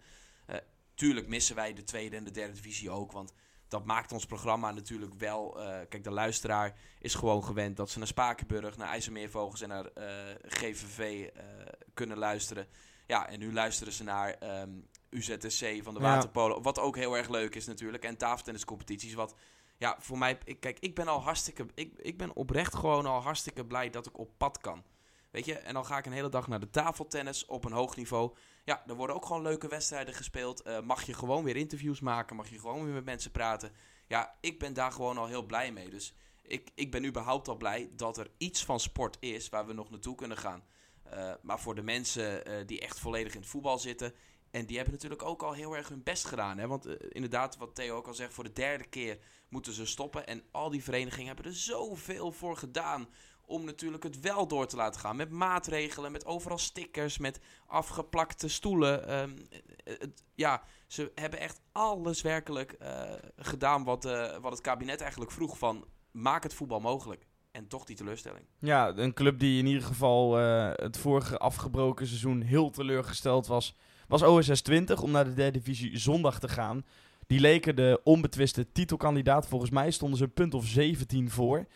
Tuurlijk 0.97 1.27
missen 1.27 1.55
wij 1.55 1.73
de 1.73 1.83
tweede 1.83 2.15
en 2.15 2.23
de 2.23 2.31
derde 2.31 2.53
divisie 2.53 2.89
ook, 2.89 3.11
want 3.11 3.33
dat 3.67 3.85
maakt 3.85 4.11
ons 4.11 4.25
programma 4.25 4.71
natuurlijk 4.71 5.13
wel. 5.13 5.59
Uh, 5.59 5.77
kijk, 5.89 6.03
de 6.03 6.11
luisteraar 6.11 6.75
is 6.99 7.13
gewoon 7.13 7.43
gewend 7.43 7.77
dat 7.77 7.89
ze 7.89 7.97
naar 7.97 8.07
Spakenburg, 8.07 8.77
naar 8.77 8.87
IJsselmeervogels 8.87 9.61
en 9.61 9.69
naar 9.69 9.89
uh, 9.97 10.31
eh, 10.31 10.37
GVV 10.41 10.99
uh, 10.99 11.25
eh, 11.25 11.67
kunnen 11.93 12.17
luisteren. 12.17 12.67
Ja, 13.07 13.29
en 13.29 13.39
nu 13.39 13.53
luisteren 13.53 13.93
ze 13.93 14.03
naar 14.03 14.29
um, 14.29 14.39
ehm, 14.49 14.69
UZSC 15.09 15.83
van 15.83 15.93
de 15.93 15.99
Waterpolen. 15.99 16.61
Wat 16.61 16.79
ook 16.79 16.95
heel 16.95 17.17
erg 17.17 17.29
leuk 17.29 17.55
is 17.55 17.65
natuurlijk. 17.65 18.03
En 18.03 18.17
tafeltenniscompetities. 18.17 19.13
Wat 19.13 19.35
ja, 19.77 19.95
voor 19.99 20.17
mij. 20.17 20.37
Ik, 20.43 20.59
kijk, 20.59 20.79
ik 20.79 20.95
ben 20.95 21.07
al 21.07 21.21
hartstikke. 21.21 21.65
Ik, 21.73 21.93
ik 21.97 22.17
ben 22.17 22.35
oprecht 22.35 22.75
gewoon 22.75 23.05
al 23.05 23.21
hartstikke 23.21 23.65
blij 23.65 23.89
dat 23.89 24.05
ik 24.05 24.17
op 24.17 24.37
pad 24.37 24.57
kan. 24.57 24.83
Weet 25.31 25.45
je, 25.45 25.57
en 25.57 25.73
dan 25.73 25.85
ga 25.85 25.97
ik 25.97 26.05
een 26.05 26.11
hele 26.11 26.29
dag 26.29 26.47
naar 26.47 26.59
de 26.59 26.69
tafeltennis 26.69 27.45
op 27.45 27.65
een 27.65 27.71
hoog 27.71 27.95
niveau. 27.95 28.35
Ja, 28.67 28.83
er 28.87 28.95
worden 28.95 29.15
ook 29.15 29.25
gewoon 29.25 29.41
leuke 29.41 29.67
wedstrijden 29.67 30.13
gespeeld. 30.13 30.67
Uh, 30.67 30.79
mag 30.79 31.03
je 31.03 31.13
gewoon 31.13 31.43
weer 31.43 31.55
interviews 31.55 31.99
maken, 31.99 32.35
mag 32.35 32.49
je 32.49 32.59
gewoon 32.59 32.83
weer 32.83 32.93
met 32.93 33.05
mensen 33.05 33.31
praten. 33.31 33.71
Ja, 34.07 34.37
ik 34.41 34.59
ben 34.59 34.73
daar 34.73 34.91
gewoon 34.91 35.17
al 35.17 35.27
heel 35.27 35.45
blij 35.45 35.71
mee. 35.71 35.89
Dus 35.89 36.13
ik, 36.41 36.71
ik 36.75 36.91
ben 36.91 37.05
überhaupt 37.05 37.47
al 37.47 37.57
blij 37.57 37.89
dat 37.95 38.17
er 38.17 38.31
iets 38.37 38.65
van 38.65 38.79
sport 38.79 39.17
is 39.19 39.49
waar 39.49 39.67
we 39.67 39.73
nog 39.73 39.89
naartoe 39.89 40.15
kunnen 40.15 40.37
gaan. 40.37 40.63
Uh, 41.13 41.33
maar 41.41 41.59
voor 41.59 41.75
de 41.75 41.81
mensen 41.81 42.49
uh, 42.49 42.67
die 42.67 42.79
echt 42.79 42.99
volledig 42.99 43.33
in 43.33 43.39
het 43.39 43.49
voetbal 43.49 43.79
zitten. 43.79 44.13
En 44.51 44.65
die 44.65 44.75
hebben 44.75 44.93
natuurlijk 44.93 45.23
ook 45.23 45.43
al 45.43 45.53
heel 45.53 45.75
erg 45.75 45.89
hun 45.89 46.03
best 46.03 46.25
gedaan. 46.25 46.57
Hè? 46.57 46.67
Want 46.67 46.85
inderdaad, 47.11 47.57
wat 47.57 47.75
Theo 47.75 47.95
ook 47.95 48.07
al 48.07 48.13
zegt, 48.13 48.33
voor 48.33 48.43
de 48.43 48.53
derde 48.53 48.87
keer 48.87 49.17
moeten 49.49 49.73
ze 49.73 49.85
stoppen. 49.85 50.27
En 50.27 50.43
al 50.51 50.69
die 50.69 50.83
verenigingen 50.83 51.27
hebben 51.27 51.45
er 51.45 51.57
zoveel 51.57 52.31
voor 52.31 52.57
gedaan 52.57 53.07
om 53.47 53.65
natuurlijk 53.65 54.03
het 54.03 54.19
wel 54.19 54.47
door 54.47 54.67
te 54.67 54.75
laten 54.75 55.01
gaan. 55.01 55.15
Met 55.15 55.29
maatregelen, 55.29 56.11
met 56.11 56.25
overal 56.25 56.57
stickers, 56.57 57.17
met 57.17 57.39
afgeplakte 57.65 58.47
stoelen. 58.47 59.07
Ehm, 59.07 59.31
het, 59.83 60.23
ja, 60.35 60.63
ze 60.87 61.11
hebben 61.15 61.39
echt 61.39 61.61
alles 61.71 62.21
werkelijk 62.21 62.75
uh, 62.81 63.01
gedaan 63.37 63.83
wat, 63.83 64.05
uh, 64.05 64.37
wat 64.37 64.51
het 64.51 64.61
kabinet 64.61 65.01
eigenlijk 65.01 65.31
vroeg 65.31 65.57
van... 65.57 65.85
maak 66.11 66.43
het 66.43 66.53
voetbal 66.53 66.79
mogelijk. 66.79 67.25
En 67.51 67.67
toch 67.67 67.85
die 67.85 67.95
teleurstelling. 67.95 68.45
Ja, 68.59 68.93
een 68.95 69.13
club 69.13 69.39
die 69.39 69.59
in 69.59 69.65
ieder 69.65 69.83
geval 69.83 70.35
het 70.35 70.97
vorige 70.97 71.37
afgebroken 71.37 72.07
seizoen 72.07 72.41
heel 72.41 72.69
teleurgesteld 72.69 73.47
was... 73.47 73.75
was 74.07 74.21
OSS 74.21 74.61
20 74.61 75.01
om 75.01 75.11
naar 75.11 75.25
de 75.25 75.33
derde 75.33 75.59
divisie 75.59 75.97
zondag 75.97 76.39
te 76.39 76.47
gaan. 76.47 76.85
Die 77.27 77.39
leken 77.39 77.75
de 77.75 78.01
onbetwiste 78.03 78.71
titelkandidaat. 78.71 79.47
Volgens 79.47 79.71
mij 79.71 79.91
stonden 79.91 80.17
ze 80.17 80.23
een 80.23 80.33
punt 80.33 80.53
of 80.53 80.65
17 80.65 81.29
voor... 81.29 81.67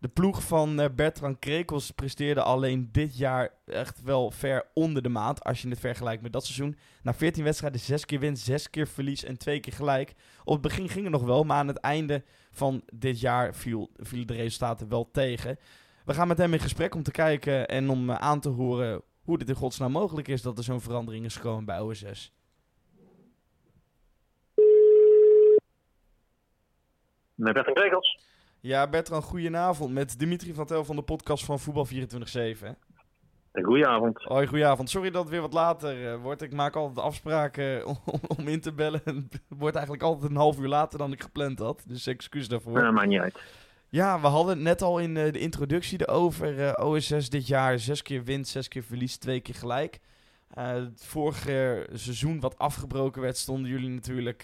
De 0.00 0.08
ploeg 0.08 0.42
van 0.42 0.80
uh, 0.80 0.86
Bertrand 0.94 1.38
Krekels 1.38 1.90
presteerde 1.90 2.42
alleen 2.42 2.88
dit 2.92 3.18
jaar 3.18 3.50
echt 3.66 4.02
wel 4.02 4.30
ver 4.30 4.66
onder 4.74 5.02
de 5.02 5.08
maat. 5.08 5.44
Als 5.44 5.62
je 5.62 5.68
het 5.68 5.80
vergelijkt 5.80 6.22
met 6.22 6.32
dat 6.32 6.44
seizoen. 6.44 6.76
Na 7.02 7.14
14 7.14 7.44
wedstrijden, 7.44 7.80
6 7.80 8.04
keer 8.04 8.20
win, 8.20 8.36
6 8.36 8.70
keer 8.70 8.86
verlies 8.86 9.24
en 9.24 9.38
2 9.38 9.60
keer 9.60 9.72
gelijk. 9.72 10.14
Op 10.44 10.52
het 10.52 10.62
begin 10.62 10.88
ging 10.88 11.04
het 11.04 11.12
nog 11.12 11.24
wel, 11.24 11.44
maar 11.44 11.56
aan 11.56 11.68
het 11.68 11.76
einde 11.76 12.22
van 12.50 12.82
dit 12.92 13.20
jaar 13.20 13.54
viel, 13.54 13.90
vielen 13.96 14.26
de 14.26 14.34
resultaten 14.34 14.88
wel 14.88 15.10
tegen. 15.10 15.58
We 16.04 16.14
gaan 16.14 16.28
met 16.28 16.38
hem 16.38 16.52
in 16.52 16.60
gesprek 16.60 16.94
om 16.94 17.02
te 17.02 17.10
kijken 17.10 17.68
en 17.68 17.90
om 17.90 18.10
uh, 18.10 18.16
aan 18.16 18.40
te 18.40 18.48
horen 18.48 19.02
hoe 19.22 19.38
dit 19.38 19.48
in 19.48 19.54
godsnaam 19.54 19.92
mogelijk 19.92 20.28
is 20.28 20.42
dat 20.42 20.58
er 20.58 20.64
zo'n 20.64 20.80
verandering 20.80 21.24
is 21.24 21.36
gekomen 21.36 21.64
bij 21.64 21.80
OSS. 21.80 22.32
Met 27.34 27.54
Bertrand 27.54 27.78
Krekels. 27.78 28.24
Ja, 28.60 28.88
Bertrand, 28.88 29.24
goedenavond. 29.24 29.92
Met 29.92 30.18
Dimitri 30.18 30.54
van 30.54 30.66
Tel 30.66 30.84
van 30.84 30.96
de 30.96 31.02
podcast 31.02 31.44
van 31.44 31.58
Voetbal 31.58 31.86
24-7. 31.86 31.90
Goedenavond. 33.52 34.22
Hoi, 34.22 34.46
goedenavond. 34.46 34.90
Sorry 34.90 35.10
dat 35.10 35.22
het 35.22 35.30
weer 35.30 35.40
wat 35.40 35.52
later 35.52 36.02
uh, 36.02 36.22
wordt. 36.22 36.42
Ik 36.42 36.52
maak 36.52 36.76
altijd 36.76 37.06
afspraken 37.06 37.86
om, 37.86 37.98
om, 38.36 38.48
in 38.48 38.60
te 38.60 38.72
bellen. 38.72 39.00
Het 39.04 39.40
wordt 39.48 39.76
eigenlijk 39.76 40.04
altijd 40.04 40.30
een 40.30 40.36
half 40.36 40.58
uur 40.58 40.68
later 40.68 40.98
dan 40.98 41.12
ik 41.12 41.22
gepland 41.22 41.58
had. 41.58 41.84
Dus 41.86 42.06
excuus 42.06 42.48
daarvoor. 42.48 42.78
Ja, 42.78 42.90
maakt 42.90 43.08
niet 43.08 43.20
uit. 43.20 43.42
Ja, 43.88 44.20
we 44.20 44.26
hadden 44.26 44.54
het 44.54 44.64
net 44.64 44.82
al 44.82 44.98
in 44.98 45.16
uh, 45.16 45.32
de 45.32 45.38
introductie 45.38 46.00
erover. 46.00 46.52
Uh, 46.52 46.68
eh, 46.68 46.86
OSS 46.86 47.30
dit 47.30 47.46
jaar 47.46 47.78
zes 47.78 48.02
keer 48.02 48.24
wint, 48.24 48.48
zes 48.48 48.68
keer 48.68 48.82
verliest, 48.82 49.20
twee 49.20 49.40
keer 49.40 49.54
gelijk. 49.54 50.00
het 50.54 51.04
vorige 51.04 51.86
seizoen 51.92 52.40
wat 52.40 52.58
afgebroken 52.58 53.22
werd, 53.22 53.36
stonden 53.36 53.70
jullie 53.70 53.90
natuurlijk... 53.90 54.42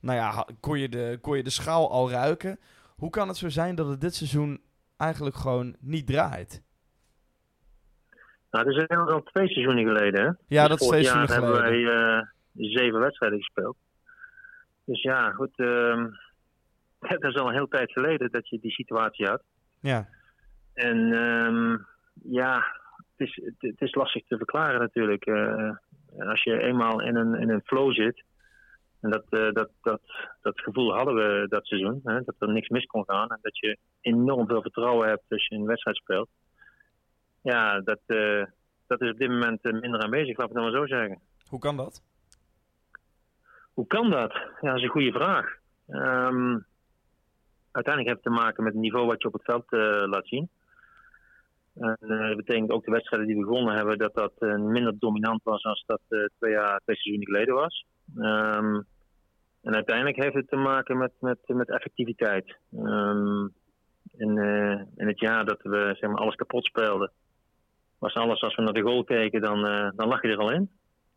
nou 0.00 0.18
ja, 0.18 0.46
kon 0.60 0.78
je, 0.78 0.88
de, 0.88 1.18
kon 1.20 1.36
je 1.36 1.42
de 1.42 1.50
schaal 1.50 1.90
al 1.90 2.10
ruiken. 2.10 2.58
Hoe 2.96 3.10
kan 3.10 3.28
het 3.28 3.36
zo 3.36 3.48
zijn 3.48 3.74
dat 3.74 3.88
het 3.88 4.00
dit 4.00 4.14
seizoen 4.14 4.60
eigenlijk 4.96 5.36
gewoon 5.36 5.76
niet 5.80 6.06
draait? 6.06 6.64
Nou, 8.50 8.64
dat 8.64 8.76
is 8.76 8.96
al 8.96 9.22
twee 9.22 9.48
seizoenen 9.48 9.84
geleden. 9.84 10.20
Hè? 10.20 10.30
Ja, 10.46 10.68
dus 10.68 10.68
dat 10.68 10.80
is 10.80 10.86
twee 10.86 11.04
seizoenen 11.04 11.28
geleden. 11.28 11.62
hebben 11.62 11.94
wij 11.94 12.18
uh, 12.58 12.72
zeven 12.74 13.00
wedstrijden 13.00 13.38
gespeeld. 13.38 13.76
Dus 14.84 15.02
ja, 15.02 15.30
goed. 15.30 15.58
Uh, 17.00 17.08
het 17.10 17.22
is 17.22 17.34
al 17.34 17.48
een 17.48 17.54
hele 17.54 17.68
tijd 17.68 17.92
geleden 17.92 18.30
dat 18.30 18.48
je 18.48 18.58
die 18.60 18.70
situatie 18.70 19.26
had. 19.26 19.42
Ja. 19.80 20.08
En 20.74 20.96
um, 20.96 21.86
ja, 22.22 22.64
het 23.16 23.28
is, 23.28 23.40
het, 23.58 23.80
is 23.80 23.94
lastig 23.94 24.26
te 24.26 24.36
verklaren 24.36 24.80
natuurlijk. 24.80 25.26
Uh, 25.26 25.70
als 26.18 26.42
je 26.42 26.62
eenmaal 26.62 27.02
in 27.02 27.16
een, 27.16 27.34
in 27.34 27.50
een 27.50 27.62
flow 27.64 27.92
zit, 27.92 28.24
en 29.06 29.12
dat, 29.12 29.24
uh, 29.30 29.52
dat, 29.52 29.70
dat, 29.82 30.00
dat 30.42 30.60
gevoel 30.60 30.94
hadden 30.94 31.14
we 31.14 31.46
dat 31.48 31.66
seizoen. 31.66 32.00
Hè, 32.04 32.22
dat 32.24 32.34
er 32.38 32.52
niks 32.52 32.68
mis 32.68 32.86
kon 32.86 33.04
gaan. 33.06 33.28
En 33.28 33.38
dat 33.42 33.58
je 33.58 33.78
enorm 34.00 34.46
veel 34.46 34.62
vertrouwen 34.62 35.08
hebt 35.08 35.24
als 35.28 35.46
je 35.46 35.54
een 35.54 35.66
wedstrijd 35.66 35.96
speelt. 35.96 36.28
Ja, 37.42 37.80
dat, 37.80 38.00
uh, 38.06 38.44
dat 38.86 39.00
is 39.00 39.10
op 39.10 39.18
dit 39.18 39.28
moment 39.28 39.62
eh, 39.62 39.72
minder 39.72 40.00
aanwezig, 40.00 40.36
laat 40.36 40.48
ik 40.48 40.54
het 40.54 40.62
maar 40.62 40.72
zo 40.72 40.86
zeggen. 40.86 41.20
Hoe 41.48 41.58
kan 41.58 41.76
dat? 41.76 42.02
Hoe 43.72 43.86
kan 43.86 44.10
dat? 44.10 44.32
Ja, 44.32 44.68
dat 44.68 44.76
is 44.76 44.82
een 44.82 44.88
goede 44.88 45.12
vraag. 45.12 45.46
Um, 45.88 46.66
uiteindelijk 47.70 48.14
heeft 48.14 48.24
het 48.24 48.34
te 48.34 48.40
maken 48.42 48.64
met 48.64 48.72
het 48.72 48.82
niveau 48.82 49.06
wat 49.06 49.22
je 49.22 49.28
op 49.28 49.32
het 49.32 49.44
veld 49.44 49.72
uh, 49.72 49.80
laat 50.06 50.28
zien. 50.28 50.48
En 51.74 51.98
uh, 52.00 52.28
dat 52.28 52.36
betekent 52.36 52.70
ook 52.70 52.84
de 52.84 52.90
wedstrijden 52.90 53.28
die 53.28 53.36
we 53.36 53.44
gewonnen 53.44 53.74
hebben, 53.74 53.98
dat 53.98 54.14
dat 54.14 54.32
uh, 54.38 54.56
minder 54.56 54.98
dominant 54.98 55.42
was 55.42 55.62
dan 55.62 55.82
dat 55.86 56.00
twee, 56.38 56.52
jaar, 56.52 56.80
twee 56.80 56.96
seizoenen 56.96 57.26
geleden 57.26 57.54
was. 57.54 57.84
Um, 58.16 58.86
en 59.66 59.74
uiteindelijk 59.74 60.16
heeft 60.16 60.34
het 60.34 60.48
te 60.48 60.56
maken 60.56 60.98
met, 60.98 61.12
met, 61.20 61.38
met 61.46 61.70
effectiviteit. 61.70 62.56
Um, 62.72 63.54
in, 64.16 64.36
uh, 64.36 64.80
in 64.96 65.06
het 65.06 65.20
jaar 65.20 65.44
dat 65.44 65.62
we 65.62 65.94
zeg 65.98 66.10
maar, 66.10 66.20
alles 66.20 66.34
kapot 66.34 66.64
speelden, 66.64 67.12
was 67.98 68.14
alles 68.14 68.40
als 68.40 68.54
we 68.54 68.62
naar 68.62 68.72
de 68.72 68.82
goal 68.82 69.04
keken, 69.04 69.40
dan, 69.40 69.66
uh, 69.66 69.90
dan 69.96 70.08
lag 70.08 70.22
je 70.22 70.28
er 70.28 70.38
al 70.38 70.52
in. 70.52 70.70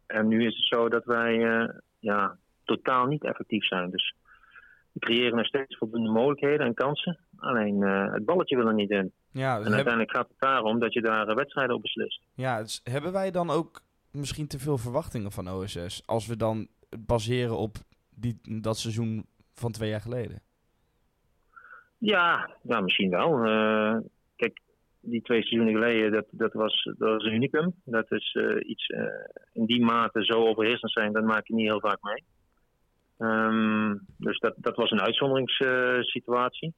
En 0.06 0.28
nu 0.28 0.46
is 0.46 0.56
het 0.56 0.66
zo 0.66 0.90
dat 0.90 1.06
wij 1.06 1.36
uh, 1.38 1.70
ja, 2.00 2.38
totaal 2.64 3.06
niet 3.06 3.24
effectief 3.24 3.66
zijn. 3.66 3.90
Dus 3.90 4.16
we 4.92 5.00
creëren 5.00 5.36
nog 5.36 5.46
steeds 5.46 5.78
voldoende 5.78 6.12
mogelijkheden 6.12 6.66
en 6.66 6.74
kansen. 6.74 7.20
Alleen 7.38 7.82
het 8.12 8.26
balletje 8.26 8.56
wil 8.56 8.68
er 8.68 8.74
niet 8.74 8.90
in. 8.90 9.12
Ja, 9.32 9.56
en 9.58 9.74
uiteindelijk 9.74 10.12
gaat 10.12 10.28
het 10.28 10.40
daarom 10.40 10.80
dat 10.80 10.94
je 10.94 11.02
daar 11.02 11.36
wedstrijden 11.36 11.76
op 11.76 11.82
beslist. 11.82 12.22
Ja, 12.34 12.62
dus 12.62 12.82
hebben 12.84 13.12
wij 13.12 13.32
dan 13.32 13.50
ook 13.50 13.82
misschien 14.12 14.48
te 14.48 14.60
veel 14.60 14.78
verwachtingen 14.78 15.32
van 15.32 15.50
OSS? 15.50 16.04
Als 16.06 16.28
we 16.28 16.38
dan 16.38 16.68
baseren 16.98 17.58
op 17.58 17.78
die, 18.20 18.62
dat 18.62 18.78
seizoen 18.78 19.26
van 19.54 19.72
twee 19.72 19.90
jaar 19.90 20.02
geleden? 20.02 20.42
Ja, 21.98 22.58
ja 22.64 22.82
misschien 22.82 23.10
wel. 23.10 23.46
Uh, 23.46 23.98
kijk, 24.36 24.60
die 25.00 25.22
twee 25.22 25.42
seizoenen 25.42 25.74
geleden, 25.74 26.12
dat, 26.12 26.26
dat, 26.32 26.54
was, 26.54 26.84
dat 26.84 27.10
was 27.10 27.24
een 27.24 27.34
unicum. 27.34 27.74
Dat 27.84 28.12
is 28.12 28.34
uh, 28.34 28.70
iets 28.70 28.90
uh, 28.90 29.04
in 29.54 29.66
die 29.66 29.86
mate 29.86 30.26
zo 30.26 30.48
overheersend 30.48 30.92
zijn, 30.92 31.14
dat 31.14 31.24
maak 31.24 31.48
je 31.48 31.54
niet 31.54 31.68
heel 31.68 31.80
vaak 31.80 32.00
mee. 32.02 32.24
Um, 33.18 34.06
dus 34.18 34.40
dat, 34.40 34.54
dat 34.58 34.76
was 34.76 34.92
een 34.92 35.02
uitzonderingssituatie. 35.02 36.74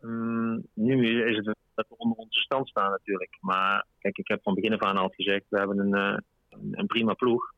Um, 0.00 0.66
nu 0.74 1.24
is 1.24 1.36
het 1.36 1.56
dat 1.74 1.88
we 1.88 1.96
onder 1.96 2.18
onze 2.18 2.40
stand 2.40 2.68
staan 2.68 2.90
natuurlijk. 2.90 3.38
Maar 3.40 3.86
kijk, 3.98 4.18
ik 4.18 4.28
heb 4.28 4.42
van 4.42 4.54
begin 4.54 4.72
af 4.72 4.80
aan 4.80 4.96
al 4.96 5.08
gezegd, 5.08 5.44
we 5.48 5.58
hebben 5.58 5.78
een, 5.78 6.24
een 6.70 6.86
prima 6.86 7.14
ploeg. 7.14 7.52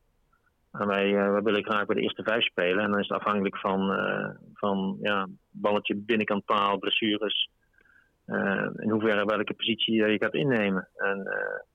En 0.79 0.87
wij, 0.87 1.09
uh, 1.09 1.31
wij, 1.31 1.41
willen 1.41 1.63
graag 1.63 1.85
bij 1.85 1.95
de 1.95 2.01
eerste 2.01 2.23
vijf 2.23 2.43
spelen. 2.43 2.83
En 2.83 2.91
dan 2.91 2.99
is 2.99 3.07
het 3.07 3.17
afhankelijk 3.17 3.57
van, 3.57 3.91
uh, 3.91 4.29
van 4.53 4.97
ja, 5.01 5.27
balletje 5.51 5.95
binnenkant 5.95 6.45
paal, 6.45 6.77
blessures. 6.77 7.49
Uh, 8.27 8.67
in 8.75 8.89
hoeverre 8.89 9.25
welke 9.25 9.53
positie 9.53 9.93
je 9.93 10.17
gaat 10.19 10.33
innemen. 10.33 10.87
En 10.95 11.17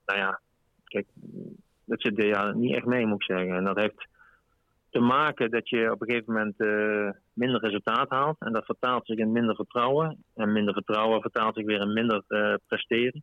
nou 0.07 0.19
ja, 0.19 0.41
kijk, 0.85 1.07
dat 1.85 2.01
zit 2.01 2.23
er 2.23 2.57
niet 2.57 2.75
echt 2.75 2.87
mee, 2.87 3.07
moet 3.07 3.23
ik 3.23 3.37
zeggen. 3.37 3.57
En 3.57 3.65
dat 3.65 3.77
heeft 3.77 4.09
te 4.91 5.01
maken 5.01 5.51
dat 5.51 5.69
je 5.69 5.93
op 5.93 6.01
een 6.01 6.09
gegeven 6.09 6.33
moment 6.33 6.59
minder 7.33 7.61
resultaat 7.61 8.11
haalt. 8.11 8.37
En 8.39 8.53
dat 8.53 8.65
vertaalt 8.65 9.07
zich 9.07 9.19
in 9.19 9.33
minder 9.33 9.55
vertrouwen. 9.55 10.25
En 10.35 10.53
minder 10.53 10.75
vertrouwen 10.75 11.21
vertaalt 11.21 11.55
zich 11.55 11.67
weer 11.67 11.81
in 11.81 11.93
minder 11.93 12.25
presteren. 12.67 13.23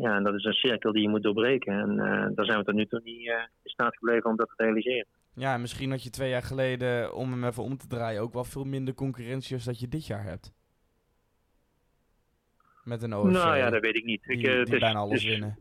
Ja, 0.00 0.16
en 0.16 0.22
dat 0.22 0.34
is 0.34 0.44
een 0.44 0.52
cirkel 0.52 0.92
die 0.92 1.02
je 1.02 1.08
moet 1.08 1.22
doorbreken. 1.22 1.72
En 1.72 1.90
uh, 1.90 2.26
daar 2.34 2.44
zijn 2.44 2.58
we 2.58 2.64
tot 2.64 2.74
nu 2.74 2.86
toe 2.86 3.00
niet 3.04 3.26
uh, 3.26 3.34
in 3.62 3.70
staat 3.70 3.96
gebleven 3.96 4.30
om 4.30 4.36
dat 4.36 4.48
te 4.48 4.62
realiseren. 4.62 5.06
Ja, 5.34 5.58
misschien 5.58 5.90
had 5.90 6.02
je 6.02 6.10
twee 6.10 6.30
jaar 6.30 6.42
geleden, 6.42 7.14
om 7.14 7.30
hem 7.30 7.44
even 7.44 7.62
om 7.62 7.76
te 7.76 7.86
draaien, 7.86 8.20
ook 8.20 8.32
wel 8.32 8.44
veel 8.44 8.64
minder 8.64 8.94
concurrentie 8.94 9.54
als 9.54 9.64
dat 9.64 9.80
je 9.80 9.88
dit 9.88 10.06
jaar 10.06 10.24
hebt. 10.24 10.52
Met 12.84 13.02
een 13.02 13.14
OFC. 13.14 13.30
Nou 13.30 13.56
ja, 13.56 13.70
dat 13.70 13.80
weet 13.80 13.96
ik 13.96 14.04
niet. 14.04 14.22
Die, 14.22 14.38
ik, 14.38 14.46
uh, 14.46 14.64
die 14.64 14.78
bijna 14.78 14.98
alles 14.98 15.24
winnen. 15.24 15.58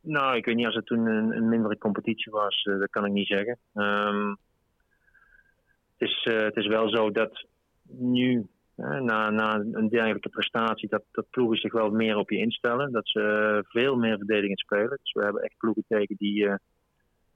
Nou, 0.00 0.36
ik 0.36 0.44
weet 0.44 0.54
niet 0.54 0.66
als 0.66 0.74
het 0.74 0.86
toen 0.86 1.06
een, 1.06 1.36
een 1.36 1.48
mindere 1.48 1.78
competitie 1.78 2.32
was. 2.32 2.62
dat 2.62 2.90
kan 2.90 3.04
ik 3.04 3.12
niet 3.12 3.26
zeggen. 3.26 3.58
Um, 3.74 4.38
het, 5.96 6.08
is, 6.08 6.24
het 6.24 6.56
is 6.56 6.66
wel 6.66 6.88
zo 6.88 7.10
dat 7.10 7.46
nu 7.82 8.46
na, 8.76 9.30
na 9.30 9.54
een 9.54 9.88
dergelijke 9.88 10.28
prestatie, 10.28 10.88
dat, 10.88 11.02
dat 11.12 11.30
ploegen 11.30 11.58
zich 11.58 11.72
wel 11.72 11.90
meer 11.90 12.16
op 12.16 12.30
je 12.30 12.38
instellen. 12.38 12.92
Dat 12.92 13.08
ze 13.08 13.64
veel 13.68 13.96
meer 13.96 14.16
verdedigend 14.16 14.58
spelen. 14.58 14.98
Dus 15.02 15.12
we 15.12 15.22
hebben 15.22 15.42
echt 15.42 15.56
ploegen 15.58 15.84
tegen 15.88 16.16
die, 16.18 16.44
uh, 16.44 16.54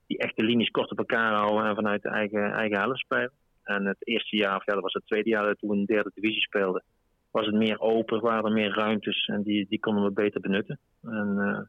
die 0.07 0.17
echt 0.17 0.35
de 0.35 0.43
linies 0.43 0.69
kort 0.69 0.91
op 0.91 0.97
elkaar 0.97 1.33
houden 1.33 1.65
en 1.65 1.75
vanuit 1.75 2.01
de 2.01 2.09
eigen, 2.09 2.51
eigen 2.51 2.79
helft 2.79 2.99
spelen. 2.99 3.31
En 3.63 3.85
het 3.85 4.07
eerste 4.07 4.35
jaar, 4.35 4.55
of 4.55 4.65
ja, 4.65 4.73
dat 4.73 4.83
was 4.83 4.93
het 4.93 5.05
tweede 5.05 5.29
jaar 5.29 5.45
dat 5.45 5.59
we 5.59 5.67
een 5.67 5.85
derde 5.85 6.11
divisie 6.13 6.41
speelden, 6.41 6.83
was 7.31 7.45
het 7.45 7.55
meer 7.55 7.79
open, 7.79 8.21
waren 8.21 8.45
er 8.45 8.51
meer 8.51 8.75
ruimtes 8.75 9.25
en 9.25 9.43
die, 9.43 9.65
die 9.69 9.79
konden 9.79 10.03
we 10.03 10.11
beter 10.11 10.41
benutten. 10.41 10.79
En 11.03 11.35
uh, 11.37 11.59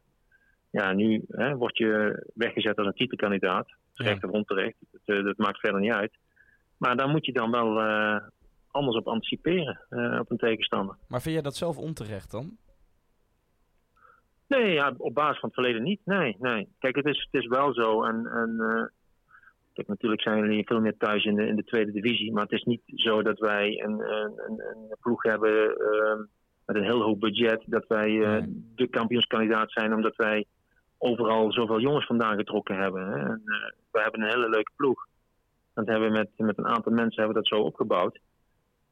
ja, 0.71 0.93
nu 0.93 1.23
hè, 1.27 1.55
word 1.55 1.77
je 1.77 2.23
weggezet 2.33 2.77
als 2.77 2.87
een 2.87 2.93
titelkandidaat. 2.93 3.67
Terecht 3.93 4.21
ja. 4.21 4.27
of 4.27 4.33
onterecht, 4.33 4.75
dat, 5.05 5.25
dat 5.25 5.37
maakt 5.37 5.59
verder 5.59 5.81
niet 5.81 5.91
uit. 5.91 6.17
Maar 6.77 6.95
daar 6.95 7.09
moet 7.09 7.25
je 7.25 7.33
dan 7.33 7.51
wel 7.51 7.81
uh, 7.81 8.15
anders 8.71 8.97
op 8.97 9.07
anticiperen 9.07 9.79
uh, 9.89 10.19
op 10.19 10.31
een 10.31 10.37
tegenstander. 10.37 10.95
Maar 11.07 11.21
vind 11.21 11.33
jij 11.33 11.43
dat 11.43 11.55
zelf 11.55 11.77
onterecht 11.77 12.31
dan? 12.31 12.57
Nee, 14.47 14.73
ja, 14.73 14.93
op 14.97 15.13
basis 15.13 15.39
van 15.39 15.49
het 15.49 15.59
verleden 15.59 15.83
niet. 15.83 16.01
Nee, 16.05 16.35
nee. 16.39 16.67
Kijk, 16.79 16.95
het 16.95 17.05
is, 17.05 17.27
het 17.31 17.41
is 17.41 17.47
wel 17.47 17.73
zo. 17.73 18.03
En, 18.03 18.25
en 18.25 18.55
uh, 18.59 18.83
kijk, 19.73 19.87
natuurlijk 19.87 20.21
zijn 20.21 20.37
jullie 20.37 20.65
veel 20.65 20.79
meer 20.79 20.97
thuis 20.97 21.25
in 21.25 21.35
de, 21.35 21.47
in 21.47 21.55
de 21.55 21.63
tweede 21.63 21.91
divisie. 21.91 22.33
Maar 22.33 22.43
het 22.43 22.51
is 22.51 22.63
niet 22.63 22.81
zo 22.85 23.21
dat 23.21 23.39
wij 23.39 23.83
een, 23.83 23.99
een, 23.99 24.33
een, 24.47 24.59
een 24.59 24.97
ploeg 25.01 25.23
hebben 25.23 25.53
uh, 25.53 26.25
met 26.65 26.75
een 26.75 26.83
heel 26.83 27.01
hoog 27.01 27.17
budget. 27.17 27.63
Dat 27.65 27.87
wij 27.87 28.09
nee. 28.09 28.63
de 28.75 28.87
kampioenskandidaat 28.87 29.71
zijn 29.71 29.93
omdat 29.93 30.15
wij 30.15 30.45
overal 30.97 31.51
zoveel 31.51 31.79
jongens 31.79 32.05
vandaan 32.05 32.37
getrokken 32.37 32.77
hebben. 32.77 33.07
Hè. 33.07 33.17
En, 33.17 33.41
we 33.91 34.01
hebben 34.01 34.21
een 34.21 34.29
hele 34.29 34.49
leuke 34.49 34.71
ploeg. 34.75 35.07
Dat 35.73 35.87
hebben 35.87 36.11
we 36.11 36.17
met, 36.17 36.29
met 36.37 36.57
een 36.57 36.67
aantal 36.67 36.91
mensen 36.91 37.23
hebben 37.23 37.41
we 37.41 37.49
dat 37.49 37.59
zo 37.59 37.65
opgebouwd. 37.65 38.19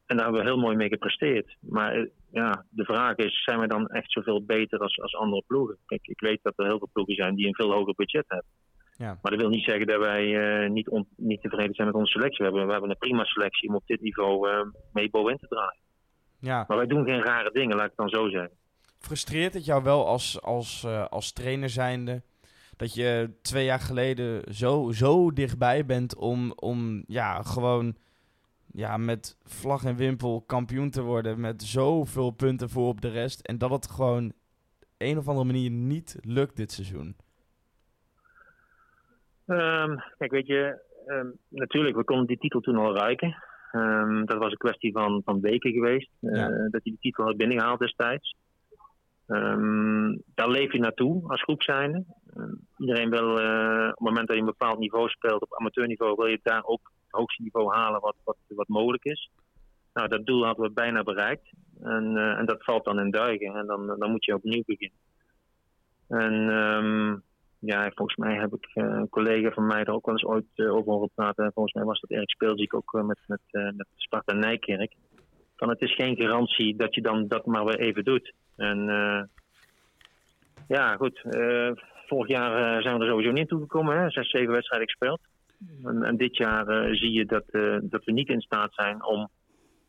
En 0.10 0.16
daar 0.16 0.26
hebben 0.26 0.43
we 0.43 0.49
heel 0.49 0.60
mooi 0.60 0.76
mee 0.76 0.89
gepresteerd. 0.89 1.57
Maar 1.60 2.07
ja, 2.32 2.66
de 2.70 2.84
vraag 2.84 3.16
is, 3.16 3.43
zijn 3.43 3.60
we 3.60 3.68
dan 3.68 3.88
echt 3.88 4.12
zoveel 4.12 4.43
beter 4.45 4.80
als, 4.80 5.01
als 5.01 5.16
andere 5.16 5.43
ploegen? 5.47 5.78
Kijk, 5.86 6.07
ik 6.07 6.20
weet 6.20 6.39
dat 6.41 6.53
er 6.55 6.66
heel 6.66 6.78
veel 6.78 6.89
ploegen 6.93 7.16
zijn 7.16 7.36
die 7.36 7.47
een 7.47 7.55
veel 7.55 7.72
hoger 7.72 7.93
budget 7.95 8.26
hebben. 8.28 8.47
Ja. 8.97 9.18
Maar 9.22 9.32
dat 9.32 9.41
wil 9.41 9.49
niet 9.49 9.64
zeggen 9.64 9.88
dat 9.88 9.99
wij 9.99 10.26
uh, 10.26 10.70
niet, 10.70 10.89
on, 10.89 11.07
niet 11.16 11.41
tevreden 11.41 11.76
zijn 11.76 11.88
met 11.88 11.95
onze 11.95 12.12
selectie. 12.12 12.38
We 12.38 12.43
hebben, 12.43 12.66
we 12.66 12.72
hebben 12.72 12.89
een 12.89 12.97
prima 12.97 13.24
selectie 13.24 13.70
om 13.70 13.76
op 13.76 13.84
dit 13.86 14.01
niveau 14.01 14.49
uh, 14.49 14.62
mee 14.93 15.10
bovenin 15.10 15.38
te 15.38 15.47
draaien. 15.47 15.80
Ja. 16.39 16.66
Maar 16.68 16.78
wij 16.78 16.88
doen 16.88 17.05
geen 17.05 17.24
rare 17.24 17.51
dingen, 17.51 17.76
laat 17.76 17.86
ik 17.86 17.93
het 17.95 18.10
dan 18.10 18.22
zo 18.22 18.30
zeggen. 18.30 18.51
Frustreert 18.99 19.53
het 19.53 19.66
jou 19.66 19.84
wel 19.84 20.07
als, 20.07 20.41
als, 20.41 20.84
uh, 20.84 21.05
als 21.05 21.34
trainer 21.34 21.70
zijnde... 21.70 22.22
dat 22.78 22.93
je 22.93 23.32
twee 23.41 23.66
jaar 23.66 23.80
geleden 23.80 24.53
zo, 24.53 24.91
zo 24.91 25.34
dichtbij 25.34 25.86
bent 25.86 26.16
om, 26.16 26.51
om 26.55 27.03
ja, 27.07 27.41
gewoon 27.41 27.95
ja, 28.72 28.97
met 28.97 29.38
vlag 29.43 29.84
en 29.84 29.95
wimpel 29.95 30.41
kampioen 30.41 30.89
te 30.89 31.01
worden 31.01 31.39
met 31.39 31.63
zoveel 31.63 32.32
punten 32.32 32.70
voor 32.70 32.88
op 32.88 33.01
de 33.01 33.09
rest. 33.09 33.41
En 33.41 33.57
dat 33.57 33.70
het 33.70 33.89
gewoon 33.89 34.34
een 34.97 35.17
of 35.17 35.28
andere 35.28 35.45
manier 35.45 35.70
niet 35.70 36.17
lukt 36.22 36.55
dit 36.55 36.72
seizoen. 36.72 37.15
Um, 39.45 40.03
kijk, 40.17 40.32
weet 40.32 40.47
je, 40.47 40.80
um, 41.07 41.38
natuurlijk, 41.47 41.95
we 41.95 42.03
konden 42.03 42.28
die 42.28 42.38
titel 42.38 42.59
toen 42.59 42.76
al 42.76 42.95
ruiken. 42.95 43.36
Um, 43.72 44.26
dat 44.26 44.38
was 44.38 44.51
een 44.51 44.57
kwestie 44.57 44.91
van, 44.91 45.22
van 45.26 45.41
weken 45.41 45.72
geweest, 45.72 46.09
Ja. 46.20 46.49
uh, 46.49 46.72
dat 46.72 46.84
hij 46.84 46.91
de 46.91 46.97
titel 46.99 47.24
had 47.24 47.38
binnengehaald 47.38 47.80
destijds. 47.80 48.36
daar 50.36 50.49
leef 50.49 50.72
je 50.72 50.80
naartoe 50.80 51.30
als 51.30 51.41
groep 51.41 51.63
zijnde. 51.63 52.05
iedereen 52.78 53.09
wil, 53.09 53.39
uh, 53.39 53.88
op 53.88 53.97
het 53.97 53.99
moment 53.99 54.28
dat 54.28 54.36
je 54.36 54.41
een 54.41 54.55
bepaald 54.57 54.80
niveau 54.80 55.09
speelt, 55.09 55.41
op 55.41 55.55
amateurniveau, 55.59 56.15
wil 56.15 56.26
je 56.26 56.39
daar 56.43 56.63
ook 56.63 56.91
hoogste 57.12 57.41
niveau 57.41 57.74
halen 57.74 58.01
wat, 58.01 58.16
wat, 58.24 58.38
wat 58.47 58.68
mogelijk 58.68 59.03
is. 59.03 59.30
Nou, 59.93 60.07
dat 60.07 60.26
doel 60.26 60.45
hadden 60.45 60.66
we 60.66 60.72
bijna 60.72 61.03
bereikt. 61.03 61.49
En, 61.84 62.16
uh, 62.16 62.38
en 62.38 62.45
dat 62.45 62.64
valt 62.64 62.86
dan 62.86 62.99
in 62.99 63.12
duigen. 63.12 63.55
En 63.55 63.66
dan, 63.66 63.95
dan 63.99 64.12
moet 64.12 64.26
je 64.26 64.36
opnieuw 64.36 64.64
beginnen. 64.66 64.97
En 66.07 66.34
um, 66.34 67.24
ja, 67.60 67.91
volgens 67.95 68.18
mij 68.18 68.36
heb 68.36 68.53
ik 68.53 68.70
uh, 68.74 68.84
een 68.84 69.10
collega 69.10 69.51
van 69.51 69.68
mij 69.68 69.84
er 69.84 69.93
ook 69.93 70.05
wel 70.05 70.16
eens 70.16 70.26
ooit 70.26 70.45
uh, 70.55 70.74
over 70.74 70.91
horen 70.91 71.10
praten. 71.16 71.45
En 71.45 71.53
volgens 71.53 71.76
mij 71.76 71.84
was 71.84 71.99
dat 71.99 72.10
Erik 72.10 72.30
Speelziek 72.30 72.74
ook 72.74 72.93
met, 72.93 73.20
met, 73.28 73.39
met 73.51 73.88
Sparta 73.95 74.34
Nijkerk. 74.34 74.93
Van 75.55 75.70
het 75.70 75.82
is 75.82 75.95
geen 75.95 76.16
garantie 76.16 76.76
dat 76.76 76.95
je 76.95 77.01
dan 77.01 77.28
dat 77.28 77.45
maar 77.45 77.66
weer 77.66 77.80
even 77.80 78.03
doet. 78.03 78.34
En 78.55 78.78
ja, 80.68 80.95
goed. 80.95 81.22
vorig 82.07 82.28
jaar 82.28 82.82
zijn 82.82 82.97
we 82.97 83.03
er 83.03 83.10
sowieso 83.10 83.32
niet 83.32 83.47
toegekomen. 83.47 83.97
Hè? 83.97 84.10
Zes, 84.10 84.30
zeven 84.30 84.53
wedstrijden 84.53 84.89
gespeeld. 84.89 85.20
En, 85.84 86.03
en, 86.03 86.18
dit 86.18 86.38
jaar 86.38 86.70
uh, 86.70 86.95
zie 86.95 87.12
je 87.12 87.26
dat, 87.26 87.43
uh, 87.51 87.78
dat 87.82 88.03
we 88.03 88.12
niet 88.12 88.30
in 88.30 88.41
staat 88.41 88.74
zijn 88.74 89.05
om 89.05 89.30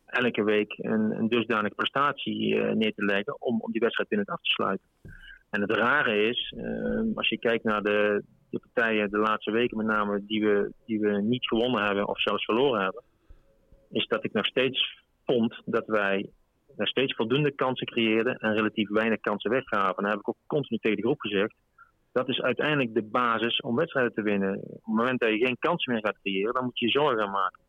elke 0.05 0.43
week 0.43 0.73
een, 0.77 1.27
dusdanige 1.27 1.75
prestatie 1.75 2.55
uh, 2.55 2.71
neer 2.71 2.93
te 2.93 3.05
leggen 3.05 3.41
om, 3.41 3.61
om 3.61 3.71
die 3.71 3.81
wedstrijd 3.81 4.11
in 4.11 4.19
het 4.19 4.29
af 4.29 4.41
te 4.41 4.49
sluiten. 4.49 4.87
En 5.49 5.61
het 5.61 5.71
rare 5.71 6.27
is, 6.27 6.53
als 7.15 7.29
je 7.29 7.37
kijkt 7.39 7.63
naar 7.63 7.81
de, 7.81 8.23
de 8.49 8.59
partijen 8.59 9.09
de 9.09 9.17
laatste 9.17 9.51
weken 9.51 9.77
met 9.77 9.85
name 9.85 10.25
die 10.25 10.41
we, 10.41 10.71
die 10.85 10.99
we 10.99 11.21
niet 11.21 11.47
gewonnen 11.47 11.83
hebben 11.83 12.07
of 12.07 12.21
zelfs 12.21 12.45
verloren 12.45 12.81
hebben, 12.81 13.03
is 13.89 14.07
dat 14.07 14.23
ik 14.23 14.33
nog 14.33 14.45
steeds 14.45 15.03
vond 15.25 15.61
dat 15.65 15.87
wij 15.87 16.29
nog 16.75 16.87
steeds 16.87 17.15
voldoende 17.15 17.51
kansen 17.51 17.87
creëerden 17.87 18.37
en 18.37 18.53
relatief 18.53 18.89
weinig 18.89 19.19
kansen 19.19 19.51
weggaven. 19.51 19.95
En 19.95 20.03
daar 20.03 20.11
heb 20.11 20.19
ik 20.19 20.29
ook 20.29 20.37
continu 20.47 20.79
tegen 20.79 20.97
de 20.97 21.03
groep 21.03 21.19
gezegd 21.19 21.55
dat 22.11 22.29
is 22.29 22.41
uiteindelijk 22.41 22.93
de 22.93 23.03
basis 23.03 23.61
om 23.61 23.75
wedstrijden 23.75 24.13
te 24.13 24.21
winnen. 24.21 24.57
Op 24.57 24.71
het 24.71 24.95
moment 24.95 25.19
dat 25.19 25.29
je 25.29 25.45
geen 25.45 25.57
kansen 25.59 25.93
meer 25.93 26.05
gaat 26.05 26.21
creëren, 26.21 26.53
dan 26.53 26.63
moet 26.63 26.79
je 26.79 26.89
zorgen 26.89 27.31
maken. 27.31 27.61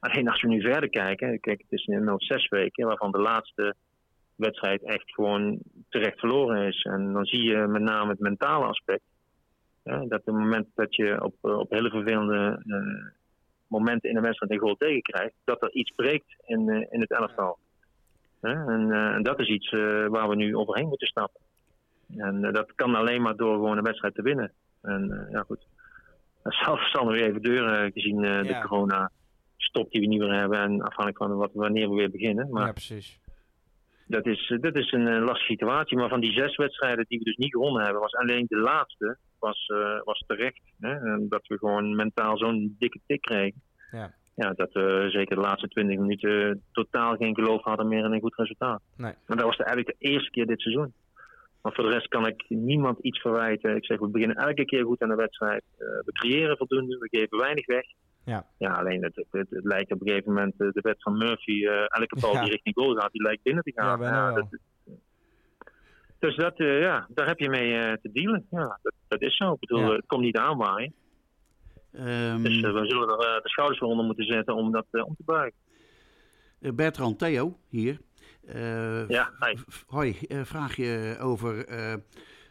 Alleen 0.00 0.28
als 0.28 0.42
we 0.42 0.48
nu 0.48 0.60
verder 0.60 0.88
kijken, 0.88 1.40
kijk, 1.40 1.60
het 1.60 1.72
is 1.72 1.84
nu 1.84 2.14
zes 2.16 2.48
weken, 2.48 2.86
waarvan 2.86 3.10
de 3.10 3.18
laatste 3.18 3.74
wedstrijd 4.36 4.82
echt 4.82 5.14
gewoon 5.14 5.58
terecht 5.88 6.18
verloren 6.18 6.66
is. 6.66 6.82
En 6.82 7.12
dan 7.12 7.24
zie 7.24 7.42
je 7.42 7.56
met 7.56 7.82
name 7.82 8.10
het 8.10 8.20
mentale 8.20 8.64
aspect. 8.64 9.02
Dat 9.82 10.02
op 10.02 10.10
het 10.10 10.34
moment 10.34 10.66
dat 10.74 10.94
je 10.96 11.24
op, 11.24 11.34
op 11.40 11.70
hele 11.70 11.90
vervelende 11.90 12.62
uh, 12.66 13.10
momenten 13.66 14.10
in 14.10 14.16
een 14.16 14.22
wedstrijd 14.22 14.52
een 14.52 14.58
goal 14.58 14.74
tegenkrijgt, 14.74 15.34
dat 15.44 15.62
er 15.62 15.72
iets 15.72 15.90
breekt 15.90 16.34
in, 16.44 16.68
uh, 16.68 16.86
in 16.90 17.00
het 17.00 17.10
elftal. 17.10 17.58
En, 18.40 18.92
en, 18.92 19.22
dat 19.22 19.40
is 19.40 19.48
iets 19.48 19.70
waar 20.08 20.28
we 20.28 20.36
nu 20.36 20.56
overheen 20.56 20.88
moeten 20.88 21.06
stappen. 21.06 21.40
En 22.16 22.44
uh, 22.44 22.52
dat 22.52 22.72
kan 22.74 22.94
alleen 22.94 23.22
maar 23.22 23.36
door 23.36 23.54
gewoon 23.54 23.76
een 23.76 23.84
wedstrijd 23.84 24.14
te 24.14 24.22
winnen. 24.22 24.52
En 24.82 25.10
uh, 25.10 25.30
ja, 25.32 25.40
goed. 25.40 25.66
zelf 26.42 26.90
zal 26.90 27.06
weer 27.12 27.22
even 27.24 27.42
deuren 27.42 27.92
gezien 27.92 28.24
eh, 28.24 28.42
de 28.42 28.48
Ja. 28.48 28.60
corona 28.62 29.10
stop 29.56 29.90
die 29.90 30.00
we 30.00 30.06
niet 30.06 30.20
meer 30.20 30.32
hebben 30.34 30.58
en 30.58 30.80
afhankelijk 30.82 31.16
van 31.16 31.36
wat, 31.36 31.50
wanneer 31.52 31.88
we 31.88 31.94
weer 31.94 32.10
beginnen. 32.10 32.50
Maar 32.50 32.66
Ja, 32.66 32.72
precies. 32.72 33.20
dat 34.06 34.26
is, 34.26 34.50
eh, 34.50 34.60
dat 34.60 34.74
is 34.76 34.92
een 34.92 35.08
eh, 35.08 35.22
lastige 35.24 35.52
situatie. 35.52 35.96
Maar 35.96 36.08
van 36.08 36.20
die 36.20 36.32
zes 36.32 36.56
wedstrijden 36.56 37.04
die 37.08 37.18
we 37.18 37.24
dus 37.24 37.36
niet 37.36 37.52
gewonnen 37.52 37.82
hebben, 37.84 38.00
was 38.02 38.14
alleen 38.14 38.44
de 38.48 38.56
laatste 38.56 39.16
was, 39.38 39.66
eh, 39.66 40.00
was 40.04 40.24
terecht. 40.26 40.60
Hè? 40.80 40.90
En 41.12 41.26
dat 41.28 41.46
we 41.46 41.58
gewoon 41.58 41.96
mentaal 41.96 42.38
zo'n 42.38 42.76
dikke 42.78 43.00
tik 43.06 43.20
kregen. 43.20 43.62
Ja. 43.90 44.14
Ja, 44.34 44.52
dat 44.52 44.72
we 44.72 45.06
zeker 45.10 45.34
de 45.36 45.42
laatste 45.42 45.68
20 45.68 45.98
minuten 45.98 46.62
totaal 46.72 47.16
geen 47.16 47.34
geloof 47.34 47.62
hadden 47.62 47.88
meer 47.88 48.04
in 48.04 48.12
een 48.12 48.20
goed 48.20 48.36
resultaat. 48.36 48.82
Nee. 48.96 49.12
Maar 49.26 49.36
dat 49.36 49.46
was 49.46 49.56
de, 49.56 49.64
eigenlijk 49.64 49.98
de 49.98 50.08
eerste 50.08 50.30
keer 50.30 50.46
dit 50.46 50.60
seizoen. 50.60 50.92
Maar 51.66 51.74
voor 51.74 51.84
de 51.84 51.90
rest 51.90 52.08
kan 52.08 52.26
ik 52.26 52.44
niemand 52.48 52.98
iets 52.98 53.20
verwijten. 53.20 53.76
Ik 53.76 53.84
zeg, 53.84 53.98
we 53.98 54.08
beginnen 54.08 54.36
elke 54.36 54.64
keer 54.64 54.84
goed 54.84 55.02
aan 55.02 55.08
de 55.08 55.14
wedstrijd. 55.14 55.62
Eh, 55.78 55.86
we 55.86 56.12
creëren 56.12 56.56
voldoende, 56.56 56.98
we 56.98 57.18
geven 57.18 57.38
weinig 57.38 57.66
weg. 57.66 57.84
Ja. 58.24 58.46
Ja, 58.58 58.72
alleen 58.72 59.02
het, 59.02 59.16
het, 59.16 59.26
het, 59.30 59.46
het 59.50 59.64
lijkt 59.64 59.92
op 59.92 60.00
een 60.00 60.06
gegeven 60.06 60.32
moment, 60.32 60.54
eh, 60.60 60.68
de 60.72 60.80
wet 60.80 61.02
van 61.02 61.16
Murphy, 61.18 61.66
eh, 61.66 61.72
elke 61.88 62.16
bal 62.20 62.32
Ja. 62.32 62.40
die 62.42 62.50
richting 62.50 62.74
goal 62.74 62.94
gaat, 62.94 63.12
die 63.12 63.22
lijkt 63.22 63.42
binnen 63.42 63.62
te 63.62 63.72
gaan. 63.74 64.00
Ja, 64.00 64.32
wel. 64.32 64.34
dat, 64.34 64.46
dus 66.18 66.36
dat, 66.36 66.54
ja, 66.56 67.06
daar 67.14 67.26
heb 67.26 67.38
je 67.38 67.48
mee 67.48 67.98
te 68.00 68.10
dealen. 68.12 68.46
Ja, 68.50 68.78
dat, 68.82 68.92
dat 69.08 69.22
is 69.22 69.36
zo. 69.36 69.52
Ik 69.52 69.58
bedoel, 69.60 69.78
Ja. 69.80 69.92
het 69.92 70.06
komt 70.06 70.22
niet 70.22 70.36
aanwaaien. 70.36 70.94
Ehm, 71.92 72.42
Dus 72.42 72.60
we 72.60 72.86
zullen 72.86 73.08
er 73.08 73.40
de 73.42 73.48
schouders 73.48 73.78
voor 73.80 73.88
onder 73.88 74.06
moeten 74.06 74.24
zetten 74.26 74.54
om 74.54 74.72
dat 74.72 74.86
om 74.90 75.14
te 75.16 75.22
buigen. 75.24 75.58
eh, 76.60 76.72
Bertrand 76.72 77.18
Theo, 77.18 77.58
hier. 77.68 77.98
Eh, 78.46 79.08
Ja, 79.08 79.30
hi. 79.40 79.54
Hoi, 79.86 80.16
eh, 80.28 80.40
vraag 80.44 80.76
je 80.76 81.16
over 81.20 81.66
eh, 81.66 81.94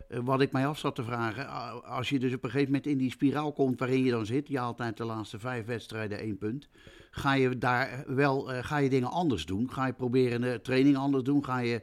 wat 0.08 0.41
ik 0.41 0.52
mij 0.52 0.68
af 0.68 0.78
zat 0.78 0.96
te 0.96 1.04
vragen. 1.04 1.50
Als 1.84 2.10
je 2.10 2.20
dus 2.20 2.34
op 2.34 2.43
een 2.43 2.50
gegeven 2.50 2.72
moment 2.72 2.88
in 2.88 2.98
die 2.98 3.12
spiraal 3.12 3.54
komt 3.54 3.80
waarin 3.80 4.04
je 4.04 4.12
dan 4.12 4.26
zit, 4.26 4.48
je 4.48 4.74
uit 4.78 4.98
de 4.98 5.06
laatste 5.06 5.39
vijf 5.39 5.66
wedstrijden 5.66 6.20
één 6.20 6.38
punt. 6.38 6.70
Ga 7.12 7.34
je 7.34 7.58
daar 7.58 8.04
wel, 8.08 8.41
ga 8.62 8.78
je 8.78 8.89
dingen 8.89 9.10
anders 9.10 9.46
doen? 9.46 9.72
Ga 9.72 9.86
je 9.86 9.93
proberen 9.93 10.41
de 10.41 10.60
training 10.62 10.98
anders 10.98 11.24
doen? 11.24 11.46
Ga 11.46 11.60
je, 11.60 11.82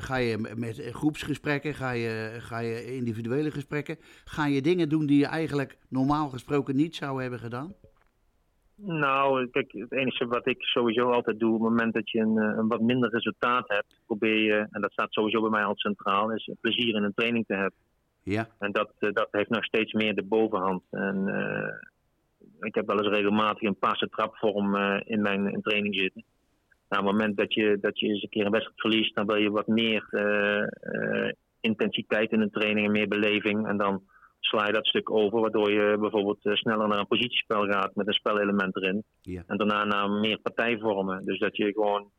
ga 0.00 0.16
je 0.16 0.38
met 0.56 0.82
groepsgesprekken? 0.92 1.74
Ga 1.74 1.90
je, 1.90 2.36
ga 2.38 2.58
je 2.58 2.94
individuele 2.94 3.50
gesprekken? 3.50 3.98
Ga 4.24 4.46
je 4.46 4.62
dingen 4.62 4.88
doen 4.88 5.06
die 5.06 5.18
je 5.18 5.26
eigenlijk 5.26 5.78
normaal 5.88 6.28
gesproken 6.28 6.76
niet 6.76 6.96
zou 6.96 7.20
hebben 7.22 7.38
gedaan? 7.38 7.74
Nou, 8.82 9.46
kijk, 9.46 9.72
het 9.72 9.92
enige 9.92 10.26
wat 10.26 10.46
ik 10.46 10.62
sowieso 10.62 11.10
altijd 11.10 11.38
doe, 11.38 11.54
op 11.54 11.60
het 11.60 11.70
moment 11.70 11.94
dat 11.94 12.10
je 12.10 12.18
een, 12.18 12.38
eh, 12.38 12.56
een 12.56 12.68
wat 12.68 12.80
minder 12.80 13.10
resultaat 13.10 13.68
hebt, 13.68 14.00
probeer 14.06 14.38
je, 14.38 14.66
en 14.70 14.80
dat 14.80 14.92
staat 14.92 15.12
sowieso 15.12 15.40
bij 15.40 15.50
mij 15.50 15.64
al 15.64 15.76
centraal, 15.76 16.32
is 16.32 16.50
plezier 16.60 16.94
in 16.94 17.02
een 17.02 17.14
training 17.14 17.46
te 17.46 17.54
hebben. 17.54 17.78
Ja, 18.22 18.48
En 18.58 18.72
dat, 18.72 18.92
eh, 18.98 19.12
dat 19.12 19.28
heeft 19.30 19.48
nog 19.48 19.64
steeds 19.64 19.92
meer 19.92 20.14
de 20.14 20.22
bovenhand. 20.22 20.82
En 20.90 21.28
eh, 21.28 21.74
ik 22.60 22.74
heb 22.74 22.86
wel 22.86 22.98
eens 22.98 23.08
regelmatig 23.08 23.62
een 23.62 23.78
passe 23.78 24.08
trapvorm 24.08 24.76
eh, 24.76 25.00
in 25.04 25.22
mijn 25.22 25.46
in 25.52 25.62
training 25.62 25.94
zitten. 25.94 26.24
Nou, 26.88 27.02
op 27.02 27.08
het 27.08 27.18
moment 27.18 27.36
dat 27.36 27.54
je, 27.54 27.78
dat 27.80 27.98
je 27.98 28.06
eens 28.06 28.22
een 28.22 28.28
keer 28.28 28.44
een 28.44 28.52
wedstrijd 28.52 28.80
verliest, 28.80 29.14
dan 29.14 29.26
wil 29.26 29.36
je 29.36 29.50
wat 29.50 29.66
meer 29.66 30.04
intensiteit 31.60 32.32
in 32.32 32.40
een 32.40 32.50
training 32.50 32.86
en 32.86 32.92
meer 32.92 33.08
beleving. 33.08 33.66
En 33.66 33.76
dan 33.76 34.02
sla 34.40 34.66
je 34.66 34.72
dat 34.72 34.86
stuk 34.86 35.10
over, 35.10 35.40
waardoor 35.40 35.72
je 35.72 35.96
bijvoorbeeld 36.00 36.44
eh, 36.44 36.54
sneller 36.54 36.88
naar 36.88 36.98
een 36.98 37.06
positiespel 37.06 37.66
gaat 37.66 37.94
met 37.94 38.06
een 38.06 38.12
spelelement 38.12 38.76
erin. 38.76 39.04
Ja. 39.22 39.42
En 39.46 39.56
daarna 39.56 39.84
naar 39.84 40.10
meer 40.10 40.38
partijvormen. 40.38 41.24
Dus 41.24 41.38
dat 41.38 41.56
je 41.56 41.72
gewoon, 41.72 42.10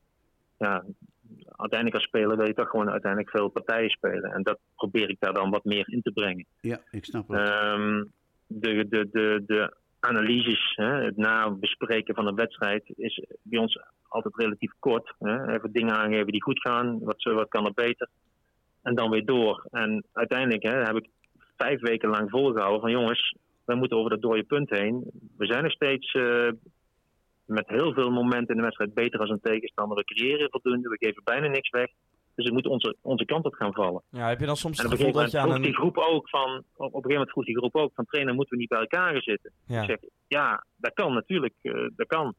ja, 0.58 0.84
uiteindelijk 1.46 1.96
als 1.96 2.04
speler 2.04 2.38
wil 2.38 2.48
je 2.48 2.54
toch 2.54 2.70
gewoon 2.70 2.90
uiteindelijk 2.90 3.32
veel 3.32 3.50
partijen 3.50 3.90
spelen. 3.90 4.32
En 4.32 4.44
dat 4.44 4.60
probeer 4.76 5.10
ik 5.10 5.20
daar 5.20 5.34
dan 5.34 5.50
wat 5.50 5.64
meer 5.64 5.90
in 5.90 6.02
te 6.02 6.12
brengen. 6.12 6.46
ja 6.62 6.80
ik 6.92 7.06
snap 7.06 7.28
het. 7.28 7.40
Ehm, 7.40 8.04
de, 8.48 8.88
de, 8.90 9.10
de, 9.12 9.44
de 9.46 9.74
analyses, 10.00 10.74
hè, 10.76 11.04
het 11.04 11.18
nabespreken 11.18 12.16
van 12.16 12.28
een 12.28 12.36
wedstrijd, 12.36 12.94
is 12.96 13.26
bij 13.42 13.60
ons 13.60 13.80
altijd 14.08 14.36
relatief 14.38 14.72
kort. 14.80 15.14
Hè. 15.20 15.54
Even 15.54 15.72
dingen 15.72 15.96
aangeven 15.96 16.32
die 16.32 16.44
goed 16.44 16.62
gaan, 16.62 17.00
wat, 17.00 17.24
wat 17.24 17.50
kan 17.50 17.66
er 17.66 17.74
beter. 17.74 18.10
En 18.82 18.96
dan 18.96 19.10
weer 19.10 19.26
door. 19.26 19.68
En 19.72 20.06
uiteindelijk 20.14 20.64
hè, 20.64 20.84
heb 20.84 20.96
ik 20.96 21.10
vijf 21.62 21.82
weken 21.82 22.10
lang 22.10 22.30
volgehouden 22.30 22.82
van 22.82 22.92
jongens, 22.92 23.36
we 23.66 23.76
moeten 23.76 23.98
over 23.98 24.10
dat 24.10 24.22
dode 24.22 24.44
punt 24.44 24.70
heen. 24.70 25.04
We 25.38 25.46
zijn 25.46 25.64
nog 25.64 25.72
steeds 25.72 26.12
eh, 26.12 26.50
met 27.46 27.68
heel 27.68 27.94
veel 27.94 28.12
momenten 28.12 28.50
in 28.50 28.56
de 28.56 28.62
wedstrijd 28.62 28.94
beter 28.94 29.20
als 29.20 29.30
een 29.30 29.42
tegenstander. 29.42 29.98
We 29.98 30.04
creëren 30.04 30.50
voldoende, 30.50 30.90
we 30.90 31.06
geven 31.06 31.22
bijna 31.24 31.48
niks 31.48 31.70
weg. 31.70 31.90
Dus 32.36 32.46
het 32.46 32.54
moet 32.54 32.68
onze, 32.68 32.96
onze 33.02 33.26
kant 33.26 33.46
op 33.46 33.54
gaan 33.54 33.74
vallen. 33.74 34.02
Ja, 34.10 34.28
heb 34.28 34.40
je 34.40 34.46
dan 34.46 34.56
soms 34.56 34.78
En 34.78 34.84
het 34.84 34.94
op 34.94 35.00
een 35.00 35.06
gegeven 35.06 35.24
dat 35.24 35.32
je 35.32 35.38
moment 35.38 35.56
aan 35.56 35.64
vroeg 35.64 35.74
die 35.74 35.82
groep 35.82 35.98
ook 36.14 36.30
van, 36.30 36.64
op 36.74 36.86
een 36.86 36.86
gegeven 36.86 37.12
moment 37.12 37.32
vroeg 37.32 37.46
die 37.46 37.58
groep 37.58 37.76
ook 37.76 37.92
van 37.94 38.06
trainer, 38.06 38.34
moeten 38.34 38.54
we 38.54 38.60
niet 38.60 38.70
bij 38.70 38.80
elkaar 38.80 39.12
gaan 39.12 39.22
zitten? 39.22 39.52
Ja. 39.66 39.82
Ik 39.82 39.90
zeg, 39.90 39.98
ja, 40.28 40.66
dat 40.76 40.94
kan 40.94 41.14
natuurlijk, 41.14 41.54
eh, 41.62 41.74
dat 41.96 42.08
kan. 42.08 42.34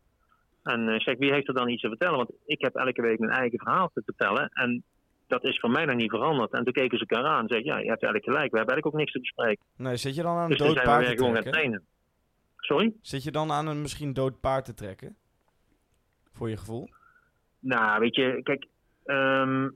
En 0.63 0.89
eh, 0.89 1.01
zeg, 1.01 1.19
wie 1.19 1.33
heeft 1.33 1.49
er 1.49 1.55
dan 1.55 1.69
iets 1.69 1.83
te 1.83 1.89
vertellen? 1.89 2.17
Want 2.17 2.31
ik 2.47 2.61
heb 2.61 2.75
elke 2.75 3.03
week 3.03 3.19
mijn 3.19 3.33
eigen 3.33 3.59
verhaal 3.59 3.91
te 3.95 4.03
vertellen 4.05 4.49
en 4.49 4.85
dat 5.33 5.45
is 5.45 5.61
voor 5.61 5.71
mij 5.71 5.85
nog 5.85 5.97
niet 5.97 6.11
veranderd. 6.11 6.53
En 6.53 6.65
toen 6.65 6.73
keken 6.73 6.99
ze 6.99 7.07
elkaar 7.07 7.31
aan 7.31 7.43
en 7.43 7.49
zeiden, 7.49 7.73
ja, 7.73 7.79
je 7.79 7.89
hebt 7.89 8.03
eigenlijk 8.03 8.25
gelijk, 8.25 8.51
we 8.51 8.57
hebben 8.57 8.75
eigenlijk 8.75 8.87
ook 8.87 9.01
niks 9.01 9.13
te 9.13 9.21
bespreken. 9.21 9.65
Nee, 9.77 9.97
zit 9.97 10.15
je 10.15 10.23
dan 10.23 10.37
aan 10.37 10.43
een 10.43 10.49
Dus 10.49 10.59
dood 10.59 10.73
zijn 10.73 10.85
we 10.85 10.91
paard 10.91 11.01
weer 11.01 11.11
te 11.11 11.17
gewoon 11.17 11.35
gaan 11.35 11.43
trekken? 11.43 11.63
trainen. 11.63 11.87
Sorry? 12.57 12.93
Zit 13.01 13.23
je 13.23 13.31
dan 13.31 13.51
aan 13.53 13.67
een 13.67 13.81
misschien 13.81 14.13
dood 14.13 14.41
paard 14.41 14.65
te 14.65 14.75
trekken? 14.75 15.17
Voor 16.33 16.49
je 16.49 16.57
gevoel? 16.57 16.89
Nou, 17.59 18.01
weet 18.01 18.17
je, 18.17 18.41
kijk, 18.43 18.67
ehm, 19.05 19.69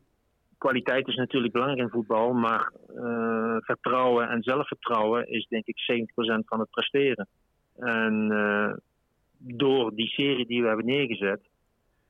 kwaliteit 0.59 1.09
is 1.09 1.17
natuurlijk 1.17 1.53
belangrijk 1.53 1.83
in 1.83 1.91
voetbal, 1.91 2.33
maar 2.33 2.73
eh, 2.97 3.57
vertrouwen 3.59 4.29
en 4.29 4.43
zelfvertrouwen 4.43 5.31
is 5.31 5.47
denk 5.49 5.67
ik 5.67 5.79
70% 5.79 6.47
van 6.47 6.61
het 6.61 6.71
presteren. 6.71 7.29
En 7.77 8.31
eh, 8.31 8.73
door 9.39 9.95
die 9.95 10.09
serie 10.09 10.47
die 10.47 10.63
we 10.63 10.69
hebben 10.69 10.87
neergezet, 10.87 11.41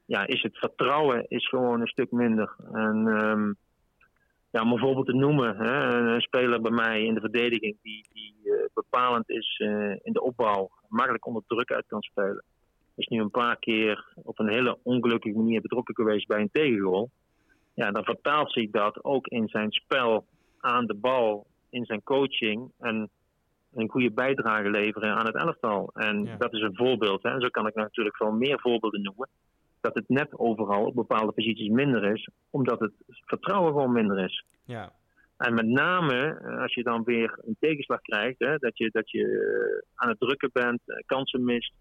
ja, 0.06 0.26
is 0.26 0.42
het 0.42 0.58
vertrouwen 0.58 1.24
is 1.28 1.48
gewoon 1.48 1.80
een 1.80 1.86
stuk 1.86 2.10
minder. 2.10 2.56
En 2.72 3.06
ehm, 3.08 3.52
ja, 4.50 4.62
om 4.62 4.72
een 4.72 4.78
voorbeeld 4.78 5.06
te 5.06 5.12
noemen, 5.12 5.56
hè, 5.56 5.98
een, 6.14 6.20
speler 6.20 6.60
bij 6.60 6.70
mij 6.70 7.04
in 7.04 7.14
de 7.14 7.20
verdediging 7.20 7.76
die, 7.82 8.06
die 8.12 8.34
eh, 8.44 8.64
bepalend 8.74 9.30
is 9.30 9.60
eh, 9.64 9.90
in 9.90 10.12
de 10.12 10.22
opbouw, 10.22 10.70
makkelijk 10.88 11.26
onder 11.26 11.42
druk 11.46 11.72
uit 11.72 11.86
kan 11.86 12.02
spelen 12.02 12.44
is 12.96 13.06
nu 13.06 13.20
een 13.20 13.30
paar 13.30 13.56
keer 13.56 14.06
op 14.14 14.38
een 14.38 14.48
hele 14.48 14.78
ongelukkige 14.82 15.36
manier 15.36 15.60
betrokken 15.60 15.94
geweest 15.94 16.26
bij 16.26 16.40
een 16.40 16.50
tegengoal. 16.52 17.10
Ja, 17.74 17.90
dan 17.90 18.04
vertaalt 18.04 18.52
zich 18.52 18.70
dat 18.70 19.04
ook 19.04 19.26
in 19.26 19.48
zijn 19.48 19.72
spel 19.72 20.26
aan 20.60 20.86
de 20.86 20.94
bal, 20.94 21.46
in 21.70 21.84
zijn 21.84 22.02
coaching 22.02 22.70
en 22.78 23.10
een 23.74 23.88
goede 23.88 24.10
bijdrage 24.10 24.70
leveren 24.70 25.14
aan 25.16 25.26
het 25.26 25.34
elftal. 25.34 25.90
En 25.94 26.24
Ja. 26.24 26.36
dat 26.36 26.52
is 26.52 26.60
een 26.60 26.76
voorbeeld. 26.76 27.22
Hè. 27.22 27.40
Zo 27.40 27.48
kan 27.48 27.66
ik 27.66 27.74
natuurlijk 27.74 28.16
veel 28.16 28.32
meer 28.32 28.60
voorbeelden 28.60 29.02
noemen. 29.02 29.28
Dat 29.86 29.94
het 29.94 30.08
net 30.08 30.38
overal 30.38 30.84
op 30.84 30.94
bepaalde 30.94 31.32
posities 31.32 31.68
minder 31.68 32.12
is, 32.12 32.28
omdat 32.50 32.80
het 32.80 32.92
vertrouwen 33.08 33.72
gewoon 33.72 33.92
minder 33.92 34.24
is. 34.24 34.44
Ja. 34.64 34.92
En 35.36 35.54
met 35.54 35.66
name 35.66 36.40
eh, 36.42 36.60
als 36.60 36.74
je 36.74 36.82
dan 36.82 37.04
weer 37.04 37.38
een 37.44 37.56
tegenslag 37.60 38.00
krijgt, 38.00 38.38
hè, 38.38 38.56
dat 38.56 38.78
je, 38.78 38.90
dat 38.92 39.10
je 39.10 39.22
eh, 39.22 39.88
aan 39.94 40.08
het 40.08 40.20
drukken 40.20 40.50
bent, 40.52 40.80
eh, 40.86 40.96
kansen 41.06 41.44
mist. 41.44 41.72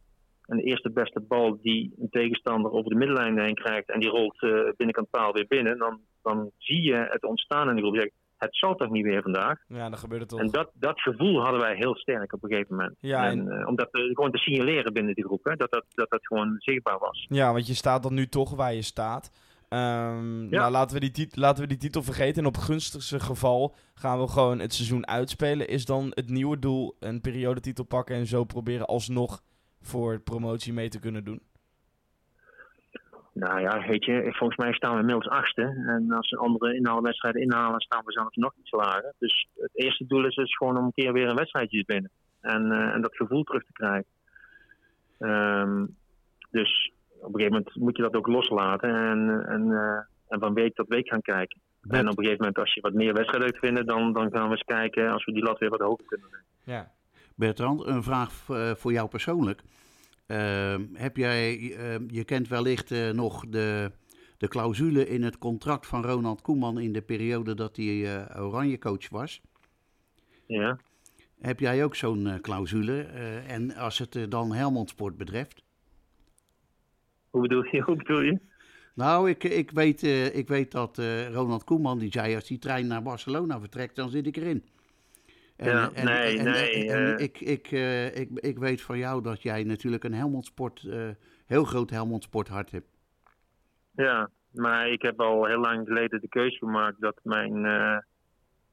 En 0.45 0.57
de 0.57 0.63
eerste 0.63 0.91
beste 0.91 1.19
bal 1.19 1.61
die 1.61 1.93
een 1.99 2.09
tegenstander 2.09 2.71
over 2.71 2.89
de 2.89 2.97
middenlijn 2.97 3.39
heen 3.39 3.55
krijgt 3.55 3.89
en 3.89 3.99
die 3.99 4.09
rolt 4.09 4.39
binnenkant 4.77 5.09
paal 5.09 5.33
weer 5.33 5.47
binnen, 5.47 5.77
dan, 5.77 5.99
dan 6.21 6.51
zie 6.57 6.81
je 6.81 7.07
het 7.09 7.23
ontstaan 7.23 7.69
in 7.69 7.75
de 7.75 7.81
groep. 7.81 8.11
Het 8.37 8.55
zal 8.55 8.75
toch 8.75 8.89
niet 8.89 9.03
weer 9.03 9.21
vandaag? 9.21 9.59
Ja, 9.67 9.89
dan 9.89 9.97
gebeurt 9.97 10.21
het 10.21 10.29
toch. 10.29 10.39
En 10.39 10.47
dat, 10.47 10.71
dat 10.73 11.01
gevoel 11.01 11.41
hadden 11.41 11.61
wij 11.61 11.75
heel 11.75 11.95
sterk 11.95 12.33
op 12.33 12.43
een 12.43 12.49
gegeven 12.49 12.75
moment. 12.75 12.95
Ja, 12.99 13.25
en, 13.29 13.49
eh, 13.49 13.67
om 13.67 13.75
dat 13.75 13.89
gewoon 13.91 14.31
te 14.31 14.37
signaleren 14.37 14.93
binnen 14.93 15.15
de 15.15 15.23
groep, 15.23 15.43
hè, 15.43 15.55
dat, 15.55 15.71
dat, 15.71 15.85
dat 15.89 16.09
dat 16.09 16.25
gewoon 16.27 16.55
zichtbaar 16.57 16.99
was. 16.99 17.25
Ja, 17.29 17.51
want 17.53 17.67
je 17.67 17.73
staat 17.73 18.03
dan 18.03 18.13
nu 18.13 18.27
toch 18.27 18.55
waar 18.55 18.73
je 18.73 18.81
staat. 18.81 19.31
Ehm, 19.69 20.49
Nou, 20.49 20.71
laten 20.71 20.99
we, 20.99 21.11
die 21.11 21.27
laten 21.31 21.61
we 21.61 21.69
die 21.69 21.77
titel 21.77 22.03
vergeten. 22.03 22.41
En 22.41 22.47
op 22.47 22.57
gunstigste 22.57 23.19
geval 23.19 23.75
gaan 23.93 24.19
we 24.19 24.27
gewoon 24.27 24.59
het 24.59 24.73
seizoen 24.73 25.07
uitspelen. 25.07 25.67
Is 25.67 25.85
dan 25.85 26.11
het 26.13 26.29
nieuwe 26.29 26.59
doel 26.59 26.95
een 26.99 27.21
periodetitel 27.21 27.83
pakken 27.83 28.15
en 28.15 28.25
zo 28.25 28.43
proberen 28.43 28.85
alsnog 28.85 29.41
voor 29.81 30.19
promotie 30.19 30.73
mee 30.73 30.89
te 30.89 30.99
kunnen 30.99 31.23
doen? 31.23 31.41
Nou 33.35 33.61
ja, 33.61 33.87
weet 33.87 34.05
je, 34.05 34.33
volgens 34.37 34.59
mij 34.59 34.73
staan 34.73 34.93
we 34.93 34.99
inmiddels 34.99 35.27
achtste. 35.27 35.61
En 35.87 36.11
als 36.11 36.29
we 36.29 36.37
andere 36.37 36.75
inhaalwedstrijden 36.75 37.41
inhalen, 37.41 37.81
staan 37.81 38.05
we 38.05 38.11
zelfs 38.11 38.35
nog 38.35 38.53
iets 38.59 38.71
lager. 38.71 39.13
Dus 39.19 39.47
het 39.55 39.71
eerste 39.73 40.05
doel 40.05 40.25
is 40.25 40.35
dus 40.35 40.55
gewoon 40.55 40.77
om 40.77 40.85
een 40.85 40.93
keer 40.93 41.13
weer 41.13 41.27
een 41.27 41.35
wedstrijdje 41.35 41.83
te 41.83 41.93
winnen. 41.93 42.11
En, 42.41 42.71
eh, 42.71 42.93
en 42.93 43.01
dat 43.01 43.15
gevoel 43.15 43.43
terug 43.43 43.63
te 43.63 43.71
krijgen. 43.71 44.05
Ehm, 45.19 45.85
dus 46.51 46.91
op 47.19 47.33
een 47.33 47.39
gegeven 47.39 47.51
moment 47.51 47.75
moet 47.75 47.95
je 47.95 48.01
dat 48.01 48.15
ook 48.15 48.27
loslaten. 48.27 48.89
En, 48.89 49.45
en, 49.47 49.71
eh, 49.71 49.99
en 50.27 50.39
van 50.39 50.53
week 50.53 50.75
tot 50.75 50.87
week 50.87 51.07
gaan 51.07 51.21
kijken. 51.21 51.59
En 51.81 52.09
op 52.09 52.17
een 52.17 52.23
gegeven 52.23 52.37
moment, 52.37 52.57
als 52.57 52.73
je 52.73 52.81
wat 52.81 52.93
meer 52.93 53.13
wedstrijden 53.13 53.51
uit 53.51 53.59
vinden, 53.59 53.85
dan, 53.85 54.13
dan 54.13 54.31
gaan 54.31 54.45
we 54.45 54.51
eens 54.51 54.63
kijken 54.63 55.11
als 55.11 55.25
we 55.25 55.31
die 55.31 55.43
lat 55.43 55.59
weer 55.59 55.69
wat 55.69 55.79
hoger 55.79 56.05
kunnen 56.05 56.27
leggen. 56.31 56.49
Ja. 56.63 56.91
Bertrand, 57.35 57.85
een 57.85 58.03
vraag 58.03 58.29
eh, 58.49 58.71
voor 58.71 58.91
jou 58.91 59.07
persoonlijk. 59.07 59.61
Ehm, 60.25 60.85
heb 60.93 61.17
jij, 61.17 61.75
eh, 61.75 61.95
je 62.07 62.23
kent 62.23 62.47
wellicht 62.47 62.91
eh, 62.91 63.09
nog 63.09 63.45
de, 63.49 63.91
de 64.37 64.47
clausule 64.47 65.07
in 65.07 65.23
het 65.23 65.37
contract 65.37 65.87
van 65.87 66.03
Ronald 66.05 66.41
Koeman 66.41 66.79
in 66.79 66.93
de 66.93 67.01
periode 67.01 67.53
dat 67.53 67.75
hij 67.75 68.25
eh, 68.25 68.43
oranje 68.43 68.77
coach 68.77 69.09
was. 69.09 69.41
Ja, 70.47 70.79
heb 71.39 71.59
jij 71.59 71.83
ook 71.83 71.95
zo'n 71.95 72.27
eh, 72.27 72.39
clausule? 72.39 73.01
En 73.47 73.75
als 73.75 73.97
het 73.97 74.25
dan 74.29 74.53
Helmond 74.53 74.89
Sport 74.89 75.17
betreft? 75.17 75.63
Hoe 77.29 77.41
bedoel 77.41 77.65
je? 77.71 77.81
Hoe 77.85 77.95
bedoel 77.95 78.21
je? 78.21 78.39
Nou, 78.93 79.29
ik, 79.29 79.43
ik, 79.43 79.71
weet, 79.71 80.03
ik 80.33 80.47
weet 80.47 80.71
dat 80.71 80.97
Ronald 81.31 81.63
Koeman 81.63 81.99
die 81.99 82.11
zei: 82.11 82.35
als 82.35 82.47
die 82.47 82.59
trein 82.59 82.87
naar 82.87 83.01
Barcelona 83.01 83.59
vertrekt, 83.59 83.95
dan 83.95 84.09
zit 84.09 84.27
ik 84.27 84.37
erin. 84.37 84.63
Ja, 85.57 85.89
nee, 85.89 86.37
en, 86.37 86.45
nee, 86.45 86.91
en 86.91 87.17
eh. 87.17 87.23
ik, 87.23 87.39
ik, 87.39 87.71
eh, 87.71 88.15
ik, 88.15 88.29
ik 88.33 88.57
weet 88.57 88.81
van 88.81 88.97
jou 88.97 89.21
dat 89.21 89.41
jij 89.41 89.63
natuurlijk 89.63 90.03
een 90.03 90.13
Helmond 90.13 90.45
Sport, 90.45 90.83
eh, 90.83 91.09
heel 91.45 91.63
groot 91.63 91.89
Helmond 91.89 92.23
Sport 92.23 92.47
hart 92.47 92.71
hebt. 92.71 92.87
Ja, 93.91 94.29
maar 94.51 94.89
ik 94.89 95.01
heb 95.01 95.19
al 95.21 95.45
heel 95.45 95.59
lang 95.59 95.87
geleden 95.87 96.21
de 96.21 96.27
keuze 96.27 96.57
gemaakt 96.57 97.01
dat 97.01 97.19
mijn 97.23 98.03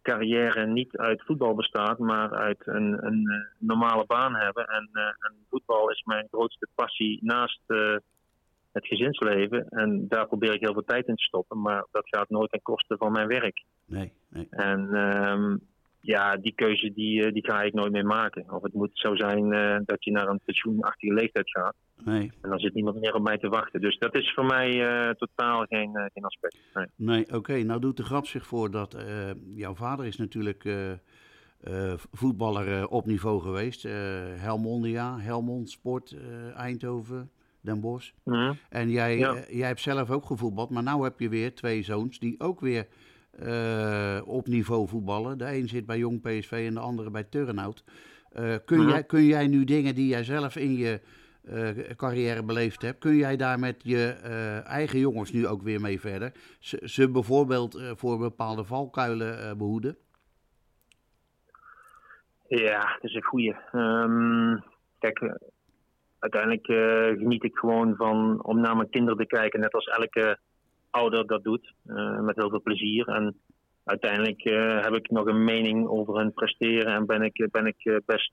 carrière 0.03 0.67
niet 0.67 0.97
uit 0.97 1.23
voetbal 1.25 1.55
bestaat, 1.55 1.99
maar 1.99 2.31
uit 2.31 2.67
een, 2.67 3.07
een 3.07 3.47
normale 3.59 4.07
baan 4.07 4.35
hebben. 4.35 4.67
En, 4.67 4.89
en 4.93 5.35
voetbal 5.51 5.91
is 5.91 6.03
mijn 6.05 6.29
grootste 6.31 6.69
passie 6.75 7.19
naast 7.23 7.61
het 8.73 8.87
gezinsleven. 8.87 9.69
En 9.69 10.09
daar 10.09 10.27
probeer 10.27 10.55
ik 10.55 10.61
heel 10.61 10.73
veel 10.73 10.85
tijd 10.85 11.07
in 11.07 11.17
te 11.17 11.23
stoppen, 11.23 11.61
maar 11.61 11.87
dat 11.91 12.09
gaat 12.09 12.29
nooit 12.29 12.51
ten 12.51 12.63
koste 12.63 12.97
van 12.97 13.13
mijn 13.13 13.29
werk. 13.29 13.65
Nee, 13.85 14.13
nee. 14.29 14.47
En 14.51 14.95
ehm, 14.95 15.57
ja, 16.03 16.37
die 16.37 16.53
keuze 16.55 16.93
die, 16.93 17.25
eh, 17.25 17.33
die 17.33 17.45
ga 17.45 17.63
ik 17.63 17.73
nooit 17.73 17.93
meer 17.93 18.07
maken. 18.07 18.53
Of 18.53 18.63
het 18.63 18.73
moet 18.73 18.91
zo 18.93 19.15
zijn 19.17 19.53
eh, 19.53 19.77
dat 19.85 20.05
je 20.05 20.11
naar 20.11 20.29
een 20.29 20.41
pensioenachtige 20.45 21.15
leeftijd 21.15 21.51
gaat. 21.51 21.75
nee. 22.05 22.31
En 22.41 22.51
dan 22.51 22.59
zit 22.59 22.75
niemand 22.75 23.01
meer 23.01 23.15
op 23.15 23.23
mij 23.23 23.39
te 23.39 23.49
wachten. 23.49 23.81
Dus 23.81 23.99
dat 23.99 24.15
is 24.15 24.33
voor 24.35 24.45
mij 24.45 24.87
eh, 24.87 25.11
totaal 25.15 25.65
geen, 25.69 26.11
geen 26.15 26.25
aspect. 26.25 26.57
Nee. 26.75 26.87
Nee, 26.97 27.35
oké. 27.35 27.63
Nou 27.63 27.81
doet 27.81 27.97
de 27.97 28.05
grap 28.05 28.27
zich 28.27 28.47
voor 28.47 28.71
dat 28.71 28.97
jouw 29.55 29.75
vader 29.75 30.07
is 30.07 30.17
natuurlijk 30.17 30.69
voetballer 32.13 32.89
op 32.89 33.07
niveau 33.07 33.41
geweest. 33.41 33.83
Helmondia, 34.37 35.19
Helmond 35.19 35.71
Sport, 35.71 36.17
Eindhoven, 36.57 37.31
Den 37.61 37.81
Bosch. 37.81 38.11
Mhm. 38.25 38.53
En 38.69 38.91
jij, 38.91 39.19
Ja. 39.19 39.35
jij 39.51 39.67
hebt 39.67 39.81
zelf 39.81 40.11
ook 40.11 40.25
gevoetbald, 40.25 40.71
maar 40.71 40.83
nu 40.83 41.03
heb 41.03 41.21
je 41.21 41.29
weer 41.29 41.55
twee 41.55 41.83
zoons 41.83 42.19
die 42.19 42.41
ook 42.41 42.61
weer 42.61 42.87
eh, 43.39 44.21
op 44.25 44.47
niveau 44.47 44.89
voetballen. 44.89 45.39
De 45.39 45.55
een 45.57 45.69
zit 45.69 45.87
bij 45.87 45.99
Jong 45.99 46.21
PSV 46.21 46.65
en 46.69 46.75
de 46.75 46.81
andere 46.81 47.11
bij 47.11 47.25
Turnhout. 47.25 47.85
Eh, 48.33 48.55
kun, 48.65 48.79
Mhm. 48.79 48.89
jij, 48.89 49.05
kun 49.05 49.25
jij 49.25 49.47
nu 49.47 49.65
dingen 49.65 49.95
die 49.95 50.07
jij 50.09 50.25
zelf 50.25 50.57
in 50.57 50.75
je 50.77 51.01
eh, 51.43 51.69
carrière 51.97 52.43
beleefd 52.43 52.83
hebt, 52.83 52.99
kun 52.99 53.17
jij 53.17 53.37
daar 53.37 53.59
met 53.59 53.81
je 53.85 54.09
eigen 54.67 54.99
jongens 54.99 55.33
nu 55.33 55.47
ook 55.47 55.63
weer 55.63 55.81
mee 55.81 56.01
verder? 56.01 56.33
Ze, 56.59 56.81
ze 56.85 57.11
bijvoorbeeld 57.11 57.83
voor 57.97 58.19
bepaalde 58.19 58.65
valkuilen 58.65 59.39
eh, 59.39 59.55
behoeden? 59.57 59.97
Ja, 62.49 62.81
dat 62.81 63.11
is 63.11 63.15
een 63.15 63.23
goeie. 63.23 63.55
Ehm, 63.73 64.57
kijk, 64.99 65.39
uiteindelijk 66.19 66.67
geniet 67.19 67.45
ik 67.45 67.57
gewoon 67.57 67.97
van 67.97 68.45
om 68.45 68.61
naar 68.61 68.77
mijn 68.77 68.91
kinderen 68.91 69.19
te 69.19 69.27
kijken, 69.27 69.61
net 69.61 69.73
als 69.73 69.87
elke 69.87 70.39
ouder 70.93 71.27
dat 71.27 71.45
doet, 71.45 71.73
eh, 71.87 72.21
met 72.21 72.37
heel 72.37 72.51
veel 72.51 72.63
plezier. 72.63 73.09
En 73.09 73.41
uiteindelijk 73.85 74.45
eh, 74.45 74.81
heb 74.81 74.95
ik 74.95 75.11
nog 75.11 75.27
een 75.27 75.45
mening 75.45 75.89
over 75.89 76.17
hun 76.17 76.33
presteren 76.33 76.93
en 76.93 77.07
ben 77.07 77.23
ik, 77.23 77.49
ben 77.51 77.67
ik 77.67 77.85
eh, 77.85 77.97
best 78.07 78.33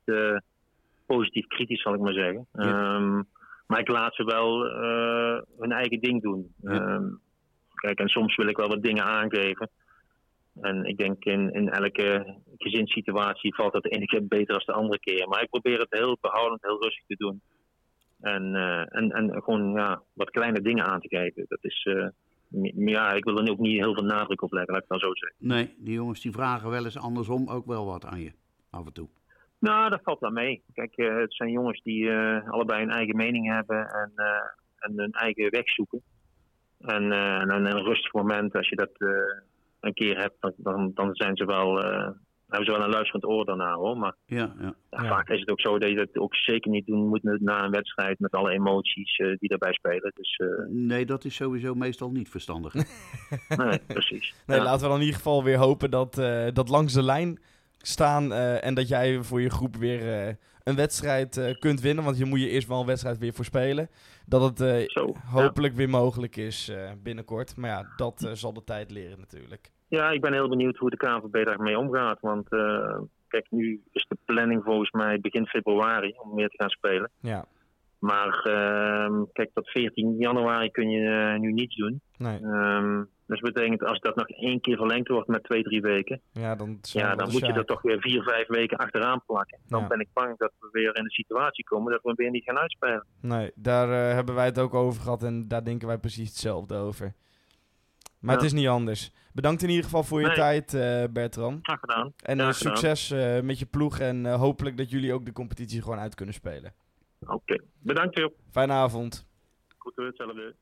positief 1.06 1.48
kritisch, 1.48 1.82
zal 1.82 1.94
ik 1.94 2.00
maar 2.00 2.14
zeggen. 2.14 2.48
Ja. 2.54 2.64
Ehm, 2.64 3.22
maar 3.68 3.80
ik 3.80 3.88
laat 3.88 4.16
ze 4.16 4.24
wel 4.24 4.64
hun 5.60 5.72
eigen 5.72 6.00
ding 6.00 6.22
doen. 6.22 6.54
Ja. 6.62 6.72
Ehm, 6.72 7.08
kijk, 7.76 8.00
en 8.00 8.08
soms 8.08 8.36
wil 8.36 8.48
ik 8.48 8.58
wel 8.58 8.68
wat 8.68 8.84
dingen 8.84 9.04
aangeven. 9.04 9.70
En 10.62 10.86
ik 10.86 10.98
denk 10.98 11.26
in, 11.26 11.54
in 11.54 11.70
elke 11.70 12.36
gezinssituatie 12.58 13.56
valt 13.56 13.74
dat 13.74 13.84
de 13.84 13.90
ene 13.90 14.06
keer 14.06 14.28
beter 14.28 14.48
dan 14.48 14.62
de 14.66 14.82
andere 14.82 15.00
keer. 15.00 15.28
Maar 15.28 15.42
ik 15.42 15.50
probeer 15.50 15.80
het 15.80 16.00
heel 16.00 16.18
behoudend, 16.22 16.62
heel 16.62 16.82
rustig 16.82 17.06
te 17.08 17.16
doen. 17.16 17.42
En, 18.20 18.56
en, 18.90 19.12
en 19.12 19.44
gewoon 19.44 19.74
ja, 19.74 20.02
wat 20.14 20.30
kleine 20.30 20.62
dingen 20.62 20.86
aan 20.86 21.02
te 21.02 21.18
geven. 21.18 21.46
Dat 21.48 21.64
is, 21.64 21.88
ja, 22.76 23.14
ik 23.14 23.24
wil 23.24 23.38
er 23.38 23.52
ook 23.52 23.60
niet 23.60 23.80
heel 23.80 23.94
veel 23.94 24.04
nadruk 24.04 24.42
op 24.42 24.52
leggen, 24.52 24.74
laat 24.74 24.84
ik 24.84 24.90
het 24.90 25.00
dan 25.00 25.10
zo 25.10 25.16
zeggen. 25.16 25.48
Nee, 25.48 25.76
die 25.78 25.94
jongens 25.94 26.22
die 26.22 26.32
vragen 26.32 26.70
wel 26.70 26.86
eens 26.86 26.98
andersom 26.98 27.50
ook 27.50 27.66
wel 27.66 27.86
wat 27.86 28.06
aan 28.06 28.22
je, 28.22 28.32
af 28.70 28.86
en 28.86 28.94
toe. 28.94 29.08
Nou, 29.60 29.90
dat 29.90 30.00
valt 30.04 30.20
wel 30.20 30.32
mee. 30.32 30.64
Kijk, 30.74 30.98
eh, 30.98 31.18
het 31.18 31.34
zijn 31.34 31.52
jongens 31.52 31.82
die 31.82 32.10
eh, 32.10 32.50
allebei 32.50 32.84
een 32.84 32.90
eigen 32.90 33.16
mening 33.16 33.54
hebben 33.54 33.88
en, 33.88 34.12
eh, 34.16 34.26
en 34.80 34.94
hun 34.96 35.12
eigen 35.12 35.52
weg 35.52 35.70
zoeken. 35.70 36.02
En, 36.80 37.12
een 37.12 37.84
rustig 37.84 38.14
moment, 38.14 38.56
als 38.56 38.70
je 38.70 38.76
dat 38.76 38.92
een 39.80 39.94
keer 39.94 40.18
hebt, 40.18 40.36
dan, 40.40 40.54
dan, 40.58 40.92
dan 40.94 41.16
zijn 41.16 41.38
ze 41.38 41.46
wel, 41.46 41.84
hebben 42.50 42.66
ze 42.66 42.72
wel 42.72 42.82
een 42.84 42.94
luisterend 42.94 43.26
oor 43.26 43.46
daarna 43.46 43.74
hoor. 43.74 43.98
Maar 43.98 44.16
Ja, 44.26 44.38
ja. 44.38 44.56
ja, 44.90 45.04
Ja. 45.04 45.08
vaak 45.10 45.30
is 45.30 45.40
het 45.40 45.50
ook 45.52 45.60
zo 45.62 45.80
dat 45.80 45.90
je 45.90 45.96
dat 45.96 46.18
ook 46.18 46.36
zeker 46.36 46.72
niet 46.72 46.86
doen 46.86 47.08
moet 47.08 47.24
na 47.42 47.64
een 47.64 47.72
wedstrijd 47.72 48.20
met 48.20 48.32
alle 48.32 48.52
emoties 48.52 49.18
eh, 49.18 49.36
die 49.38 49.50
daarbij 49.50 49.74
spelen. 49.74 50.12
Dus 50.16 50.36
eh, 50.38 50.48
Nee, 50.70 51.06
dat 51.06 51.26
is 51.26 51.36
sowieso 51.36 51.76
meestal 51.76 52.12
niet 52.12 52.30
verstandig. 52.30 52.74
nee, 53.58 53.80
precies. 53.88 54.34
Nee, 54.46 54.58
Ja. 54.58 54.64
laten 54.64 54.82
we 54.82 54.88
dan 54.88 54.96
in 55.00 55.02
ieder 55.06 55.16
geval 55.16 55.44
weer 55.44 55.58
hopen 55.58 55.92
dat, 55.92 56.18
eh, 56.18 56.48
dat 56.54 56.70
langs 56.70 56.94
de 56.94 57.04
lijn 57.04 57.40
staan 57.78 58.34
eh, 58.34 58.66
en 58.66 58.74
dat 58.74 58.88
jij 58.88 59.24
voor 59.24 59.42
je 59.42 59.50
groep 59.50 59.76
weer 59.76 60.14
eh, 60.28 60.34
een 60.64 60.76
wedstrijd 60.76 61.38
eh, 61.38 61.56
kunt 61.60 61.82
winnen. 61.82 62.04
Want 62.04 62.18
je 62.18 62.26
moet 62.26 62.40
je 62.40 62.50
eerst 62.50 62.68
wel 62.68 62.80
een 62.80 62.86
wedstrijd 62.86 63.18
weer 63.18 63.34
voor 63.34 63.46
spelen. 63.46 63.90
Dat 64.26 64.42
het 64.42 64.62
eh, 64.62 64.84
Zo, 64.88 65.08
ja. 65.08 65.20
hopelijk 65.42 65.74
weer 65.74 65.90
mogelijk 65.90 66.36
is 66.36 66.70
eh, 66.70 66.92
binnenkort. 67.04 67.56
Maar 67.56 67.70
ja, 67.70 67.94
dat 67.96 68.30
zal 68.34 68.54
de 68.54 68.64
tijd 68.64 68.92
leren 68.92 69.20
natuurlijk. 69.20 69.72
Ja, 69.90 70.10
ik 70.10 70.22
ben 70.22 70.34
heel 70.34 70.50
benieuwd 70.50 70.78
hoe 70.78 70.90
de 70.90 70.98
KNVB 70.98 71.46
daarmee 71.46 71.78
omgaat. 71.78 72.18
Want 72.22 72.50
eh, 72.52 72.98
kijk, 73.28 73.48
nu 73.50 73.82
is 73.92 74.06
de 74.08 74.18
planning 74.26 74.64
volgens 74.64 74.92
mij 74.92 75.20
begin 75.20 75.46
februari 75.48 76.14
om 76.18 76.36
weer 76.36 76.50
te 76.50 76.58
gaan 76.58 76.70
spelen. 76.70 77.10
Ja, 77.20 77.46
Maar 78.00 78.40
ehm, 78.44 79.24
kijk, 79.34 79.50
tot 79.54 79.70
14 79.70 80.16
januari 80.18 80.72
kun 80.72 80.90
je 80.90 81.10
eh, 81.34 81.40
nu 81.40 81.52
niets 81.52 81.76
doen. 81.76 82.02
nee. 82.18 82.40
Ehm, 82.44 83.04
dus 83.26 83.40
dat 83.40 83.54
betekent 83.54 83.84
als 83.84 84.00
dat 84.00 84.16
nog 84.16 84.28
één 84.28 84.62
keer 84.62 84.78
verlengd 84.78 85.08
wordt 85.08 85.28
met 85.28 85.44
twee, 85.44 85.64
drie 85.64 85.82
weken. 85.82 86.22
Ja, 86.32 86.56
dan, 86.56 86.78
Ja, 86.82 87.08
dan 87.08 87.18
wel 87.18 87.32
moet 87.32 87.46
je 87.46 87.54
er 87.54 87.66
toch 87.66 87.82
weer 87.82 88.00
vier, 88.00 88.24
vijf 88.24 88.48
weken 88.48 88.78
achteraan 88.78 89.22
plakken. 89.26 89.60
Dan 89.68 89.82
Ja. 89.82 89.88
ben 89.88 90.00
ik 90.00 90.08
bang 90.14 90.38
dat 90.38 90.52
we 90.60 90.68
weer 90.72 90.96
in 90.98 91.04
de 91.04 91.12
situatie 91.12 91.64
komen 91.64 91.92
dat 91.92 92.02
we 92.04 92.14
weer 92.16 92.30
niet 92.30 92.44
gaan 92.44 92.58
uitspelen. 92.58 93.06
Nee, 93.22 93.52
daar 93.56 93.90
eh, 93.90 94.14
hebben 94.14 94.36
wij 94.36 94.46
het 94.46 94.60
ook 94.60 94.74
over 94.74 95.02
gehad 95.02 95.24
en 95.24 95.48
daar 95.48 95.64
denken 95.64 95.88
wij 95.88 95.98
precies 95.98 96.28
hetzelfde 96.30 96.76
over. 96.76 97.14
Maar 98.20 98.36
Ja. 98.36 98.42
het 98.42 98.52
is 98.52 98.60
niet 98.60 98.68
anders. 98.68 99.12
Bedankt 99.34 99.64
in 99.64 99.70
ieder 99.70 99.84
geval 99.84 100.04
voor 100.04 100.20
je 100.22 100.26
Nee. 100.28 100.36
tijd, 100.36 100.74
eh 100.74 101.04
Bertram. 101.12 101.60
Graag 101.62 101.80
gedaan. 101.80 102.14
En 102.24 102.40
eh, 102.40 102.48
gedaan. 102.48 102.54
succes 102.54 103.12
eh, 103.12 103.40
met 103.42 103.60
je 103.60 103.66
ploeg 103.66 104.00
en 104.00 104.34
hopelijk 104.34 104.78
dat 104.78 104.90
jullie 104.90 105.14
ook 105.14 105.26
de 105.26 105.32
competitie 105.32 105.82
gewoon 105.82 106.00
uit 106.00 106.16
kunnen 106.16 106.34
spelen. 106.36 106.74
Oké, 107.28 107.62
bedankt. 107.80 108.30
Fijne 108.52 108.74
avond. 108.74 109.26
Goed 109.78 109.96
weer, 109.96 110.06
hetzelfde. 110.08 110.56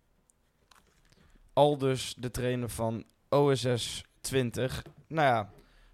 Aldus, 1.53 2.16
de 2.16 2.32
trainer 2.32 2.70
van 2.70 3.03
OSS 3.30 4.03
20. 4.22 4.84
Nou 5.08 5.28
ja, 5.28 5.49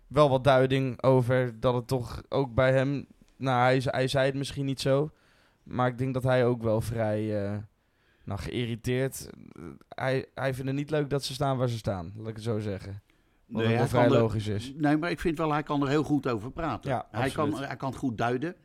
wel 0.07 0.29
wat 0.29 0.43
duiding 0.43 1.03
over 1.03 1.59
dat 1.59 1.73
het 1.73 1.87
toch 1.87 2.21
ook 2.29 2.53
bij 2.53 2.73
hem... 2.73 3.05
Nou, 3.37 3.61
hij, 3.61 3.81
hij 3.85 4.07
zei 4.07 4.25
het 4.25 4.35
misschien 4.35 4.65
niet 4.65 4.81
zo. 4.81 5.09
Maar 5.63 5.87
ik 5.87 5.97
denk 5.97 6.13
dat 6.13 6.23
hij 6.23 6.45
ook 6.45 6.61
wel 6.63 6.81
vrij 6.81 7.31
nou, 8.23 8.39
geïrriteerd... 8.39 9.29
hij, 9.89 10.25
hij 10.33 10.53
vindt 10.53 10.69
het 10.69 10.79
niet 10.79 10.89
leuk 10.89 11.09
dat 11.09 11.23
ze 11.23 11.33
staan 11.33 11.57
waar 11.57 11.69
ze 11.69 11.77
staan, 11.77 12.13
laat 12.17 12.27
ik 12.27 12.35
het 12.35 12.43
zo 12.43 12.59
zeggen. 12.59 13.01
Wat 13.45 13.63
Nee, 13.65 13.77
wel 13.77 13.87
vrij 13.87 14.03
er- 14.03 14.11
logisch 14.11 14.47
is. 14.47 14.73
Nee, 14.75 14.97
maar 14.97 15.11
ik 15.11 15.19
vind 15.19 15.37
wel, 15.37 15.51
hij 15.51 15.63
kan 15.63 15.81
er 15.81 15.87
heel 15.89 16.03
goed 16.03 16.27
over 16.27 16.51
praten. 16.51 16.89
Ja, 16.91 17.07
hij, 17.11 17.29
kan, 17.29 17.57
hij 17.57 17.75
kan 17.75 17.89
het 17.89 17.97
goed 17.97 18.17
duiden. 18.17 18.55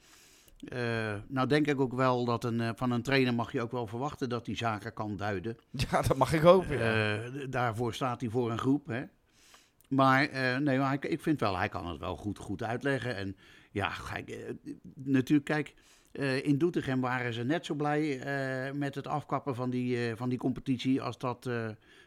Eh, 0.68 1.14
nou 1.28 1.48
denk 1.48 1.66
ik 1.66 1.80
ook 1.80 1.92
wel 1.92 2.24
dat 2.24 2.44
een, 2.44 2.60
eh, 2.60 2.70
van 2.74 2.90
een 2.90 3.02
trainer 3.02 3.34
mag 3.34 3.52
je 3.52 3.62
ook 3.62 3.70
wel 3.72 3.86
verwachten 3.86 4.28
dat 4.28 4.46
hij 4.46 4.56
zaken 4.56 4.92
kan 4.92 5.16
duiden. 5.16 5.56
Ja, 5.90 6.02
dat 6.02 6.16
mag 6.16 6.32
ik 6.32 6.40
hopen. 6.40 6.78
Ja. 6.78 7.14
Eh, 7.16 7.24
d- 7.26 7.52
daarvoor 7.52 7.94
staat 7.94 8.20
hij 8.20 8.30
voor 8.30 8.50
een 8.50 8.58
groep. 8.58 8.86
Hè? 8.86 9.02
Maar 9.88 10.28
nee, 10.60 10.78
maar 10.78 10.88
hij- 10.88 11.10
ik 11.10 11.20
vind 11.22 11.40
wel, 11.40 11.56
hij 11.56 11.68
kan 11.68 11.86
het 11.86 11.98
wel 11.98 12.16
goed, 12.16 12.38
goed 12.38 12.62
uitleggen. 12.62 13.16
En 13.16 13.36
ja, 13.70 13.92
natuurlijk, 14.94 15.46
kijk, 15.48 15.74
eh, 16.12 16.44
in 16.44 16.58
Doetinchem 16.58 17.00
waren 17.00 17.32
ze 17.32 17.44
net 17.44 17.66
zo 17.66 17.74
blij 17.74 18.20
eh, 18.20 18.72
met 18.72 18.94
het 18.94 19.06
afkappen 19.06 19.54
van 19.54 19.70
die, 19.70 20.08
eh, 20.08 20.16
van 20.16 20.28
die 20.28 20.38
competitie 20.38 21.02
als 21.02 21.18
dat 21.18 21.50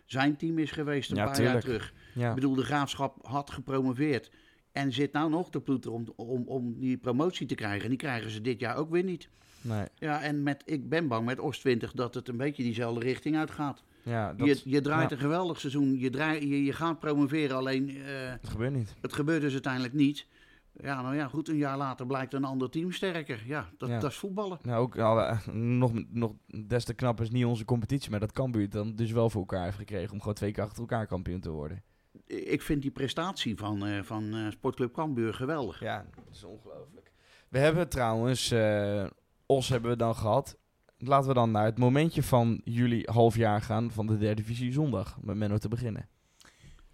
zijn 0.05 0.35
team 0.35 0.59
is 0.59 0.71
geweest 0.71 1.09
een 1.11 1.15
Ja, 1.17 1.25
paar 1.25 1.33
tuurlijk. 1.33 1.53
jaar 1.53 1.63
terug. 1.63 1.93
ja. 2.13 2.29
Ik 2.29 2.35
bedoel, 2.35 2.55
de 2.55 2.63
graafschap 2.63 3.27
had 3.27 3.51
gepromoveerd. 3.51 4.31
En 4.71 4.93
zit 4.93 5.11
nou 5.11 5.29
nog 5.29 5.49
te 5.49 5.61
ploeteren 5.61 5.97
om, 5.97 6.13
om, 6.15 6.43
om 6.47 6.79
die 6.79 6.97
promotie 6.97 7.47
te 7.47 7.55
krijgen. 7.55 7.83
En 7.83 7.89
die 7.89 7.97
krijgen 7.97 8.31
ze 8.31 8.41
dit 8.41 8.59
jaar 8.59 8.75
ook 8.75 8.89
weer 8.89 9.03
niet. 9.03 9.29
Nee. 9.61 9.85
Ja, 9.95 10.21
en 10.21 10.43
met, 10.43 10.63
ik 10.65 10.89
ben 10.89 11.07
bang 11.07 11.25
met 11.25 11.39
Oost 11.39 11.59
20 11.59 11.91
dat 11.91 12.13
het 12.13 12.27
een 12.27 12.37
beetje 12.37 12.63
diezelfde 12.63 12.99
richting 13.05 13.37
uitgaat. 13.37 13.83
Ja, 14.03 14.33
dat, 14.33 14.47
je, 14.47 14.69
je 14.69 14.81
draait 14.81 15.09
ja. 15.09 15.15
een 15.15 15.21
geweldig 15.21 15.59
seizoen. 15.59 15.99
Je, 15.99 16.09
draai, 16.09 16.47
je, 16.47 16.63
je 16.63 16.73
gaat 16.73 16.99
promoveren, 16.99 17.57
alleen 17.57 17.97
dat 18.41 18.49
gebeurt 18.51 18.73
niet. 18.73 18.95
het 19.01 19.13
gebeurt 19.13 19.41
dus 19.41 19.53
uiteindelijk 19.53 19.93
niet. 19.93 20.25
Ja, 20.73 21.01
nou 21.01 21.15
ja, 21.15 21.27
goed, 21.27 21.49
een 21.49 21.55
jaar 21.57 21.77
later 21.77 22.05
blijkt 22.05 22.33
een 22.33 22.43
ander 22.43 22.69
team 22.69 22.91
sterker. 22.91 23.43
Ja, 23.45 23.69
dat, 23.77 23.89
Ja. 23.89 23.99
dat 23.99 24.11
is 24.11 24.17
voetballen. 24.17 24.59
Nou, 24.61 24.81
ook 24.81 24.95
nou, 24.95 25.21
eh, 25.21 25.47
nog, 25.53 25.91
nog 26.09 26.33
des 26.67 26.83
te 26.83 26.93
knap 26.93 27.21
is 27.21 27.29
niet 27.29 27.45
onze 27.45 27.65
competitie, 27.65 28.11
maar 28.11 28.19
dat 28.19 28.31
Cambuur 28.31 28.69
dan 28.69 28.95
dus 28.95 29.11
wel 29.11 29.29
voor 29.29 29.41
elkaar 29.41 29.63
heeft 29.63 29.77
gekregen 29.77 30.11
om 30.13 30.19
gewoon 30.19 30.33
twee 30.33 30.51
keer 30.51 30.63
achter 30.63 30.79
elkaar 30.79 31.07
kampioen 31.07 31.39
te 31.39 31.49
worden. 31.49 31.83
Ik 32.25 32.61
vind 32.61 32.81
die 32.81 32.91
prestatie 32.91 33.57
van, 33.57 33.85
eh, 33.85 34.03
van 34.03 34.33
eh, 34.33 34.51
Sportclub 34.51 34.93
Cambuur 34.93 35.33
geweldig. 35.33 35.79
Ja, 35.79 36.05
Dat 36.15 36.23
is 36.35 36.43
ongelooflijk. 36.43 37.11
We 37.49 37.57
hebben 37.59 37.89
trouwens, 37.89 38.51
eh, 38.51 39.05
Os 39.45 39.69
hebben 39.69 39.91
we 39.91 39.97
dan 39.97 40.15
gehad. 40.15 40.57
Laten 40.97 41.27
we 41.27 41.33
dan 41.33 41.51
naar 41.51 41.65
het 41.65 41.77
momentje 41.77 42.23
van 42.23 42.61
jullie 42.63 43.09
halfjaar 43.11 43.61
gaan 43.61 43.91
van 43.91 44.07
de 44.07 44.17
derde 44.17 44.41
divisie 44.41 44.71
zondag. 44.71 45.17
Met 45.21 45.35
Menno 45.35 45.57
te 45.57 45.67
beginnen. 45.67 46.09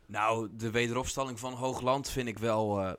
Nou, 0.05 0.49
de 0.51 0.71
wederopstelling 0.71 1.39
van 1.39 1.53
Hoogland 1.53 2.09
vind 2.09 2.27
ik 2.27 2.39
wel 2.39 2.81
eh, 2.81 2.93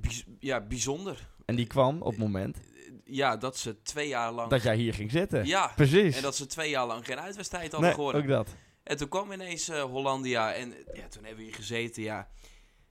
bijz- 0.00 0.24
ja, 0.38 0.60
bijzonder. 0.60 1.28
En 1.44 1.56
die 1.56 1.66
kwam 1.66 2.02
op 2.02 2.10
het 2.10 2.18
moment 2.18 2.58
Ja, 3.04 3.36
dat 3.36 3.56
ze 3.56 3.82
twee 3.82 4.08
jaar 4.08 4.32
lang... 4.32 4.50
dat 4.50 4.62
jij 4.62 4.76
hier 4.76 4.94
ging 4.94 5.10
zitten. 5.10 5.46
Ja, 5.46 5.72
Precies. 5.76 6.16
en 6.16 6.22
dat 6.22 6.36
ze 6.36 6.46
twee 6.46 6.70
jaar 6.70 6.86
lang 6.86 7.04
geen 7.06 7.20
uitwedstrijd 7.20 7.72
hadden 7.72 7.96
nee, 7.96 8.14
ook 8.14 8.28
dat. 8.28 8.54
En 8.82 8.96
toen 8.96 9.08
kwam 9.08 9.32
ineens 9.32 9.68
eh, 9.68 9.82
Hollandia 9.82 10.52
en 10.52 10.74
ja, 10.92 11.08
toen 11.08 11.24
hebben 11.24 11.36
we 11.36 11.42
hier 11.42 11.54
gezeten. 11.54 12.02
Ja, 12.02 12.28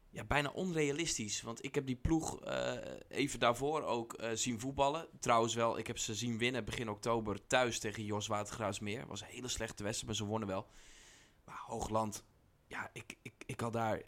ja, 0.10 0.24
bijna 0.24 0.49
onrealistisch. 0.49 1.41
Want 1.41 1.64
ik 1.64 1.76
heb 1.76 1.86
die 1.86 1.95
ploeg 1.95 2.41
eh, 2.41 2.74
even 3.08 3.39
daarvoor 3.39 3.84
ook 3.84 4.14
eh, 4.14 4.30
zien 4.34 4.60
voetballen. 4.60 5.08
Trouwens 5.20 5.56
wel, 5.56 5.78
ik 5.78 5.88
heb 5.88 5.97
ze 5.97 6.16
zien 6.16 6.38
winnen 6.38 6.66
begin 6.66 6.89
oktober 6.89 7.47
thuis 7.47 7.80
tegen 7.80 8.06
Jos 8.06 8.28
Watergraafsmeer. 8.28 9.08
was 9.08 9.22
een 9.22 9.28
hele 9.28 9.47
slechte 9.47 9.84
wedstrijd, 9.84 10.06
maar 10.06 10.16
ze 10.16 10.32
wonnen 10.32 10.47
wel. 10.47 10.68
Maar 11.45 11.60
Hoogland, 11.66 12.24
ja, 12.68 12.89
ik, 12.93 13.18
ik, 13.22 13.34
ik 13.45 13.60
had 13.60 13.74
daar 13.74 14.01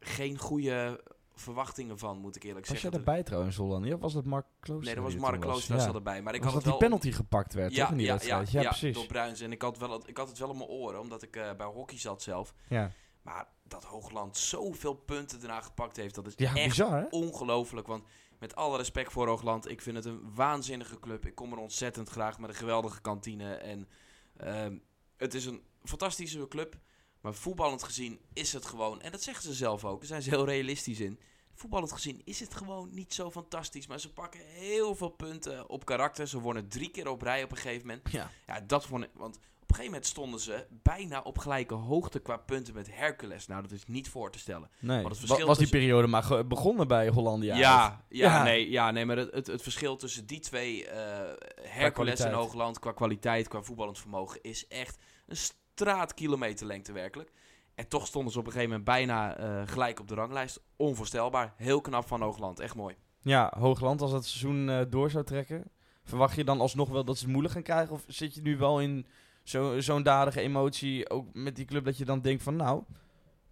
geen 0.00 0.38
goede 0.38 1.00
verwachtingen 1.34 1.98
van, 1.98 2.18
moet 2.18 2.36
ik 2.36 2.42
eerlijk 2.42 2.66
Was 2.66 2.80
jij 2.80 2.90
zeggen. 2.90 2.98
erbij 3.08 3.22
trouwens, 3.22 3.56
Holland? 3.56 3.92
Of 3.92 4.00
was 4.00 4.12
dat 4.12 4.24
Mark 4.24 4.46
Klooster? 4.60 4.84
Nee, 4.86 4.94
dat 4.94 5.04
was 5.04 5.12
die 5.12 5.22
Mark 5.22 5.40
Klooster 5.40 5.76
Ja. 5.76 5.82
zat 5.82 5.94
erbij. 5.94 6.22
Maar 6.22 6.34
ik 6.34 6.42
was 6.42 6.52
had 6.52 6.62
dat 6.62 6.72
het 6.72 6.80
die 6.80 6.88
wel 6.88 6.98
penalty 6.98 7.16
gepakt 7.22 7.54
werd, 7.54 7.74
toch? 7.74 7.90
In 7.90 7.96
die 7.96 8.06
wedstrijd. 8.06 8.50
Ja, 8.50 8.62
precies. 8.62 8.94
door 8.94 9.06
Bruins. 9.06 9.40
En 9.40 9.52
ik 9.52 9.62
had, 9.62 9.78
wel, 9.78 10.02
ik 10.08 10.16
had 10.16 10.28
het 10.28 10.38
wel 10.38 10.48
op 10.48 10.56
mijn 10.56 10.68
oren, 10.68 11.00
omdat 11.00 11.22
ik 11.22 11.36
eh, 11.36 11.54
bij 11.56 11.66
hockey 11.66 11.98
zat 11.98 12.22
zelf. 12.22 12.54
Ja, 12.68 12.90
Maar 13.22 13.46
dat 13.62 13.84
Hoogland 13.84 14.36
zoveel 14.36 14.94
punten 14.94 15.40
daarna 15.40 15.60
gepakt 15.60 15.96
heeft, 15.96 16.14
dat 16.14 16.26
is 16.26 16.32
ja 16.36 16.54
echt 16.54 16.68
bizar 16.68 17.06
ongelooflijk. 17.10 17.86
Want 17.86 18.04
met 18.38 18.54
alle 18.54 18.76
respect 18.76 19.12
voor 19.12 19.26
Hoogland, 19.26 19.70
ik 19.70 19.82
vind 19.82 19.96
het 19.96 20.04
een 20.04 20.34
waanzinnige 20.34 21.00
club. 21.00 21.26
Ik 21.26 21.34
kom 21.34 21.52
er 21.52 21.58
ontzettend 21.58 22.08
graag 22.08 22.38
met 22.38 22.50
een 22.50 22.56
geweldige 22.56 23.00
kantine. 23.00 23.54
En 23.54 23.88
ehm, 24.36 24.76
het 25.16 25.34
is 25.34 25.46
een 25.46 25.62
fantastische 25.82 26.48
club. 26.48 26.76
Maar 27.22 27.34
voetballend 27.34 27.82
gezien 27.82 28.20
is 28.32 28.52
het 28.52 28.66
gewoon, 28.66 29.00
en 29.02 29.12
dat 29.12 29.22
zeggen 29.22 29.44
ze 29.44 29.54
zelf 29.54 29.84
ook, 29.84 29.98
daar 29.98 30.08
zijn 30.08 30.22
ze 30.22 30.30
heel 30.30 30.44
realistisch 30.44 31.00
in. 31.00 31.18
Voetballend 31.54 31.92
gezien 31.92 32.20
is 32.24 32.40
het 32.40 32.54
gewoon 32.54 32.88
niet 32.92 33.14
zo 33.14 33.30
fantastisch. 33.30 33.86
Maar 33.86 34.00
ze 34.00 34.12
pakken 34.12 34.40
heel 34.46 34.94
veel 34.94 35.08
punten 35.08 35.68
op 35.68 35.84
karakter. 35.84 36.28
Ze 36.28 36.40
wonnen 36.40 36.68
drie 36.68 36.90
keer 36.90 37.08
op 37.08 37.22
rij 37.22 37.42
op 37.42 37.50
een 37.50 37.56
gegeven 37.56 37.86
moment. 37.86 38.10
Ja. 38.10 38.30
Ja, 38.46 38.60
dat 38.60 38.86
vond 38.86 39.04
ik. 39.04 39.10
Want 39.14 39.36
op 39.36 39.42
een 39.42 39.74
gegeven 39.74 39.84
moment 39.84 40.06
stonden 40.06 40.40
ze 40.40 40.66
bijna 40.82 41.20
op 41.20 41.38
gelijke 41.38 41.74
hoogte 41.74 42.18
qua 42.18 42.36
punten 42.36 42.74
met 42.74 42.88
Hercules. 42.94 43.46
Nou, 43.46 43.62
dat 43.62 43.70
is 43.70 43.86
niet 43.86 44.08
voor 44.08 44.30
te 44.30 44.38
stellen. 44.38 44.70
Nee. 44.78 44.96
het 44.96 45.08
Wa- 45.08 45.14
verschil 45.14 45.46
was 45.46 45.58
die 45.58 45.66
tussen- 45.66 45.78
periode 45.86 46.06
maar 46.06 46.46
begonnen 46.46 46.88
bij 46.88 47.08
Hollandia? 47.08 47.56
Ja, 47.56 48.04
ja, 48.08 48.26
Ja. 48.36 48.42
Nee, 48.42 48.70
ja, 48.70 48.90
nee, 48.90 49.04
maar 49.06 49.16
het, 49.16 49.32
het, 49.32 49.46
het 49.46 49.62
verschil 49.62 49.96
tussen 49.96 50.26
die 50.26 50.40
twee, 50.40 50.86
eh, 50.88 51.32
Hercules 51.60 52.20
en. 52.20 52.32
Hoogland, 52.32 52.78
qua 52.78 52.92
kwaliteit, 52.92 53.48
qua 53.48 53.62
voetballend 53.62 53.98
vermogen, 53.98 54.42
is 54.42 54.66
echt 54.68 54.98
een 55.26 55.36
straatkilometerlengte 55.74 56.92
werkelijk. 56.92 57.32
En 57.74 57.88
toch 57.88 58.06
stonden 58.06 58.32
ze 58.32 58.38
op 58.38 58.46
een 58.46 58.52
gegeven 58.52 58.70
moment 58.70 58.88
bijna 58.90 59.36
eh, 59.36 59.62
gelijk 59.68 60.00
op 60.00 60.08
de 60.08 60.14
ranglijst. 60.14 60.60
Onvoorstelbaar. 60.76 61.54
Heel 61.56 61.80
knap 61.80 62.06
van 62.06 62.20
Hoogland. 62.22 62.60
Echt 62.60 62.74
mooi. 62.74 62.94
Ja, 63.20 63.52
Hoogland, 63.58 64.00
als 64.00 64.12
het 64.12 64.24
seizoen 64.24 64.68
eh, 64.70 64.80
door 64.88 65.10
zou 65.10 65.24
trekken, 65.24 65.64
verwacht 66.04 66.36
je 66.36 66.44
dan 66.44 66.60
alsnog 66.60 66.88
wel 66.88 67.04
dat 67.04 67.14
ze 67.16 67.22
het 67.22 67.30
moeilijk 67.30 67.54
gaan 67.54 67.62
krijgen? 67.62 67.94
Of 67.94 68.04
zit 68.06 68.34
je 68.34 68.42
nu 68.42 68.56
wel 68.56 68.80
in 68.80 69.06
zo- 69.42 69.80
zo'n 69.80 70.02
dadige 70.02 70.40
emotie, 70.40 71.10
ook 71.10 71.26
met 71.32 71.56
die 71.56 71.64
club, 71.64 71.84
dat 71.84 71.96
je 71.98 72.04
dan 72.04 72.20
denkt 72.20 72.42
van 72.42 72.56
nou, 72.56 72.82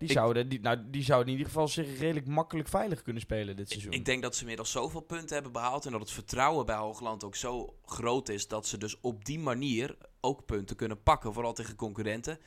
die, 0.01 0.09
Ik- 0.09 0.14
zouden, 0.14 0.48
die, 0.48 0.61
nou, 0.61 0.78
die 0.90 1.03
zouden 1.03 1.26
in 1.32 1.38
ieder 1.38 1.53
geval 1.53 1.68
zich 1.68 1.98
redelijk 1.98 2.26
makkelijk 2.26 2.68
veilig 2.68 3.03
kunnen 3.03 3.22
spelen 3.22 3.57
dit 3.57 3.68
seizoen? 3.70 3.92
ik 3.92 4.05
denk 4.05 4.22
dat 4.22 4.34
ze 4.34 4.40
inmiddels 4.40 4.70
zoveel 4.70 5.01
punten 5.01 5.34
hebben 5.34 5.53
behaald. 5.53 5.86
En 5.86 5.92
dat 5.92 6.01
het 6.01 6.11
vertrouwen 6.11 6.66
bij 6.66 6.76
Hoogland 6.76 7.24
ook 7.24 7.36
zo 7.36 7.74
groot 7.84 8.28
is. 8.28 8.48
Dat 8.48 8.66
ze 8.66 8.78
dus 8.78 9.01
op 9.01 9.24
die 9.24 9.38
manier 9.38 9.96
ook 10.20 10.44
punten 10.46 10.76
kunnen 10.76 11.03
pakken. 11.03 11.32
Vooral 11.32 11.53
tegen 11.53 11.76
concurrenten. 11.76 12.38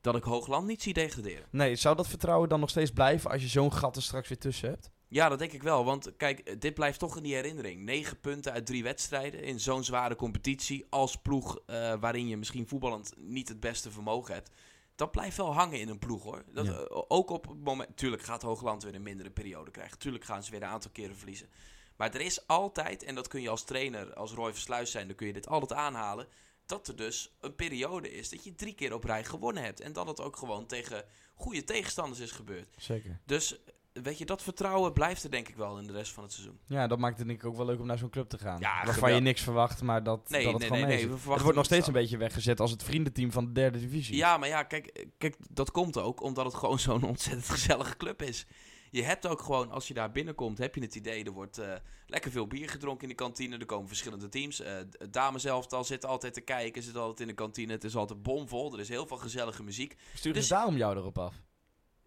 Dat 0.00 0.16
ik 0.16 0.22
Hoogland 0.22 0.66
niet 0.66 0.82
zie 0.82 0.92
degraderen. 0.92 1.46
Nee, 1.50 1.76
zou 1.76 1.96
dat 1.96 2.08
vertrouwen 2.08 2.48
dan 2.48 2.60
nog 2.60 2.70
steeds 2.70 2.90
blijven 2.90 3.30
als 3.30 3.42
je 3.42 3.48
zo'n 3.48 3.72
gat 3.72 3.96
er 3.96 4.02
straks 4.02 4.28
weer 4.28 4.38
tussen 4.38 4.68
hebt? 4.68 4.90
Ja, 5.08 5.28
dat 5.28 5.38
denk 5.38 5.52
ik 5.52 5.62
wel. 5.62 5.84
Want 5.84 6.16
kijk, 6.16 6.60
dit 6.60 6.74
blijft 6.74 6.98
toch 6.98 7.16
in 7.16 7.22
die 7.22 7.34
herinnering. 7.34 7.82
Negen 7.84 8.20
punten 8.20 8.52
uit 8.52 8.66
drie 8.66 8.82
wedstrijden 8.82 9.42
in 9.42 9.60
zo'n 9.60 9.84
zware 9.84 10.16
competitie. 10.16 10.86
Als 10.90 11.16
ploeg 11.16 11.58
eh, 11.66 11.94
waarin 12.00 12.28
je 12.28 12.36
misschien 12.36 12.68
voetballend 12.68 13.12
niet 13.16 13.48
het 13.48 13.60
beste 13.60 13.90
vermogen 13.90 14.34
hebt. 14.34 14.50
Dat 14.98 15.10
blijft 15.10 15.36
wel 15.36 15.52
hangen 15.54 15.80
in 15.80 15.88
een 15.88 15.98
ploeg 15.98 16.22
hoor. 16.22 16.44
Dat, 16.52 16.66
Ja. 16.66 16.72
eh, 16.72 17.02
ook 17.08 17.30
op 17.30 17.48
het 17.48 17.64
moment. 17.64 17.96
Tuurlijk 17.96 18.22
gaat 18.22 18.42
Hoogland 18.42 18.82
weer 18.82 18.94
een 18.94 19.02
mindere 19.02 19.30
periode 19.30 19.70
krijgen. 19.70 19.98
Tuurlijk 19.98 20.24
gaan 20.24 20.42
ze 20.42 20.50
weer 20.50 20.62
een 20.62 20.68
aantal 20.68 20.90
keren 20.90 21.16
verliezen. 21.16 21.48
Maar 21.96 22.14
er 22.14 22.20
is 22.20 22.46
altijd, 22.46 23.02
en 23.02 23.14
dat 23.14 23.28
kun 23.28 23.40
je 23.40 23.48
als 23.48 23.64
trainer, 23.64 24.14
als 24.14 24.32
Roy 24.32 24.52
Versluis 24.52 24.90
zijn, 24.90 25.06
dan 25.06 25.16
kun 25.16 25.26
je 25.26 25.32
dit 25.32 25.48
altijd 25.48 25.72
aanhalen. 25.80 26.26
Dat 26.66 26.88
er 26.88 26.96
dus 26.96 27.36
een 27.40 27.54
periode 27.54 28.10
is 28.10 28.28
dat 28.28 28.44
je 28.44 28.54
drie 28.54 28.74
keer 28.74 28.94
op 28.94 29.04
rij 29.04 29.24
gewonnen 29.24 29.62
hebt. 29.62 29.80
En 29.80 29.92
dat 29.92 30.06
het 30.06 30.20
ook 30.20 30.36
gewoon 30.36 30.66
tegen 30.66 31.04
goede 31.34 31.64
tegenstanders 31.64 32.20
is 32.20 32.30
gebeurd. 32.30 32.68
Zeker. 32.76 33.18
Dus 33.24 33.58
weet 34.02 34.18
je, 34.18 34.24
dat 34.24 34.42
vertrouwen 34.42 34.92
blijft 34.92 35.24
er 35.24 35.30
denk 35.30 35.48
ik 35.48 35.56
wel 35.56 35.78
in 35.78 35.86
de 35.86 35.92
rest 35.92 36.12
van 36.12 36.22
het 36.22 36.32
seizoen. 36.32 36.58
Ja, 36.66 36.86
dat 36.86 36.98
maakt 36.98 37.18
het 37.18 37.26
denk 37.26 37.40
ik 37.40 37.46
ook 37.46 37.56
wel 37.56 37.66
leuk 37.66 37.80
om 37.80 37.86
naar 37.86 37.98
zo'n 37.98 38.10
club 38.10 38.28
te 38.28 38.38
gaan. 38.38 38.60
Ja, 38.60 38.84
Waarvan 38.84 39.14
je 39.14 39.20
niks 39.20 39.42
verwacht, 39.42 39.82
maar 39.82 40.02
dat, 40.02 40.30
Nee, 40.30 40.44
dat 40.44 40.52
het 40.52 40.60
nee, 40.60 40.70
gewoon 40.70 40.88
nee, 40.88 40.96
we 41.06 41.10
Het 41.12 41.20
verwachten 41.20 41.44
wordt 41.44 41.44
nog 41.44 41.56
het 41.56 41.66
steeds 41.66 41.86
een 41.86 41.92
beetje 42.02 42.16
weggezet 42.16 42.60
als 42.60 42.70
het 42.70 42.82
vriendenteam 42.82 43.32
van 43.32 43.44
de 43.44 43.52
derde 43.52 43.78
divisie. 43.78 44.16
Ja, 44.16 44.36
maar 44.36 44.48
ja, 44.48 44.62
kijk, 44.62 45.06
kijk, 45.18 45.36
dat 45.50 45.70
komt 45.70 45.98
ook 45.98 46.22
omdat 46.22 46.44
het 46.44 46.54
gewoon 46.54 46.78
zo'n 46.88 47.02
ontzettend 47.02 47.48
gezellige 47.48 47.96
club 47.96 48.22
is. 48.22 48.46
Je 48.90 49.02
hebt 49.02 49.26
ook 49.26 49.40
gewoon, 49.40 49.70
als 49.70 49.88
je 49.88 49.94
daar 49.94 50.12
binnenkomt, 50.12 50.58
heb 50.58 50.74
je 50.74 50.80
het 50.80 50.94
idee, 50.94 51.24
er 51.24 51.32
wordt 51.32 51.58
eh, 51.58 51.72
lekker 52.06 52.30
veel 52.30 52.46
bier 52.46 52.68
gedronken 52.68 53.02
in 53.02 53.08
de 53.08 53.14
kantine. 53.14 53.58
Er 53.58 53.66
komen 53.66 53.88
verschillende 53.88 54.28
teams. 54.28 54.60
Eh 54.60 54.72
het 54.76 55.12
dameselftal 55.12 55.84
zit 55.84 56.04
altijd 56.04 56.34
te 56.34 56.40
kijken, 56.40 56.82
zit 56.82 56.96
altijd 56.96 57.20
in 57.20 57.26
de 57.26 57.32
kantine. 57.32 57.72
Het 57.72 57.84
is 57.84 57.96
altijd 57.96 58.22
bomvol, 58.22 58.72
er 58.72 58.80
is 58.80 58.88
heel 58.88 59.06
veel 59.06 59.16
gezellige 59.16 59.62
muziek. 59.62 59.96
Sturen 60.14 60.38
Dus- 60.38 60.48
daarom 60.48 60.76
jou 60.76 60.96
erop 60.96 61.18
af? 61.18 61.42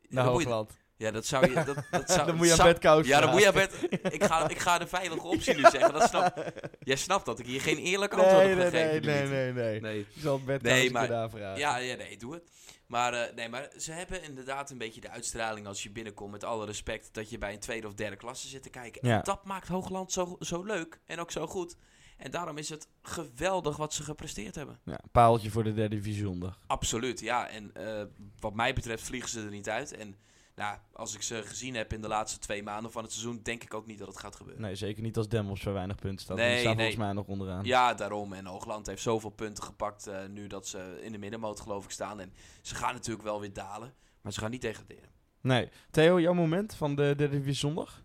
Naar 0.09 0.25
Hoogland. 0.25 0.77
Ja, 1.01 1.11
dat 1.11 1.25
zou 1.25 1.47
je... 1.47 1.53
Dat, 1.53 1.77
dat 1.91 2.09
zou, 2.11 2.25
dan 2.27 2.35
moet 2.35 2.47
je 2.47 2.51
aan 2.51 2.65
Bert 2.65 2.79
Kous 2.79 3.07
Ja, 3.07 3.19
dan 3.19 3.29
moet 3.29 3.41
je 3.41 3.47
aan. 3.47 3.53
Bert... 3.53 3.73
Ik 4.13 4.23
ga, 4.23 4.49
ik 4.49 4.59
ga 4.59 4.77
de 4.77 4.87
veilige 4.87 5.27
optie 5.27 5.55
nu 5.55 5.61
zeggen. 5.61 5.93
Dat 5.93 6.09
snap, 6.09 6.51
jij 6.79 6.95
snapt 6.95 7.25
dat 7.25 7.39
ik 7.39 7.45
hier 7.45 7.61
geen 7.61 7.77
eerlijk 7.77 8.13
antwoord 8.13 8.43
Nee, 8.43 8.55
heb 8.55 8.71
nee, 8.71 8.83
gegeven. 8.83 9.05
nee, 9.05 9.27
nee, 9.27 9.51
nee, 9.51 9.53
nee. 9.53 9.81
nee. 9.81 9.99
Ik 9.99 10.21
zal 10.21 10.43
Bert 10.43 10.61
Nee, 10.61 10.91
maar, 10.91 11.05
vragen. 11.05 11.57
Ja, 11.57 11.77
ja, 11.77 11.95
nee, 11.95 12.17
doe 12.17 12.33
het. 12.33 12.51
Maar, 12.87 13.13
eh, 13.13 13.35
nee, 13.35 13.49
maar 13.49 13.69
ze 13.77 13.91
hebben 13.91 14.23
inderdaad 14.23 14.69
een 14.69 14.77
beetje 14.77 15.01
de 15.01 15.09
uitstraling 15.09 15.67
als 15.67 15.83
je 15.83 15.91
binnenkomt, 15.91 16.31
met 16.31 16.43
alle 16.43 16.65
respect, 16.65 17.13
dat 17.13 17.29
je 17.29 17.37
bij 17.37 17.53
een 17.53 17.59
tweede 17.59 17.87
of 17.87 17.93
derde 17.93 18.15
klasse 18.15 18.47
zit 18.47 18.63
te 18.63 18.69
kijken. 18.69 19.07
Ja. 19.07 19.17
En 19.17 19.23
dat 19.23 19.45
maakt 19.45 19.67
Hoogland 19.67 20.11
zo, 20.11 20.35
zo 20.39 20.63
leuk 20.63 20.99
en 21.05 21.19
ook 21.19 21.31
zo 21.31 21.47
goed. 21.47 21.75
En 22.17 22.31
daarom 22.31 22.57
is 22.57 22.69
het 22.69 22.87
geweldig 23.01 23.77
wat 23.77 23.93
ze 23.93 24.03
gepresteerd 24.03 24.55
hebben. 24.55 24.79
Ja, 24.83 24.99
paaltje 25.11 25.49
voor 25.49 25.63
de 25.63 25.73
derde 25.73 25.95
divisie 25.95 26.23
zondag. 26.23 26.59
Absoluut, 26.67 27.19
ja. 27.19 27.47
En 27.47 27.73
eh, 27.73 28.03
wat 28.39 28.53
mij 28.53 28.73
betreft 28.73 29.03
vliegen 29.03 29.29
ze 29.29 29.41
er 29.41 29.49
niet 29.49 29.69
uit. 29.69 29.93
En 29.93 30.15
nou, 30.61 30.77
als 30.93 31.15
ik 31.15 31.21
ze 31.21 31.43
gezien 31.43 31.75
heb 31.75 31.93
in 31.93 32.01
de 32.01 32.07
laatste 32.07 32.39
twee 32.39 32.63
maanden 32.63 32.91
van 32.91 33.03
het 33.03 33.11
seizoen, 33.11 33.39
denk 33.43 33.63
ik 33.63 33.73
ook 33.73 33.85
niet 33.85 33.99
dat 33.99 34.07
het 34.07 34.17
gaat 34.17 34.35
gebeuren. 34.35 34.61
Nee, 34.61 34.75
zeker 34.75 35.03
niet 35.03 35.17
als 35.17 35.27
Dem 35.29 35.49
op 35.49 35.57
zo 35.57 35.73
weinig 35.73 35.95
punten 35.95 36.19
staat. 36.25 36.37
Nee, 36.37 36.49
Die 36.51 36.59
staan 36.59 36.75
nee. 36.75 36.85
volgens 36.85 37.05
mij 37.05 37.13
nog 37.13 37.27
onderaan. 37.27 37.63
Ja, 37.63 37.93
daarom. 37.93 38.33
En 38.33 38.45
Hoogland 38.45 38.85
heeft 38.87 39.01
zoveel 39.01 39.29
punten 39.29 39.63
gepakt 39.63 40.07
eh, 40.07 40.25
nu 40.29 40.47
dat 40.47 40.67
ze 40.67 40.99
in 41.01 41.11
de 41.11 41.17
middenmoot 41.17 41.59
geloof 41.59 41.83
ik 41.85 41.91
staan. 41.91 42.19
En 42.19 42.33
ze 42.61 42.75
gaan 42.75 42.93
natuurlijk 42.93 43.23
wel 43.23 43.39
weer 43.39 43.53
dalen, 43.53 43.93
maar 44.21 44.31
ze 44.33 44.39
gaan 44.39 44.51
niet 44.51 44.61
degraderen. 44.61 45.09
Nee. 45.41 45.69
Theo, 45.91 46.19
jouw 46.19 46.33
moment 46.33 46.75
van 46.75 46.95
de 46.95 47.03
derde 47.17 47.29
divisie 47.29 47.53
zondag? 47.53 48.03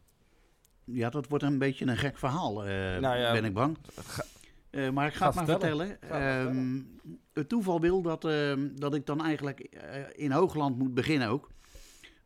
Ja, 0.85 1.11
dat 1.11 1.29
wordt 1.29 1.45
een 1.45 1.59
beetje 1.59 1.87
een 1.87 1.97
gek 1.97 2.19
verhaal, 2.19 2.65
eh, 2.65 2.99
Nou 2.99 3.17
ja, 3.19 3.33
ben 3.33 3.45
ik 3.45 3.55
bang. 3.55 3.79
ga- 4.07 4.25
Eh, 4.71 4.91
maar 4.91 5.07
ik 5.07 5.13
ga, 5.13 5.19
Ga 5.19 5.27
het 5.27 5.35
maar 5.35 5.45
vertellen. 5.47 5.87
vertellen. 6.01 6.47
Ehm, 6.49 6.83
het 7.33 7.49
toeval 7.49 7.81
wil 7.81 8.03
dat, 8.03 8.25
ehm, 8.25 8.69
dat 8.75 8.95
ik 8.95 9.07
dan 9.07 9.23
eigenlijk 9.25 9.61
eh, 9.61 10.01
in 10.13 10.31
Hoogland 10.33 10.79
moet 10.79 10.95
beginnen 10.95 11.29
ook. 11.29 11.51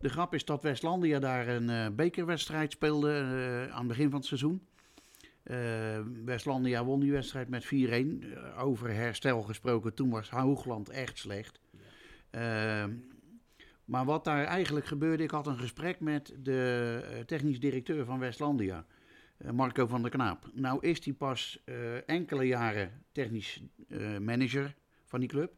De 0.01 0.09
grap 0.09 0.35
is 0.35 0.45
dat 0.45 0.63
Westlandia 0.63 1.19
daar 1.19 1.49
een 1.49 1.71
eh, 1.71 1.87
bekerwedstrijd 1.93 2.73
speelde 2.73 3.13
eh, 3.13 3.73
aan 3.73 3.79
het 3.79 3.89
begin 3.89 4.11
van 4.11 4.19
het 4.19 4.29
seizoen. 4.29 4.67
Eh, 5.43 6.01
Westlandia 6.25 6.85
won 6.85 7.01
die 7.01 7.13
wedstrijd 7.13 7.49
met 7.49 7.65
4-1. 7.65 7.69
Eh, 7.69 8.65
over 8.65 8.91
herstel 8.91 9.43
gesproken, 9.43 9.95
toen 9.95 10.11
was 10.11 10.31
Hoogland 10.31 10.89
echt 10.89 11.19
slecht. 11.19 11.61
Maar 13.85 14.05
wat 14.05 14.25
daar 14.25 14.45
eigenlijk 14.45 14.87
gebeurde, 14.87 15.23
ik 15.23 15.31
had 15.31 15.47
een 15.47 15.59
gesprek 15.59 16.01
met 16.01 16.35
de 16.39 17.23
technisch 17.27 17.61
directeur 17.61 18.05
van 18.05 18.19
Westlandia. 18.19 18.87
Marco 19.53 19.87
van 19.87 20.03
der 20.03 20.11
Knaap. 20.11 20.51
Nou 20.53 20.87
is 20.87 21.05
hij 21.05 21.15
pas 21.15 21.65
enkele 22.07 22.45
jaren 22.45 23.03
technisch 23.13 23.63
manager 24.21 24.75
van 25.05 25.21
die 25.21 25.29
club. 25.29 25.53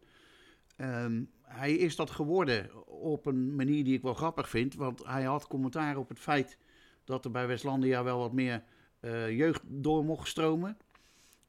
Ehm, 0.77 1.23
hij 1.53 1.73
is 1.73 1.97
dat 1.97 2.11
geworden 2.11 2.87
op 2.87 3.27
een 3.27 3.55
manier 3.55 3.85
die 3.85 3.95
ik 3.95 4.03
wel 4.03 4.15
grappig 4.15 4.49
vind. 4.49 4.75
Want 4.75 5.05
hij 5.07 5.23
had 5.23 5.47
commentaar 5.47 5.97
op 5.97 6.09
het 6.09 6.19
feit 6.19 6.59
dat 7.05 7.25
er 7.25 7.31
bij 7.31 7.47
Westlandia 7.47 8.03
wel 8.03 8.19
wat 8.19 8.33
meer 8.33 8.63
eh, 9.01 9.37
jeugd 9.37 9.63
door 9.65 10.05
mocht 10.05 10.29
stromen. 10.29 10.77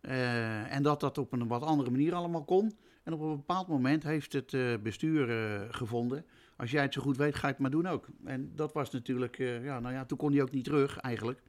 Eh, 0.01 0.75
en 0.75 0.83
dat 0.83 0.99
dat 0.99 1.17
op 1.17 1.33
een 1.33 1.47
wat 1.47 1.63
andere 1.63 1.91
manier 1.91 2.13
allemaal 2.13 2.43
kon. 2.43 2.77
En 3.03 3.13
op 3.13 3.21
een 3.21 3.35
bepaald 3.35 3.67
moment 3.67 4.03
heeft 4.03 4.33
het 4.33 4.53
eh, 4.53 4.77
bestuur 4.83 5.27
gevonden. 5.69 6.25
Als 6.57 6.71
jij 6.71 6.81
het 6.81 6.93
zo 6.93 7.01
goed 7.01 7.17
weet, 7.17 7.35
ga 7.35 7.47
je 7.47 7.53
het 7.53 7.61
maar 7.61 7.71
doen 7.71 7.87
ook. 7.87 8.07
En 8.25 8.51
dat 8.55 8.73
was 8.73 8.91
natuurlijk, 8.91 9.37
ja, 9.37 9.79
nou 9.79 9.93
ja, 9.93 10.05
toen 10.05 10.17
kon 10.17 10.31
hij 10.31 10.41
ook 10.41 10.51
niet 10.51 10.63
terug 10.63 10.97
eigenlijk. 10.97 11.41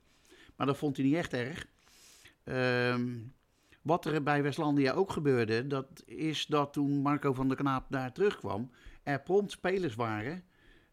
Maar 0.56 0.66
dat 0.66 0.76
vond 0.76 0.96
hij 0.96 1.06
niet 1.06 1.14
echt 1.14 1.32
erg. 1.32 1.66
Ehm, 2.44 3.12
wat 3.84 4.04
er 4.04 4.22
bij 4.22 4.42
Westlandia 4.42 4.92
ook 4.92 5.10
gebeurde, 5.10 5.66
dat 5.66 6.02
is 6.06 6.46
dat 6.46 6.72
toen 6.72 6.90
Marco 6.90 7.32
van 7.32 7.48
der 7.48 7.56
Knaap 7.56 7.86
daar 7.88 8.12
terugkwam, 8.12 8.70
er 9.02 9.22
prompt 9.22 9.50
spelers 9.50 9.94
waren 9.94 10.44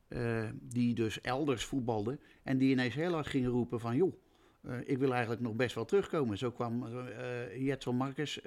eh, 0.07 0.49
die 0.61 0.93
dus 0.93 1.21
elders 1.21 1.65
voetbalden 1.65 2.19
en 2.43 2.57
die 2.57 2.71
ineens 2.71 2.95
heel 2.95 3.13
hard 3.13 3.27
gingen 3.27 3.49
roepen 3.49 3.79
van 3.79 3.95
joh, 3.95 4.13
eh, 4.61 4.73
ik 4.85 4.97
wil 4.97 5.11
eigenlijk 5.11 5.41
nog 5.41 5.55
best 5.55 5.75
wel 5.75 5.85
terugkomen. 5.85 6.37
Zo 6.37 6.51
kwam 6.51 6.83
uh, 6.83 7.65
Jetson 7.65 7.95
Marcus, 7.95 8.41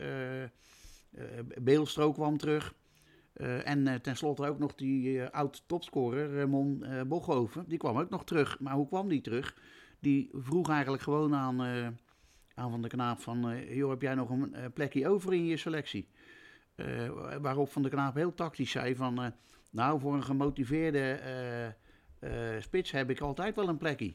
Beelstro 1.62 2.12
kwam 2.12 2.36
terug. 2.36 2.74
en 3.64 4.02
tenslotte 4.02 4.46
ook 4.46 4.58
nog 4.58 4.74
die 4.74 5.24
oud-topscorer 5.24 6.38
Ramon 6.38 6.84
Boghoven. 7.06 7.64
Die 7.68 7.78
kwam 7.78 7.98
ook 7.98 8.10
nog 8.10 8.24
terug. 8.24 8.60
Maar 8.60 8.74
hoe 8.74 8.88
kwam 8.88 9.08
die 9.08 9.20
terug? 9.20 9.56
Die 10.00 10.30
vroeg 10.32 10.68
eigenlijk 10.68 11.02
gewoon 11.02 11.34
aan, 11.34 11.56
aan 12.54 12.70
Van 12.70 12.82
de 12.82 12.88
Knaap 12.88 13.20
van... 13.20 13.66
joh, 13.68 13.90
heb 13.90 14.02
jij 14.02 14.14
nog 14.14 14.30
een 14.30 14.72
plekje 14.74 15.08
over 15.08 15.32
in 15.32 15.44
je 15.44 15.56
selectie? 15.56 16.08
waarop 17.40 17.72
Van 17.72 17.82
de 17.82 17.88
Knaap 17.88 18.14
heel 18.14 18.34
tactisch 18.34 18.70
zei 18.70 18.96
van... 18.96 19.34
nou, 19.70 20.00
voor 20.00 20.14
een 20.14 20.24
gemotiveerde 20.24 21.20
spits 22.58 22.90
heb 22.90 23.10
ik 23.10 23.20
altijd 23.20 23.56
wel 23.56 23.68
een 23.68 23.76
plekje. 23.76 24.14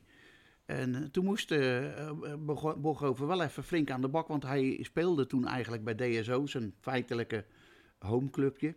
En 0.69 0.95
eh, 0.95 1.01
toen 1.01 1.25
moest 1.25 1.51
uh, 1.51 2.11
Boghoven 2.77 3.27
wel 3.27 3.43
even 3.43 3.63
flink 3.63 3.91
aan 3.91 4.01
de 4.01 4.07
bak, 4.07 4.27
want 4.27 4.43
hij 4.43 4.79
speelde 4.81 5.25
toen 5.25 5.47
eigenlijk 5.47 5.83
bij 5.83 5.95
DSO, 5.95 6.45
zijn 6.45 6.73
feitelijke 6.79 7.45
homeclubje. 7.99 8.73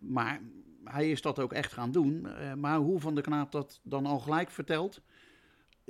Maar 0.00 0.40
hij 0.84 1.10
is 1.10 1.22
dat 1.22 1.38
ook 1.38 1.52
echt 1.52 1.72
gaan 1.72 1.92
doen. 1.92 2.26
maar 2.56 2.78
hoe 2.78 3.00
Van 3.00 3.14
de 3.14 3.20
Knaap 3.20 3.52
dat 3.52 3.80
dan 3.82 4.06
al 4.06 4.18
gelijk 4.18 4.50
vertelt, 4.50 5.00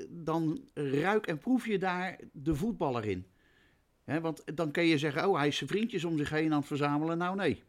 dan 0.09 0.68
ruik 0.74 1.27
en 1.27 1.39
proef 1.39 1.66
je 1.66 1.78
daar 1.78 2.18
de 2.32 2.55
voetballer 2.55 3.05
in. 3.05 3.27
want 4.05 4.56
dan 4.56 4.70
kun 4.70 4.85
je 4.85 4.98
zeggen, 4.98 5.28
oh, 5.28 5.36
hij 5.36 5.48
is 5.48 5.56
zijn 5.56 5.70
vriendjes 5.70 6.05
om 6.05 6.16
zich 6.18 6.31
heen 6.31 6.52
aan 6.52 6.59
het 6.59 6.66
verzamelen. 6.66 7.18
Nou, 7.18 7.36
nee. 7.36 7.62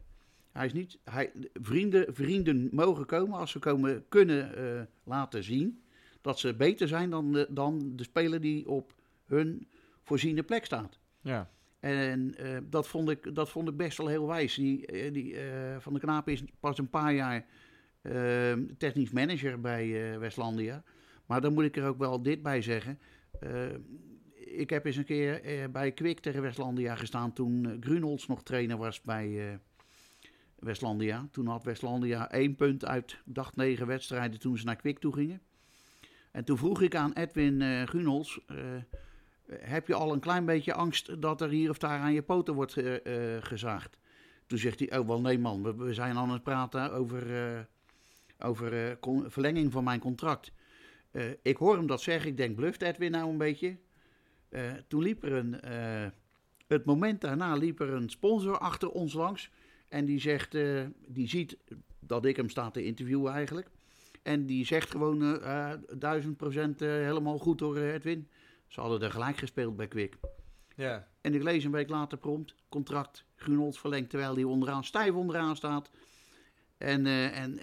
Hij 0.52 0.66
is 0.66 0.72
niet, 0.72 0.98
hij, 1.04 1.32
vrienden, 1.52 2.14
vrienden 2.14 2.68
mogen 2.72 3.06
komen 3.06 3.38
als 3.38 3.50
ze 3.50 3.58
komen 3.58 4.04
kunnen 4.08 4.88
laten 5.04 5.44
zien 5.44 5.82
dat 6.20 6.38
ze 6.38 6.54
beter 6.54 6.88
zijn 6.88 7.10
dan 7.10 7.32
de, 7.32 7.46
dan 7.50 7.92
de 7.96 8.02
speler 8.02 8.40
die 8.40 8.68
op 8.68 8.94
hun 9.26 9.68
voorziene 10.02 10.42
plek 10.42 10.64
staat. 10.64 10.98
Ja. 11.20 11.50
En 11.80 12.34
uh, 12.40 12.58
dat, 12.62 12.88
vond 12.88 13.10
ik, 13.10 13.34
dat 13.34 13.50
vond 13.50 13.68
ik 13.68 13.76
best 13.76 13.98
wel 13.98 14.06
heel 14.06 14.26
wijs. 14.26 14.54
Die, 14.54 14.86
eh, 14.86 15.12
die, 15.12 15.32
uh, 15.32 15.40
Van 15.78 15.92
de 15.92 16.00
Knaap 16.00 16.28
is 16.28 16.42
pas 16.60 16.78
een 16.78 16.90
paar 16.90 17.14
jaar 17.14 17.46
technisch 18.78 19.10
manager 19.10 19.60
bij 19.60 20.18
Westlandia. 20.18 20.82
Maar 21.28 21.40
dan 21.40 21.54
moet 21.54 21.64
ik 21.64 21.76
er 21.76 21.86
ook 21.86 21.98
wel 21.98 22.22
dit 22.22 22.42
bij 22.42 22.62
zeggen. 22.62 22.98
ik 24.34 24.70
heb 24.70 24.84
eens 24.84 24.96
een 24.96 25.04
keer 25.04 25.70
bij 25.70 25.92
Kwik 25.92 26.20
tegen 26.20 26.42
Westlandia 26.42 26.94
gestaan 26.94 27.32
toen 27.32 27.76
Grunholz 27.80 28.26
nog 28.26 28.42
trainer 28.42 28.76
was 28.76 29.02
bij 29.02 29.58
Westlandia. 30.58 31.28
Toen 31.30 31.46
had 31.46 31.64
Westlandia 31.64 32.30
één 32.30 32.54
punt 32.56 32.84
uit, 32.84 33.18
dacht 33.24 33.56
negen 33.56 33.86
wedstrijden 33.86 34.40
toen 34.40 34.58
ze 34.58 34.64
naar 34.64 34.76
Kwik 34.76 34.98
toe 34.98 35.12
gingen. 35.12 35.40
En 36.30 36.44
toen 36.44 36.58
vroeg 36.58 36.80
ik 36.80 36.94
aan 36.94 37.12
Edwin 37.12 37.60
uh, 37.60 37.82
uh, 37.82 38.36
heb 39.50 39.86
je 39.86 39.94
al 39.94 40.12
een 40.12 40.20
klein 40.20 40.44
beetje 40.44 40.74
angst 40.74 41.22
dat 41.22 41.40
er 41.40 41.48
hier 41.48 41.70
of 41.70 41.78
daar 41.78 42.00
aan 42.00 42.12
je 42.12 42.22
poten 42.22 42.54
wordt 42.54 42.76
gezaagd? 43.40 43.98
Toen 44.46 44.58
zegt 44.58 44.78
hij, 44.78 44.98
oh 44.98 45.06
wel 45.06 45.20
nee 45.20 45.38
man, 45.38 45.62
we, 45.62 45.74
we 45.74 45.94
zijn 45.94 46.16
aan 46.16 46.30
het 46.30 46.42
praten 46.42 46.92
over, 46.92 47.68
over 48.38 48.98
verlenging 49.26 49.72
van 49.72 49.84
mijn 49.84 50.00
contract. 50.00 50.52
Ik 51.42 51.56
hoor 51.56 51.76
hem 51.76 51.86
dat 51.86 52.00
zeggen, 52.00 52.30
ik 52.30 52.36
denk 52.36 52.56
bluft 52.56 52.82
Edwin 52.82 53.10
nou 53.10 53.30
een 53.30 53.38
beetje. 53.38 53.76
toen 54.88 55.02
liep 55.02 55.22
er 55.22 55.32
een, 55.32 55.60
het 56.66 56.84
moment 56.84 57.20
daarna 57.20 57.54
liep 57.54 57.80
er 57.80 57.92
een 57.92 58.08
sponsor 58.08 58.58
achter 58.58 58.90
ons 58.90 59.12
langs. 59.12 59.50
En 59.88 60.04
die 60.04 60.20
zegt, 60.20 60.56
die 61.06 61.28
ziet 61.28 61.56
dat 62.00 62.24
ik 62.24 62.36
hem 62.36 62.48
sta 62.48 62.70
te 62.70 62.84
interviewen 62.84 63.32
eigenlijk. 63.32 63.70
En 64.22 64.46
die 64.46 64.64
zegt 64.64 64.90
gewoon 64.90 65.40
duizend 65.98 66.36
procent 66.36 66.80
helemaal 66.80 67.38
goed 67.38 67.58
door 67.58 67.76
Edwin. 67.76 68.28
Ze 68.68 68.80
hadden 68.80 69.02
er 69.02 69.10
gelijk 69.10 69.36
gespeeld 69.36 69.76
bij 69.76 69.88
Kwik. 69.88 70.18
Ja. 70.76 71.08
En 71.20 71.34
ik 71.34 71.42
lees 71.42 71.64
een 71.64 71.70
week 71.70 71.88
later 71.88 72.18
prompt, 72.18 72.54
contract 72.68 73.24
Grunholz 73.36 73.78
verlengd 73.78 74.10
terwijl 74.10 74.34
hij 74.34 74.44
onderaan, 74.44 74.84
stijf 74.84 75.12
onderaan 75.12 75.56
staat. 75.56 75.90
En, 76.76 77.06
en, 77.06 77.58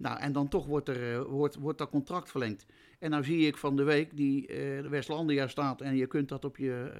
nou, 0.00 0.18
en 0.18 0.32
dan 0.32 0.48
toch 0.48 0.66
wordt, 0.66 0.88
er, 0.88 1.28
wordt, 1.28 1.54
wordt 1.54 1.78
dat 1.78 1.90
contract 1.90 2.30
verlengd. 2.30 2.66
En 2.98 3.10
nou 3.10 3.24
zie 3.24 3.46
ik 3.46 3.56
van 3.56 3.76
de 3.76 3.82
week 3.82 4.16
die 4.16 4.46
de 4.46 4.88
Westlandia 4.88 5.48
staat 5.48 5.80
en 5.80 5.96
je 5.96 6.06
kunt 6.06 6.28
dat 6.28 6.44
op 6.44 6.56
je 6.56 6.92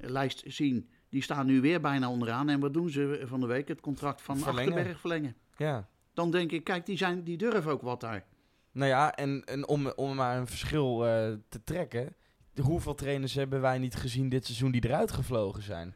lijst 0.00 0.42
zien. 0.46 0.88
Die 1.08 1.22
staan 1.22 1.46
nu 1.46 1.60
weer 1.60 1.80
bijna 1.80 2.10
onderaan. 2.10 2.48
En 2.48 2.60
wat 2.60 2.74
doen 2.74 2.90
ze 2.90 3.22
van 3.24 3.40
de 3.40 3.46
week? 3.46 3.68
Het 3.68 3.80
contract 3.80 4.22
van 4.22 4.38
verlengen. 4.38 4.72
Achterberg 4.72 5.00
verlengen. 5.00 5.36
Ja 5.56 5.88
dan 6.20 6.30
denk 6.30 6.52
ik, 6.52 6.64
kijk, 6.64 6.86
die, 6.86 6.96
zijn, 6.96 7.22
die 7.22 7.36
durven 7.36 7.72
ook 7.72 7.82
wat 7.82 8.00
daar. 8.00 8.24
Nou 8.72 8.88
ja, 8.88 9.14
en, 9.14 9.44
en 9.44 9.68
om, 9.68 9.88
om 9.88 10.14
maar 10.14 10.38
een 10.38 10.46
verschil 10.46 11.06
uh, 11.06 11.32
te 11.48 11.64
trekken. 11.64 12.14
Hoeveel 12.60 12.94
trainers 12.94 13.34
hebben 13.34 13.60
wij 13.60 13.78
niet 13.78 13.94
gezien 13.94 14.28
dit 14.28 14.44
seizoen 14.44 14.70
die 14.70 14.84
eruit 14.84 15.12
gevlogen 15.12 15.62
zijn? 15.62 15.94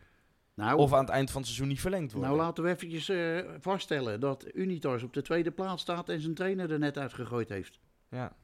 Nou, 0.54 0.78
of 0.78 0.92
aan 0.92 1.00
het 1.00 1.08
eind 1.08 1.30
van 1.30 1.40
het 1.40 1.46
seizoen 1.46 1.68
niet 1.68 1.80
verlengd 1.80 2.12
worden? 2.12 2.30
Nou, 2.30 2.42
laten 2.42 2.64
we 2.64 2.70
eventjes 2.70 3.08
uh, 3.08 3.50
vaststellen 3.60 4.20
dat 4.20 4.46
Unitas 4.54 5.02
op 5.02 5.12
de 5.12 5.22
tweede 5.22 5.50
plaats 5.50 5.82
staat 5.82 6.08
en 6.08 6.20
zijn 6.20 6.34
trainer 6.34 6.72
er 6.72 6.78
net 6.78 6.98
uitgegooid 6.98 7.48
heeft. 7.48 7.80
Ja. 8.08 8.36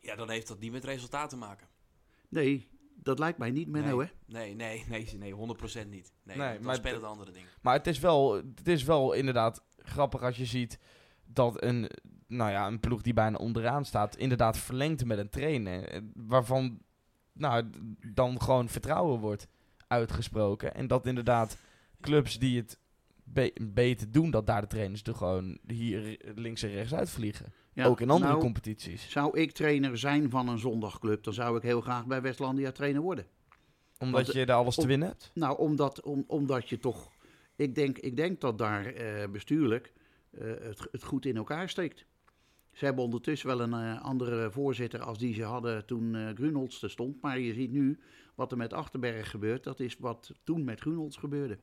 Ja, 0.00 0.16
dan 0.16 0.30
heeft 0.30 0.48
dat 0.48 0.58
niet 0.58 0.72
met 0.72 0.84
resultaat 0.84 1.30
te 1.30 1.36
maken. 1.36 1.68
Nee, 2.28 2.68
dat 2.94 3.18
lijkt 3.18 3.38
mij 3.38 3.50
niet, 3.50 3.68
Menno, 3.68 3.96
nee, 3.96 4.06
hè? 4.06 4.12
Nee, 4.26 4.54
nee, 4.54 4.84
nee, 4.88 5.14
nee, 5.18 5.34
100% 5.84 5.88
niet. 5.88 6.12
Nee, 6.22 6.36
nee 6.36 6.60
maar 6.60 6.74
spelen 6.74 7.00
de 7.00 7.06
andere 7.06 7.30
dingen. 7.30 7.48
Maar 7.60 7.74
het 7.74 7.86
is 7.86 7.98
wel, 7.98 8.34
het 8.34 8.68
is 8.68 8.82
wel 8.82 9.12
inderdaad 9.12 9.64
grappig 9.78 10.22
als 10.22 10.36
je 10.36 10.44
ziet 10.44 10.78
dat 11.24 11.62
een, 11.62 11.90
nou 12.26 12.50
ja, 12.50 12.66
een 12.66 12.80
ploeg 12.80 13.02
die 13.02 13.14
bijna 13.14 13.36
onderaan 13.36 13.84
staat, 13.84 14.16
inderdaad 14.16 14.58
verlengt 14.58 15.04
met 15.04 15.18
een 15.18 15.30
trainer. 15.30 15.88
Eh, 15.88 16.00
waarvan 16.14 16.80
nou, 17.32 17.70
dan 18.12 18.42
gewoon 18.42 18.68
vertrouwen 18.68 19.20
wordt 19.20 19.46
uitgesproken. 19.88 20.74
En 20.74 20.86
dat 20.86 21.06
inderdaad 21.06 21.58
clubs 22.00 22.38
die 22.38 22.56
het 22.56 22.78
beter 23.60 24.12
doen, 24.12 24.30
dat 24.30 24.46
daar 24.46 24.60
de 24.60 24.66
trainers 24.66 25.02
er 25.02 25.14
gewoon 25.14 25.58
hier 25.66 26.18
links 26.34 26.62
en 26.62 26.70
rechts 26.70 26.94
uitvliegen. 26.94 27.52
Ja, 27.72 27.86
ook 27.86 28.00
in 28.00 28.10
andere 28.10 28.30
nou, 28.30 28.42
competities. 28.42 29.10
Zou 29.10 29.38
ik 29.38 29.52
trainer 29.52 29.98
zijn 29.98 30.30
van 30.30 30.48
een 30.48 30.58
zondagclub, 30.58 31.22
dan 31.24 31.34
zou 31.34 31.56
ik 31.56 31.62
heel 31.62 31.80
graag 31.80 32.06
bij 32.06 32.22
Westlandia 32.22 32.72
trainer 32.72 33.02
worden. 33.02 33.26
Omdat 33.98 34.32
je 34.32 34.46
daar 34.46 34.56
alles 34.56 34.74
te 34.74 34.86
winnen 34.86 35.08
hebt? 35.08 35.30
Nou, 35.34 35.58
omdat, 35.58 36.02
om, 36.02 36.24
omdat 36.26 36.68
je 36.68 36.78
toch 36.78 37.10
ik 37.56 37.74
denk, 37.74 37.98
ik 37.98 38.16
denk 38.16 38.40
dat 38.40 38.58
daar 38.58 38.94
uh, 38.94 39.28
bestuurlijk 39.30 39.92
uh, 40.30 40.42
het, 40.60 40.88
het, 40.90 41.04
goed 41.04 41.26
in 41.26 41.36
elkaar 41.36 41.68
steekt. 41.68 42.04
Ze 42.76 42.84
hebben 42.84 43.04
ondertussen 43.04 43.48
wel 43.48 43.60
een 43.60 43.94
uh, 43.94 44.02
andere 44.02 44.50
voorzitter 44.50 45.02
als 45.02 45.18
die 45.18 45.34
ze 45.34 45.42
hadden 45.42 45.86
toen 45.86 46.14
uh, 46.14 46.28
Grunholz 46.34 46.82
er 46.82 46.90
stond. 46.90 47.22
Maar 47.22 47.38
je 47.38 47.52
ziet 47.52 47.70
nu 47.70 47.98
wat 48.34 48.50
er 48.50 48.56
met 48.56 48.72
Achterberg 48.72 49.30
gebeurt. 49.30 49.64
Dat 49.64 49.80
is 49.80 49.96
wat 49.98 50.32
toen 50.44 50.64
met 50.64 50.80
Grunholz 50.80 51.18
gebeurde. 51.18 51.58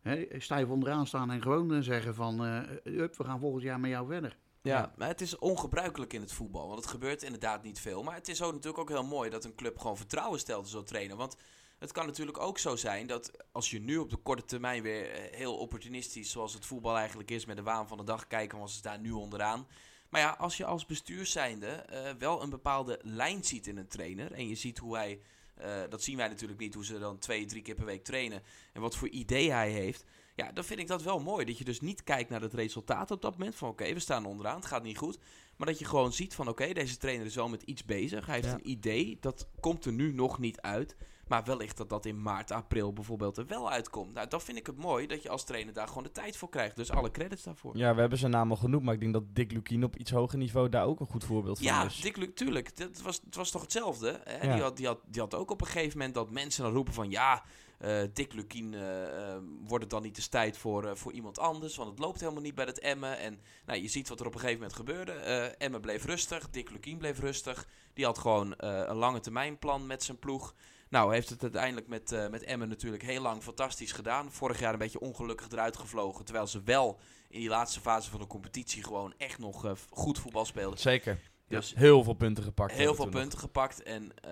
Hè, 0.00 0.26
stijf 0.38 0.68
onderaan 0.68 1.06
staan 1.06 1.30
en 1.30 1.42
gewoon 1.42 1.82
zeggen 1.82 2.14
van... 2.14 2.38
we 2.38 3.10
gaan 3.16 3.40
volgend 3.40 3.62
jaar 3.62 3.80
met 3.80 3.90
jou 3.90 4.06
verder. 4.06 4.36
Ja, 4.62 4.92
maar 4.96 5.08
het 5.08 5.20
is 5.20 5.38
ongebruikelijk 5.38 6.12
in 6.12 6.20
het 6.20 6.32
voetbal. 6.32 6.66
Want 6.66 6.80
het 6.80 6.90
gebeurt 6.90 7.22
inderdaad 7.22 7.62
niet 7.62 7.80
veel. 7.80 8.02
Maar 8.02 8.14
het 8.14 8.28
is 8.28 8.42
ook 8.42 8.52
natuurlijk 8.52 8.78
ook 8.78 8.88
heel 8.88 9.04
mooi 9.04 9.30
dat 9.30 9.44
een 9.44 9.54
club 9.54 9.78
gewoon 9.78 9.96
vertrouwen 9.96 10.38
stelt 10.38 10.64
in 10.64 10.70
zo'n 10.70 10.84
trainer. 10.84 11.16
Want 11.16 11.36
het 11.78 11.92
kan 11.92 12.06
natuurlijk 12.06 12.38
ook 12.38 12.58
zo 12.58 12.76
zijn 12.76 13.06
dat 13.06 13.30
als 13.52 13.70
je 13.70 13.80
nu 13.80 13.96
op 13.96 14.10
de 14.10 14.16
korte 14.16 14.44
termijn 14.44 14.82
weer 14.82 15.10
eh, 15.10 15.36
heel 15.36 15.56
opportunistisch, 15.56 16.30
zoals 16.30 16.54
het 16.54 16.66
voetbal 16.66 16.96
eigenlijk 16.96 17.30
is, 17.30 17.44
met 17.44 17.56
de 17.56 17.62
waan 17.62 17.88
van 17.88 17.96
de 17.96 18.04
dag 18.04 18.26
kijken, 18.26 18.58
want 18.58 18.70
ze 18.70 18.76
staan 18.76 19.00
nu 19.00 19.10
onderaan. 19.10 19.66
Maar 20.08 20.20
ja, 20.20 20.30
als 20.38 20.56
je 20.56 20.64
als 20.64 20.86
bestuur 20.86 21.26
zijnde 21.26 21.84
uh, 21.92 22.10
wel 22.18 22.42
een 22.42 22.50
bepaalde 22.50 22.98
lijn 23.02 23.44
ziet 23.44 23.66
in 23.66 23.76
een 23.76 23.88
trainer 23.88 24.32
en 24.32 24.48
je 24.48 24.54
ziet 24.54 24.78
hoe 24.78 24.96
hij, 24.96 25.20
uh, 25.60 25.80
dat 25.88 26.02
zien 26.02 26.16
wij 26.16 26.28
natuurlijk 26.28 26.60
niet, 26.60 26.74
hoe 26.74 26.84
ze 26.84 26.98
dan 26.98 27.18
twee, 27.18 27.44
drie 27.46 27.62
keer 27.62 27.74
per 27.74 27.84
week 27.84 28.04
trainen 28.04 28.42
en 28.72 28.80
wat 28.80 28.96
voor 28.96 29.08
idee 29.08 29.52
hij 29.52 29.70
heeft. 29.70 30.04
Ja, 30.34 30.52
dan 30.52 30.64
vind 30.64 30.80
ik 30.80 30.86
dat 30.86 31.02
wel 31.02 31.20
mooi. 31.20 31.44
Dat 31.44 31.58
je 31.58 31.64
dus 31.64 31.80
niet 31.80 32.04
kijkt 32.04 32.30
naar 32.30 32.40
het 32.40 32.54
resultaat 32.54 33.10
op 33.10 33.22
dat 33.22 33.38
moment. 33.38 33.54
Van 33.54 33.68
oké, 33.68 33.92
we 33.92 34.00
staan 34.00 34.26
onderaan, 34.26 34.56
het 34.56 34.66
gaat 34.66 34.82
niet 34.82 34.98
goed. 34.98 35.18
Maar 35.56 35.66
dat 35.66 35.78
je 35.78 35.84
gewoon 35.84 36.12
ziet 36.12 36.34
van 36.34 36.48
oké, 36.48 36.72
deze 36.72 36.96
trainer 36.96 37.26
is 37.26 37.34
wel 37.34 37.48
met 37.48 37.62
iets 37.62 37.84
bezig. 37.84 38.26
Hij 38.26 38.34
heeft 38.34 38.52
een 38.52 38.70
idee, 38.70 39.16
dat 39.20 39.48
komt 39.60 39.84
er 39.84 39.92
nu 39.92 40.12
nog 40.12 40.38
niet 40.38 40.60
uit. 40.60 40.96
Maar 41.26 41.44
wellicht 41.44 41.76
dat 41.76 41.88
dat 41.88 42.06
in 42.06 42.22
maart, 42.22 42.50
april 42.50 42.92
bijvoorbeeld 42.92 43.36
er 43.36 43.46
wel 43.46 43.70
uitkomt. 43.70 44.14
Nou, 44.14 44.28
dan 44.28 44.40
vind 44.40 44.58
ik 44.58 44.66
het 44.66 44.76
mooi 44.76 45.06
dat 45.06 45.22
je 45.22 45.28
als 45.28 45.44
trainer 45.44 45.74
daar 45.74 45.88
gewoon 45.88 46.02
de 46.02 46.12
tijd 46.12 46.36
voor 46.36 46.48
krijgt. 46.48 46.76
Dus 46.76 46.90
alle 46.90 47.10
credits 47.10 47.42
daarvoor. 47.42 47.76
Ja, 47.76 47.94
we 47.94 48.00
hebben 48.00 48.18
zijn 48.18 48.30
naam 48.30 48.50
al 48.50 48.56
genoemd, 48.56 48.84
maar 48.84 48.94
ik 48.94 49.00
denk 49.00 49.12
dat 49.12 49.34
Dick 49.34 49.52
Lukien 49.52 49.84
op 49.84 49.96
iets 49.96 50.10
hoger 50.10 50.38
niveau 50.38 50.68
daar 50.68 50.84
ook 50.84 51.00
een 51.00 51.06
goed 51.06 51.24
voorbeeld 51.24 51.56
van 51.58 51.66
ja, 51.66 51.84
is. 51.84 51.96
Ja, 51.96 52.02
Dick 52.02 52.16
Lukien, 52.16 52.34
tuurlijk. 52.34 52.76
Dat 52.76 53.02
was, 53.02 53.20
het 53.24 53.34
was 53.34 53.50
toch 53.50 53.62
hetzelfde? 53.62 54.20
Hè? 54.24 54.52
Die, 54.52 54.62
had, 54.62 54.76
die, 54.76 54.86
had, 54.86 54.98
die 55.06 55.20
had 55.20 55.34
ook 55.34 55.50
op 55.50 55.60
een 55.60 55.66
gegeven 55.66 55.98
moment 55.98 56.14
dat 56.14 56.30
mensen 56.30 56.62
dan 56.62 56.72
roepen 56.72 56.94
van... 56.94 57.10
ja, 57.10 57.42
eh, 57.78 58.02
Dick 58.12 58.32
Lukien, 58.32 58.74
eh, 58.74 59.32
eh, 59.32 59.38
wordt 59.64 59.84
het 59.84 59.92
dan 59.92 60.02
niet 60.02 60.16
eens 60.16 60.28
tijd 60.28 60.58
voor, 60.58 60.96
voor 60.96 61.12
iemand 61.12 61.38
anders? 61.38 61.76
Want 61.76 61.90
het 61.90 61.98
loopt 61.98 62.20
helemaal 62.20 62.42
niet 62.42 62.54
bij 62.54 62.64
het 62.64 62.78
Emmen. 62.78 63.18
En 63.18 63.40
nou, 63.66 63.80
je 63.80 63.88
ziet 63.88 64.08
wat 64.08 64.20
er 64.20 64.26
op 64.26 64.34
een 64.34 64.40
gegeven 64.40 64.60
moment 64.60 64.78
gebeurde. 64.78 65.12
Emmen 65.58 65.80
bleef 65.80 66.04
rustig, 66.04 66.50
Dick 66.50 66.70
Lukien 66.70 66.98
bleef 66.98 67.18
rustig. 67.18 67.66
Die 67.94 68.04
had 68.04 68.18
gewoon 68.18 68.54
een 68.56 68.96
lange 68.96 69.20
termijn 69.20 69.58
plan 69.58 69.86
met 69.86 70.02
zijn 70.02 70.18
ploeg. 70.18 70.54
Nou, 70.88 71.12
heeft 71.12 71.28
het 71.28 71.42
uiteindelijk 71.42 71.88
met, 71.88 72.12
eh, 72.12 72.28
met 72.28 72.42
Emmen 72.42 72.68
natuurlijk 72.68 73.02
heel 73.02 73.22
lang 73.22 73.42
fantastisch 73.42 73.92
gedaan. 73.92 74.32
Vorig 74.32 74.60
jaar 74.60 74.72
een 74.72 74.78
beetje 74.78 75.00
ongelukkig 75.00 75.48
eruit 75.50 75.76
gevlogen. 75.76 76.24
Terwijl 76.24 76.46
ze 76.46 76.62
wel 76.62 76.98
in 77.28 77.40
die 77.40 77.48
laatste 77.48 77.80
fase 77.80 78.10
van 78.10 78.20
de 78.20 78.26
competitie 78.26 78.82
gewoon 78.82 79.14
echt 79.16 79.38
nog 79.38 79.64
eh, 79.64 79.72
goed 79.90 80.18
voetbal 80.18 80.44
speelden. 80.44 80.78
Zeker. 80.78 81.18
Dus 81.48 81.74
Heel 81.74 82.04
veel 82.04 82.14
punten 82.14 82.44
gepakt. 82.44 82.72
heel 82.72 82.94
veel 82.94 83.04
nog. 83.04 83.14
punten 83.14 83.38
gepakt. 83.38 83.82
En 83.82 84.12
eh, 84.20 84.30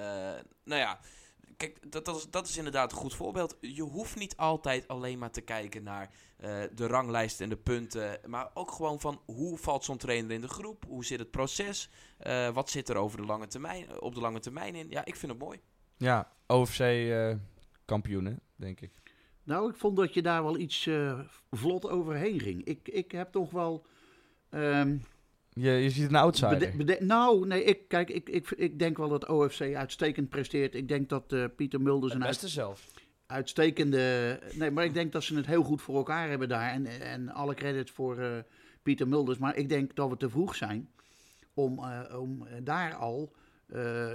nou 0.65 0.81
ja, 0.81 1.01
kijk, 1.57 1.93
dat, 1.93 2.05
dat, 2.05 2.17
is, 2.17 2.31
dat 2.31 2.49
is 2.49 2.57
inderdaad 2.57 2.93
een 2.93 2.99
goed 2.99 3.15
voorbeeld. 3.15 3.57
Je 3.61 3.83
hoeft 3.83 4.17
niet 4.17 4.37
altijd 4.37 4.89
alleen 4.89 5.19
maar 5.19 5.31
te 5.31 5.41
kijken 5.41 5.83
naar 5.83 6.11
de 6.75 6.87
ranglijst 6.87 7.41
en 7.41 7.49
de 7.49 7.57
punten. 7.57 8.21
Maar 8.27 8.51
ook 8.55 8.71
gewoon 8.71 9.01
van 9.01 9.21
hoe 9.25 9.59
valt 9.59 9.85
zo'n 9.85 9.97
trainer 9.97 10.31
in 10.31 10.41
de 10.41 10.49
groep? 10.49 10.85
Hoe 10.89 11.05
zit 11.05 11.19
het 11.19 11.31
proces? 11.31 11.91
Wat 12.53 12.71
zit 12.71 12.89
er 12.89 12.97
over 12.97 13.19
de 13.19 13.27
lange 13.27 13.47
termijn, 13.47 14.01
op 14.01 14.15
de 14.15 14.21
lange 14.21 14.41
termijn 14.41 14.75
in? 14.75 14.91
Ja, 14.91 15.05
ik 15.05 15.17
vind 15.17 15.33
het 15.33 15.41
mooi. 15.41 15.61
Ja, 15.97 16.31
OFC 16.47 16.79
eh 16.81 17.33
kampioenen, 17.85 18.41
denk 18.57 18.81
ik. 18.81 18.91
Nou, 19.43 19.71
ik 19.71 19.77
vond 19.77 19.97
dat 19.97 20.15
je 20.15 20.23
daar 20.23 20.43
wel 20.43 20.59
iets 20.59 20.87
eh, 20.87 21.21
vlot 21.51 21.89
overheen 21.89 22.41
ging. 22.41 22.65
Ik, 22.65 22.89
ik 22.89 23.13
heb 23.13 23.33
toch 23.33 23.51
wel. 23.51 23.87
ehm, 24.51 24.97
Je, 25.51 25.71
je 25.71 25.91
ziet 25.91 26.09
een 26.09 26.15
outsider. 26.15 26.97
nou, 27.05 27.47
nee, 27.47 27.65
ik, 27.65 27.89
kijk, 27.89 28.11
ik, 28.11 28.29
ik, 28.29 28.51
ik 28.51 28.79
denk 28.79 28.97
wel 28.97 29.09
dat 29.09 29.29
OFC 29.29 29.61
uitstekend 29.75 30.29
presteert. 30.29 30.75
Ik 30.75 30.89
denk 30.89 31.09
dat 31.09 31.33
eh, 31.33 31.45
Pieter 31.57 31.81
Mulders 31.81 32.13
het 32.13 32.23
een 32.23 32.29
beste 32.29 32.49
zelf. 32.49 32.91
uitstekende. 33.27 34.39
Nee, 34.55 34.71
maar 34.71 34.85
ik 34.85 34.95
denk 34.95 35.13
dat 35.13 35.23
ze 35.25 35.37
het 35.37 35.47
heel 35.47 35.63
goed 35.63 35.83
voor 35.83 35.97
elkaar 35.97 36.29
hebben 36.29 36.49
daar. 36.49 36.71
En, 36.73 36.87
en 36.87 37.29
alle 37.29 37.55
credits 37.55 37.91
voor 37.91 38.19
eh, 38.19 38.39
Pieter 38.83 39.09
Mulders. 39.09 39.39
Maar 39.39 39.57
ik 39.57 39.69
denk 39.69 39.95
dat 39.97 40.09
we 40.11 40.17
te 40.17 40.31
vroeg 40.31 40.55
zijn 40.55 40.91
om, 41.55 41.79
eh, 41.79 42.21
om 42.21 42.47
daar 42.63 42.95
al, 42.95 43.33
eh, 43.67 44.07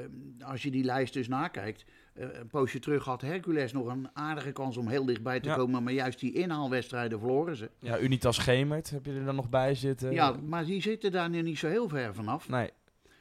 als 0.45 0.63
je 0.63 0.71
die 0.71 0.83
lijst 0.83 1.13
dus 1.13 1.27
nakijkt. 1.27 1.85
eh, 2.13 2.27
een 2.31 2.47
poosje 2.47 2.79
terug 2.79 3.05
had 3.05 3.21
Hercules 3.21 3.71
nog 3.73 3.87
een 3.87 4.09
aardige 4.13 4.51
kans 4.51 4.77
om 4.77 4.87
heel 4.87 5.05
dichtbij 5.05 5.39
te 5.39 5.49
Ja. 5.49 5.55
komen. 5.55 5.83
Maar 5.83 5.93
juist 5.93 6.19
die 6.19 6.33
inhaalwedstrijden 6.33 7.19
verloren 7.19 7.55
ze. 7.55 7.69
Ja, 7.79 7.99
Unitas 7.99 8.37
Gemert 8.37 8.89
heb 8.89 9.05
je 9.05 9.13
er 9.13 9.25
dan 9.25 9.35
nog 9.35 9.49
bij 9.49 9.75
zitten. 9.75 10.11
Ja, 10.11 10.31
maar 10.31 10.65
die 10.65 10.81
zitten 10.81 11.11
daar 11.11 11.29
nu 11.29 11.41
niet 11.41 11.57
zo 11.59 11.67
heel 11.67 11.87
ver 11.89 12.13
vanaf. 12.13 12.49
Nee. 12.49 12.69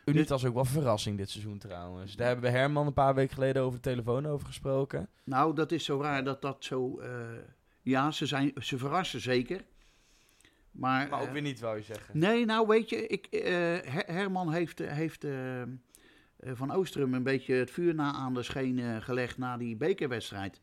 Unitas 0.05 0.44
ook 0.44 0.52
wel 0.55 0.62
een 0.62 0.68
verrassing 0.70 1.16
dit 1.16 1.30
seizoen 1.30 1.59
trouwens. 1.59 2.16
Daar 2.16 2.26
hebben 2.26 2.50
we 2.52 2.56
Herman 2.59 2.86
een 2.86 2.92
paar 2.92 3.14
weken 3.14 3.34
geleden 3.34 3.62
over 3.62 3.74
de 3.74 3.90
telefoon 3.90 4.26
over 4.26 4.46
gesproken. 4.46 5.09
Nou, 5.24 5.55
dat 5.55 5.72
is 5.72 5.84
zo 5.84 6.00
raar 6.00 6.24
dat 6.24 6.42
dat 6.42 6.64
zo. 6.64 6.98
eh, 6.98 7.10
ja, 7.82 8.10
ze, 8.10 8.26
zijn, 8.26 8.52
ze 8.60 8.78
verrassen 8.78 9.20
zeker. 9.20 9.64
Maar, 10.70 11.09
Maar 11.09 11.22
ook 11.22 11.30
weer 11.32 11.42
niet, 11.42 11.60
wou 11.60 11.76
je 11.76 11.82
zeggen. 11.82 12.18
Nee, 12.18 12.44
nou 12.44 12.66
weet 12.66 12.88
je, 12.90 13.06
ik, 13.06 13.26
Her- 13.84 14.06
Herman 14.06 14.52
heeft, 14.52 14.78
heeft 14.78 15.24
van 16.40 16.73
Oostrum 16.73 17.15
een 17.15 17.23
beetje 17.23 17.55
het 17.55 17.70
vuur 17.70 17.94
na 17.94 18.12
aan 18.12 18.35
de 18.35 18.43
scheen 18.43 18.78
eh, 18.78 18.97
gelegd 19.01 19.39
na 19.39 19.56
die 19.56 19.77
bekerwedstrijd. 19.77 20.60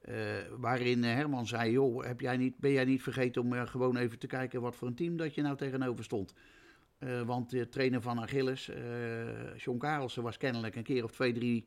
Eh, 0.00 0.14
waarin 0.58 1.04
eh, 1.04 1.14
Herman 1.14 1.46
zei, 1.46 1.70
joh, 1.70 2.04
heb 2.04 2.20
jij 2.20 2.36
niet, 2.36 2.56
ben 2.58 2.72
jij 2.72 2.84
niet 2.84 3.02
vergeten 3.02 3.42
om 3.42 3.52
eh, 3.52 3.66
gewoon 3.66 3.96
even 3.96 4.18
te 4.18 4.26
kijken 4.26 4.60
wat 4.60 4.76
voor 4.76 4.88
een 4.88 4.94
team 4.94 5.16
dat 5.16 5.34
je 5.34 5.42
nou 5.42 5.56
tegenover 5.56 6.04
stond. 6.04 6.34
Eh, 6.98 7.22
want 7.22 7.50
de 7.50 7.68
trainer 7.68 8.00
van 8.02 8.20
Achilles, 8.20 8.68
eh 8.68 9.56
John 9.56 9.78
Karelsen, 9.78 10.22
was 10.22 10.36
kennelijk 10.36 10.76
een 10.76 10.82
keer 10.82 11.04
of 11.04 11.12
twee, 11.12 11.32
drie 11.32 11.66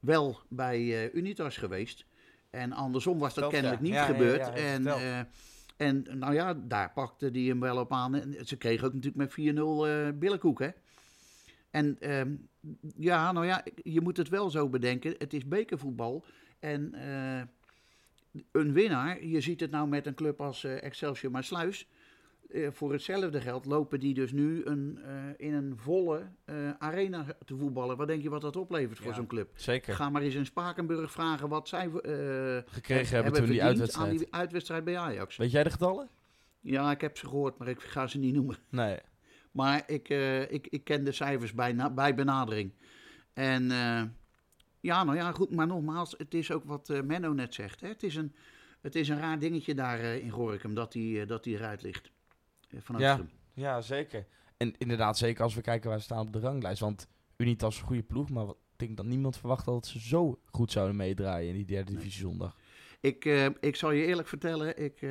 wel 0.00 0.40
bij 0.48 1.04
eh, 1.04 1.14
Unitas 1.14 1.56
geweest. 1.56 2.04
En 2.50 2.72
andersom 2.72 3.18
was 3.18 3.34
dat 3.34 3.50
kennelijk 3.50 3.80
ja. 3.80 3.86
niet 3.86 3.94
Ja, 3.94 4.04
gebeurd. 4.04 4.46
ja, 4.46 4.52
en, 4.54 4.86
eh, 4.86 5.18
en 5.76 6.06
nou 6.12 6.34
ja, 6.34 6.54
daar 6.54 6.92
pakte 6.92 7.28
hij 7.32 7.40
hem 7.42 7.60
wel 7.60 7.78
op 7.78 7.92
aan. 7.92 8.14
En 8.14 8.46
ze 8.46 8.56
kregen 8.56 8.86
ook 8.86 8.92
natuurlijk 8.92 9.36
met 9.36 9.54
4-0 9.54 9.86
eh 9.86 10.08
billenkoek, 10.18 10.58
hè. 10.58 10.68
En 11.70 11.96
ehm, 12.00 12.34
ja, 12.96 13.32
nou 13.32 13.46
ja, 13.46 13.64
je 13.82 14.00
moet 14.00 14.16
het 14.16 14.28
wel 14.28 14.50
zo 14.50 14.68
bedenken. 14.68 15.14
Het 15.18 15.32
is 15.34 15.48
bekervoetbal. 15.48 16.24
En 16.58 16.94
eh, 16.94 17.42
een 18.52 18.72
winnaar, 18.72 19.24
je 19.24 19.40
ziet 19.40 19.60
het 19.60 19.70
nou 19.70 19.88
met 19.88 20.06
een 20.06 20.14
club 20.14 20.40
als 20.40 20.64
eh, 20.64 20.82
Excelsior 20.82 21.32
Maasluis. 21.32 21.88
Eh, 22.50 22.68
voor 22.70 22.92
hetzelfde 22.92 23.40
geld 23.40 23.64
lopen 23.64 24.00
die 24.00 24.14
dus 24.14 24.32
nu 24.32 24.64
een, 24.64 24.98
in 25.36 25.54
een 25.54 25.76
volle 25.76 26.22
arena 26.78 27.26
te 27.44 27.56
voetballen. 27.56 27.96
Wat 27.96 28.06
denk 28.06 28.22
je 28.22 28.30
wat 28.30 28.40
dat 28.40 28.56
oplevert 28.56 28.98
voor 28.98 29.06
Ja. 29.10 29.14
zo'n 29.14 29.26
club? 29.26 29.50
Zeker. 29.54 29.94
Ga 29.94 30.10
maar 30.10 30.22
eens 30.22 30.34
in 30.34 30.46
Spakenburg 30.46 31.12
vragen 31.12 31.48
wat 31.48 31.68
zij 31.68 31.90
Gekregen 32.66 33.14
hebben 33.14 33.32
toen 33.32 33.46
die 33.50 33.62
uitwedstrijd. 33.62 34.10
aan 34.10 34.16
die 34.16 34.26
uitwedstrijd 34.34 34.84
bij 34.84 34.98
Ajax. 34.98 35.36
Weet 35.36 35.50
jij 35.50 35.62
de 35.64 35.70
getallen? 35.70 36.08
Ja, 36.60 36.90
ik 36.90 37.00
heb 37.00 37.16
ze 37.16 37.26
gehoord, 37.26 37.58
maar 37.58 37.68
ik 37.68 37.80
ga 37.80 38.06
ze 38.06 38.18
niet 38.18 38.34
noemen. 38.34 38.56
Nee. 38.68 38.98
Maar 39.54 39.82
ik, 39.86 40.08
eh, 40.08 40.52
ik, 40.52 40.66
ik 40.66 40.84
ken 40.84 41.04
de 41.04 41.12
cijfers 41.12 41.52
bij, 41.54 41.72
na- 41.72 41.90
bij 41.90 42.14
benadering. 42.14 42.72
En 43.32 43.70
eh, 43.70 44.02
ja, 44.80 45.04
nou 45.04 45.16
ja, 45.16 45.32
goed. 45.32 45.50
Maar 45.50 45.66
nogmaals, 45.66 46.14
het 46.18 46.34
is 46.34 46.50
ook 46.50 46.64
wat 46.64 46.90
eh, 46.90 47.00
Menno 47.02 47.32
net 47.32 47.54
zegt. 47.54 47.80
Hè? 47.80 47.88
Het, 47.88 48.02
is 48.02 48.16
een, 48.16 48.34
het 48.80 48.94
is 48.94 49.08
een 49.08 49.18
raar 49.18 49.38
dingetje 49.38 49.74
daar 49.74 49.98
in 50.00 50.30
Gorinchem 50.30 50.74
dat 50.74 50.92
die, 50.92 51.26
dat 51.26 51.44
die 51.44 51.56
eruit 51.56 51.82
ligt. 51.82 52.10
Eh, 52.70 52.78
van 52.82 52.98
Ja. 52.98 53.20
Ja, 53.52 53.80
zeker. 53.80 54.26
En 54.56 54.74
inderdaad, 54.78 55.18
zeker 55.18 55.42
als 55.42 55.54
we 55.54 55.60
kijken 55.60 55.88
waar 55.90 55.98
ze 55.98 56.04
staan 56.04 56.26
op 56.26 56.32
de 56.32 56.38
ranglijst. 56.40 56.80
Want 56.80 57.08
Unitas 57.36 57.74
is 57.74 57.80
een 57.80 57.86
goede 57.86 58.02
ploeg, 58.02 58.30
maar 58.30 58.46
wat- 58.46 58.56
ik 58.72 58.78
denk 58.80 58.96
dat 58.96 59.06
niemand 59.06 59.36
verwacht 59.38 59.64
dat 59.64 59.86
ze 59.86 60.00
zo 60.00 60.40
goed 60.44 60.72
zouden 60.72 60.96
meedraaien 60.96 61.48
in 61.48 61.54
die 61.54 61.64
derde 61.64 61.90
Nee. 61.92 62.00
divisie 62.00 62.20
zondag. 62.22 62.56
Ik, 63.00 63.24
ik 63.60 63.76
zal 63.76 63.90
je 63.90 64.04
eerlijk 64.06 64.28
vertellen, 64.28 64.82
ik, 64.84 65.06